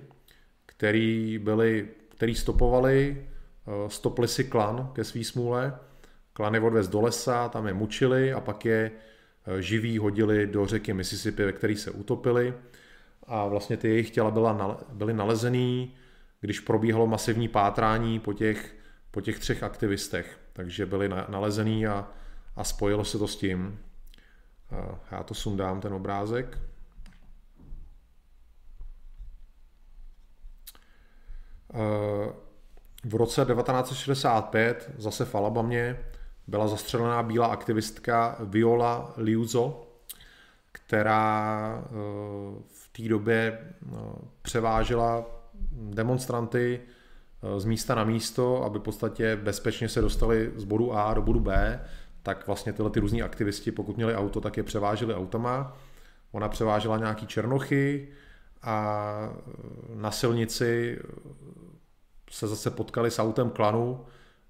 který, 0.65 1.39
byli, 1.39 1.87
který 2.09 2.35
stopovali, 2.35 3.27
stopli 3.87 4.27
si 4.27 4.43
klan 4.43 4.91
ke 4.93 5.03
svý 5.03 5.23
smůle 5.23 5.79
Klan 6.37 6.53
je 6.53 6.61
odvez 6.61 6.87
do 6.87 7.01
lesa, 7.01 7.49
tam 7.49 7.67
je 7.67 7.73
mučili 7.73 8.33
a 8.33 8.41
pak 8.41 8.65
je 8.65 8.91
živí 9.59 9.97
hodili 9.97 10.47
do 10.47 10.65
řeky 10.65 10.93
Mississippi, 10.93 11.45
ve 11.45 11.51
které 11.51 11.75
se 11.75 11.91
utopili 11.91 12.53
a 13.27 13.47
vlastně 13.47 13.77
ty 13.77 13.89
jejich 13.89 14.09
těla 14.09 14.31
byla, 14.31 14.79
byly 14.93 15.13
nalezený, 15.13 15.95
když 16.41 16.59
probíhalo 16.59 17.07
masivní 17.07 17.47
pátrání 17.47 18.19
po 18.19 18.33
těch, 18.33 18.75
po 19.11 19.21
těch 19.21 19.39
třech 19.39 19.63
aktivistech. 19.63 20.39
Takže 20.53 20.85
byly 20.85 21.09
nalezený 21.09 21.87
a, 21.87 22.07
a 22.55 22.63
spojilo 22.63 23.05
se 23.05 23.17
to 23.17 23.27
s 23.27 23.35
tím. 23.35 23.79
Já 25.11 25.23
to 25.23 25.33
sundám, 25.33 25.81
ten 25.81 25.93
obrázek. 25.93 26.57
E, 31.73 31.79
v 33.03 33.15
roce 33.15 33.45
1965 33.45 34.91
zase 34.97 35.25
v 35.25 35.35
Alabamě 35.35 35.99
byla 36.47 36.67
zastřelená 36.67 37.23
bílá 37.23 37.47
aktivistka 37.47 38.37
Viola 38.39 39.13
Liuzo, 39.17 39.87
která 40.71 41.83
eh, 41.85 41.89
v 42.67 42.89
té 42.91 43.09
době 43.09 43.59
eh, 43.61 43.95
převážela 44.41 45.25
demonstranty 45.71 46.79
eh, 46.81 47.59
z 47.59 47.65
místa 47.65 47.95
na 47.95 48.03
místo, 48.03 48.63
aby 48.63 48.79
v 48.79 48.81
podstatě 48.81 49.35
bezpečně 49.35 49.89
se 49.89 50.01
dostali 50.01 50.51
z 50.55 50.63
bodu 50.63 50.93
A 50.93 51.13
do 51.13 51.21
bodu 51.21 51.39
B, 51.39 51.81
tak 52.23 52.47
vlastně 52.47 52.73
tyhle 52.73 52.91
ty 52.91 52.99
různí 52.99 53.23
aktivisti, 53.23 53.71
pokud 53.71 53.97
měli 53.97 54.15
auto, 54.15 54.41
tak 54.41 54.57
je 54.57 54.63
převáželi 54.63 55.15
autama. 55.15 55.77
Ona 56.31 56.49
převážela 56.49 56.97
nějaký 56.97 57.27
černochy 57.27 58.07
a 58.61 59.29
na 59.95 60.11
silnici 60.11 60.99
se 62.31 62.47
zase 62.47 62.71
potkali 62.71 63.11
s 63.11 63.19
autem 63.19 63.49
klanu, 63.49 64.05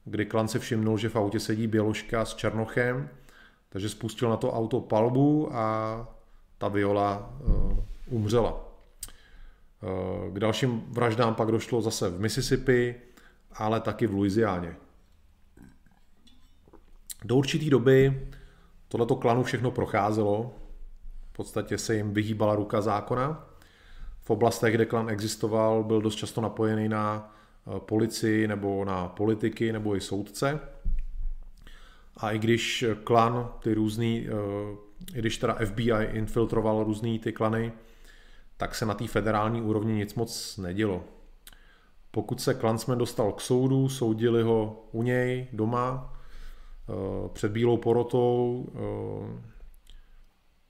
kdy 0.09 0.25
klan 0.25 0.47
si 0.47 0.59
všimnul, 0.59 0.97
že 0.97 1.09
v 1.09 1.15
autě 1.15 1.39
sedí 1.39 1.67
Běloška 1.67 2.25
s 2.25 2.35
Černochem, 2.35 3.09
takže 3.69 3.89
spustil 3.89 4.29
na 4.29 4.37
to 4.37 4.53
auto 4.53 4.81
palbu 4.81 5.55
a 5.55 6.07
ta 6.57 6.67
Viola 6.67 7.33
uh, 7.39 7.79
umřela. 8.05 8.53
Uh, 8.53 10.33
k 10.33 10.39
dalším 10.39 10.83
vraždám 10.87 11.35
pak 11.35 11.51
došlo 11.51 11.81
zase 11.81 12.09
v 12.09 12.19
Mississippi, 12.19 12.95
ale 13.53 13.81
taky 13.81 14.07
v 14.07 14.13
Louisianě. 14.13 14.75
Do 17.25 17.35
určité 17.35 17.69
doby 17.69 18.27
tohleto 18.87 19.15
klanu 19.15 19.43
všechno 19.43 19.71
procházelo, 19.71 20.55
v 21.29 21.33
podstatě 21.33 21.77
se 21.77 21.95
jim 21.95 22.13
vyhýbala 22.13 22.55
ruka 22.55 22.81
zákona. 22.81 23.47
V 24.21 24.29
oblastech, 24.29 24.73
kde 24.73 24.85
klan 24.85 25.09
existoval, 25.09 25.83
byl 25.83 26.01
dost 26.01 26.15
často 26.15 26.41
napojený 26.41 26.89
na 26.89 27.33
Eh, 27.36 27.36
policii 27.79 28.47
nebo 28.47 28.85
na 28.85 29.07
politiky 29.07 29.73
nebo 29.73 29.95
i 29.95 30.01
soudce. 30.01 30.59
A 32.17 32.31
i 32.31 32.39
když 32.39 32.85
klan, 33.03 33.51
ty 33.59 33.73
různý, 33.73 34.27
eh, 34.27 35.15
i 35.15 35.19
když 35.19 35.37
teda 35.37 35.57
FBI 35.65 36.03
infiltroval 36.11 36.83
různý 36.83 37.19
ty 37.19 37.33
klany, 37.33 37.71
tak 38.57 38.75
se 38.75 38.85
na 38.85 38.93
té 38.93 39.07
federální 39.07 39.61
úrovni 39.61 39.93
nic 39.93 40.15
moc 40.15 40.57
nedělo. 40.57 41.03
Pokud 42.11 42.41
se 42.41 42.53
klansmen 42.53 42.97
dostal 42.97 43.31
k 43.31 43.41
soudu, 43.41 43.89
soudili 43.89 44.43
ho 44.43 44.87
u 44.91 45.03
něj 45.03 45.47
doma, 45.53 46.13
eh, 46.13 47.29
před 47.33 47.51
bílou 47.51 47.77
porotou, 47.77 48.65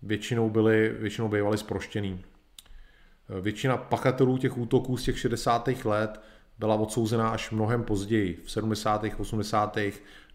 většinou 0.01 0.49
byli, 0.49 0.89
většinou 0.89 1.29
bývali 1.29 1.57
zproštěný. 1.57 2.23
Většina 3.41 3.77
pachatelů 3.77 4.37
těch 4.37 4.57
útoků 4.57 4.97
z 4.97 5.03
těch 5.03 5.19
60. 5.19 5.85
let 5.85 6.21
byla 6.59 6.75
odsouzená 6.75 7.29
až 7.29 7.51
mnohem 7.51 7.83
později, 7.83 8.41
v 8.45 8.51
70., 8.51 9.03
80., 9.19 9.77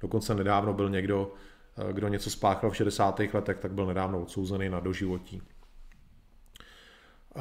dokonce 0.00 0.34
nedávno 0.34 0.72
byl 0.72 0.90
někdo, 0.90 1.34
eh, 1.76 1.92
kdo 1.92 2.08
něco 2.08 2.30
spáchal 2.30 2.70
v 2.70 2.76
60. 2.76 3.34
letech, 3.34 3.58
tak 3.58 3.72
byl 3.72 3.86
nedávno 3.86 4.22
odsouzený 4.22 4.68
na 4.68 4.80
doživotí. 4.80 5.42
Eh, 7.36 7.40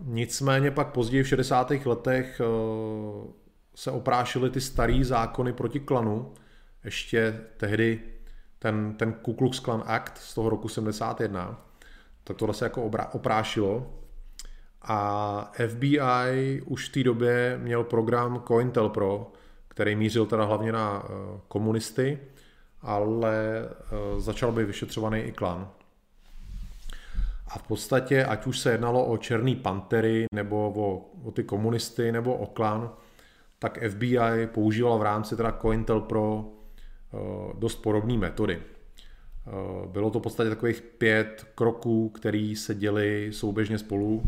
nicméně 0.00 0.70
pak 0.70 0.92
později 0.92 1.22
v 1.22 1.28
60. 1.28 1.86
letech 1.86 2.40
eh, 2.40 2.44
se 3.74 3.90
oprášily 3.90 4.50
ty 4.50 4.60
starý 4.60 5.04
zákony 5.04 5.52
proti 5.52 5.80
klanu, 5.80 6.34
ještě 6.84 7.40
tehdy 7.56 8.00
ten, 8.58 8.94
ten 8.94 9.12
Ku 9.12 9.34
Klux 9.34 9.60
Klan 9.60 9.82
Act 9.86 10.18
z 10.18 10.34
toho 10.34 10.50
roku 10.50 10.68
71, 10.68 11.68
tak 12.24 12.36
tohle 12.36 12.54
se 12.54 12.64
jako 12.64 12.90
oprášilo 13.12 14.03
a 14.84 15.52
FBI 15.68 16.62
už 16.66 16.88
v 16.88 16.92
té 16.92 17.02
době 17.02 17.58
měl 17.62 17.84
program 17.84 18.42
COINTELPRO, 18.46 19.32
který 19.68 19.96
mířil 19.96 20.26
teda 20.26 20.44
hlavně 20.44 20.72
na 20.72 21.02
eh, 21.04 21.40
komunisty, 21.48 22.18
ale 22.82 23.68
eh, 23.68 24.20
začal 24.20 24.52
by 24.52 24.64
vyšetřovaný 24.64 25.20
i 25.20 25.32
klan. 25.32 25.70
A 27.48 27.58
v 27.58 27.62
podstatě, 27.62 28.24
ať 28.24 28.46
už 28.46 28.58
se 28.58 28.72
jednalo 28.72 29.06
o 29.06 29.16
černý 29.16 29.56
pantery, 29.56 30.26
nebo 30.34 30.72
o, 30.76 31.10
o 31.28 31.30
ty 31.30 31.44
komunisty, 31.44 32.12
nebo 32.12 32.34
o 32.34 32.46
klan, 32.46 32.90
tak 33.58 33.78
FBI 33.88 34.46
používal 34.46 34.98
v 34.98 35.02
rámci 35.02 35.36
teda 35.36 35.52
COINTELPRO 35.52 36.44
eh, 36.44 37.18
dost 37.58 37.76
podobné 37.76 38.18
metody. 38.18 38.62
Bylo 39.86 40.10
to 40.10 40.20
v 40.20 40.22
podstatě 40.22 40.50
takových 40.50 40.82
pět 40.82 41.46
kroků, 41.54 42.08
které 42.08 42.54
se 42.56 42.74
děly 42.74 43.28
souběžně 43.32 43.78
spolu 43.78 44.22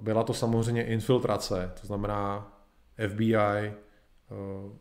byla 0.00 0.22
to 0.22 0.34
samozřejmě 0.34 0.84
infiltrace, 0.84 1.72
to 1.80 1.86
znamená 1.86 2.52
FBI, 3.08 3.34
eh, 3.34 3.72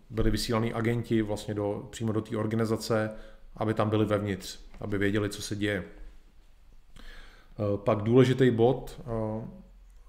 byli 0.09 0.31
vysílaní 0.31 0.73
agenti 0.73 1.21
vlastně 1.21 1.53
do, 1.53 1.87
přímo 1.91 2.11
do 2.11 2.21
té 2.21 2.37
organizace, 2.37 3.11
aby 3.55 3.73
tam 3.73 3.89
byli 3.89 4.05
vevnitř, 4.05 4.59
aby 4.79 4.97
věděli, 4.97 5.29
co 5.29 5.41
se 5.41 5.55
děje. 5.55 5.83
Eh, 5.83 7.77
pak 7.77 8.01
důležitý 8.01 8.51
bod, 8.51 9.01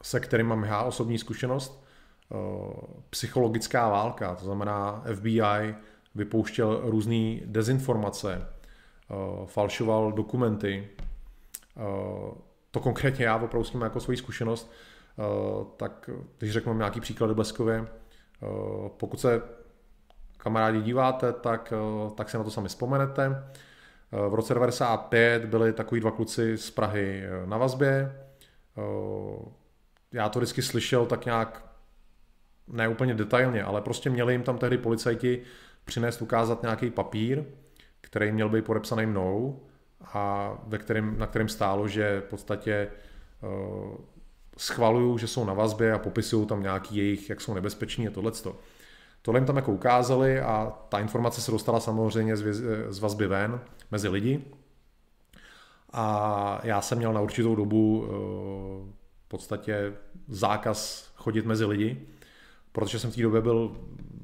se 0.02 0.20
kterým 0.20 0.46
mám 0.46 0.64
já 0.64 0.82
osobní 0.82 1.18
zkušenost, 1.18 1.86
psychologická 3.10 3.88
válka, 3.88 4.34
to 4.34 4.44
znamená 4.44 5.04
FBI 5.14 5.74
vypouštěl 6.14 6.80
různé 6.84 7.40
dezinformace, 7.44 8.48
falšoval 9.46 10.12
dokumenty, 10.12 10.88
to 12.76 12.80
konkrétně 12.80 13.24
já 13.24 13.36
opravdu 13.36 13.64
s 13.64 13.70
tím 13.70 13.80
jako 13.80 14.00
svoji 14.00 14.16
zkušenost, 14.16 14.72
eh, 15.18 15.22
tak 15.76 16.10
když 16.38 16.52
řeknu 16.52 16.74
nějaký 16.74 17.00
příklady 17.00 17.34
bleskově, 17.34 17.86
eh, 17.86 18.46
pokud 18.96 19.20
se 19.20 19.42
kamarádi 20.36 20.80
díváte, 20.80 21.32
tak, 21.32 21.72
eh, 21.72 22.10
tak 22.14 22.30
si 22.30 22.36
na 22.36 22.44
to 22.44 22.50
sami 22.50 22.68
vzpomenete. 22.68 23.44
V 24.28 24.34
roce 24.34 24.54
95 24.54 25.44
byli 25.44 25.72
takový 25.72 26.00
dva 26.00 26.10
kluci 26.10 26.58
z 26.58 26.70
Prahy 26.70 27.22
na 27.44 27.58
vazbě. 27.58 28.22
Já 30.12 30.28
to 30.28 30.38
vždycky 30.38 30.62
slyšel 30.62 31.06
tak 31.06 31.24
nějak, 31.24 31.66
ne 32.68 32.88
úplně 32.88 33.14
detailně, 33.14 33.62
ale 33.64 33.80
prostě 33.82 34.10
měli 34.10 34.34
jim 34.34 34.42
tam 34.42 34.58
tehdy 34.58 34.78
policajti 34.78 35.42
přinést 35.84 36.22
ukázat 36.22 36.62
nějaký 36.62 36.90
papír, 36.90 37.44
který 38.00 38.32
měl 38.32 38.48
být 38.48 38.64
podepsaný 38.64 39.06
mnou 39.06 39.66
a 40.04 40.52
ve 40.66 40.78
kterém, 40.78 41.18
na 41.18 41.26
kterém 41.26 41.48
stálo, 41.48 41.88
že 41.88 42.22
v 42.26 42.30
podstatě 42.30 42.88
uh, 43.42 43.96
schvalují, 44.56 45.18
že 45.18 45.26
jsou 45.26 45.44
na 45.44 45.54
vazbě 45.54 45.92
a 45.92 45.98
popisují 45.98 46.46
tam 46.46 46.62
nějaký 46.62 46.96
jejich, 46.96 47.30
jak 47.30 47.40
jsou 47.40 47.54
nebezpeční 47.54 48.08
a 48.08 48.10
tohleto. 48.10 48.56
Tohle 49.22 49.40
jim 49.40 49.46
tam 49.46 49.56
jako 49.56 49.72
ukázali 49.72 50.40
a 50.40 50.72
ta 50.88 50.98
informace 50.98 51.40
se 51.40 51.50
dostala 51.50 51.80
samozřejmě 51.80 52.36
z, 52.36 52.98
vazby 52.98 53.26
ven 53.26 53.60
mezi 53.90 54.08
lidi. 54.08 54.44
A 55.92 56.60
já 56.62 56.80
jsem 56.80 56.98
měl 56.98 57.12
na 57.12 57.20
určitou 57.20 57.54
dobu 57.54 57.98
uh, 58.00 58.08
v 59.26 59.28
podstatě 59.28 59.92
zákaz 60.28 61.10
chodit 61.16 61.46
mezi 61.46 61.64
lidi, 61.64 62.06
protože 62.72 62.98
jsem 62.98 63.10
v 63.10 63.14
té 63.14 63.22
době 63.22 63.40
byl 63.40 63.76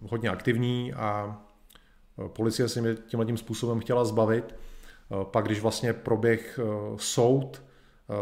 hodně 0.08 0.28
aktivní 0.28 0.92
a 0.92 1.40
eh, 2.18 2.28
policie 2.28 2.68
si 2.68 2.80
mě 2.80 2.94
tímhle 2.94 3.26
tím 3.26 3.36
způsobem 3.36 3.80
chtěla 3.80 4.04
zbavit. 4.04 4.54
Eh, 5.12 5.24
pak, 5.24 5.44
když 5.44 5.60
vlastně 5.60 5.92
proběh 5.92 6.58
eh, 6.62 6.64
soud, 6.96 7.62
eh, 7.62 8.14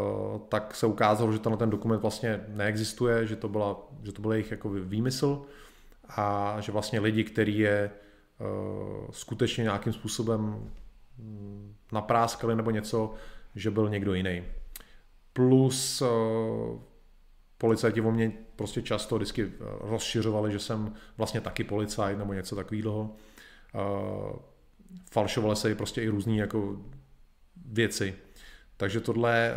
tak 0.48 0.74
se 0.74 0.86
ukázalo, 0.86 1.32
že 1.32 1.38
tenhle 1.38 1.58
ten 1.58 1.70
dokument 1.70 2.00
vlastně 2.00 2.44
neexistuje, 2.48 3.26
že 3.26 3.36
to, 3.36 3.48
byla, 3.48 3.88
že 4.02 4.12
to 4.12 4.22
byl 4.22 4.32
jejich 4.32 4.50
jako 4.50 4.70
výmysl 4.70 5.42
a 6.08 6.56
že 6.60 6.72
vlastně 6.72 7.00
lidi, 7.00 7.24
kteří 7.24 7.58
je 7.58 7.90
skutečně 9.10 9.62
nějakým 9.62 9.92
způsobem 9.92 10.70
hm, 11.18 11.74
napráskali 11.92 12.56
nebo 12.56 12.70
něco, 12.70 13.14
že 13.54 13.70
byl 13.70 13.88
někdo 13.88 14.14
jiný. 14.14 14.44
Plus 15.32 16.02
policajti 17.58 18.00
o 18.00 18.10
mě 18.10 18.32
prostě 18.56 18.82
často 18.82 19.16
vždycky 19.16 19.52
rozšiřovali, 19.80 20.52
že 20.52 20.58
jsem 20.58 20.94
vlastně 21.16 21.40
taky 21.40 21.64
policajt 21.64 22.18
nebo 22.18 22.32
něco 22.32 22.56
takového. 22.56 23.16
Falšovaly 25.10 25.56
se 25.56 25.70
i 25.70 25.74
prostě 25.74 26.02
i 26.02 26.08
různé 26.08 26.36
jako 26.36 26.76
věci. 27.66 28.14
Takže 28.76 29.00
tohle 29.00 29.54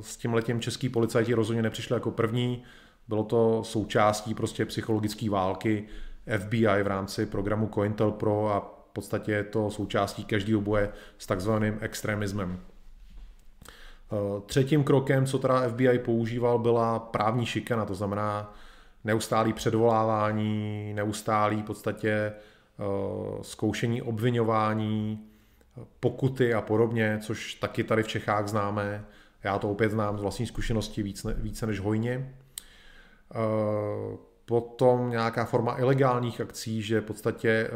s 0.00 0.16
tím 0.16 0.34
letím 0.34 0.60
český 0.60 0.88
policajti 0.88 1.34
rozhodně 1.34 1.62
nepřišli 1.62 1.94
jako 1.94 2.10
první. 2.10 2.62
Bylo 3.08 3.24
to 3.24 3.64
součástí 3.64 4.34
prostě 4.34 4.64
psychologické 4.64 5.30
války 5.30 5.88
FBI 6.38 6.82
v 6.82 6.86
rámci 6.86 7.26
programu 7.26 7.70
COINTELPRO 7.74 8.48
a 8.52 8.60
v 8.60 8.92
podstatě 8.92 9.32
je 9.32 9.44
to 9.44 9.70
součástí 9.70 10.24
každého 10.24 10.60
boje 10.60 10.92
s 11.18 11.26
takzvaným 11.26 11.78
extremismem. 11.80 12.60
Eh, 14.12 14.40
třetím 14.46 14.84
krokem, 14.84 15.26
co 15.26 15.38
teda 15.38 15.68
FBI 15.68 15.98
používal, 15.98 16.58
byla 16.58 16.98
právní 16.98 17.46
šikana, 17.46 17.84
to 17.84 17.94
znamená 17.94 18.54
neustálý 19.04 19.52
předvolávání, 19.52 20.92
neustálý 20.94 21.62
v 21.62 21.64
podstatě 21.64 22.10
eh, 22.10 22.34
zkoušení 23.42 24.02
obvinování, 24.02 25.26
pokuty 26.00 26.54
a 26.54 26.60
podobně, 26.60 27.18
což 27.22 27.54
taky 27.54 27.84
tady 27.84 28.02
v 28.02 28.08
Čechách 28.08 28.48
známe. 28.48 29.04
Já 29.44 29.58
to 29.58 29.70
opět 29.70 29.90
znám 29.90 30.18
z 30.18 30.22
vlastní 30.22 30.46
zkušenosti 30.46 31.02
více, 31.02 31.34
více 31.34 31.66
než 31.66 31.80
hojně. 31.80 32.34
Eh, 33.34 34.16
potom 34.44 35.10
nějaká 35.10 35.44
forma 35.44 35.78
ilegálních 35.78 36.40
akcí, 36.40 36.82
že 36.82 37.00
v 37.00 37.04
podstatě 37.04 37.70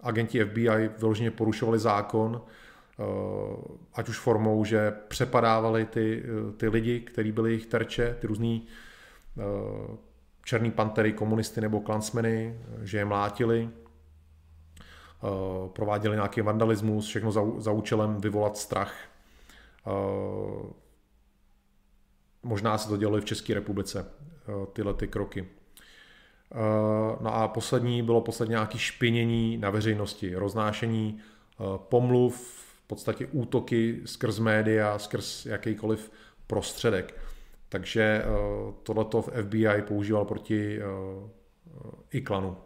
agenti 0.00 0.44
FBI 0.44 0.90
vyloženě 0.98 1.30
porušovali 1.30 1.78
zákon, 1.78 2.42
Eh, 3.00 3.78
ať 3.94 4.08
už 4.08 4.18
formou, 4.18 4.64
že 4.64 4.92
přepadávali 5.08 5.84
ty, 5.84 6.22
eh, 6.24 6.52
ty 6.52 6.68
lidi, 6.68 7.00
kteří 7.00 7.32
byli 7.32 7.50
jejich 7.50 7.66
terče, 7.66 8.16
ty 8.20 8.26
různý 8.26 8.66
eh, 9.38 9.96
černý 10.48 10.70
pantery, 10.70 11.12
komunisty 11.12 11.60
nebo 11.60 11.80
klansmeny, 11.80 12.60
že 12.82 12.98
je 12.98 13.04
mlátili, 13.04 13.70
prováděli 15.72 16.16
nějaký 16.16 16.40
vandalismus, 16.40 17.06
všechno 17.06 17.32
za, 17.32 17.42
za 17.58 17.72
účelem 17.72 18.20
vyvolat 18.20 18.56
strach. 18.56 18.94
Možná 22.42 22.78
se 22.78 22.88
to 22.88 22.96
dělo 22.96 23.18
i 23.18 23.20
v 23.20 23.24
České 23.24 23.54
republice, 23.54 24.06
tyhle 24.72 24.94
ty 24.94 25.08
kroky. 25.08 25.48
No 27.20 27.34
a 27.34 27.48
poslední 27.48 28.02
bylo 28.02 28.20
poslední 28.20 28.52
nějaké 28.52 28.78
špinění 28.78 29.56
na 29.56 29.70
veřejnosti, 29.70 30.34
roznášení 30.34 31.18
pomluv, 31.76 32.64
podstatě 32.88 33.26
útoky 33.26 34.00
skrz 34.04 34.38
média, 34.38 34.98
skrz 34.98 35.46
jakýkoliv 35.46 36.10
prostředek. 36.46 37.27
Takže 37.68 38.02
eh, 38.02 38.26
tohleto 38.82 39.22
v 39.22 39.28
FBI 39.42 39.82
používal 39.82 40.24
proti 40.24 40.80
eh, 42.12 42.20
klanu. 42.20 42.56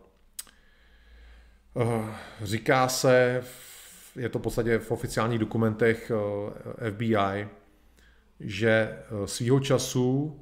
Eh, 1.81 2.15
říká 2.43 2.89
se, 2.89 3.43
je 4.17 4.29
to 4.29 4.39
v 4.39 4.43
podstatě 4.43 4.79
v 4.79 4.91
oficiálních 4.91 5.39
dokumentech 5.39 6.13
FBI, 6.91 7.49
že 8.41 8.99
svýho 9.25 9.61
času 9.61 10.41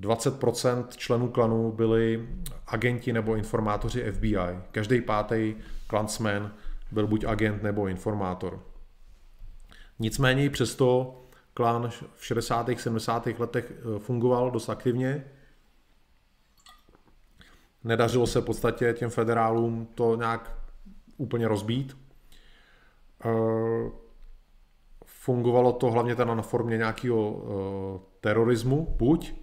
20% 0.00 0.86
členů 0.88 1.28
klanu 1.28 1.72
byli 1.72 2.28
agenti 2.66 3.12
nebo 3.12 3.34
informátoři 3.34 4.12
FBI. 4.12 4.58
Každý 4.70 5.00
pátý 5.00 5.54
klansman 5.86 6.54
byl 6.90 7.06
buď 7.06 7.24
agent 7.24 7.62
nebo 7.62 7.86
informátor. 7.86 8.62
Nicméně 9.98 10.50
přesto 10.50 11.21
klan 11.54 11.90
v 12.16 12.26
60. 12.26 12.70
70. 12.76 13.26
letech 13.38 13.72
eh, 13.72 13.98
fungoval 13.98 14.50
dost 14.50 14.68
aktivně. 14.68 15.24
Nedařilo 17.84 18.26
se 18.26 18.40
v 18.40 18.44
podstatě 18.44 18.94
těm 18.98 19.10
federálům 19.10 19.88
to 19.94 20.16
nějak 20.16 20.58
úplně 21.16 21.48
rozbít. 21.48 21.96
Eh, 23.24 23.90
fungovalo 25.06 25.72
to 25.72 25.90
hlavně 25.90 26.16
teda 26.16 26.34
na 26.34 26.42
formě 26.42 26.76
nějakého 26.76 27.42
eh, 27.44 28.00
terorismu, 28.20 28.96
buď, 28.98 29.34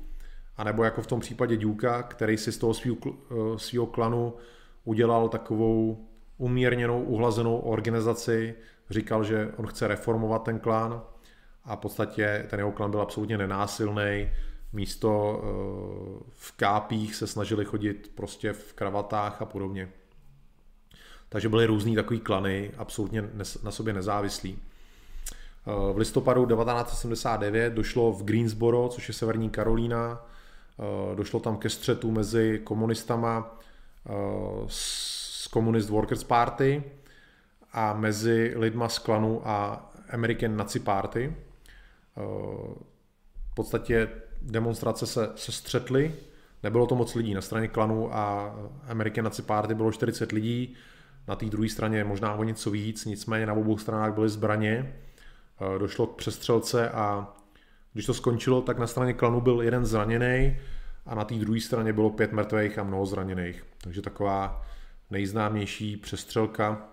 anebo 0.58 0.84
jako 0.84 1.02
v 1.02 1.08
tom 1.08 1.20
případě 1.20 1.58
Duka, 1.58 2.04
který 2.04 2.38
si 2.38 2.52
z 2.52 2.58
toho 2.58 2.74
svého 3.58 3.86
klanu 3.86 4.34
udělal 4.84 5.30
takovou 5.30 6.08
umírněnou, 6.38 7.04
uhlazenou 7.04 7.58
organizaci, 7.58 8.56
říkal, 8.90 9.24
že 9.24 9.52
on 9.58 9.68
chce 9.68 9.88
reformovat 9.88 10.44
ten 10.44 10.60
klán 10.60 11.02
a 11.66 11.76
v 11.76 11.80
podstatě 11.80 12.46
ten 12.50 12.60
jeho 12.60 12.72
klan 12.72 12.92
byl 12.92 13.02
absolutně 13.02 13.38
nenásilný. 13.38 14.30
Místo 14.74 15.42
eh, 15.44 16.24
v 16.36 16.52
kápích 16.52 17.16
se 17.16 17.28
snažili 17.28 17.66
chodit 17.66 18.12
prostě 18.16 18.54
v 18.54 18.74
kravatách 18.74 19.42
a 19.42 19.46
podobně. 19.46 19.90
Takže 21.30 21.50
byly 21.50 21.66
různý 21.66 21.96
takový 21.96 22.20
klany, 22.20 22.72
absolutně 22.78 23.24
na 23.64 23.72
sobě 23.72 23.94
nezávislí. 23.94 24.60
Eh, 24.60 25.94
v 25.94 25.98
listopadu 25.98 26.46
1979 26.46 27.74
došlo 27.74 28.14
v 28.14 28.24
Greensboro, 28.24 28.90
což 28.90 29.08
je 29.08 29.14
severní 29.14 29.50
Karolína, 29.50 30.26
eh, 30.80 31.16
došlo 31.16 31.40
tam 31.40 31.58
ke 31.58 31.70
střetu 31.70 32.12
mezi 32.12 32.62
komunistama 32.64 33.56
z 34.68 35.48
Communist 35.54 35.90
Workers 35.90 36.24
Party 36.24 36.84
a 37.74 37.94
mezi 37.94 38.54
lidma 38.56 38.90
z 38.90 39.00
klanu 39.00 39.42
a 39.48 39.90
American 40.10 40.58
Nazi 40.58 40.80
Party. 40.80 41.36
Eh, 42.20 42.24
v 43.52 43.56
podstatě 43.56 44.10
demonstrace 44.42 45.08
se, 45.08 45.30
se 45.36 45.52
střetly, 45.52 46.16
nebylo 46.64 46.88
to 46.88 46.96
moc 46.96 47.16
lidí. 47.16 47.34
Na 47.34 47.42
straně 47.42 47.68
klanu 47.68 48.16
a 48.16 48.56
American 48.88 49.26
Nazi 49.26 49.42
Party 49.42 49.76
bylo 49.76 49.92
40 49.92 50.32
lidí, 50.32 50.76
na 51.28 51.36
té 51.36 51.46
druhé 51.46 51.70
straně 51.70 52.04
možná 52.04 52.34
o 52.34 52.44
něco 52.44 52.72
víc, 52.72 53.06
nicméně 53.06 53.46
na 53.46 53.54
obou 53.54 53.78
stranách 53.78 54.14
byly 54.14 54.30
zbraně. 54.30 54.96
Eh, 55.62 55.80
došlo 55.80 56.08
k 56.08 56.16
přestřelce 56.16 56.90
a 56.90 57.36
když 57.94 58.06
to 58.06 58.14
skončilo, 58.14 58.62
tak 58.62 58.80
na 58.80 58.88
straně 58.88 59.14
klanu 59.14 59.42
byl 59.42 59.62
jeden 59.62 59.86
zraněný 59.86 60.58
a 61.06 61.16
na 61.16 61.26
té 61.26 61.36
druhé 61.36 61.62
straně 61.62 61.94
bylo 61.94 62.10
pět 62.10 62.32
mrtvých 62.32 62.80
a 62.80 62.84
mnoho 62.84 63.06
zraněných. 63.06 63.66
Takže 63.82 64.02
taková 64.02 64.66
nejznámější 65.10 65.98
přestřelka 65.98 66.90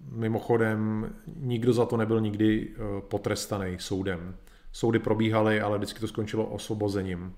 Mimochodem, 0.00 1.10
nikdo 1.36 1.72
za 1.72 1.86
to 1.86 1.96
nebyl 1.96 2.20
nikdy 2.20 2.68
e, 2.68 3.00
potrestaný 3.00 3.76
soudem. 3.78 4.36
Soudy 4.72 4.98
probíhaly, 4.98 5.60
ale 5.60 5.78
vždycky 5.78 6.00
to 6.00 6.08
skončilo 6.08 6.46
osvobozením. 6.46 7.34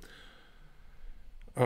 E, 1.57 1.65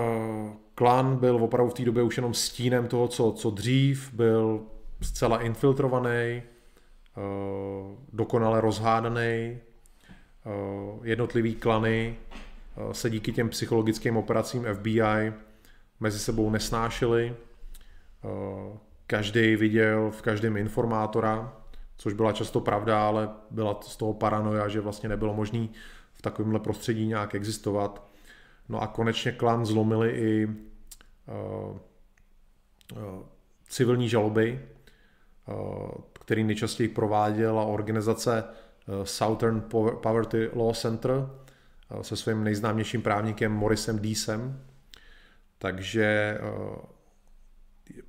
Klan 0.74 1.16
byl 1.16 1.36
opravdu 1.36 1.70
v 1.70 1.74
té 1.74 1.84
době 1.84 2.02
už 2.02 2.16
jenom 2.16 2.34
stínem 2.34 2.88
toho, 2.88 3.08
co, 3.08 3.32
co 3.32 3.50
dřív, 3.50 4.12
byl 4.12 4.62
zcela 5.02 5.42
infiltrovaný, 5.42 6.10
e, 6.10 6.42
dokonale 8.12 8.60
rozhádaný. 8.60 9.58
Jednotlivý 11.02 11.54
klany 11.54 12.16
se 12.92 13.10
díky 13.10 13.32
těm 13.32 13.48
psychologickým 13.48 14.16
operacím 14.16 14.64
FBI 14.74 15.32
mezi 16.00 16.18
sebou 16.18 16.50
nesnášely 16.50 17.36
každý 19.06 19.56
viděl 19.56 20.10
v 20.10 20.22
každém 20.22 20.56
informátora, 20.56 21.56
což 21.97 22.12
byla 22.12 22.32
často 22.32 22.60
pravda, 22.60 23.06
ale 23.06 23.28
byla 23.51 23.78
z 23.82 23.97
toho 23.97 24.14
paranoja, 24.14 24.68
že 24.68 24.81
vlastně 24.81 25.09
nebylo 25.09 25.35
možné 25.35 25.68
v 26.12 26.22
takovémhle 26.22 26.60
prostředí 26.60 27.06
nějak 27.06 27.35
existovat. 27.35 28.06
No 28.68 28.82
a 28.82 28.86
konečně 28.86 29.32
klan 29.32 29.66
zlomili 29.66 30.10
i 30.10 30.47
uh, 30.47 30.52
uh, 32.97 33.22
civilní 33.68 34.09
žaloby, 34.09 34.68
uh, 35.48 35.90
který 36.12 36.44
nejčastěji 36.44 36.89
prováděla 36.89 37.64
organizace 37.64 38.44
Southern 39.05 39.60
Poverty 40.02 40.51
Law 40.55 40.74
Center 40.74 41.28
se 42.02 42.16
svým 42.16 42.44
nejznámějším 42.44 43.02
právníkem 43.02 43.52
Morrisem 43.52 43.98
Deesem. 43.98 44.60
Takže 45.59 46.39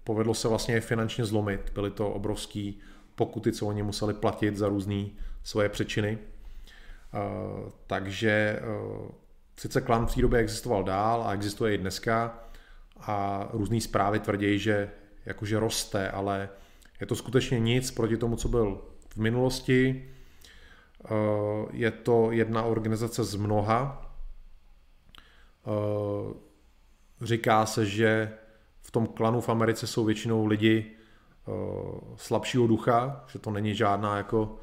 povedlo 0.04 0.34
se 0.34 0.48
vlastně 0.48 0.82
finančně 0.82 1.26
zlomit. 1.26 1.72
Byly 1.74 1.92
to 1.92 2.10
obrovský 2.10 2.80
pokuty, 3.16 3.52
co 3.52 3.68
oni 3.68 3.84
museli 3.84 4.14
platit 4.14 4.58
za 4.58 4.68
různé 4.68 5.06
svoje 5.44 5.70
přečiny. 5.70 6.18
Uh, 6.18 7.70
takže 7.88 8.60
uh, 8.62 9.08
sice 9.58 9.82
klan 9.82 10.06
v 10.06 10.16
té 10.16 10.22
době 10.22 10.40
existoval 10.40 10.84
dál 10.84 11.24
a 11.24 11.34
existuje 11.34 11.76
i 11.76 11.78
dneska 11.78 12.40
a 13.00 13.48
různé 13.54 13.82
zprávy 13.82 14.20
tvrdí, 14.20 14.60
že 14.60 14.92
jakože 15.26 15.60
roste, 15.60 16.12
ale 16.12 16.50
je 17.00 17.08
to 17.08 17.16
skutečně 17.16 17.60
nic 17.60 17.92
proti 17.92 18.18
tomu, 18.18 18.36
co 18.36 18.48
byl 18.48 18.82
v 19.10 19.18
minulosti. 19.18 20.10
Uh, 21.12 21.70
je 21.72 21.92
to 21.92 22.32
jedna 22.32 22.64
organizace 22.64 23.24
z 23.24 23.36
mnoha. 23.36 24.02
Říká 27.22 27.66
se, 27.66 27.86
že 27.86 28.32
tom 28.96 29.08
klanu 29.08 29.42
v 29.42 29.50
Americe 29.50 29.88
jsou 29.88 30.06
většinou 30.06 30.46
lidi 30.46 30.92
slabšího 32.16 32.68
ducha, 32.68 33.26
že 33.28 33.40
to 33.40 33.52
není 33.52 33.76
žádná 33.76 34.18
jako 34.18 34.56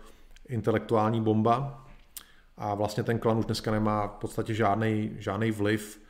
intelektuální 0.49 1.21
bomba. 1.21 1.85
A 2.57 2.75
vlastně 2.75 3.03
ten 3.03 3.19
klan 3.19 3.39
už 3.39 3.45
dneska 3.45 3.71
nemá 3.71 4.07
v 4.07 4.11
podstatě 4.11 4.55
žádný, 4.55 5.11
žádný 5.19 5.51
vliv, 5.51 6.01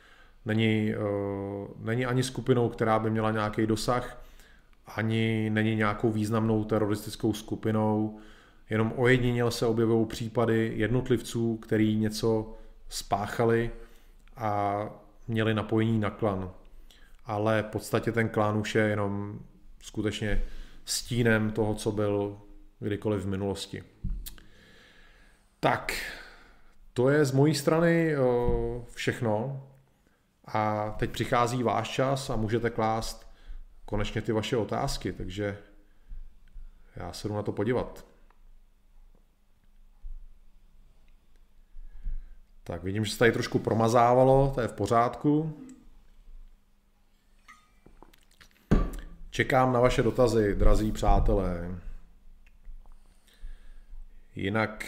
není, 0.45 0.93
není 1.77 2.05
ani 2.05 2.23
skupinou, 2.23 2.69
která 2.69 2.99
by 2.99 3.09
měla 3.09 3.31
nějaký 3.31 3.67
dosah, 3.67 4.23
ani 4.95 5.49
není 5.49 5.75
nějakou 5.75 6.11
významnou 6.11 6.63
teroristickou 6.63 7.33
skupinou, 7.33 8.19
jenom 8.69 8.93
ojediněl 8.95 9.51
se 9.51 9.65
objevují 9.65 10.05
případy 10.07 10.73
jednotlivců, 10.75 11.57
který 11.57 11.95
něco 11.95 12.53
spáchali 12.89 13.71
a 14.37 14.79
měli 15.27 15.53
napojení 15.53 15.99
na 15.99 16.09
klan. 16.09 16.51
Ale 17.25 17.63
v 17.63 17.65
podstatě 17.65 18.11
ten 18.11 18.29
klan 18.29 18.57
už 18.57 18.75
je 18.75 18.81
jenom 18.81 19.39
skutečně 19.81 20.43
stínem 20.85 21.51
toho, 21.51 21.75
co 21.75 21.91
byl 21.91 22.41
kdykoliv 22.79 23.21
v 23.23 23.27
minulosti. 23.27 23.83
Tak, 25.59 25.93
to 26.93 27.09
je 27.09 27.25
z 27.25 27.31
mojí 27.31 27.55
strany 27.55 28.15
všechno. 28.93 29.67
A 30.45 30.91
teď 30.99 31.11
přichází 31.11 31.63
váš 31.63 31.89
čas 31.89 32.29
a 32.29 32.35
můžete 32.35 32.69
klást 32.69 33.33
konečně 33.85 34.21
ty 34.21 34.31
vaše 34.31 34.57
otázky, 34.57 35.13
takže 35.13 35.57
já 36.95 37.13
se 37.13 37.27
jdu 37.27 37.33
na 37.33 37.41
to 37.41 37.51
podívat. 37.51 38.05
Tak 42.63 42.83
vidím, 42.83 43.05
že 43.05 43.11
se 43.11 43.19
tady 43.19 43.31
trošku 43.31 43.59
promazávalo, 43.59 44.51
to 44.55 44.61
je 44.61 44.67
v 44.67 44.73
pořádku. 44.73 45.59
Čekám 49.33 49.73
na 49.73 49.79
vaše 49.79 50.03
dotazy, 50.03 50.55
drazí 50.55 50.91
přátelé. 50.91 51.79
Jinak 54.35 54.85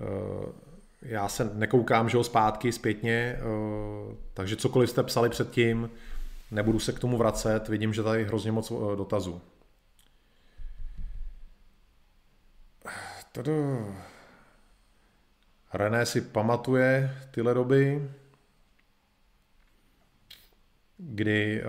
eh, 0.00 0.52
já 1.02 1.28
se 1.28 1.50
nekoukám, 1.54 2.08
že 2.08 2.16
ho 2.16 2.24
zpátky, 2.24 2.72
zpětně, 2.72 3.38
eh, 3.40 4.16
takže 4.34 4.56
cokoliv 4.56 4.90
jste 4.90 5.02
psali 5.02 5.28
předtím, 5.28 5.90
nebudu 6.50 6.78
se 6.78 6.92
k 6.92 6.98
tomu 6.98 7.18
vracet, 7.18 7.68
vidím, 7.68 7.94
že 7.94 8.02
tady 8.02 8.24
hrozně 8.24 8.52
moc 8.52 8.70
eh, 8.70 8.96
dotazů. 8.96 9.40
Tady... 13.32 13.52
René 15.72 16.06
si 16.06 16.20
pamatuje 16.20 17.16
tyhle 17.30 17.54
doby, 17.54 18.10
kdy 20.98 21.62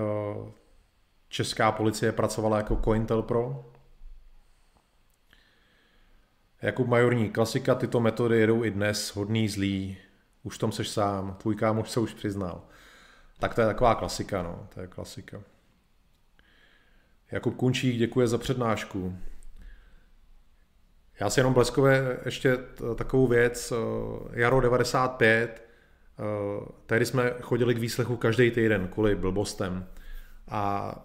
česká 1.32 1.72
policie 1.72 2.12
pracovala 2.12 2.58
jako 2.58 2.76
COINTELPRO. 2.76 3.72
Jakub 6.62 6.88
Majorní, 6.88 7.30
klasika, 7.30 7.76
tyto 7.76 8.00
metody 8.00 8.40
jedou 8.40 8.64
i 8.64 8.72
dnes, 8.72 9.16
hodný, 9.16 9.50
zlý, 9.50 9.98
už 10.44 10.58
tom 10.58 10.72
seš 10.72 10.90
sám, 10.90 11.36
tvůj 11.40 11.56
kámoš 11.56 11.90
se 11.90 12.00
už 12.00 12.14
přiznal. 12.14 12.62
Tak 13.40 13.56
to 13.56 13.62
je 13.62 13.68
taková 13.68 13.96
klasika, 13.96 14.44
no, 14.44 14.68
to 14.74 14.82
je 14.82 14.88
klasika. 14.88 15.42
Jakub 17.32 17.56
Kunčík, 17.56 17.98
děkuje 17.98 18.28
za 18.28 18.38
přednášku. 18.38 19.18
Já 21.20 21.30
si 21.30 21.40
jenom 21.40 21.54
bleskově 21.54 22.20
ještě 22.26 22.58
takovou 22.96 23.28
věc, 23.28 23.74
Jaro 24.32 24.62
95, 24.62 25.68
tehdy 26.86 27.06
jsme 27.06 27.34
chodili 27.42 27.76
k 27.76 27.80
výslechu 27.80 28.18
každý 28.18 28.52
týden 28.52 28.88
kvůli 28.88 29.16
blbostem 29.16 29.88
a 30.48 30.96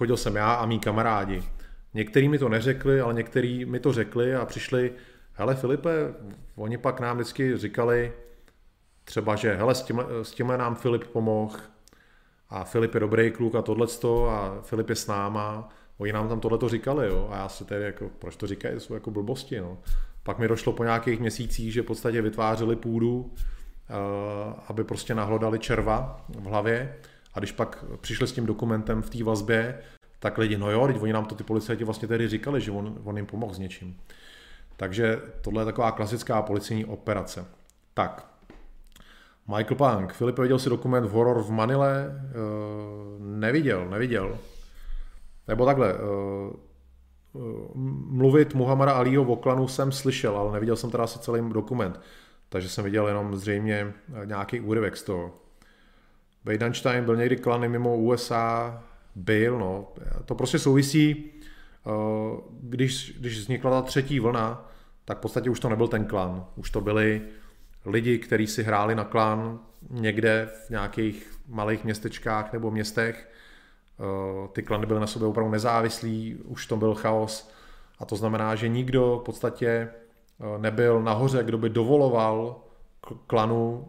chodil 0.00 0.16
jsem 0.16 0.36
já 0.36 0.52
a 0.52 0.66
mý 0.66 0.78
kamarádi. 0.78 1.42
Některý 1.94 2.28
mi 2.28 2.38
to 2.38 2.48
neřekli, 2.48 3.00
ale 3.00 3.14
některý 3.14 3.64
mi 3.64 3.80
to 3.80 3.92
řekli 3.92 4.34
a 4.34 4.46
přišli, 4.46 4.92
hele 5.32 5.54
Filipe, 5.54 5.90
oni 6.56 6.78
pak 6.78 7.00
nám 7.00 7.16
vždycky 7.16 7.56
říkali 7.56 8.12
třeba, 9.04 9.36
že 9.36 9.54
hele, 9.54 9.74
s 9.74 9.82
tímhle, 9.82 10.06
s 10.22 10.30
tímhle 10.30 10.58
nám 10.58 10.74
Filip 10.74 11.06
pomohl 11.06 11.56
a 12.48 12.64
Filip 12.64 12.94
je 12.94 13.00
dobrý 13.00 13.30
kluk 13.30 13.54
a 13.54 13.62
tohleto 13.62 14.28
a 14.30 14.62
Filip 14.62 14.88
je 14.88 14.96
s 14.96 15.06
náma. 15.06 15.68
Oni 15.98 16.12
nám 16.12 16.28
tam 16.28 16.40
tohleto 16.40 16.68
říkali, 16.68 17.08
jo, 17.08 17.28
a 17.32 17.36
já 17.36 17.48
si 17.48 17.64
tedy 17.64 17.84
jako, 17.84 18.10
proč 18.18 18.36
to 18.36 18.46
říkají, 18.46 18.80
jsou 18.80 18.94
jako 18.94 19.10
blbosti, 19.10 19.60
no. 19.60 19.78
Pak 20.22 20.38
mi 20.38 20.48
došlo 20.48 20.72
po 20.72 20.84
nějakých 20.84 21.20
měsících, 21.20 21.72
že 21.72 21.82
v 21.82 21.86
podstatě 21.86 22.22
vytvářeli 22.22 22.76
půdu, 22.76 23.20
uh, 23.20 23.32
aby 24.68 24.84
prostě 24.84 25.14
nahlodali 25.14 25.58
červa 25.58 26.24
v 26.28 26.44
hlavě 26.44 26.96
a 27.34 27.38
když 27.38 27.52
pak 27.52 27.84
přišli 28.00 28.26
s 28.26 28.32
tím 28.32 28.46
dokumentem 28.46 29.02
v 29.02 29.10
té 29.10 29.24
vazbě, 29.24 29.78
tak 30.18 30.38
lidi, 30.38 30.58
no 30.58 30.70
jo, 30.70 30.86
teď 30.86 31.02
oni 31.02 31.12
nám 31.12 31.24
to 31.24 31.34
ty 31.34 31.44
policajti 31.44 31.84
vlastně 31.84 32.08
tehdy 32.08 32.28
říkali, 32.28 32.60
že 32.60 32.70
on, 32.70 32.98
on 33.04 33.16
jim 33.16 33.26
pomohl 33.26 33.54
s 33.54 33.58
něčím. 33.58 33.96
Takže 34.76 35.22
tohle 35.40 35.62
je 35.62 35.66
taková 35.66 35.92
klasická 35.92 36.42
policijní 36.42 36.84
operace. 36.84 37.44
Tak, 37.94 38.30
Michael 39.56 39.76
Punk, 39.76 40.12
Filip 40.12 40.38
viděl 40.38 40.58
si 40.58 40.70
dokument 40.70 41.06
v 41.06 41.10
Horror 41.10 41.42
v 41.42 41.50
Manile? 41.50 42.06
Uh, 42.08 43.24
neviděl, 43.26 43.88
neviděl. 43.88 44.38
Nebo 45.48 45.66
takhle, 45.66 45.94
uh, 45.94 46.52
mluvit 48.10 48.54
Muhammada 48.54 48.92
Aliho 48.92 49.24
v 49.24 49.30
Oklanu 49.30 49.68
jsem 49.68 49.92
slyšel, 49.92 50.36
ale 50.36 50.52
neviděl 50.52 50.76
jsem 50.76 50.90
teda 50.90 51.04
asi 51.04 51.18
celý 51.18 51.52
dokument. 51.52 52.00
Takže 52.48 52.68
jsem 52.68 52.84
viděl 52.84 53.08
jenom 53.08 53.36
zřejmě 53.36 53.92
nějaký 54.24 54.60
úryvek 54.60 54.96
z 54.96 55.02
toho. 55.02 55.39
Weidenstein 56.44 57.04
byl 57.04 57.16
někdy 57.16 57.36
klany 57.36 57.68
mimo 57.68 57.96
USA, 57.96 58.82
byl, 59.14 59.58
no. 59.58 59.88
To 60.24 60.34
prostě 60.34 60.58
souvisí, 60.58 61.24
eh, 61.86 61.90
když, 62.60 63.16
když 63.20 63.38
vznikla 63.38 63.70
ta 63.70 63.82
třetí 63.82 64.20
vlna, 64.20 64.70
tak 65.04 65.18
v 65.18 65.20
podstatě 65.20 65.50
už 65.50 65.60
to 65.60 65.68
nebyl 65.68 65.88
ten 65.88 66.04
klan. 66.04 66.46
Už 66.56 66.70
to 66.70 66.80
byli 66.80 67.22
lidi, 67.86 68.18
kteří 68.18 68.46
si 68.46 68.62
hráli 68.62 68.94
na 68.94 69.04
klan 69.04 69.60
někde 69.90 70.48
v 70.66 70.70
nějakých 70.70 71.32
malých 71.48 71.84
městečkách 71.84 72.52
nebo 72.52 72.70
městech. 72.70 73.30
Eh, 74.00 74.48
ty 74.48 74.62
klany 74.62 74.86
byly 74.86 75.00
na 75.00 75.06
sobě 75.06 75.28
opravdu 75.28 75.52
nezávislí, 75.52 76.36
už 76.44 76.66
to 76.66 76.76
byl 76.76 76.94
chaos. 76.94 77.50
A 77.98 78.04
to 78.04 78.16
znamená, 78.16 78.54
že 78.54 78.68
nikdo 78.68 79.18
v 79.22 79.24
podstatě 79.24 79.68
eh, 79.68 80.58
nebyl 80.58 81.02
nahoře, 81.02 81.44
kdo 81.44 81.58
by 81.58 81.68
dovoloval 81.68 82.60
klanu 83.26 83.88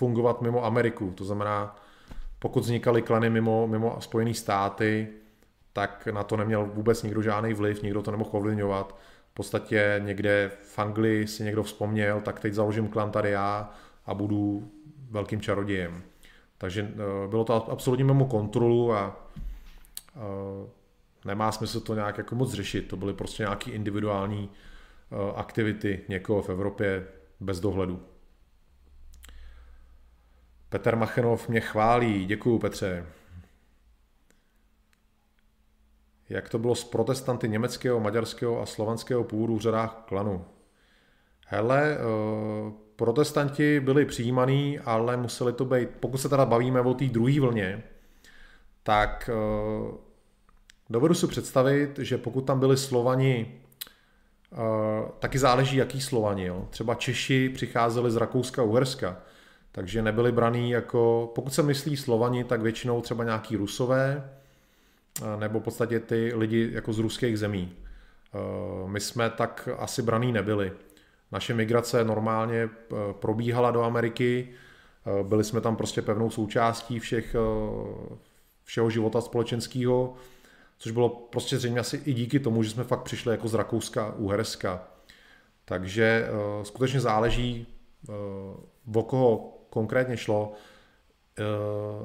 fungovat 0.00 0.40
mimo 0.40 0.64
Ameriku. 0.64 1.12
To 1.14 1.24
znamená, 1.24 1.76
pokud 2.38 2.60
vznikaly 2.60 3.02
klany 3.02 3.30
mimo, 3.30 3.66
mimo 3.66 3.96
Spojené 4.00 4.34
státy, 4.34 5.08
tak 5.72 6.08
na 6.12 6.22
to 6.24 6.36
neměl 6.36 6.66
vůbec 6.74 7.02
nikdo 7.02 7.22
žádný 7.22 7.54
vliv, 7.54 7.82
nikdo 7.82 8.02
to 8.02 8.10
nemohl 8.10 8.30
ovlivňovat. 8.32 8.96
V 9.30 9.34
podstatě 9.34 10.00
někde 10.04 10.50
v 10.62 10.78
Anglii 10.78 11.26
si 11.26 11.44
někdo 11.44 11.62
vzpomněl, 11.62 12.20
tak 12.20 12.40
teď 12.40 12.52
založím 12.54 12.88
klan 12.88 13.10
tady 13.10 13.30
já 13.30 13.70
a 14.06 14.14
budu 14.14 14.70
velkým 15.10 15.40
čarodějem. 15.40 16.02
Takže 16.58 16.80
eh, 16.92 17.28
bylo 17.28 17.44
to 17.44 17.70
absolutně 17.70 18.04
mimo 18.04 18.24
kontrolu 18.24 18.92
a 18.92 19.28
eh, 20.16 20.68
nemá 21.24 21.52
smysl 21.52 21.80
to 21.80 21.94
nějak 21.94 22.18
jako 22.18 22.34
moc 22.34 22.52
řešit. 22.52 22.88
To 22.88 22.96
byly 22.96 23.12
prostě 23.12 23.42
nějaké 23.42 23.70
individuální 23.70 24.48
eh, 24.48 25.32
aktivity 25.36 26.00
někoho 26.08 26.42
v 26.42 26.50
Evropě 26.50 27.06
bez 27.40 27.60
dohledu. 27.60 28.00
Petr 30.70 30.96
Machenov 30.96 31.48
mě 31.48 31.60
chválí. 31.60 32.26
Děkuju, 32.26 32.58
Petře. 32.58 33.06
Jak 36.28 36.48
to 36.48 36.58
bylo 36.58 36.74
s 36.74 36.84
protestanty 36.84 37.48
německého, 37.48 38.00
maďarského 38.00 38.62
a 38.62 38.66
slovanského 38.66 39.24
původu 39.24 39.56
v 39.56 39.60
řadách 39.60 40.02
klanu? 40.08 40.44
Hele, 41.46 41.96
eh, 41.96 42.72
protestanti 42.96 43.80
byli 43.80 44.04
přijímaný, 44.04 44.78
ale 44.78 45.16
museli 45.16 45.52
to 45.52 45.64
být, 45.64 45.88
pokud 46.00 46.18
se 46.18 46.28
teda 46.28 46.46
bavíme 46.46 46.80
o 46.80 46.94
té 46.94 47.04
druhé 47.04 47.40
vlně, 47.40 47.82
tak 48.82 49.30
eh, 49.32 49.96
dovedu 50.90 51.14
si 51.14 51.26
představit, 51.26 51.98
že 51.98 52.18
pokud 52.18 52.40
tam 52.40 52.60
byli 52.60 52.76
Slovani, 52.76 53.60
eh, 54.52 54.56
taky 55.18 55.38
záleží, 55.38 55.76
jaký 55.76 56.00
Slovani. 56.00 56.46
Jo? 56.46 56.68
Třeba 56.70 56.94
Češi 56.94 57.48
přicházeli 57.48 58.10
z 58.10 58.16
Rakouska, 58.16 58.62
Uherska, 58.62 59.16
takže 59.72 60.02
nebyli 60.02 60.32
braný 60.32 60.70
jako, 60.70 61.32
pokud 61.34 61.54
se 61.54 61.62
myslí 61.62 61.96
Slovani, 61.96 62.44
tak 62.44 62.60
většinou 62.60 63.00
třeba 63.00 63.24
nějaký 63.24 63.56
Rusové, 63.56 64.30
nebo 65.38 65.60
v 65.60 65.62
podstatě 65.62 66.00
ty 66.00 66.32
lidi 66.34 66.70
jako 66.72 66.92
z 66.92 66.98
ruských 66.98 67.38
zemí. 67.38 67.72
My 68.86 69.00
jsme 69.00 69.30
tak 69.30 69.68
asi 69.78 70.02
braný 70.02 70.32
nebyli. 70.32 70.72
Naše 71.32 71.54
migrace 71.54 72.04
normálně 72.04 72.68
probíhala 73.12 73.70
do 73.70 73.82
Ameriky, 73.82 74.48
byli 75.22 75.44
jsme 75.44 75.60
tam 75.60 75.76
prostě 75.76 76.02
pevnou 76.02 76.30
součástí 76.30 76.98
všech, 76.98 77.36
všeho 78.64 78.90
života 78.90 79.20
společenského, 79.20 80.14
což 80.78 80.92
bylo 80.92 81.08
prostě 81.08 81.58
zřejmě 81.58 81.80
asi 81.80 82.02
i 82.04 82.12
díky 82.12 82.40
tomu, 82.40 82.62
že 82.62 82.70
jsme 82.70 82.84
fakt 82.84 83.02
přišli 83.02 83.30
jako 83.30 83.48
z 83.48 83.54
Rakouska, 83.54 84.14
Uherska. 84.16 84.88
Takže 85.64 86.28
skutečně 86.62 87.00
záleží, 87.00 87.66
o 88.94 89.02
koho 89.02 89.56
konkrétně 89.70 90.16
šlo. 90.16 90.52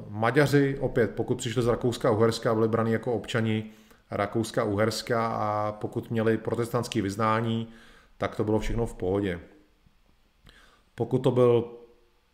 Maďaři 0.08 0.78
opět, 0.80 1.14
pokud 1.14 1.38
přišli 1.38 1.62
z 1.62 1.66
Rakouska 1.66 2.08
a 2.08 2.12
Uherska, 2.12 2.54
byli 2.54 2.68
braní 2.68 2.92
jako 2.92 3.12
občani 3.12 3.70
Rakouska 4.10 4.62
a 4.62 4.64
Uherska 4.64 5.26
a 5.26 5.72
pokud 5.72 6.10
měli 6.10 6.38
protestantské 6.38 7.02
vyznání, 7.02 7.68
tak 8.18 8.36
to 8.36 8.44
bylo 8.44 8.58
všechno 8.58 8.86
v 8.86 8.94
pohodě. 8.94 9.40
Pokud 10.94 11.18
to 11.18 11.30
byl 11.30 11.70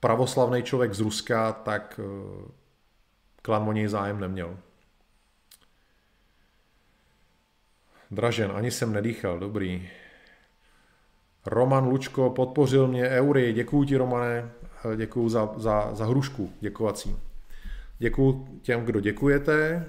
pravoslavný 0.00 0.62
člověk 0.62 0.94
z 0.94 1.00
Ruska, 1.00 1.52
tak 1.52 2.00
eh, 2.02 2.50
klan 3.42 3.68
o 3.68 3.72
něj 3.72 3.88
zájem 3.88 4.20
neměl. 4.20 4.58
Dražen, 8.10 8.52
ani 8.54 8.70
jsem 8.70 8.92
nedýchal, 8.92 9.38
dobrý. 9.38 9.88
Roman 11.46 11.88
Lučko 11.88 12.30
podpořil 12.30 12.88
mě 12.88 13.08
eury, 13.08 13.52
děkuji 13.52 13.84
ti 13.84 13.96
Romane, 13.96 14.50
eh, 14.84 14.96
děkuji 14.96 15.28
za, 15.28 15.50
za, 15.56 15.94
za 15.94 16.06
hrušku 16.06 16.52
děkovací. 16.60 17.16
Děkuji 17.98 18.46
těm, 18.62 18.84
kdo 18.84 19.00
děkujete. 19.00 19.86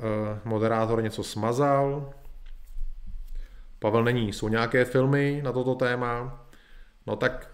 Eh, 0.00 0.40
moderátor 0.44 1.02
něco 1.02 1.24
smazal. 1.24 2.12
Pavel 3.78 4.04
není, 4.04 4.32
jsou 4.32 4.48
nějaké 4.48 4.84
filmy 4.84 5.40
na 5.44 5.52
toto 5.52 5.74
téma. 5.74 6.44
No 7.06 7.16
tak, 7.16 7.50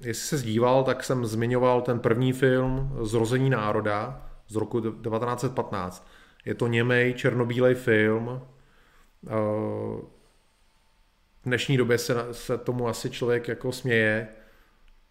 jestli 0.00 0.28
se 0.28 0.38
zdíval, 0.38 0.84
tak 0.84 1.04
jsem 1.04 1.26
zmiňoval 1.26 1.82
ten 1.82 2.00
první 2.00 2.32
film 2.32 2.98
Zrození 3.02 3.50
národa 3.50 4.26
z 4.48 4.56
roku 4.56 4.80
1915. 4.80 6.08
Je 6.44 6.54
to 6.54 6.66
němej 6.66 7.14
černobílej 7.14 7.74
film. 7.74 8.40
Eh, 9.26 9.30
v 11.42 11.46
dnešní 11.46 11.76
době 11.76 11.98
se, 11.98 12.14
se 12.32 12.58
tomu 12.58 12.88
asi 12.88 13.10
člověk 13.10 13.48
jako 13.48 13.72
směje, 13.72 14.28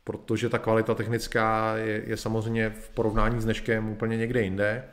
protože 0.03 0.49
ta 0.49 0.59
kvalita 0.59 0.95
technická 0.95 1.77
je, 1.77 2.03
je 2.05 2.17
samozřejmě 2.17 2.69
v 2.69 2.89
porovnání 2.89 3.41
s 3.41 3.43
dneškem 3.43 3.89
úplně 3.89 4.17
někde 4.17 4.41
jinde 4.41 4.83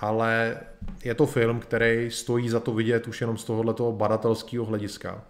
ale 0.00 0.60
je 1.04 1.14
to 1.14 1.26
film, 1.26 1.60
který 1.60 2.10
stojí 2.10 2.48
za 2.48 2.60
to 2.60 2.74
vidět 2.74 3.08
už 3.08 3.20
jenom 3.20 3.36
z 3.38 3.44
tohoto 3.44 3.92
badatelského 3.92 4.64
hlediska. 4.64 5.24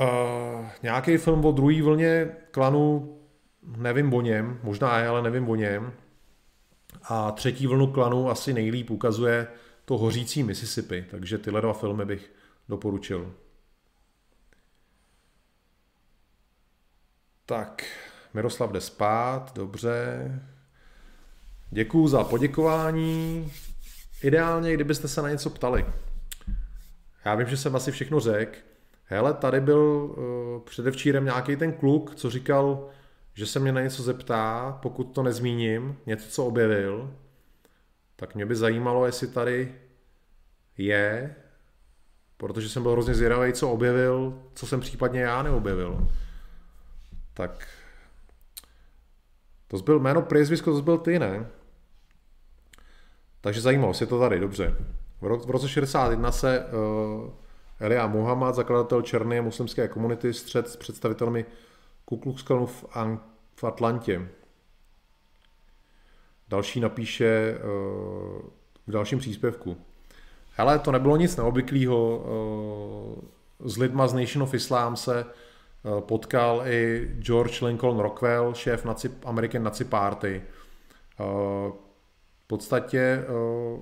Uh, 0.00 0.66
nějaký 0.82 1.16
film 1.16 1.44
o 1.44 1.52
druhé 1.52 1.82
vlně 1.82 2.28
klanu, 2.50 3.16
nevím 3.76 4.14
o 4.14 4.20
něm, 4.20 4.60
možná 4.62 4.98
je, 4.98 5.08
ale 5.08 5.22
nevím 5.22 5.48
o 5.48 5.54
něm. 5.54 5.92
A 7.02 7.32
třetí 7.32 7.66
vlnu 7.66 7.86
klanu 7.86 8.30
asi 8.30 8.52
nejlíp 8.52 8.90
ukazuje 8.90 9.46
to 9.84 9.98
hořící 9.98 10.42
Mississippi, 10.42 11.04
takže 11.10 11.38
tyhle 11.38 11.60
dva 11.60 11.72
filmy 11.72 12.04
bych 12.04 12.30
doporučil. 12.68 13.32
Tak, 17.48 17.84
Miroslav 18.34 18.72
jde 18.72 18.80
spát, 18.80 19.52
dobře. 19.54 20.30
Děkuju 21.70 22.08
za 22.08 22.24
poděkování. 22.24 23.52
Ideálně, 24.22 24.74
kdybyste 24.74 25.08
se 25.08 25.22
na 25.22 25.30
něco 25.30 25.50
ptali. 25.50 25.86
Já 27.24 27.34
vím, 27.34 27.48
že 27.48 27.56
jsem 27.56 27.76
asi 27.76 27.92
všechno 27.92 28.20
řekl. 28.20 28.58
Hele, 29.04 29.34
tady 29.34 29.60
byl 29.60 29.78
uh, 29.78 30.62
předevčírem 30.62 31.24
nějaký 31.24 31.56
ten 31.56 31.72
kluk, 31.72 32.14
co 32.14 32.30
říkal, 32.30 32.88
že 33.34 33.46
se 33.46 33.60
mě 33.60 33.72
na 33.72 33.80
něco 33.80 34.02
zeptá, 34.02 34.78
pokud 34.82 35.04
to 35.04 35.22
nezmíním, 35.22 35.96
něco, 36.06 36.28
co 36.28 36.46
objevil, 36.46 37.14
tak 38.16 38.34
mě 38.34 38.46
by 38.46 38.56
zajímalo, 38.56 39.06
jestli 39.06 39.26
tady 39.26 39.74
je, 40.78 41.34
protože 42.36 42.68
jsem 42.68 42.82
byl 42.82 42.92
hrozně 42.92 43.14
zvědavý, 43.14 43.52
co 43.52 43.70
objevil, 43.70 44.42
co 44.54 44.66
jsem 44.66 44.80
případně 44.80 45.20
já 45.20 45.42
neobjevil. 45.42 46.08
Tak 47.36 47.68
to 49.68 49.78
byl 49.78 49.98
jméno 49.98 50.22
priezvisko, 50.22 50.72
to 50.72 50.82
byl 50.82 50.98
ty, 50.98 51.18
ne? 51.18 51.46
Takže 53.40 53.60
zajímavost, 53.60 54.00
je 54.00 54.06
to 54.06 54.20
tady, 54.20 54.40
dobře. 54.40 54.76
V 55.20 55.50
roce 55.50 55.68
61 55.68 56.32
se 56.32 56.64
uh, 56.64 57.30
Elia 57.80 58.06
Muhammad, 58.06 58.54
zakladatel 58.54 59.02
černé 59.02 59.40
muslimské 59.40 59.88
komunity, 59.88 60.34
střed 60.34 60.68
s 60.68 60.76
představitelmi 60.76 61.44
Ku 62.04 62.16
Klux 62.16 62.44
v, 62.66 62.84
An- 62.92 63.20
v 63.56 63.64
Atlantě. 63.64 64.28
Další 66.48 66.80
napíše 66.80 67.58
uh, 67.58 68.40
v 68.86 68.90
dalším 68.90 69.18
příspěvku. 69.18 69.76
Hele, 70.52 70.78
to 70.78 70.92
nebylo 70.92 71.16
nic 71.16 71.36
neobvyklého. 71.36 72.16
Uh, 72.16 73.68
s 73.70 73.76
lidma 73.76 74.08
z 74.08 74.14
Nation 74.14 74.42
of 74.42 74.54
Islam 74.54 74.96
se 74.96 75.24
potkal 76.00 76.62
i 76.66 77.10
George 77.18 77.62
Lincoln 77.62 77.98
Rockwell, 77.98 78.54
šéf 78.54 78.84
Nazi, 78.84 79.10
American 79.24 79.62
Nazi 79.62 79.84
Party. 79.84 80.42
Uh, 81.20 81.72
v 82.46 82.48
podstatě 82.48 82.98
eh, 82.98 83.80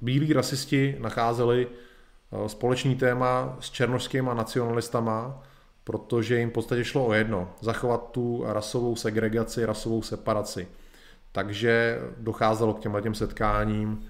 bílí 0.00 0.32
rasisti 0.32 0.96
nacházeli 1.00 1.66
eh, 1.66 2.48
společný 2.48 2.96
téma 2.96 3.56
s 3.60 3.70
černožskými 3.70 4.30
nacionalistama, 4.34 5.42
protože 5.84 6.38
jim 6.38 6.50
v 6.50 6.52
podstatě 6.52 6.84
šlo 6.84 7.06
o 7.06 7.12
jedno, 7.12 7.48
zachovat 7.60 8.10
tu 8.10 8.44
rasovou 8.46 8.96
segregaci, 8.96 9.64
rasovou 9.64 10.02
separaci. 10.02 10.68
Takže 11.32 12.00
docházelo 12.18 12.74
k 12.74 12.80
těmhle 12.80 13.02
těm 13.02 13.14
setkáním. 13.14 14.04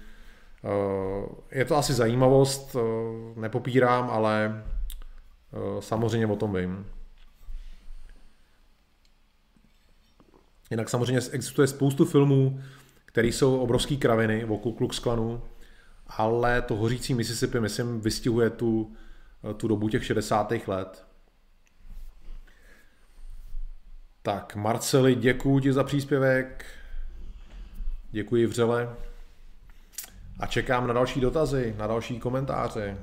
Eh, 0.63 1.59
je 1.59 1.65
to 1.65 1.75
asi 1.77 1.93
zajímavost, 1.93 2.75
nepopírám, 3.35 4.09
ale 4.09 4.63
samozřejmě 5.79 6.27
o 6.27 6.35
tom 6.35 6.55
vím. 6.55 6.85
Jinak 10.71 10.89
samozřejmě 10.89 11.21
existuje 11.31 11.67
spoustu 11.67 12.05
filmů, 12.05 12.63
který 13.05 13.31
jsou 13.31 13.59
obrovský 13.59 13.97
kraviny 13.97 14.45
o 14.45 14.57
Ku 14.57 14.71
Klux 14.71 14.99
Klanu, 14.99 15.41
ale 16.07 16.61
to 16.61 16.75
hořící 16.75 17.13
Mississippi, 17.13 17.59
myslím, 17.59 18.01
vystihuje 18.01 18.49
tu, 18.49 18.95
tu 19.57 19.67
dobu 19.67 19.89
těch 19.89 20.05
60. 20.05 20.53
let. 20.67 21.05
Tak, 24.21 24.55
Marceli, 24.55 25.15
děkuji 25.15 25.59
ti 25.59 25.73
za 25.73 25.83
příspěvek. 25.83 26.65
Děkuji 28.11 28.45
vřele. 28.45 28.95
A 30.39 30.47
čekám 30.47 30.87
na 30.87 30.93
další 30.93 31.21
dotazy, 31.21 31.75
na 31.77 31.87
další 31.87 32.19
komentáře. 32.19 32.97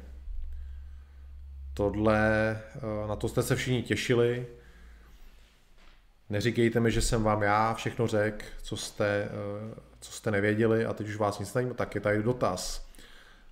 Tohle, 1.74 2.50
eh, 2.76 3.08
na 3.08 3.16
to 3.16 3.28
jste 3.28 3.42
se 3.42 3.56
všichni 3.56 3.82
těšili. 3.82 4.46
Neříkejte 6.30 6.80
mi, 6.80 6.90
že 6.90 7.02
jsem 7.02 7.22
vám 7.22 7.42
já 7.42 7.74
všechno 7.74 8.06
řekl, 8.06 8.44
co 8.62 8.76
jste, 8.76 9.06
eh, 9.06 9.80
co 10.00 10.12
jste 10.12 10.30
nevěděli 10.30 10.84
a 10.84 10.92
teď 10.92 11.08
už 11.08 11.16
vás 11.16 11.38
nic 11.38 11.54
nevím, 11.54 11.74
tak 11.74 11.94
je 11.94 12.00
tady 12.00 12.22
dotaz. 12.22 12.86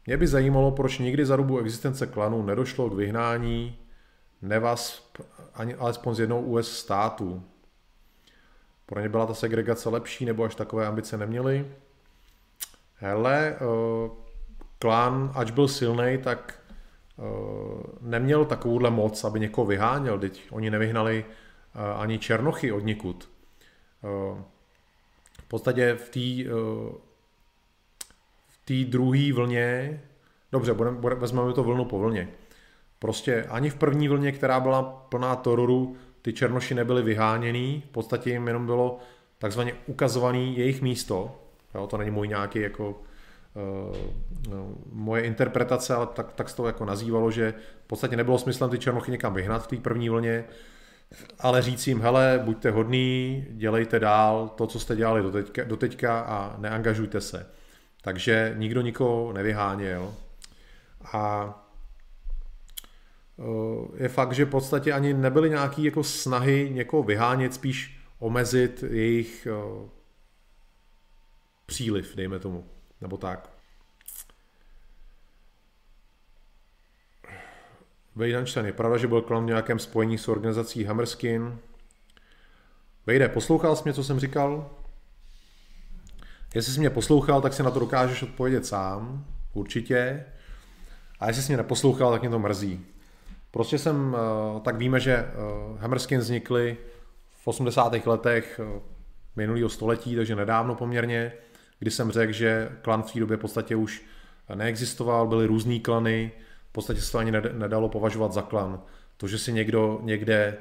Mě 0.07 0.17
by 0.17 0.27
zajímalo, 0.27 0.71
proč 0.71 0.99
nikdy 0.99 1.27
za 1.27 1.37
dobu 1.37 1.59
existence 1.59 2.07
klanu 2.07 2.43
nedošlo 2.43 2.91
k 2.91 2.95
vyhnání 2.95 3.79
Nevasp 4.43 5.19
ani 5.55 5.75
alespoň 5.75 6.15
z 6.15 6.21
jednou 6.21 6.41
US 6.41 6.79
států. 6.79 7.43
Pro 8.87 9.01
ně 9.01 9.09
byla 9.09 9.27
ta 9.27 9.35
segregace 9.35 9.89
lepší, 9.89 10.25
nebo 10.25 10.45
až 10.45 10.55
takové 10.55 10.87
ambice 10.87 11.17
neměli? 11.17 11.67
Hele, 12.95 13.57
uh, 13.61 14.11
klan, 14.79 15.33
ač 15.35 15.51
byl 15.51 15.69
silný, 15.69 16.19
tak 16.19 16.61
neměl 18.01 18.45
takovouhle 18.45 18.91
moc, 18.91 19.25
aby 19.25 19.41
někoho 19.41 19.67
vyháněl. 19.67 20.19
Teď 20.19 20.47
oni 20.51 20.71
nevyhnali 20.71 21.25
uh, 21.25 22.03
ani 22.03 22.19
Černochy 22.19 22.73
od 22.73 22.85
nikud. 22.85 23.31
Uh, 24.03 24.39
v 25.43 25.49
podstatě 25.49 25.95
v 25.95 26.09
té 26.09 26.51
v 28.49 28.59
té 28.65 28.91
druhé 28.91 29.33
vlně, 29.33 30.01
dobře, 30.53 30.73
vezmeme 31.15 31.53
to 31.53 31.65
vlnu 31.65 31.85
po 31.85 31.99
vlně. 31.99 32.29
Prostě 32.99 33.45
ani 33.45 33.71
v 33.71 33.75
první 33.75 34.09
vlně, 34.09 34.33
která 34.33 34.61
byla 34.61 34.83
plná 34.83 35.37
teroru, 35.37 35.97
ty 36.23 36.33
černoši 36.33 36.75
nebyli 36.75 37.03
vyháněný, 37.03 37.83
v 37.87 37.91
podstatě 37.91 38.31
jim 38.31 38.47
jenom 38.47 38.67
bylo 38.67 38.99
takzvaně 39.39 39.75
ukazovaný 39.87 40.59
jejich 40.59 40.83
místo. 40.83 41.41
Jo, 41.75 41.87
to 41.87 41.97
není 41.97 42.11
můj 42.11 42.29
nějaký 42.29 42.61
jako 42.61 43.03
moje 44.93 45.23
interpretace, 45.23 45.95
ale 45.95 46.07
tak, 46.07 46.33
tak 46.33 46.49
se 46.49 46.57
to 46.57 46.67
jako 46.67 46.85
nazývalo, 46.85 47.31
že 47.31 47.55
v 47.85 47.87
podstatě 47.87 48.17
nebylo 48.17 48.39
smyslem 48.39 48.71
ty 48.71 48.79
černochy 48.79 49.11
někam 49.11 49.35
vyhnat 49.35 49.65
v 49.65 49.67
té 49.67 49.77
první 49.77 50.09
vlně, 50.09 50.45
ale 51.39 51.63
říct 51.63 51.87
jim, 51.87 52.01
hele, 52.01 52.41
buďte 52.45 52.71
hodní, 52.71 53.45
dělejte 53.51 54.01
dál 54.01 54.49
to, 54.49 54.67
co 54.67 54.81
jste 54.81 54.97
dělali 54.97 55.23
doteďka, 55.23 55.65
doteďka 55.65 56.21
a 56.21 56.55
neangažujte 56.59 57.21
se. 57.21 57.47
Takže 58.03 58.55
nikdo 58.57 58.81
nikoho 58.81 59.33
nevyháněl. 59.33 60.15
A 61.13 61.55
eh, 63.39 64.03
je 64.03 64.09
fakt, 64.09 64.33
že 64.33 64.45
v 64.45 64.51
podstatě 64.51 64.93
ani 64.93 65.15
nebyly 65.15 65.51
nějaké 65.51 65.83
jako 65.83 66.05
snahy 66.05 66.71
někoho 66.73 67.03
vyhánět, 67.03 67.55
spíš 67.55 68.01
omezit 68.19 68.85
jejich 68.91 69.47
eh, 69.51 69.89
příliv, 71.67 72.17
dejme 72.17 72.39
tomu, 72.39 72.65
nebo 73.01 73.17
tak. 73.17 73.51
Vejdanšten, 78.17 78.67
je 78.67 78.73
pravda, 78.73 78.97
že 78.97 79.07
byl 79.07 79.23
v 79.23 79.43
nějakém 79.45 79.79
spojení 79.79 80.19
s 80.19 80.29
organizací 80.29 80.85
Hammerskin. 80.85 81.59
Vejde, 83.07 83.29
poslouchal 83.29 83.77
jsi 83.77 83.83
mě, 83.85 83.93
co 83.93 84.05
jsem 84.05 84.21
říkal? 84.21 84.71
Jestli 86.55 86.73
jsi 86.73 86.81
mě 86.81 86.91
poslouchal, 86.91 87.41
tak 87.41 87.53
si 87.53 87.63
na 87.63 87.71
to 87.71 87.81
dokážeš 87.81 88.23
odpovědět 88.23 88.67
sám, 88.67 89.25
určitě. 89.55 90.25
A 91.21 91.27
jestli 91.27 91.43
jsi 91.43 91.53
mě 91.53 91.57
neposlouchal, 91.57 92.13
tak 92.13 92.21
mě 92.21 92.31
to 92.31 92.39
mrzí. 92.39 92.87
Prostě 93.51 93.79
jsem, 93.79 94.17
eh, 94.17 94.61
tak 94.61 94.77
víme, 94.77 95.01
že 95.01 95.15
eh, 95.15 95.33
Hammerskin 95.79 96.19
vznikly 96.19 96.77
v 97.43 97.49
80. 97.49 98.07
letech 98.07 98.61
eh, 98.63 98.81
minulého 99.37 99.69
století, 99.69 100.17
takže 100.17 100.37
nedávno 100.37 100.75
poměrně, 100.75 101.33
kdy 101.79 101.91
jsem 101.91 102.11
řekl, 102.11 102.33
že 102.33 102.73
klan 102.83 103.03
v 103.03 103.13
té 103.13 103.21
době 103.21 103.37
v 103.37 103.41
podstatě 103.41 103.77
už 103.77 104.05
neexistoval, 104.55 105.27
byly 105.27 105.47
různý 105.47 105.81
klany, 105.81 106.33
v 106.69 106.73
podstatě 106.73 107.01
se 107.01 107.13
to 107.13 107.19
ani 107.19 107.33
nedalo 107.53 107.89
považovat 107.89 108.33
za 108.33 108.43
klan. 108.43 108.83
To, 109.17 109.29
že 109.29 109.39
si 109.39 109.53
někdo 109.53 110.01
někde 110.03 110.57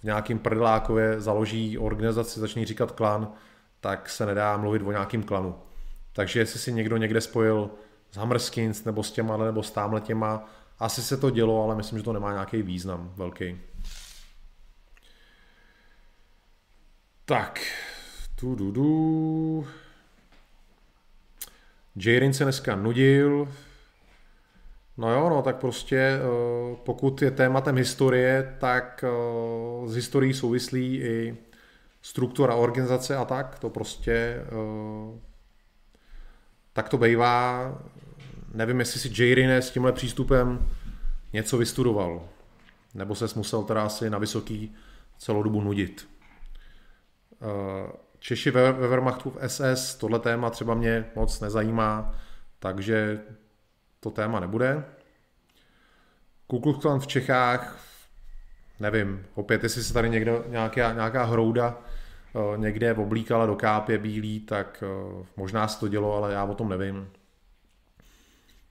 v 0.00 0.04
nějakým 0.04 0.38
prdelákově 0.38 1.20
založí 1.20 1.78
organizaci, 1.78 2.40
začne 2.40 2.64
říkat 2.64 2.92
klan, 2.92 3.32
tak 3.80 4.08
se 4.08 4.26
nedá 4.26 4.56
mluvit 4.56 4.82
o 4.82 4.90
nějakým 4.90 5.22
klanu. 5.22 5.54
Takže 6.12 6.40
jestli 6.40 6.58
si 6.58 6.72
někdo 6.72 6.96
někde 6.96 7.20
spojil 7.20 7.70
s 8.10 8.16
Hammerskins 8.16 8.84
nebo 8.84 9.02
s 9.02 9.12
těma 9.12 9.36
nebo 9.36 9.62
s 9.62 9.70
tamhle 9.70 10.00
těma, 10.00 10.48
asi 10.78 11.02
se 11.02 11.16
to 11.16 11.30
dělo, 11.30 11.64
ale 11.64 11.76
myslím, 11.76 11.98
že 11.98 12.04
to 12.04 12.12
nemá 12.12 12.32
nějaký 12.32 12.62
význam 12.62 13.12
velký. 13.16 13.60
Tak, 17.24 17.60
tu 18.34 18.54
du 18.54 18.70
du. 18.72 19.66
Jairin 21.96 22.32
se 22.32 22.44
dneska 22.44 22.76
nudil. 22.76 23.48
No 24.96 25.12
jo, 25.12 25.30
no 25.30 25.42
tak 25.42 25.56
prostě 25.56 25.96
eh, 25.96 26.76
pokud 26.84 27.22
je 27.22 27.30
tématem 27.30 27.76
historie, 27.76 28.56
tak 28.58 29.04
eh, 29.04 29.88
z 29.88 29.94
historií 29.94 30.34
souvislí 30.34 30.96
i 30.96 31.36
struktura 32.02 32.54
organizace 32.54 33.16
a 33.16 33.24
tak, 33.24 33.58
to 33.58 33.70
prostě 33.70 34.12
eh, 34.12 35.18
tak 36.72 36.88
to 36.88 36.98
bývá. 36.98 37.74
Nevím, 38.54 38.80
jestli 38.80 39.00
si 39.00 39.22
Jairine 39.22 39.62
s 39.62 39.70
tímhle 39.70 39.92
přístupem 39.92 40.70
něco 41.32 41.58
vystudoval, 41.58 42.28
nebo 42.94 43.14
se 43.14 43.26
musel 43.36 43.62
teda 43.62 43.84
asi 43.84 44.10
na 44.10 44.18
vysoký 44.18 44.74
celou 45.18 45.42
dobu 45.42 45.60
nudit. 45.60 46.08
Češi 48.20 48.50
ve, 48.50 48.72
ve 48.72 48.88
Wehrmachtu 48.88 49.30
v 49.30 49.48
SS, 49.48 49.94
tohle 49.94 50.18
téma 50.18 50.50
třeba 50.50 50.74
mě 50.74 51.04
moc 51.14 51.40
nezajímá, 51.40 52.14
takže 52.58 53.20
to 54.00 54.10
téma 54.10 54.40
nebude. 54.40 54.84
Ku 56.46 56.60
Klux 56.60 56.82
Klan 56.82 57.00
v 57.00 57.06
Čechách, 57.06 57.84
nevím, 58.80 59.26
opět, 59.34 59.62
jestli 59.62 59.84
se 59.84 59.92
tady 59.92 60.10
někdo, 60.10 60.44
nějaká, 60.48 60.92
nějaká 60.92 61.24
hrouda 61.24 61.78
eh, 62.34 62.58
někde 62.58 62.94
oblíkala 62.94 63.46
do 63.46 63.56
kápě 63.56 63.98
bílý, 63.98 64.40
tak 64.40 64.84
eh, 64.86 65.24
možná 65.36 65.68
se 65.68 65.80
to 65.80 65.88
dělo, 65.88 66.16
ale 66.16 66.32
já 66.32 66.44
o 66.44 66.54
tom 66.54 66.68
nevím. 66.68 67.10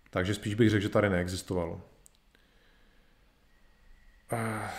Takže 0.10 0.34
spíš 0.34 0.54
bych 0.54 0.70
řekl, 0.70 0.82
že 0.82 0.90
tady 0.90 1.10
neexistovalo. 1.10 1.82
Uh, 4.32 4.70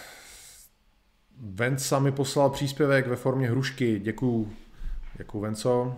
Venca 1.41 1.99
mi 1.99 2.12
poslal 2.12 2.51
příspěvek 2.51 3.07
ve 3.07 3.17
formě 3.17 3.51
hrušky. 3.51 3.99
Děkuju. 3.99 4.53
Děkuju, 5.19 5.43
Venco. 5.43 5.97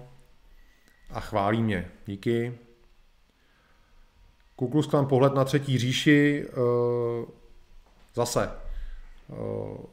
A 1.10 1.20
chválí 1.20 1.62
mě. 1.62 1.90
Díky. 2.06 2.58
Kuklus 4.56 4.86
Klan 4.86 5.06
pohled 5.06 5.34
na 5.34 5.44
třetí 5.44 5.78
říši. 5.78 6.46
Eh, 6.48 7.26
zase. 8.14 8.50
Eh, 9.30 9.86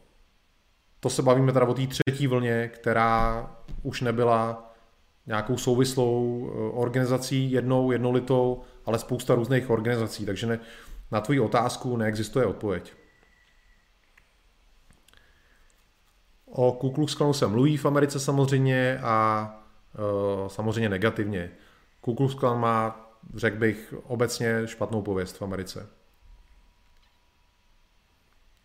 to 0.99 1.09
se 1.09 1.21
bavíme 1.21 1.53
teda 1.53 1.65
o 1.65 1.73
té 1.73 1.88
třetí 1.88 2.27
vlně, 2.27 2.67
která 2.73 3.55
už 3.84 4.01
nebyla 4.01 4.73
nějakou 5.27 5.57
souvislou 5.57 6.49
eh, 6.49 6.57
organizací, 6.73 7.51
jednou, 7.51 7.91
jednolitou, 7.91 8.61
ale 8.85 8.99
spousta 8.99 9.35
různých 9.35 9.69
organizací, 9.69 10.26
takže 10.26 10.47
ne, 10.47 10.59
na 11.11 11.21
tvoji 11.21 11.39
otázku 11.39 11.97
neexistuje 11.97 12.45
odpověď. 12.45 12.93
O 16.51 16.71
Ku 16.71 16.91
Klux 16.91 17.15
Klanu 17.15 17.34
se 17.34 17.47
mluví 17.47 17.77
v 17.77 17.85
Americe 17.85 18.19
samozřejmě 18.19 18.99
a 19.03 19.49
e, 19.95 20.49
samozřejmě 20.49 20.89
negativně. 20.89 21.51
Ku 22.01 22.15
Klux 22.15 22.34
Klan 22.34 22.59
má, 22.59 23.09
řekl 23.35 23.57
bych, 23.57 23.93
obecně 24.03 24.61
špatnou 24.65 25.01
pověst 25.01 25.38
v 25.38 25.41
Americe. 25.41 25.88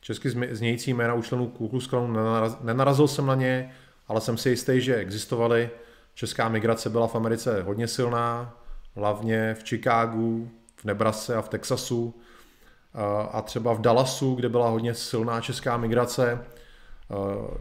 Česky 0.01 0.31
znějící 0.51 0.94
jména 0.94 1.15
u 1.15 1.23
členů 1.23 1.48
Ku 1.48 1.69
Klux 1.69 1.86
Klanu 1.86 2.16
nenarazil 2.61 3.09
jsem 3.09 3.27
na 3.27 3.35
ně, 3.35 3.74
ale 4.09 4.20
jsem 4.20 4.36
si 4.36 4.51
jistý, 4.51 4.81
že 4.81 4.97
existovaly. 4.97 5.70
Česká 6.15 6.48
migrace 6.48 6.90
byla 6.90 7.06
v 7.06 7.15
Americe 7.15 7.62
hodně 7.62 7.89
silná, 7.89 8.56
hlavně 8.97 9.55
v 9.55 9.69
Chicagu, 9.69 10.51
v 10.77 10.85
Nebrasse 10.85 11.36
a 11.36 11.43
v 11.43 11.48
Texasu 11.48 12.15
a 13.31 13.43
třeba 13.43 13.73
v 13.73 13.81
Dallasu, 13.81 14.35
kde 14.35 14.48
byla 14.48 14.69
hodně 14.69 14.94
silná 14.94 15.40
česká 15.40 15.77
migrace, 15.77 16.44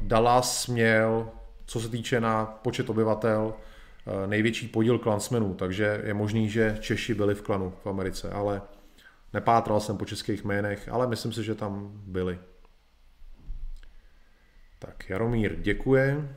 Dallas 0.01 0.67
měl, 0.67 1.29
co 1.65 1.79
se 1.79 1.89
týče 1.89 2.21
na 2.21 2.45
počet 2.45 2.89
obyvatel, 2.89 3.53
eh, 3.53 4.27
největší 4.27 4.67
podíl 4.67 4.99
klansmenů, 4.99 5.53
takže 5.53 6.01
je 6.03 6.13
možný, 6.13 6.49
že 6.49 6.77
Češi 6.81 7.13
byli 7.13 7.35
v 7.35 7.41
klanu 7.41 7.73
v 7.83 7.87
Americe, 7.87 8.31
ale 8.31 8.61
nepátral 9.33 9.79
jsem 9.79 9.97
po 9.97 10.05
českých 10.05 10.43
jménech, 10.43 10.89
ale 10.89 11.07
myslím 11.07 11.33
si, 11.33 11.43
že 11.43 11.55
tam 11.55 11.91
byli. 11.93 12.39
Tak 14.79 15.09
Jaromír 15.09 15.55
děkuje. 15.59 16.35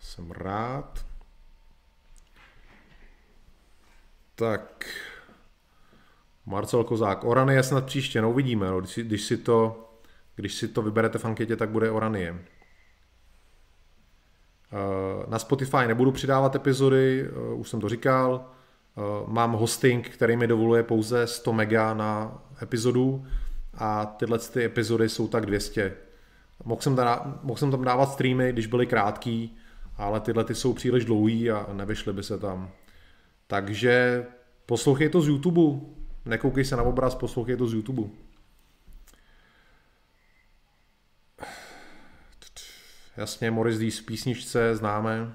Jsem 0.00 0.30
rád. 0.30 1.06
Tak 4.34 4.86
Marcel 6.46 6.84
Kozák. 6.84 7.24
Orany 7.24 7.54
je 7.54 7.62
snad 7.62 7.86
příště, 7.86 8.22
no 8.22 8.30
uvidíme, 8.30 8.70
no, 8.70 8.80
když, 8.80 8.90
si, 8.90 9.02
když 9.02 9.22
si 9.22 9.36
to 9.36 9.89
když 10.36 10.54
si 10.54 10.68
to 10.68 10.82
vyberete 10.82 11.18
v 11.18 11.24
anketě, 11.24 11.56
tak 11.56 11.70
bude 11.70 11.90
Oranie. 11.90 12.38
Eh, 14.72 15.30
na 15.30 15.38
Spotify 15.38 15.86
nebudu 15.86 16.12
přidávat 16.12 16.54
epizody, 16.54 17.26
eh, 17.26 17.54
už 17.54 17.68
jsem 17.68 17.80
to 17.80 17.88
říkal. 17.88 18.44
Eh, 18.98 19.00
mám 19.26 19.52
hosting, 19.52 20.08
který 20.08 20.36
mi 20.36 20.46
dovoluje 20.46 20.82
pouze 20.82 21.26
100 21.26 21.52
mega 21.52 21.94
na 21.94 22.42
epizodu 22.62 23.26
a 23.74 24.06
tyhle 24.06 24.38
ty 24.38 24.64
epizody 24.64 25.08
jsou 25.08 25.28
tak 25.28 25.46
200. 25.46 25.96
Mohl 26.64 26.80
jsem, 26.80 26.96
dá, 26.96 27.38
mohl 27.42 27.58
jsem 27.58 27.70
tam 27.70 27.84
dávat 27.84 28.12
streamy, 28.12 28.52
když 28.52 28.66
byly 28.66 28.86
krátký, 28.86 29.56
ale 29.96 30.20
tyhle 30.20 30.44
ty 30.44 30.54
jsou 30.54 30.72
příliš 30.72 31.04
dlouhý 31.04 31.50
a 31.50 31.66
nevyšly 31.72 32.12
by 32.12 32.22
se 32.22 32.38
tam. 32.38 32.70
Takže 33.46 34.26
poslouchej 34.66 35.08
to 35.08 35.20
z 35.20 35.28
YouTube. 35.28 35.86
Nekoukej 36.24 36.64
se 36.64 36.76
na 36.76 36.82
obraz, 36.82 37.14
poslouchej 37.14 37.56
to 37.56 37.66
z 37.66 37.74
YouTube. 37.74 38.10
Jasně, 43.20 43.50
Morris 43.50 43.78
D. 43.78 43.90
z 43.90 44.00
písničce 44.00 44.76
známe. 44.76 45.34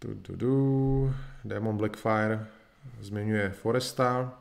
Du, 0.00 0.14
du, 0.14 0.36
du. 0.36 1.14
Demon 1.44 1.76
Blackfire 1.76 2.46
zmiňuje 3.00 3.50
Foresta. 3.50 4.38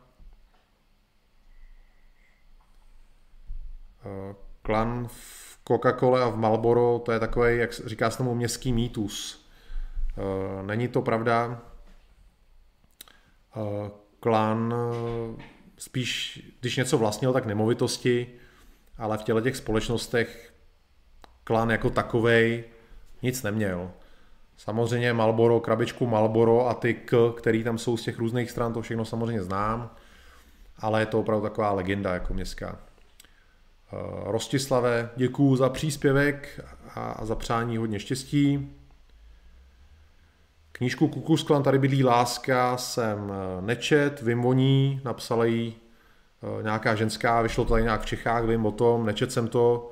Eh, 4.05 4.35
klan 4.61 5.07
v 5.07 5.59
Coca-Cola 5.67 6.23
a 6.23 6.29
v 6.29 6.37
Marlboro, 6.37 7.01
to 7.05 7.11
je 7.11 7.19
takový, 7.19 7.57
jak 7.57 7.73
říká 7.73 8.11
se 8.11 8.17
tomu, 8.17 8.35
městský 8.35 8.73
mýtus. 8.73 9.45
Eh, 10.17 10.63
není 10.63 10.87
to 10.87 11.01
pravda. 11.01 11.61
Eh, 13.55 13.91
klan 14.19 14.73
spíš, 15.77 16.41
když 16.59 16.77
něco 16.77 16.97
vlastnil, 16.97 17.33
tak 17.33 17.45
nemovitosti, 17.45 18.27
ale 18.97 19.17
v 19.17 19.23
těle 19.23 19.41
těch 19.41 19.55
společnostech 19.55 20.49
klan 21.49 21.69
jako 21.69 21.89
takovej 21.89 22.63
nic 23.21 23.43
neměl. 23.43 23.91
Samozřejmě 24.57 25.13
Malboro, 25.13 25.59
krabičku 25.59 26.07
Malboro 26.07 26.67
a 26.67 26.73
ty 26.73 26.93
K, 26.93 27.33
který 27.37 27.63
tam 27.63 27.77
jsou 27.77 27.97
z 27.97 28.03
těch 28.03 28.19
různých 28.19 28.51
stran, 28.51 28.73
to 28.73 28.81
všechno 28.81 29.05
samozřejmě 29.05 29.43
znám, 29.43 29.95
ale 30.77 31.01
je 31.01 31.05
to 31.05 31.19
opravdu 31.19 31.43
taková 31.43 31.71
legenda 31.71 32.13
jako 32.13 32.33
městská. 32.33 32.69
Eh, 32.69 33.97
Rostislave, 34.23 35.09
děkuju 35.15 35.55
za 35.55 35.69
příspěvek 35.69 36.61
a 36.95 37.25
za 37.25 37.35
přání 37.35 37.77
hodně 37.77 37.99
štěstí. 37.99 38.75
Knížku 40.71 41.07
Kukus 41.07 41.43
Klan 41.43 41.63
tady 41.63 41.79
bydlí 41.79 42.03
láska 42.03 42.77
jsem 42.77 43.31
eh, 43.31 43.61
nečet, 43.61 44.21
vím 44.21 44.45
o 44.45 44.53
ní, 44.53 45.01
napsala 45.05 45.45
ji 45.45 45.73
eh, 45.73 46.63
nějaká 46.63 46.95
ženská, 46.95 47.41
vyšlo 47.41 47.65
to 47.65 47.69
tady 47.69 47.83
nějak 47.83 48.01
v 48.01 48.05
Čechách, 48.05 48.45
vím 48.45 48.65
o 48.65 48.71
tom, 48.71 49.05
nečet 49.05 49.31
jsem 49.31 49.47
to, 49.47 49.91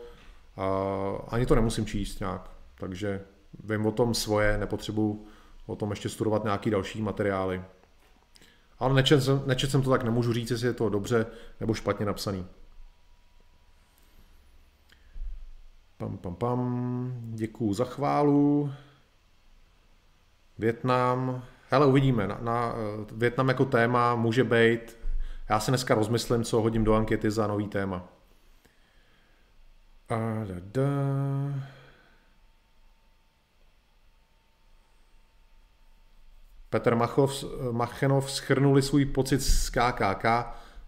ani 1.28 1.46
to 1.46 1.56
nemusím 1.56 1.86
číst 1.86 2.20
nějak, 2.20 2.52
takže 2.80 3.22
vím 3.64 3.86
o 3.86 3.92
tom 3.92 4.14
svoje, 4.14 4.58
nepotřebuji 4.58 5.28
o 5.66 5.76
tom 5.76 5.90
ještě 5.90 6.10
studovat 6.10 6.44
nějaký 6.44 6.70
další 6.70 7.02
materiály. 7.02 7.62
Ale 8.80 8.94
nečet 8.94 9.22
jsem, 9.22 9.44
nečet 9.46 9.72
jsem 9.72 9.82
to 9.82 9.90
tak, 9.90 10.04
nemůžu 10.04 10.34
říct, 10.34 10.52
jestli 10.52 10.68
je 10.68 10.74
to 10.74 10.90
dobře 10.90 11.26
nebo 11.60 11.74
špatně 11.74 12.06
napsaný. 12.06 12.46
Pam, 15.98 16.18
pam, 16.18 16.36
pam. 16.36 17.12
Děkuju 17.34 17.74
za 17.74 17.86
chválu. 17.86 18.72
Větnam. 20.58 21.44
Hele, 21.70 21.86
uvidíme. 21.86 22.28
Na, 22.28 22.38
na, 22.42 22.76
Větnam 23.12 23.48
jako 23.48 23.66
téma 23.66 24.16
může 24.16 24.44
být. 24.44 24.98
Já 25.50 25.60
se 25.60 25.72
dneska 25.72 25.96
rozmyslím, 25.96 26.44
co 26.44 26.62
hodím 26.62 26.84
do 26.84 26.94
ankety 26.94 27.32
za 27.32 27.48
nový 27.48 27.68
téma. 27.68 28.17
A 30.10 30.44
da, 30.46 30.56
da. 30.60 30.88
Petr 36.70 36.96
Machov, 36.96 37.44
Machenov 37.72 38.32
schrnuli 38.32 38.82
svůj 38.82 39.06
pocit 39.06 39.42
z 39.42 39.70
KKK 39.70 40.26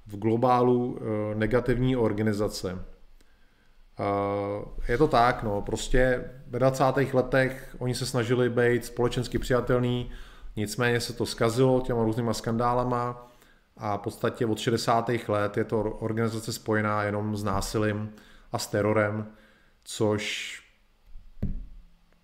v 0.08 0.18
globálu 0.18 1.00
eh, 1.02 1.36
negativní 1.36 1.96
organizace. 1.96 2.86
Je 4.88 4.98
to 4.98 5.08
tak, 5.08 5.44
no, 5.44 5.62
prostě 5.62 6.32
ve 6.48 6.60
20. 6.60 6.84
letech 7.14 7.76
oni 7.80 7.96
se 7.96 8.06
snažili 8.06 8.50
být 8.50 8.86
společensky 8.86 9.40
přijatelný, 9.40 10.12
nicméně 10.56 11.00
se 11.00 11.14
to 11.14 11.26
skazilo 11.26 11.82
těma 11.82 12.04
různýma 12.04 12.34
skandálama 12.34 13.32
a 13.78 13.98
v 13.98 14.02
podstatě 14.02 14.46
od 14.46 14.60
60. 14.60 15.10
let 15.28 15.58
je 15.58 15.64
to 15.64 15.82
organizace 15.82 16.54
spojená 16.54 17.04
jenom 17.04 17.38
s 17.38 17.44
násilím 17.44 18.14
a 18.52 18.60
s 18.60 18.68
terorem, 18.68 19.32
což 19.84 20.56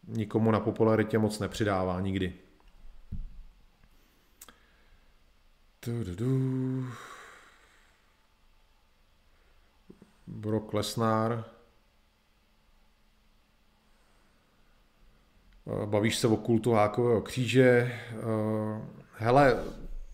nikomu 0.07 0.51
na 0.51 0.59
popularitě 0.59 1.17
moc 1.17 1.39
nepřidává 1.39 2.01
nikdy. 2.01 2.33
Brock 10.27 10.73
Lesnar. 10.73 11.45
Eh, 15.67 15.85
bavíš 15.85 16.17
se 16.17 16.27
o 16.27 16.37
kultu 16.37 16.71
hákového 16.71 17.21
kříže. 17.21 17.67
Eh, 17.67 18.81
hele, 19.13 19.63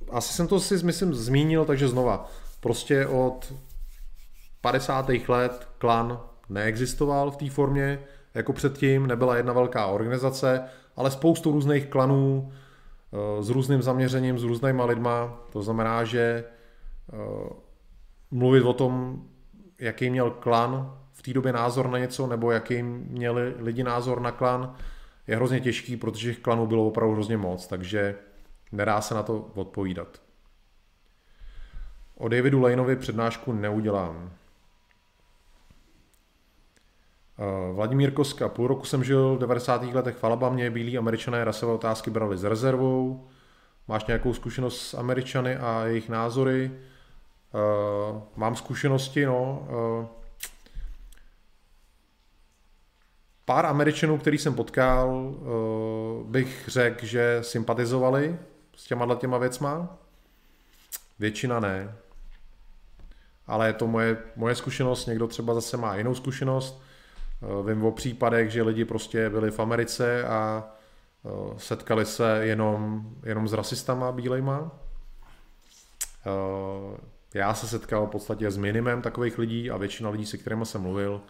asi 0.10 0.34
jsem 0.34 0.48
to 0.48 0.60
si 0.60 0.84
myslím 0.84 1.14
zmínil, 1.14 1.66
takže 1.66 1.88
znova. 1.88 2.30
Prostě 2.60 3.08
od 3.08 3.54
50. 4.62 5.10
let 5.28 5.68
klan 5.78 6.20
neexistoval 6.50 7.32
v 7.32 7.38
té 7.38 7.50
formě, 7.50 8.00
jako 8.34 8.54
předtím, 8.54 9.08
nebyla 9.08 9.38
jedna 9.38 9.54
velká 9.54 9.86
organizace, 9.86 10.64
ale 10.96 11.12
spoustu 11.12 11.52
různých 11.52 11.86
klanů 11.86 12.52
eh, 13.14 13.44
s 13.44 13.50
různým 13.50 13.82
zaměřením, 13.82 14.40
s 14.40 14.44
různýma 14.44 14.86
lidma. 14.86 15.40
To 15.52 15.64
znamená, 15.64 16.04
že 16.04 16.44
mluvit 18.32 18.62
o 18.62 18.74
tom, 18.74 19.24
jaký 19.80 20.10
měl 20.10 20.32
klan 20.32 20.98
v 21.12 21.22
té 21.22 21.34
době 21.34 21.54
názor 21.54 21.90
na 21.90 22.00
něco, 22.00 22.28
nebo 22.28 22.52
jaký 22.52 22.84
měli 22.84 23.56
lidi 23.58 23.84
názor 23.84 24.22
na 24.22 24.32
klan, 24.32 24.76
je 25.28 25.36
hrozně 25.36 25.60
těžký, 25.60 25.98
protože 25.98 26.30
těch 26.30 26.40
klanů 26.40 26.68
bylo 26.68 26.88
opravdu 26.88 27.14
hrozně 27.14 27.38
moc, 27.38 27.68
takže 27.68 28.16
nedá 28.72 29.02
se 29.02 29.14
na 29.14 29.24
to 29.24 29.52
odpovídat. 29.56 30.22
O 32.18 32.28
Davidu 32.28 32.62
Laneovi 32.62 32.96
přednášku 32.96 33.54
neudělám. 33.54 34.32
Eh, 37.40 37.74
Vladimír 37.74 38.12
Koska. 38.12 38.49
Půl 38.49 38.68
roku 38.68 38.86
jsem 38.86 39.03
žil 39.03 39.36
v 39.36 39.40
90. 39.40 39.94
letech 39.94 40.16
v 40.16 40.24
Alabamě, 40.24 40.70
bílí 40.70 40.98
američané 40.98 41.44
rasové 41.44 41.74
otázky 41.74 42.10
brali 42.10 42.38
s 42.38 42.44
rezervou. 42.44 43.28
Máš 43.88 44.06
nějakou 44.06 44.34
zkušenost 44.34 44.82
s 44.82 44.94
američany 44.94 45.56
a 45.56 45.86
jejich 45.86 46.10
názory? 46.10 46.72
Uh, 48.12 48.22
mám 48.36 48.56
zkušenosti, 48.56 49.26
no. 49.26 49.68
Uh, 49.70 50.06
pár 53.45 53.66
Američanů, 53.66 54.18
který 54.18 54.38
jsem 54.38 54.53
potkal, 54.53 55.10
uh, 55.10 56.28
bych 56.28 56.64
řekl, 56.68 57.06
že 57.06 57.40
sympatizovali 57.41 58.40
s 58.76 58.84
těma 58.84 59.16
těma 59.16 59.38
věcma. 59.38 59.98
Většina 61.20 61.60
ne. 61.60 61.95
Ale 63.48 63.68
je 63.68 63.74
to 63.74 63.88
moje, 63.88 64.18
moje 64.36 64.56
zkušenost, 64.56 65.06
někdo 65.06 65.28
třeba 65.28 65.53
zase 65.53 65.78
má 65.78 65.95
jinou 65.95 66.16
zkušenost. 66.16 66.82
Uh, 67.41 67.68
vím 67.68 67.85
o 67.85 67.91
případech, 67.91 68.51
že 68.51 68.63
lidi 68.63 68.85
prostě 68.85 69.30
byli 69.30 69.51
v 69.51 69.59
Americe 69.59 70.23
a 70.23 70.72
uh, 71.23 71.57
setkali 71.57 72.05
se 72.05 72.39
jenom, 72.45 73.09
jenom 73.26 73.47
s 73.47 73.53
rasistama 73.53 74.11
bílejma. 74.11 74.72
Já 77.34 77.53
se 77.53 77.68
setkal 77.68 78.07
v 78.07 78.09
podstatě 78.09 78.51
s 78.51 78.57
minimem 78.57 79.01
takových 79.01 79.38
lidí 79.38 79.72
a 79.72 79.77
většina 79.77 80.09
lidí, 80.09 80.26
se 80.26 80.38
kterými 80.38 80.65
jsem 80.65 80.81
mluvil, 80.81 81.22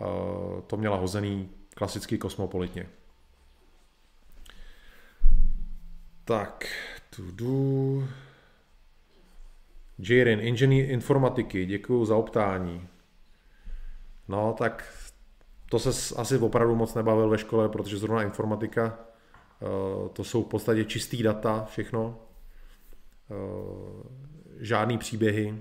eh, 0.00 0.04
to 0.66 0.76
měla 0.76 0.96
hozený 0.96 1.50
klasický 1.74 2.18
kosmopolitně. 2.18 2.86
Tak, 6.24 6.66
tudu. 7.16 8.08
Jirin, 9.98 10.40
inženýr 10.40 10.90
informatiky, 10.90 11.66
děkuji 11.66 12.04
za 12.04 12.16
optání. 12.16 12.88
No, 14.28 14.54
tak 14.58 14.84
to 15.74 15.92
se 15.92 16.14
asi 16.14 16.38
opravdu 16.38 16.76
moc 16.76 16.94
nebavil 16.94 17.28
ve 17.28 17.38
škole, 17.38 17.68
protože 17.68 17.96
zrovna 17.96 18.22
informatika, 18.22 18.98
eh, 19.62 20.08
to 20.12 20.24
jsou 20.24 20.42
v 20.42 20.48
podstatě 20.48 20.84
čistý 20.84 21.22
data, 21.22 21.64
všechno. 21.64 22.18
Eh, 23.30 23.34
žádný 24.58 24.98
příběhy, 24.98 25.58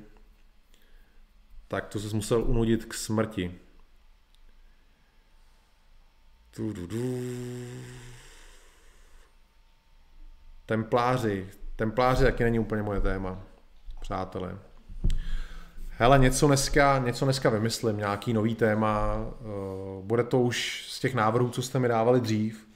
tak 1.67 1.87
to 1.87 1.99
se 1.99 2.15
musel 2.15 2.43
unudit 2.43 2.85
k 2.85 2.93
smrti. 2.93 3.59
Du, 6.57 6.73
du, 6.73 6.87
du. 6.87 7.23
Templáři. 10.65 11.49
Templáři 11.75 12.23
taky 12.23 12.43
není 12.43 12.59
úplně 12.59 12.83
moje 12.83 13.01
téma, 13.01 13.43
přátelé. 14.01 14.59
Hele, 16.03 16.19
něco 16.19 16.47
dneska, 16.47 16.97
něco 16.97 17.25
dneska 17.25 17.49
vymyslím, 17.49 17.97
nějaký 17.97 18.33
nový 18.33 18.55
téma. 18.55 19.15
Eh, 19.17 19.43
bude 20.01 20.23
to 20.23 20.39
už 20.39 20.85
z 20.89 20.99
těch 20.99 21.13
návrhů, 21.13 21.49
co 21.49 21.61
jste 21.61 21.79
mi 21.79 21.87
dávali 21.87 22.21
dřív. 22.21 22.67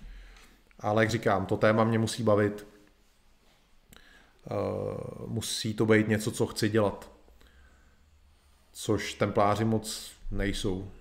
Ale 0.79 1.03
jak 1.03 1.09
říkám, 1.09 1.45
to 1.45 1.57
téma 1.57 1.83
mě 1.83 1.99
musí 1.99 2.23
bavit. 2.23 2.67
Eh, 4.45 5.25
musí 5.25 5.73
to 5.73 5.85
být 5.85 6.07
něco, 6.07 6.31
co 6.31 6.45
chci 6.45 6.69
dělat. 6.69 7.11
Což 8.71 9.13
templáři 9.13 9.65
moc 9.65 10.11
nejsou. 10.31 10.91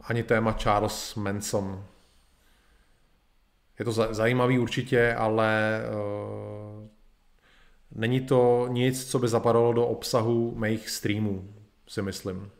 Ani 0.00 0.22
téma 0.22 0.52
Charles 0.52 1.14
Manson. 1.14 1.84
Je 3.78 3.84
to 3.84 3.92
zajímavý 3.92 4.58
určitě, 4.58 5.14
ale 5.14 5.80
uh, 5.88 6.99
není 7.94 8.20
to 8.20 8.68
nic, 8.70 9.10
co 9.10 9.18
by 9.18 9.28
zapadalo 9.28 9.72
do 9.72 9.86
obsahu 9.86 10.54
mých 10.56 10.90
streamů, 10.90 11.54
si 11.88 12.02
myslím. 12.02 12.50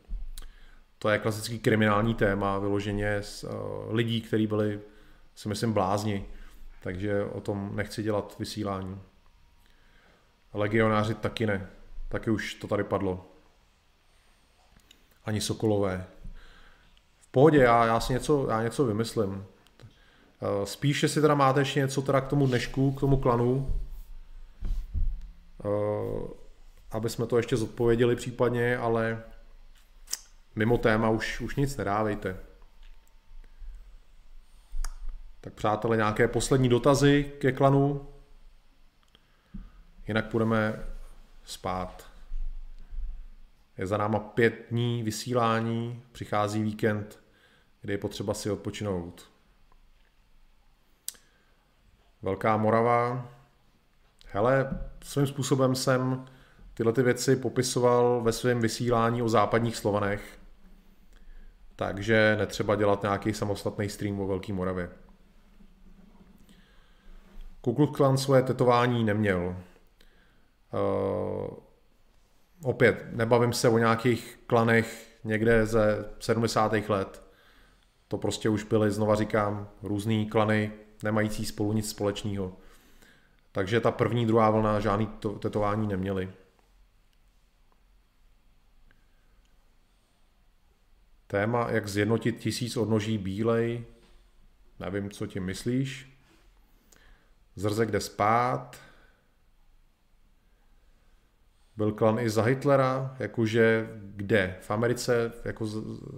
To 0.99 1.09
je 1.09 1.19
klasický 1.19 1.59
kriminální 1.59 2.15
téma, 2.15 2.59
vyloženě 2.59 3.17
z 3.21 3.43
uh, 3.43 3.49
lidí, 3.89 4.21
kteří 4.21 4.47
byli, 4.47 4.79
si 5.35 5.49
myslím, 5.49 5.73
blázni 5.73 6.25
takže 6.81 7.23
o 7.25 7.41
tom 7.41 7.75
nechci 7.75 8.03
dělat 8.03 8.35
vysílání. 8.39 9.01
Legionáři 10.53 11.13
taky 11.13 11.47
ne, 11.47 11.67
taky 12.09 12.29
už 12.29 12.53
to 12.53 12.67
tady 12.67 12.83
padlo. 12.83 13.25
Ani 15.25 15.41
Sokolové. 15.41 16.05
V 17.19 17.27
pohodě, 17.27 17.57
já, 17.57 17.85
já 17.85 17.99
si 17.99 18.13
něco, 18.13 18.47
já 18.49 18.63
něco 18.63 18.85
vymyslím. 18.85 19.45
Eh, 20.41 20.65
spíše 20.65 21.07
si 21.07 21.21
teda 21.21 21.35
máte 21.35 21.61
ještě 21.61 21.79
něco 21.79 22.01
teda 22.01 22.21
k 22.21 22.27
tomu 22.27 22.47
dnešku, 22.47 22.91
k 22.91 22.99
tomu 22.99 23.17
klanu, 23.17 23.75
aby 26.91 27.09
jsme 27.09 27.25
to 27.27 27.37
ještě 27.37 27.57
zodpověděli 27.57 28.15
případně, 28.15 28.77
ale 28.77 29.23
mimo 30.55 30.77
téma 30.77 31.09
už, 31.09 31.41
už 31.41 31.55
nic 31.55 31.77
nedávejte. 31.77 32.37
Tak 35.41 35.53
přátelé, 35.53 35.97
nějaké 35.97 36.27
poslední 36.27 36.69
dotazy 36.69 37.31
ke 37.39 37.51
klanu? 37.51 38.07
Jinak 40.07 40.29
půjdeme 40.29 40.85
spát. 41.43 42.11
Je 43.77 43.87
za 43.87 43.97
náma 43.97 44.19
pět 44.19 44.65
dní 44.71 45.03
vysílání, 45.03 46.03
přichází 46.11 46.63
víkend, 46.63 47.19
kdy 47.81 47.93
je 47.93 47.97
potřeba 47.97 48.33
si 48.33 48.51
odpočinout. 48.51 49.31
Velká 52.21 52.57
Morava. 52.57 53.29
Hele, 54.33 54.69
svým 55.03 55.27
způsobem 55.27 55.75
jsem 55.75 56.25
tyhle 56.73 56.93
ty 56.93 57.03
věci 57.03 57.35
popisoval 57.35 58.21
ve 58.21 58.31
svém 58.31 58.59
vysílání 58.59 59.21
o 59.21 59.29
západních 59.29 59.77
Slovanech, 59.77 60.39
takže 61.75 62.35
netřeba 62.39 62.75
dělat 62.75 63.01
nějaký 63.01 63.33
samostatný 63.33 63.89
stream 63.89 64.19
o 64.19 64.27
Velký 64.27 64.53
Moravě. 64.53 64.89
Ku 67.61 67.73
Klux 67.73 67.97
Klan 67.97 68.17
svoje 68.17 68.43
tetování 68.43 69.03
neměl. 69.03 69.55
Uh, 70.73 71.57
opět, 72.63 73.05
nebavím 73.11 73.53
se 73.53 73.69
o 73.69 73.77
nějakých 73.77 74.39
klanech 74.47 75.17
někde 75.23 75.65
ze 75.65 76.09
70. 76.19 76.73
let. 76.89 77.23
To 78.07 78.17
prostě 78.17 78.49
už 78.49 78.63
byly, 78.63 78.91
znova 78.91 79.15
říkám, 79.15 79.69
různý 79.83 80.25
klany, 80.25 80.71
nemající 81.03 81.45
spolu 81.45 81.73
nic 81.73 81.89
společného. 81.89 82.57
Takže 83.51 83.79
ta 83.79 83.91
první, 83.91 84.25
druhá 84.25 84.49
vlna 84.49 84.79
žádný 84.79 85.07
tetování 85.39 85.87
neměly. 85.87 86.33
Téma, 91.27 91.69
jak 91.69 91.87
zjednotit 91.87 92.39
tisíc 92.39 92.77
odnoží 92.77 93.17
bílej. 93.17 93.85
Nevím, 94.79 95.09
co 95.09 95.27
tím 95.27 95.43
myslíš. 95.43 96.17
Zrze 97.55 97.85
kde 97.85 97.99
spát. 97.99 98.79
Byl 101.77 101.91
klan 101.91 102.19
i 102.19 102.29
za 102.29 102.43
Hitlera, 102.43 103.15
jakože 103.19 103.89
kde? 104.01 104.57
V 104.61 104.71
Americe, 104.71 105.33
jako, 105.45 105.67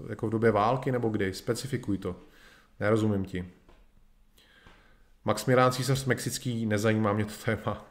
jako 0.10 0.28
v 0.28 0.30
době 0.30 0.52
války, 0.52 0.92
nebo 0.92 1.10
kdy? 1.10 1.34
Specifikuj 1.34 1.98
to. 1.98 2.16
Nerozumím 2.80 3.26
ti. 3.26 3.63
Maximilián 5.26 5.72
císař 5.72 6.06
mexický, 6.06 6.66
nezajímá 6.66 7.14
mě 7.14 7.26
to 7.26 7.34
téma. 7.46 7.86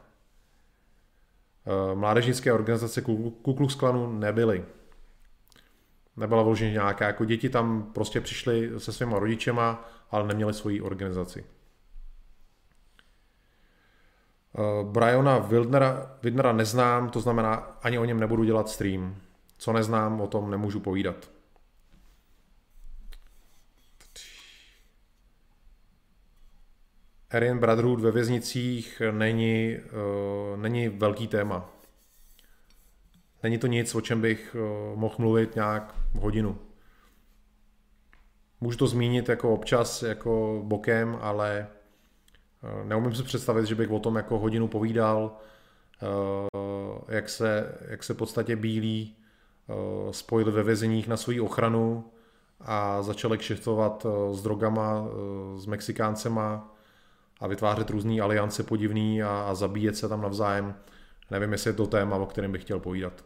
Eh, 1.67 1.95
mládežnické 1.95 2.53
organizace 2.53 3.01
Ku 3.01 3.55
Klux 3.57 3.75
Klanu 3.75 4.19
nebyly. 4.19 4.65
Nebyla 6.17 6.43
vloženě 6.43 6.73
nějaká, 6.73 7.07
jako 7.07 7.25
děti 7.25 7.49
tam 7.49 7.91
prostě 7.93 8.21
přišly 8.21 8.81
se 8.81 8.93
svýma 8.93 9.19
rodičema, 9.19 9.89
ale 10.11 10.27
neměli 10.27 10.55
svoji 10.55 10.81
organizaci. 10.81 11.45
Eh, 14.59 14.85
Briana 14.85 15.39
Wildnera, 15.39 16.17
Wildnera 16.23 16.53
neznám, 16.53 17.11
to 17.11 17.21
znamená, 17.21 17.55
ani 17.83 17.99
o 17.99 18.05
něm 18.05 18.21
nebudu 18.21 18.45
dělat 18.45 18.69
stream. 18.69 19.17
Co 19.59 19.73
neznám, 19.73 20.21
o 20.21 20.27
tom 20.27 20.51
nemůžu 20.51 20.81
povídat. 20.81 21.31
Aryan 27.33 27.59
Brotherhood 27.59 28.01
ve 28.01 28.11
věznicích 28.11 29.03
není, 29.11 29.77
uh, 29.77 30.61
není 30.61 30.89
velký 30.89 31.29
téma. 31.29 31.71
Není 33.43 33.59
to 33.59 33.67
nic, 33.67 33.95
o 33.95 34.01
čem 34.01 34.21
bych 34.21 34.57
uh, 34.59 34.99
mohl 34.99 35.15
mluvit 35.19 35.55
nějak 35.55 35.95
hodinu. 36.19 36.59
Můžu 38.61 38.79
to 38.79 38.87
zmínit 38.87 39.29
jako 39.29 39.55
občas, 39.55 40.03
jako 40.03 40.63
bokem, 40.65 41.19
ale 41.21 41.69
uh, 42.63 42.89
neumím 42.89 43.15
si 43.15 43.23
představit, 43.23 43.67
že 43.67 43.75
bych 43.75 43.91
o 43.91 43.99
tom 43.99 44.17
jako 44.17 44.39
hodinu 44.39 44.69
povídal, 44.69 45.37
uh, 46.03 46.99
jak 47.09 47.29
se, 47.29 47.79
jak 47.89 48.05
se 48.05 48.15
v 48.15 48.17
podstatě 48.17 48.57
bílí 48.57 49.17
uh, 49.67 50.11
spojili 50.11 50.51
ve 50.51 50.63
vězeních 50.63 51.09
na 51.09 51.17
svoji 51.17 51.41
ochranu 51.41 52.05
a 52.61 53.03
začali 53.03 53.39
kšiftovat 53.39 54.05
uh, 54.05 54.37
s 54.37 54.43
drogama, 54.43 55.01
uh, 55.01 55.09
s 55.59 55.67
Mexikáncema, 55.67 56.72
a 57.43 57.47
vytvářet 57.47 57.91
různé 57.91 58.21
aliance 58.21 58.63
podivný 58.63 59.23
a, 59.23 59.29
a 59.29 59.55
zabíjet 59.55 59.97
se 59.97 60.09
tam 60.09 60.23
navzájem. 60.23 60.75
Nevím, 61.31 61.53
jestli 61.53 61.71
je 61.71 61.75
to 61.75 61.87
téma, 61.87 62.17
o 62.17 62.27
kterém 62.27 62.53
bych 62.53 62.63
chtěl 62.63 62.81
povídat. 62.81 63.25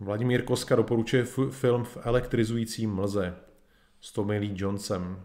Vladimír 0.00 0.44
Koska 0.44 0.76
doporučuje 0.76 1.22
f- 1.22 1.50
film 1.50 1.84
v 1.84 1.96
elektrizující 2.00 2.86
mlze 2.86 3.36
s 4.00 4.12
Tommy 4.12 4.38
Lee 4.38 4.54
Johnsonem. 4.56 5.24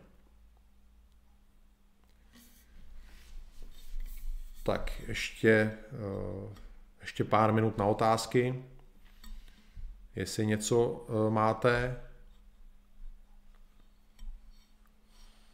Tak 4.63 5.01
ještě, 5.07 5.49
eh, 5.49 6.55
ještě 7.01 7.23
pár 7.23 7.53
minut 7.53 7.77
na 7.77 7.85
otázky. 7.85 8.65
Jestli 10.15 10.45
něco 10.45 11.05
eh, 11.09 11.29
máte, 11.29 12.01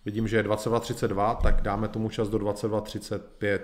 Vidím, 0.07 0.27
že 0.27 0.37
je 0.37 0.43
22.32, 0.43 1.35
tak 1.35 1.61
dáme 1.61 1.87
tomu 1.87 2.09
čas 2.09 2.29
do 2.29 2.37
22.35. 2.37 3.59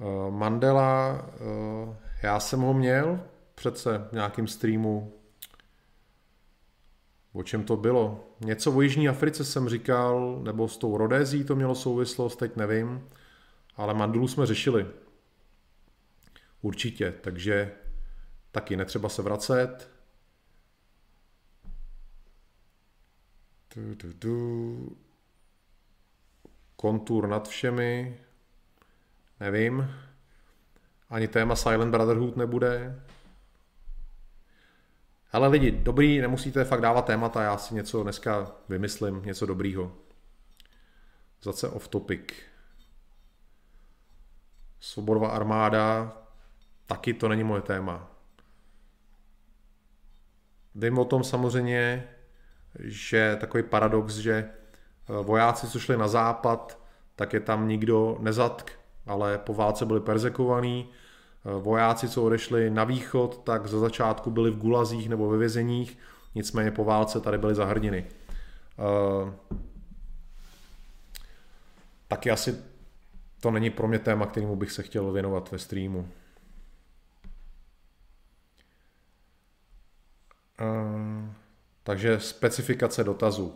Eh, 0.00 0.30
Mandela, 0.30 1.26
eh, 1.34 1.96
já 2.22 2.40
jsem 2.40 2.60
ho 2.60 2.74
měl 2.74 3.20
přece 3.54 4.08
v 4.10 4.12
nějakým 4.12 4.46
streamu. 4.46 5.12
O 7.32 7.42
čem 7.42 7.64
to 7.64 7.76
bylo? 7.76 8.34
Něco 8.40 8.72
o 8.72 8.80
Jižní 8.80 9.08
Africe 9.08 9.44
jsem 9.44 9.68
říkal, 9.68 10.40
nebo 10.42 10.68
s 10.68 10.76
tou 10.76 10.96
Rodézí 10.96 11.44
to 11.44 11.56
mělo 11.56 11.74
souvislost, 11.74 12.36
teď 12.36 12.56
nevím. 12.56 13.08
Ale 13.76 13.94
Mandelu 13.94 14.28
jsme 14.28 14.46
řešili. 14.46 14.86
Určitě, 16.62 17.14
takže 17.20 17.72
taky 18.50 18.76
netřeba 18.76 19.08
se 19.08 19.22
vracet. 19.22 19.93
Du, 23.76 23.94
du, 23.94 24.12
du. 24.12 24.96
Kontur 26.76 27.28
nad 27.28 27.48
všemi. 27.48 28.18
Nevím. 29.40 29.90
Ani 31.10 31.28
téma 31.28 31.56
Silent 31.56 31.90
Brotherhood 31.90 32.36
nebude. 32.36 33.02
Ale 35.32 35.48
lidi, 35.48 35.70
dobrý, 35.70 36.20
nemusíte 36.20 36.64
fakt 36.64 36.80
dávat 36.80 37.06
témata, 37.06 37.42
já 37.42 37.58
si 37.58 37.74
něco 37.74 38.02
dneska 38.02 38.52
vymyslím, 38.68 39.22
něco 39.24 39.46
dobrýho. 39.46 39.96
Zase 41.42 41.68
off 41.68 41.88
topic. 41.88 42.32
Svobodová 44.80 45.28
armáda, 45.28 46.16
taky 46.86 47.14
to 47.14 47.28
není 47.28 47.44
moje 47.44 47.62
téma. 47.62 48.10
Vím 50.74 50.98
o 50.98 51.04
tom 51.04 51.24
samozřejmě, 51.24 52.13
že 52.78 53.36
takový 53.40 53.62
paradox, 53.62 54.14
že 54.14 54.34
eh, 54.34 54.48
vojáci, 55.22 55.68
co 55.68 55.78
šli 55.78 55.96
na 55.96 56.08
západ, 56.08 56.78
tak 57.16 57.32
je 57.32 57.40
tam 57.40 57.68
nikdo 57.68 58.16
nezatk, 58.20 58.70
ale 59.06 59.38
po 59.38 59.54
válce 59.54 59.86
byli 59.86 60.00
perzekovaní. 60.00 60.88
Eh, 60.88 61.60
vojáci, 61.60 62.08
co 62.08 62.24
odešli 62.24 62.70
na 62.70 62.84
východ, 62.84 63.40
tak 63.44 63.66
za 63.66 63.78
začátku 63.78 64.30
byli 64.30 64.50
v 64.50 64.58
gulazích 64.58 65.08
nebo 65.08 65.28
ve 65.28 65.38
vězeních, 65.38 65.98
nicméně 66.34 66.70
po 66.70 66.84
válce 66.84 67.20
tady 67.20 67.38
byli 67.38 67.54
zahrdiny. 67.54 68.06
Eh, 68.78 69.32
taky 72.08 72.30
asi 72.30 72.62
to 73.40 73.50
není 73.50 73.70
pro 73.70 73.88
mě 73.88 73.98
téma, 73.98 74.26
kterému 74.26 74.56
bych 74.56 74.72
se 74.72 74.82
chtěl 74.82 75.12
věnovat 75.12 75.50
ve 75.50 75.58
streamu. 75.58 76.08
Uh... 80.60 81.13
Takže 81.84 82.20
specifikace 82.20 83.04
dotazu. 83.04 83.54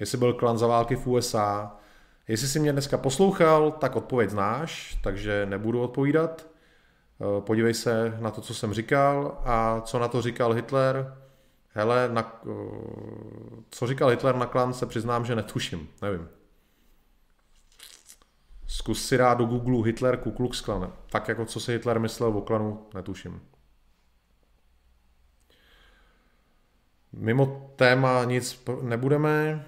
Jestli 0.00 0.18
byl 0.18 0.34
klan 0.34 0.58
za 0.58 0.66
války 0.66 0.96
v 0.96 1.06
USA, 1.06 1.76
jestli 2.28 2.48
jsi 2.48 2.60
mě 2.60 2.72
dneska 2.72 2.98
poslouchal, 2.98 3.72
tak 3.72 3.96
odpověď 3.96 4.30
znáš, 4.30 4.98
takže 5.02 5.46
nebudu 5.46 5.82
odpovídat. 5.82 6.46
Eh, 7.20 7.40
podívej 7.40 7.74
se 7.74 8.16
na 8.20 8.30
to, 8.30 8.40
co 8.40 8.54
jsem 8.54 8.74
říkal 8.74 9.38
a 9.44 9.80
co 9.80 9.98
na 9.98 10.08
to 10.08 10.22
říkal 10.22 10.52
Hitler. 10.52 11.16
Hele, 11.68 12.08
na, 12.12 12.42
eh, 12.46 13.62
co 13.70 13.86
říkal 13.86 14.08
Hitler 14.08 14.36
na 14.36 14.46
klan, 14.46 14.72
se 14.72 14.86
přiznám, 14.86 15.24
že 15.24 15.36
netuším, 15.36 15.88
nevím. 16.02 16.28
Zkus 18.66 19.06
si 19.06 19.18
dát 19.18 19.38
do 19.38 19.44
Google 19.44 19.86
Hitler 19.86 20.16
Ku 20.16 20.30
Klux 20.30 20.60
Klan. 20.60 20.92
Tak 21.10 21.28
jako 21.28 21.44
co 21.44 21.60
si 21.60 21.72
Hitler 21.72 22.00
myslel 22.00 22.38
o 22.38 22.40
klanu, 22.40 22.86
netuším. 22.94 23.40
Mimo 27.12 27.72
téma 27.76 28.24
nic 28.24 28.64
nebudeme. 28.82 29.66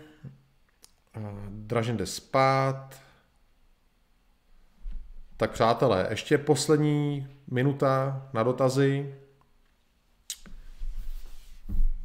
Dražen 1.49 1.97
jde 1.97 2.07
spát. 2.07 3.01
Tak 5.37 5.51
přátelé, 5.51 6.07
ještě 6.11 6.39
poslední 6.39 7.29
minuta 7.51 8.23
na 8.33 8.43
dotazy 8.43 9.15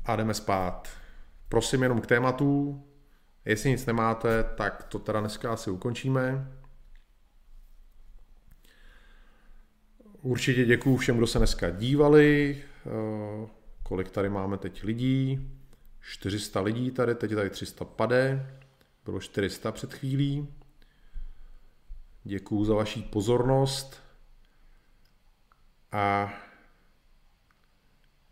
a 0.06 0.16
jdeme 0.16 0.34
spát. 0.34 0.90
Prosím 1.50 1.84
jenom 1.84 2.02
k 2.02 2.08
tématu. 2.08 2.84
Jestli 3.46 3.70
nic 3.70 3.86
nemáte, 3.86 4.44
tak 4.44 4.84
to 4.84 5.00
teda 5.00 5.20
dneska 5.20 5.54
asi 5.54 5.72
ukončíme. 5.72 6.52
Určitě 10.22 10.66
děkuju 10.66 10.98
všem, 10.98 11.18
kdo 11.18 11.28
se 11.28 11.38
dneska 11.38 11.70
dívali. 11.70 12.64
Kolik 13.90 14.12
tady 14.12 14.30
máme 14.30 14.58
teď 14.58 14.84
lidí? 14.84 15.50
400 16.02 16.62
lidí 16.62 16.92
tady, 16.92 17.16
teď 17.16 17.30
je 17.30 17.36
tady 17.36 17.50
300 17.50 17.86
pade. 17.86 18.54
Bylo 19.06 19.20
400 19.20 19.72
před 19.72 19.94
chvílí. 19.94 20.48
Děkuju 22.24 22.66
za 22.66 22.74
vaši 22.74 23.02
pozornost. 23.02 24.04
A 25.92 26.34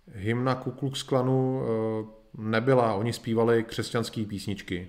hymna 0.08 0.56
Ku 0.56 0.72
Klux 0.72 1.04
Klanu 1.04 1.62
eh, 1.62 2.06
nebyla, 2.34 2.94
oni 2.94 3.14
zpívali 3.14 3.64
křesťanské 3.64 4.26
písničky. 4.26 4.88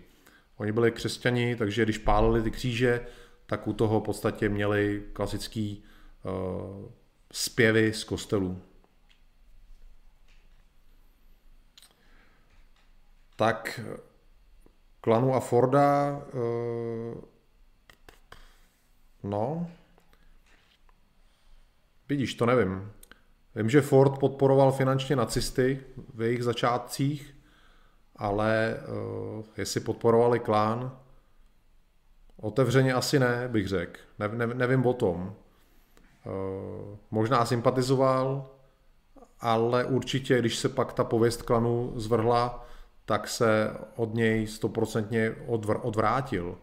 Oni 0.56 0.72
byli 0.72 0.92
křesťani, 0.92 1.56
takže 1.56 1.84
když 1.84 1.98
pálili 1.98 2.42
ty 2.42 2.50
kříže, 2.50 3.06
tak 3.46 3.68
u 3.68 3.72
toho 3.72 4.00
v 4.00 4.04
podstatě 4.04 4.48
měli 4.48 5.04
klasický 5.12 5.84
zpěvy 7.32 7.92
z 7.92 8.04
kostelů. 8.04 8.62
Tak 13.38 13.80
klanu 15.00 15.34
a 15.34 15.40
Forda, 15.40 16.22
no, 19.22 19.70
vidíš, 22.08 22.34
to 22.34 22.46
nevím. 22.46 22.92
Vím, 23.54 23.70
že 23.70 23.80
Ford 23.80 24.18
podporoval 24.18 24.72
finančně 24.72 25.16
nacisty 25.16 25.80
v 26.14 26.22
jejich 26.22 26.44
začátcích, 26.44 27.34
ale 28.16 28.76
uh, 29.38 29.44
jestli 29.56 29.80
podporovali 29.80 30.40
klán, 30.40 30.98
otevřeně 32.36 32.94
asi 32.94 33.18
ne, 33.18 33.48
bych 33.48 33.68
řekl. 33.68 34.00
Ne, 34.18 34.28
ne, 34.28 34.46
nevím 34.46 34.86
o 34.86 34.92
tom. 34.92 35.34
Uh, 36.26 36.96
možná 37.10 37.46
sympatizoval, 37.46 38.50
ale 39.40 39.84
určitě, 39.84 40.38
když 40.38 40.56
se 40.56 40.68
pak 40.68 40.92
ta 40.92 41.04
pověst 41.04 41.42
klanu 41.42 41.92
zvrhla, 41.96 42.68
tak 43.08 43.28
se 43.28 43.70
od 43.96 44.14
něj 44.14 44.46
stoprocentně 44.46 45.30
odvr- 45.46 45.80
odvrátil. 45.82 46.48
Uh, 46.48 46.56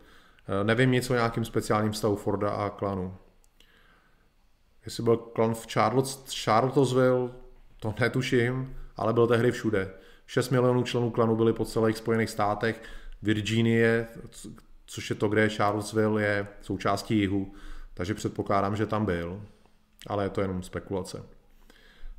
nevím 0.64 0.92
nic 0.92 1.10
o 1.10 1.14
nějakým 1.14 1.46
speciálním 1.46 1.94
stavu 1.94 2.16
Forda 2.16 2.50
a 2.50 2.70
klanu. 2.70 3.18
Jestli 4.86 5.04
byl 5.04 5.18
klan 5.18 5.54
v 5.54 5.68
Charlottesville, 6.44 7.30
to 7.80 7.94
netuším, 8.00 8.78
ale 8.96 9.14
byl 9.14 9.28
tehdy 9.28 9.52
všude. 9.52 9.94
6 10.26 10.50
milionů 10.50 10.84
členů 10.84 11.12
klanu 11.12 11.36
byli 11.36 11.54
po 11.54 11.66
celých 11.66 11.98
Spojených 11.98 12.30
státech. 12.30 12.82
Virginie, 13.22 14.08
což 14.86 15.10
je 15.10 15.16
to, 15.16 15.28
kde 15.28 15.42
je 15.42 15.50
Charlottesville, 15.50 16.24
je 16.24 16.48
součástí 16.62 17.20
jihu, 17.20 17.54
takže 17.94 18.14
předpokládám, 18.14 18.76
že 18.76 18.86
tam 18.86 19.06
byl. 19.06 19.42
Ale 20.08 20.24
je 20.24 20.30
to 20.30 20.42
jenom 20.42 20.64
spekulace. 20.64 21.24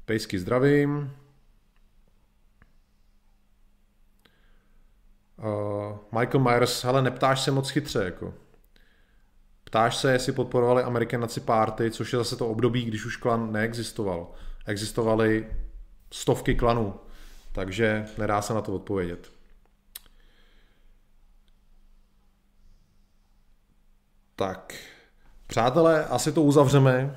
Pejsky 0.04 0.38
zdravím. 0.38 1.12
Uh, 5.38 6.18
Michael 6.20 6.44
Myers, 6.44 6.84
ale 6.84 7.02
neptáš 7.02 7.40
se 7.40 7.50
moc 7.50 7.70
chytře, 7.70 8.04
jako. 8.04 8.34
Ptáš 9.64 9.96
se, 9.96 10.12
jestli 10.12 10.32
podporovali 10.32 10.82
American 10.82 11.20
Nazi 11.20 11.40
Party, 11.40 11.90
což 11.90 12.12
je 12.12 12.18
zase 12.18 12.36
to 12.36 12.48
období, 12.48 12.84
když 12.84 13.04
už 13.04 13.16
klan 13.16 13.52
neexistoval. 13.52 14.30
Existovaly 14.66 15.46
stovky 16.12 16.54
klanů, 16.54 16.94
takže 17.52 18.06
nedá 18.18 18.42
se 18.42 18.54
na 18.54 18.60
to 18.60 18.74
odpovědět. 18.74 19.32
Tak, 24.36 24.74
přátelé, 25.46 26.04
asi 26.04 26.32
to 26.32 26.42
uzavřeme. 26.42 27.16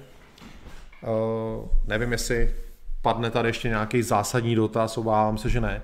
Uh, 1.01 1.69
nevím, 1.85 2.11
jestli 2.11 2.55
padne 3.01 3.31
tady 3.31 3.49
ještě 3.49 3.69
nějaký 3.69 4.03
zásadní 4.03 4.55
dotaz, 4.55 4.97
obávám 4.97 5.37
se, 5.37 5.49
že 5.49 5.61
ne. 5.61 5.81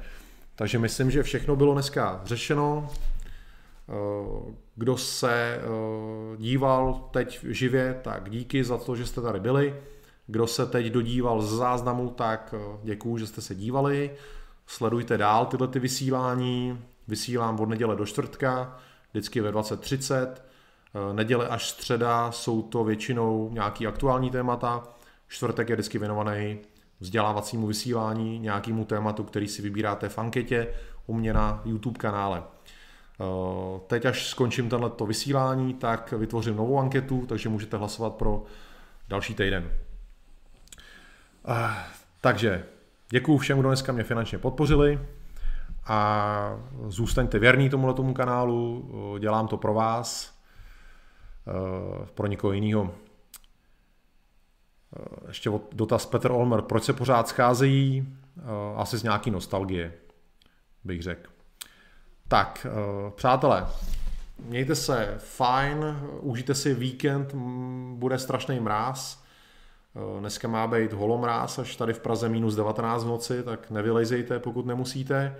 Takže 0.55 0.79
myslím, 0.79 1.11
že 1.11 1.23
všechno 1.23 1.55
bylo 1.55 1.73
dneska 1.73 2.21
řešeno. 2.25 2.89
Uh, 3.87 4.53
kdo 4.75 4.97
se 4.97 5.61
uh, 5.61 6.37
díval 6.37 7.09
teď 7.11 7.39
živě, 7.43 7.99
tak 8.03 8.29
díky 8.29 8.63
za 8.63 8.77
to, 8.77 8.95
že 8.95 9.05
jste 9.05 9.21
tady 9.21 9.39
byli. 9.39 9.75
Kdo 10.27 10.47
se 10.47 10.65
teď 10.65 10.85
dodíval 10.85 11.41
z 11.41 11.49
záznamu, 11.49 12.09
tak 12.09 12.53
uh, 12.57 12.79
děkuju, 12.83 13.17
že 13.17 13.27
jste 13.27 13.41
se 13.41 13.55
dívali. 13.55 14.11
Sledujte 14.67 15.17
dál 15.17 15.45
tyhle 15.45 15.67
ty 15.67 15.79
vysílání. 15.79 16.79
Vysílám 17.07 17.59
od 17.59 17.69
neděle 17.69 17.95
do 17.95 18.05
čtvrtka, 18.05 18.79
vždycky 19.11 19.41
ve 19.41 19.51
20.30. 19.51 20.27
Neděle 21.13 21.47
až 21.47 21.69
středa 21.69 22.31
jsou 22.31 22.61
to 22.61 22.83
většinou 22.83 23.49
nějaký 23.53 23.87
aktuální 23.87 24.29
témata. 24.31 24.83
Čtvrtek 25.27 25.69
je 25.69 25.75
vždycky 25.75 25.99
věnovaný 25.99 26.59
vzdělávacímu 26.99 27.67
vysílání, 27.67 28.39
nějakému 28.39 28.85
tématu, 28.85 29.23
který 29.23 29.47
si 29.47 29.61
vybíráte 29.61 30.09
v 30.09 30.17
anketě 30.17 30.67
u 31.07 31.13
mě 31.13 31.33
na 31.33 31.61
YouTube 31.65 31.97
kanále. 31.97 32.43
Eh, 33.21 33.79
teď, 33.87 34.05
až 34.05 34.27
skončím 34.27 34.69
tenhle 34.69 34.91
vysílání, 35.07 35.73
tak 35.73 36.11
vytvořím 36.11 36.55
novou 36.55 36.79
anketu, 36.79 37.25
takže 37.25 37.49
můžete 37.49 37.77
hlasovat 37.77 38.15
pro 38.15 38.43
další 39.07 39.33
týden. 39.33 39.71
Eh, 41.47 41.75
takže 42.21 42.63
děkuji 43.09 43.37
všem, 43.37 43.59
kdo 43.59 43.69
dneska 43.69 43.91
mě 43.91 44.03
finančně 44.03 44.37
podpořili 44.37 44.99
a 45.85 46.59
zůstaňte 46.87 47.39
věrní 47.39 47.69
tomuhle 47.69 47.93
tomu 47.93 48.13
kanálu, 48.13 48.91
eh, 49.15 49.19
dělám 49.19 49.47
to 49.47 49.57
pro 49.57 49.73
vás, 49.73 50.35
pro 52.13 52.27
někoho 52.27 52.53
jiného. 52.53 52.91
Ještě 55.27 55.51
dotaz 55.71 56.05
Petr 56.05 56.31
Olmer, 56.31 56.61
proč 56.61 56.83
se 56.83 56.93
pořád 56.93 57.27
scházejí? 57.27 58.17
Asi 58.75 58.97
z 58.97 59.03
nějaký 59.03 59.31
nostalgie, 59.31 59.93
bych 60.83 61.03
řekl. 61.03 61.29
Tak, 62.27 62.67
eh, 62.69 63.11
přátelé, 63.15 63.67
mějte 64.39 64.75
se 64.75 65.15
fajn, 65.17 65.99
užijte 66.21 66.55
si 66.55 66.73
víkend, 66.73 67.35
bude 67.95 68.19
strašný 68.19 68.59
mráz. 68.59 69.23
Eh, 69.95 70.19
dneska 70.19 70.47
má 70.47 70.67
být 70.67 70.93
holomráz, 70.93 71.59
až 71.59 71.75
tady 71.75 71.93
v 71.93 71.99
Praze 71.99 72.29
minus 72.29 72.55
19 72.55 73.03
v 73.03 73.07
noci, 73.07 73.43
tak 73.43 73.71
nevylejzejte, 73.71 74.39
pokud 74.39 74.65
nemusíte. 74.65 75.35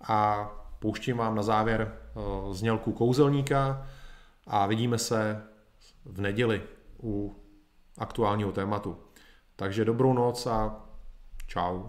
A 0.00 0.50
pouštím 0.78 1.16
vám 1.16 1.34
na 1.34 1.42
závěr 1.42 1.92
eh, 1.92 2.20
znělku 2.54 2.92
kouzelníka 2.92 3.86
a 4.46 4.66
vidíme 4.66 4.98
se 4.98 5.42
v 6.04 6.20
neděli 6.20 6.62
u 7.02 7.36
aktuálního 7.98 8.52
tématu. 8.52 8.96
Takže 9.56 9.84
dobrou 9.84 10.12
noc 10.12 10.46
a 10.46 10.76
čau. 11.46 11.82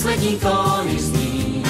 poslední 0.00 0.38
kolizní. 0.38 1.64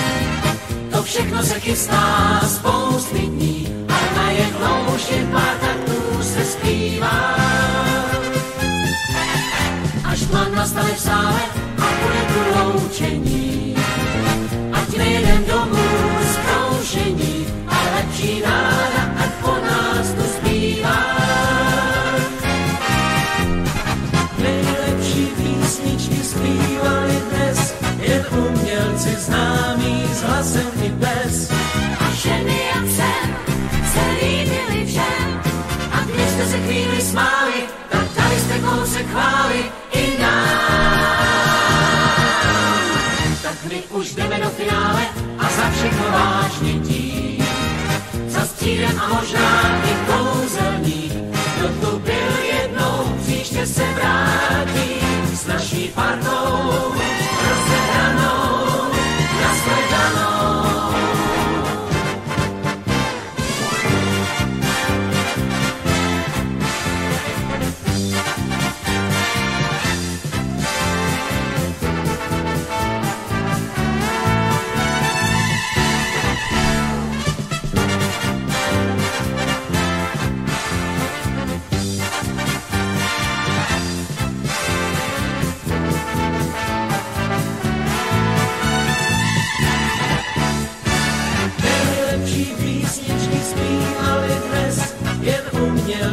To 0.93 1.03
všechno 1.03 1.43
se 1.43 1.61
chystá 1.61 2.41
spousty 2.47 3.19
dní, 3.19 3.87
a 3.89 4.17
najednou 4.17 4.95
už 4.95 5.11
jen 5.11 5.27
pár 5.27 5.57
taktů 5.61 6.23
se 6.23 6.45
zpívá. 6.45 7.90
Až 10.21 10.29
plán 10.29 10.53
nastane 10.53 10.93
v 10.93 11.01
sále 11.01 11.43
a 11.81 11.87
bude 12.05 12.23
tu 12.29 12.41
loučení, 12.53 13.73
ať 14.73 14.89
nejedem 15.01 15.45
domů 15.49 15.89
z 16.21 16.37
kroušení, 16.37 17.47
a 17.65 17.77
lepší 17.97 18.45
náda, 18.45 19.03
ať 19.17 19.31
po 19.41 19.55
nás 19.65 20.07
tu 20.13 20.25
zpívá. 20.37 21.01
Nejlepší 24.39 25.25
písničky 25.41 26.21
zpívali 26.21 27.17
dnes, 27.33 27.75
jen 28.05 28.25
umělci 28.29 29.17
známí 29.25 30.05
s 30.13 30.23
hlasem 30.23 30.69
i 30.85 30.89
bez. 31.01 31.49
A 31.97 32.05
ženy 32.13 32.61
jak 32.77 32.85
jsem 32.85 33.29
se 33.93 34.05
líbily 34.21 34.85
všem. 34.85 35.29
A 35.93 35.97
když 36.05 36.29
jste 36.29 36.45
se 36.47 36.59
chvíli 36.61 37.01
smáli, 37.01 37.65
tak 37.89 38.05
dali 38.17 38.41
jste 38.41 38.59
kousek 38.59 39.07
chvály 39.09 39.80
i 40.01 40.19
nám. 40.23 41.01
Tak 43.43 43.65
my 43.69 43.83
už 43.91 44.15
jdeme 44.15 44.39
do 44.39 44.51
finále 44.51 45.03
a 45.39 45.43
za 45.43 45.71
všechno 45.71 46.05
vážně 46.13 46.73
tím. 46.73 47.45
Za 48.29 48.45
střídem 48.45 49.01
a 49.01 49.09
možná 49.09 49.83
i 49.85 49.95
kouzelník, 50.07 51.13
kdo 51.57 51.69
tu 51.69 51.99
byl 51.99 52.33
jednou, 52.53 53.17
příště 53.23 53.67
se 53.67 53.83
vrátí 53.95 54.91
s 55.35 55.47
naší 55.47 55.89
partou. 55.89 56.91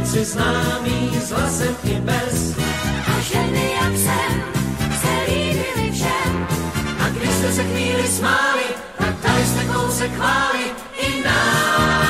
si 0.07 0.23
známý 0.25 1.11
s 1.19 1.31
hlasem 1.31 1.75
i 1.83 1.99
bez. 1.99 2.55
A 3.07 3.19
ženy 3.19 3.71
jak 3.81 3.97
jsem 3.97 4.43
se 5.01 5.07
líbily 5.27 5.91
všem. 5.91 6.47
A 6.99 7.09
když 7.09 7.29
jste 7.29 7.51
se 7.51 7.63
chvíli 7.63 8.07
smáli, 8.07 8.63
tak 8.97 9.19
tady 9.19 9.45
jste 9.45 9.65
kousek 9.65 10.15
chváli 10.15 10.63
i 10.97 11.23
nás. 11.23 12.07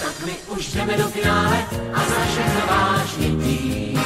Tak 0.00 0.26
my 0.26 0.32
už 0.46 0.72
jdeme 0.72 0.96
do 0.96 1.08
finále 1.08 1.64
a 1.94 1.98
za 1.98 2.24
všechno 2.30 2.60
vážný 2.68 3.36
tým. 3.36 4.00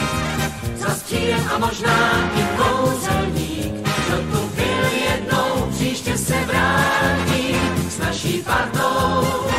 Za 0.76 0.94
střídem 0.94 1.50
a 1.54 1.58
možná 1.58 2.30
i 2.36 2.42
kouzelník. 2.56 3.74
Kdo 4.06 4.16
tu 4.16 4.50
byl 4.54 4.84
jednou, 5.10 5.70
příště 5.70 6.18
se 6.18 6.34
vrátí 6.46 7.56
s 7.88 7.98
naší 7.98 8.42
partou. 8.42 9.49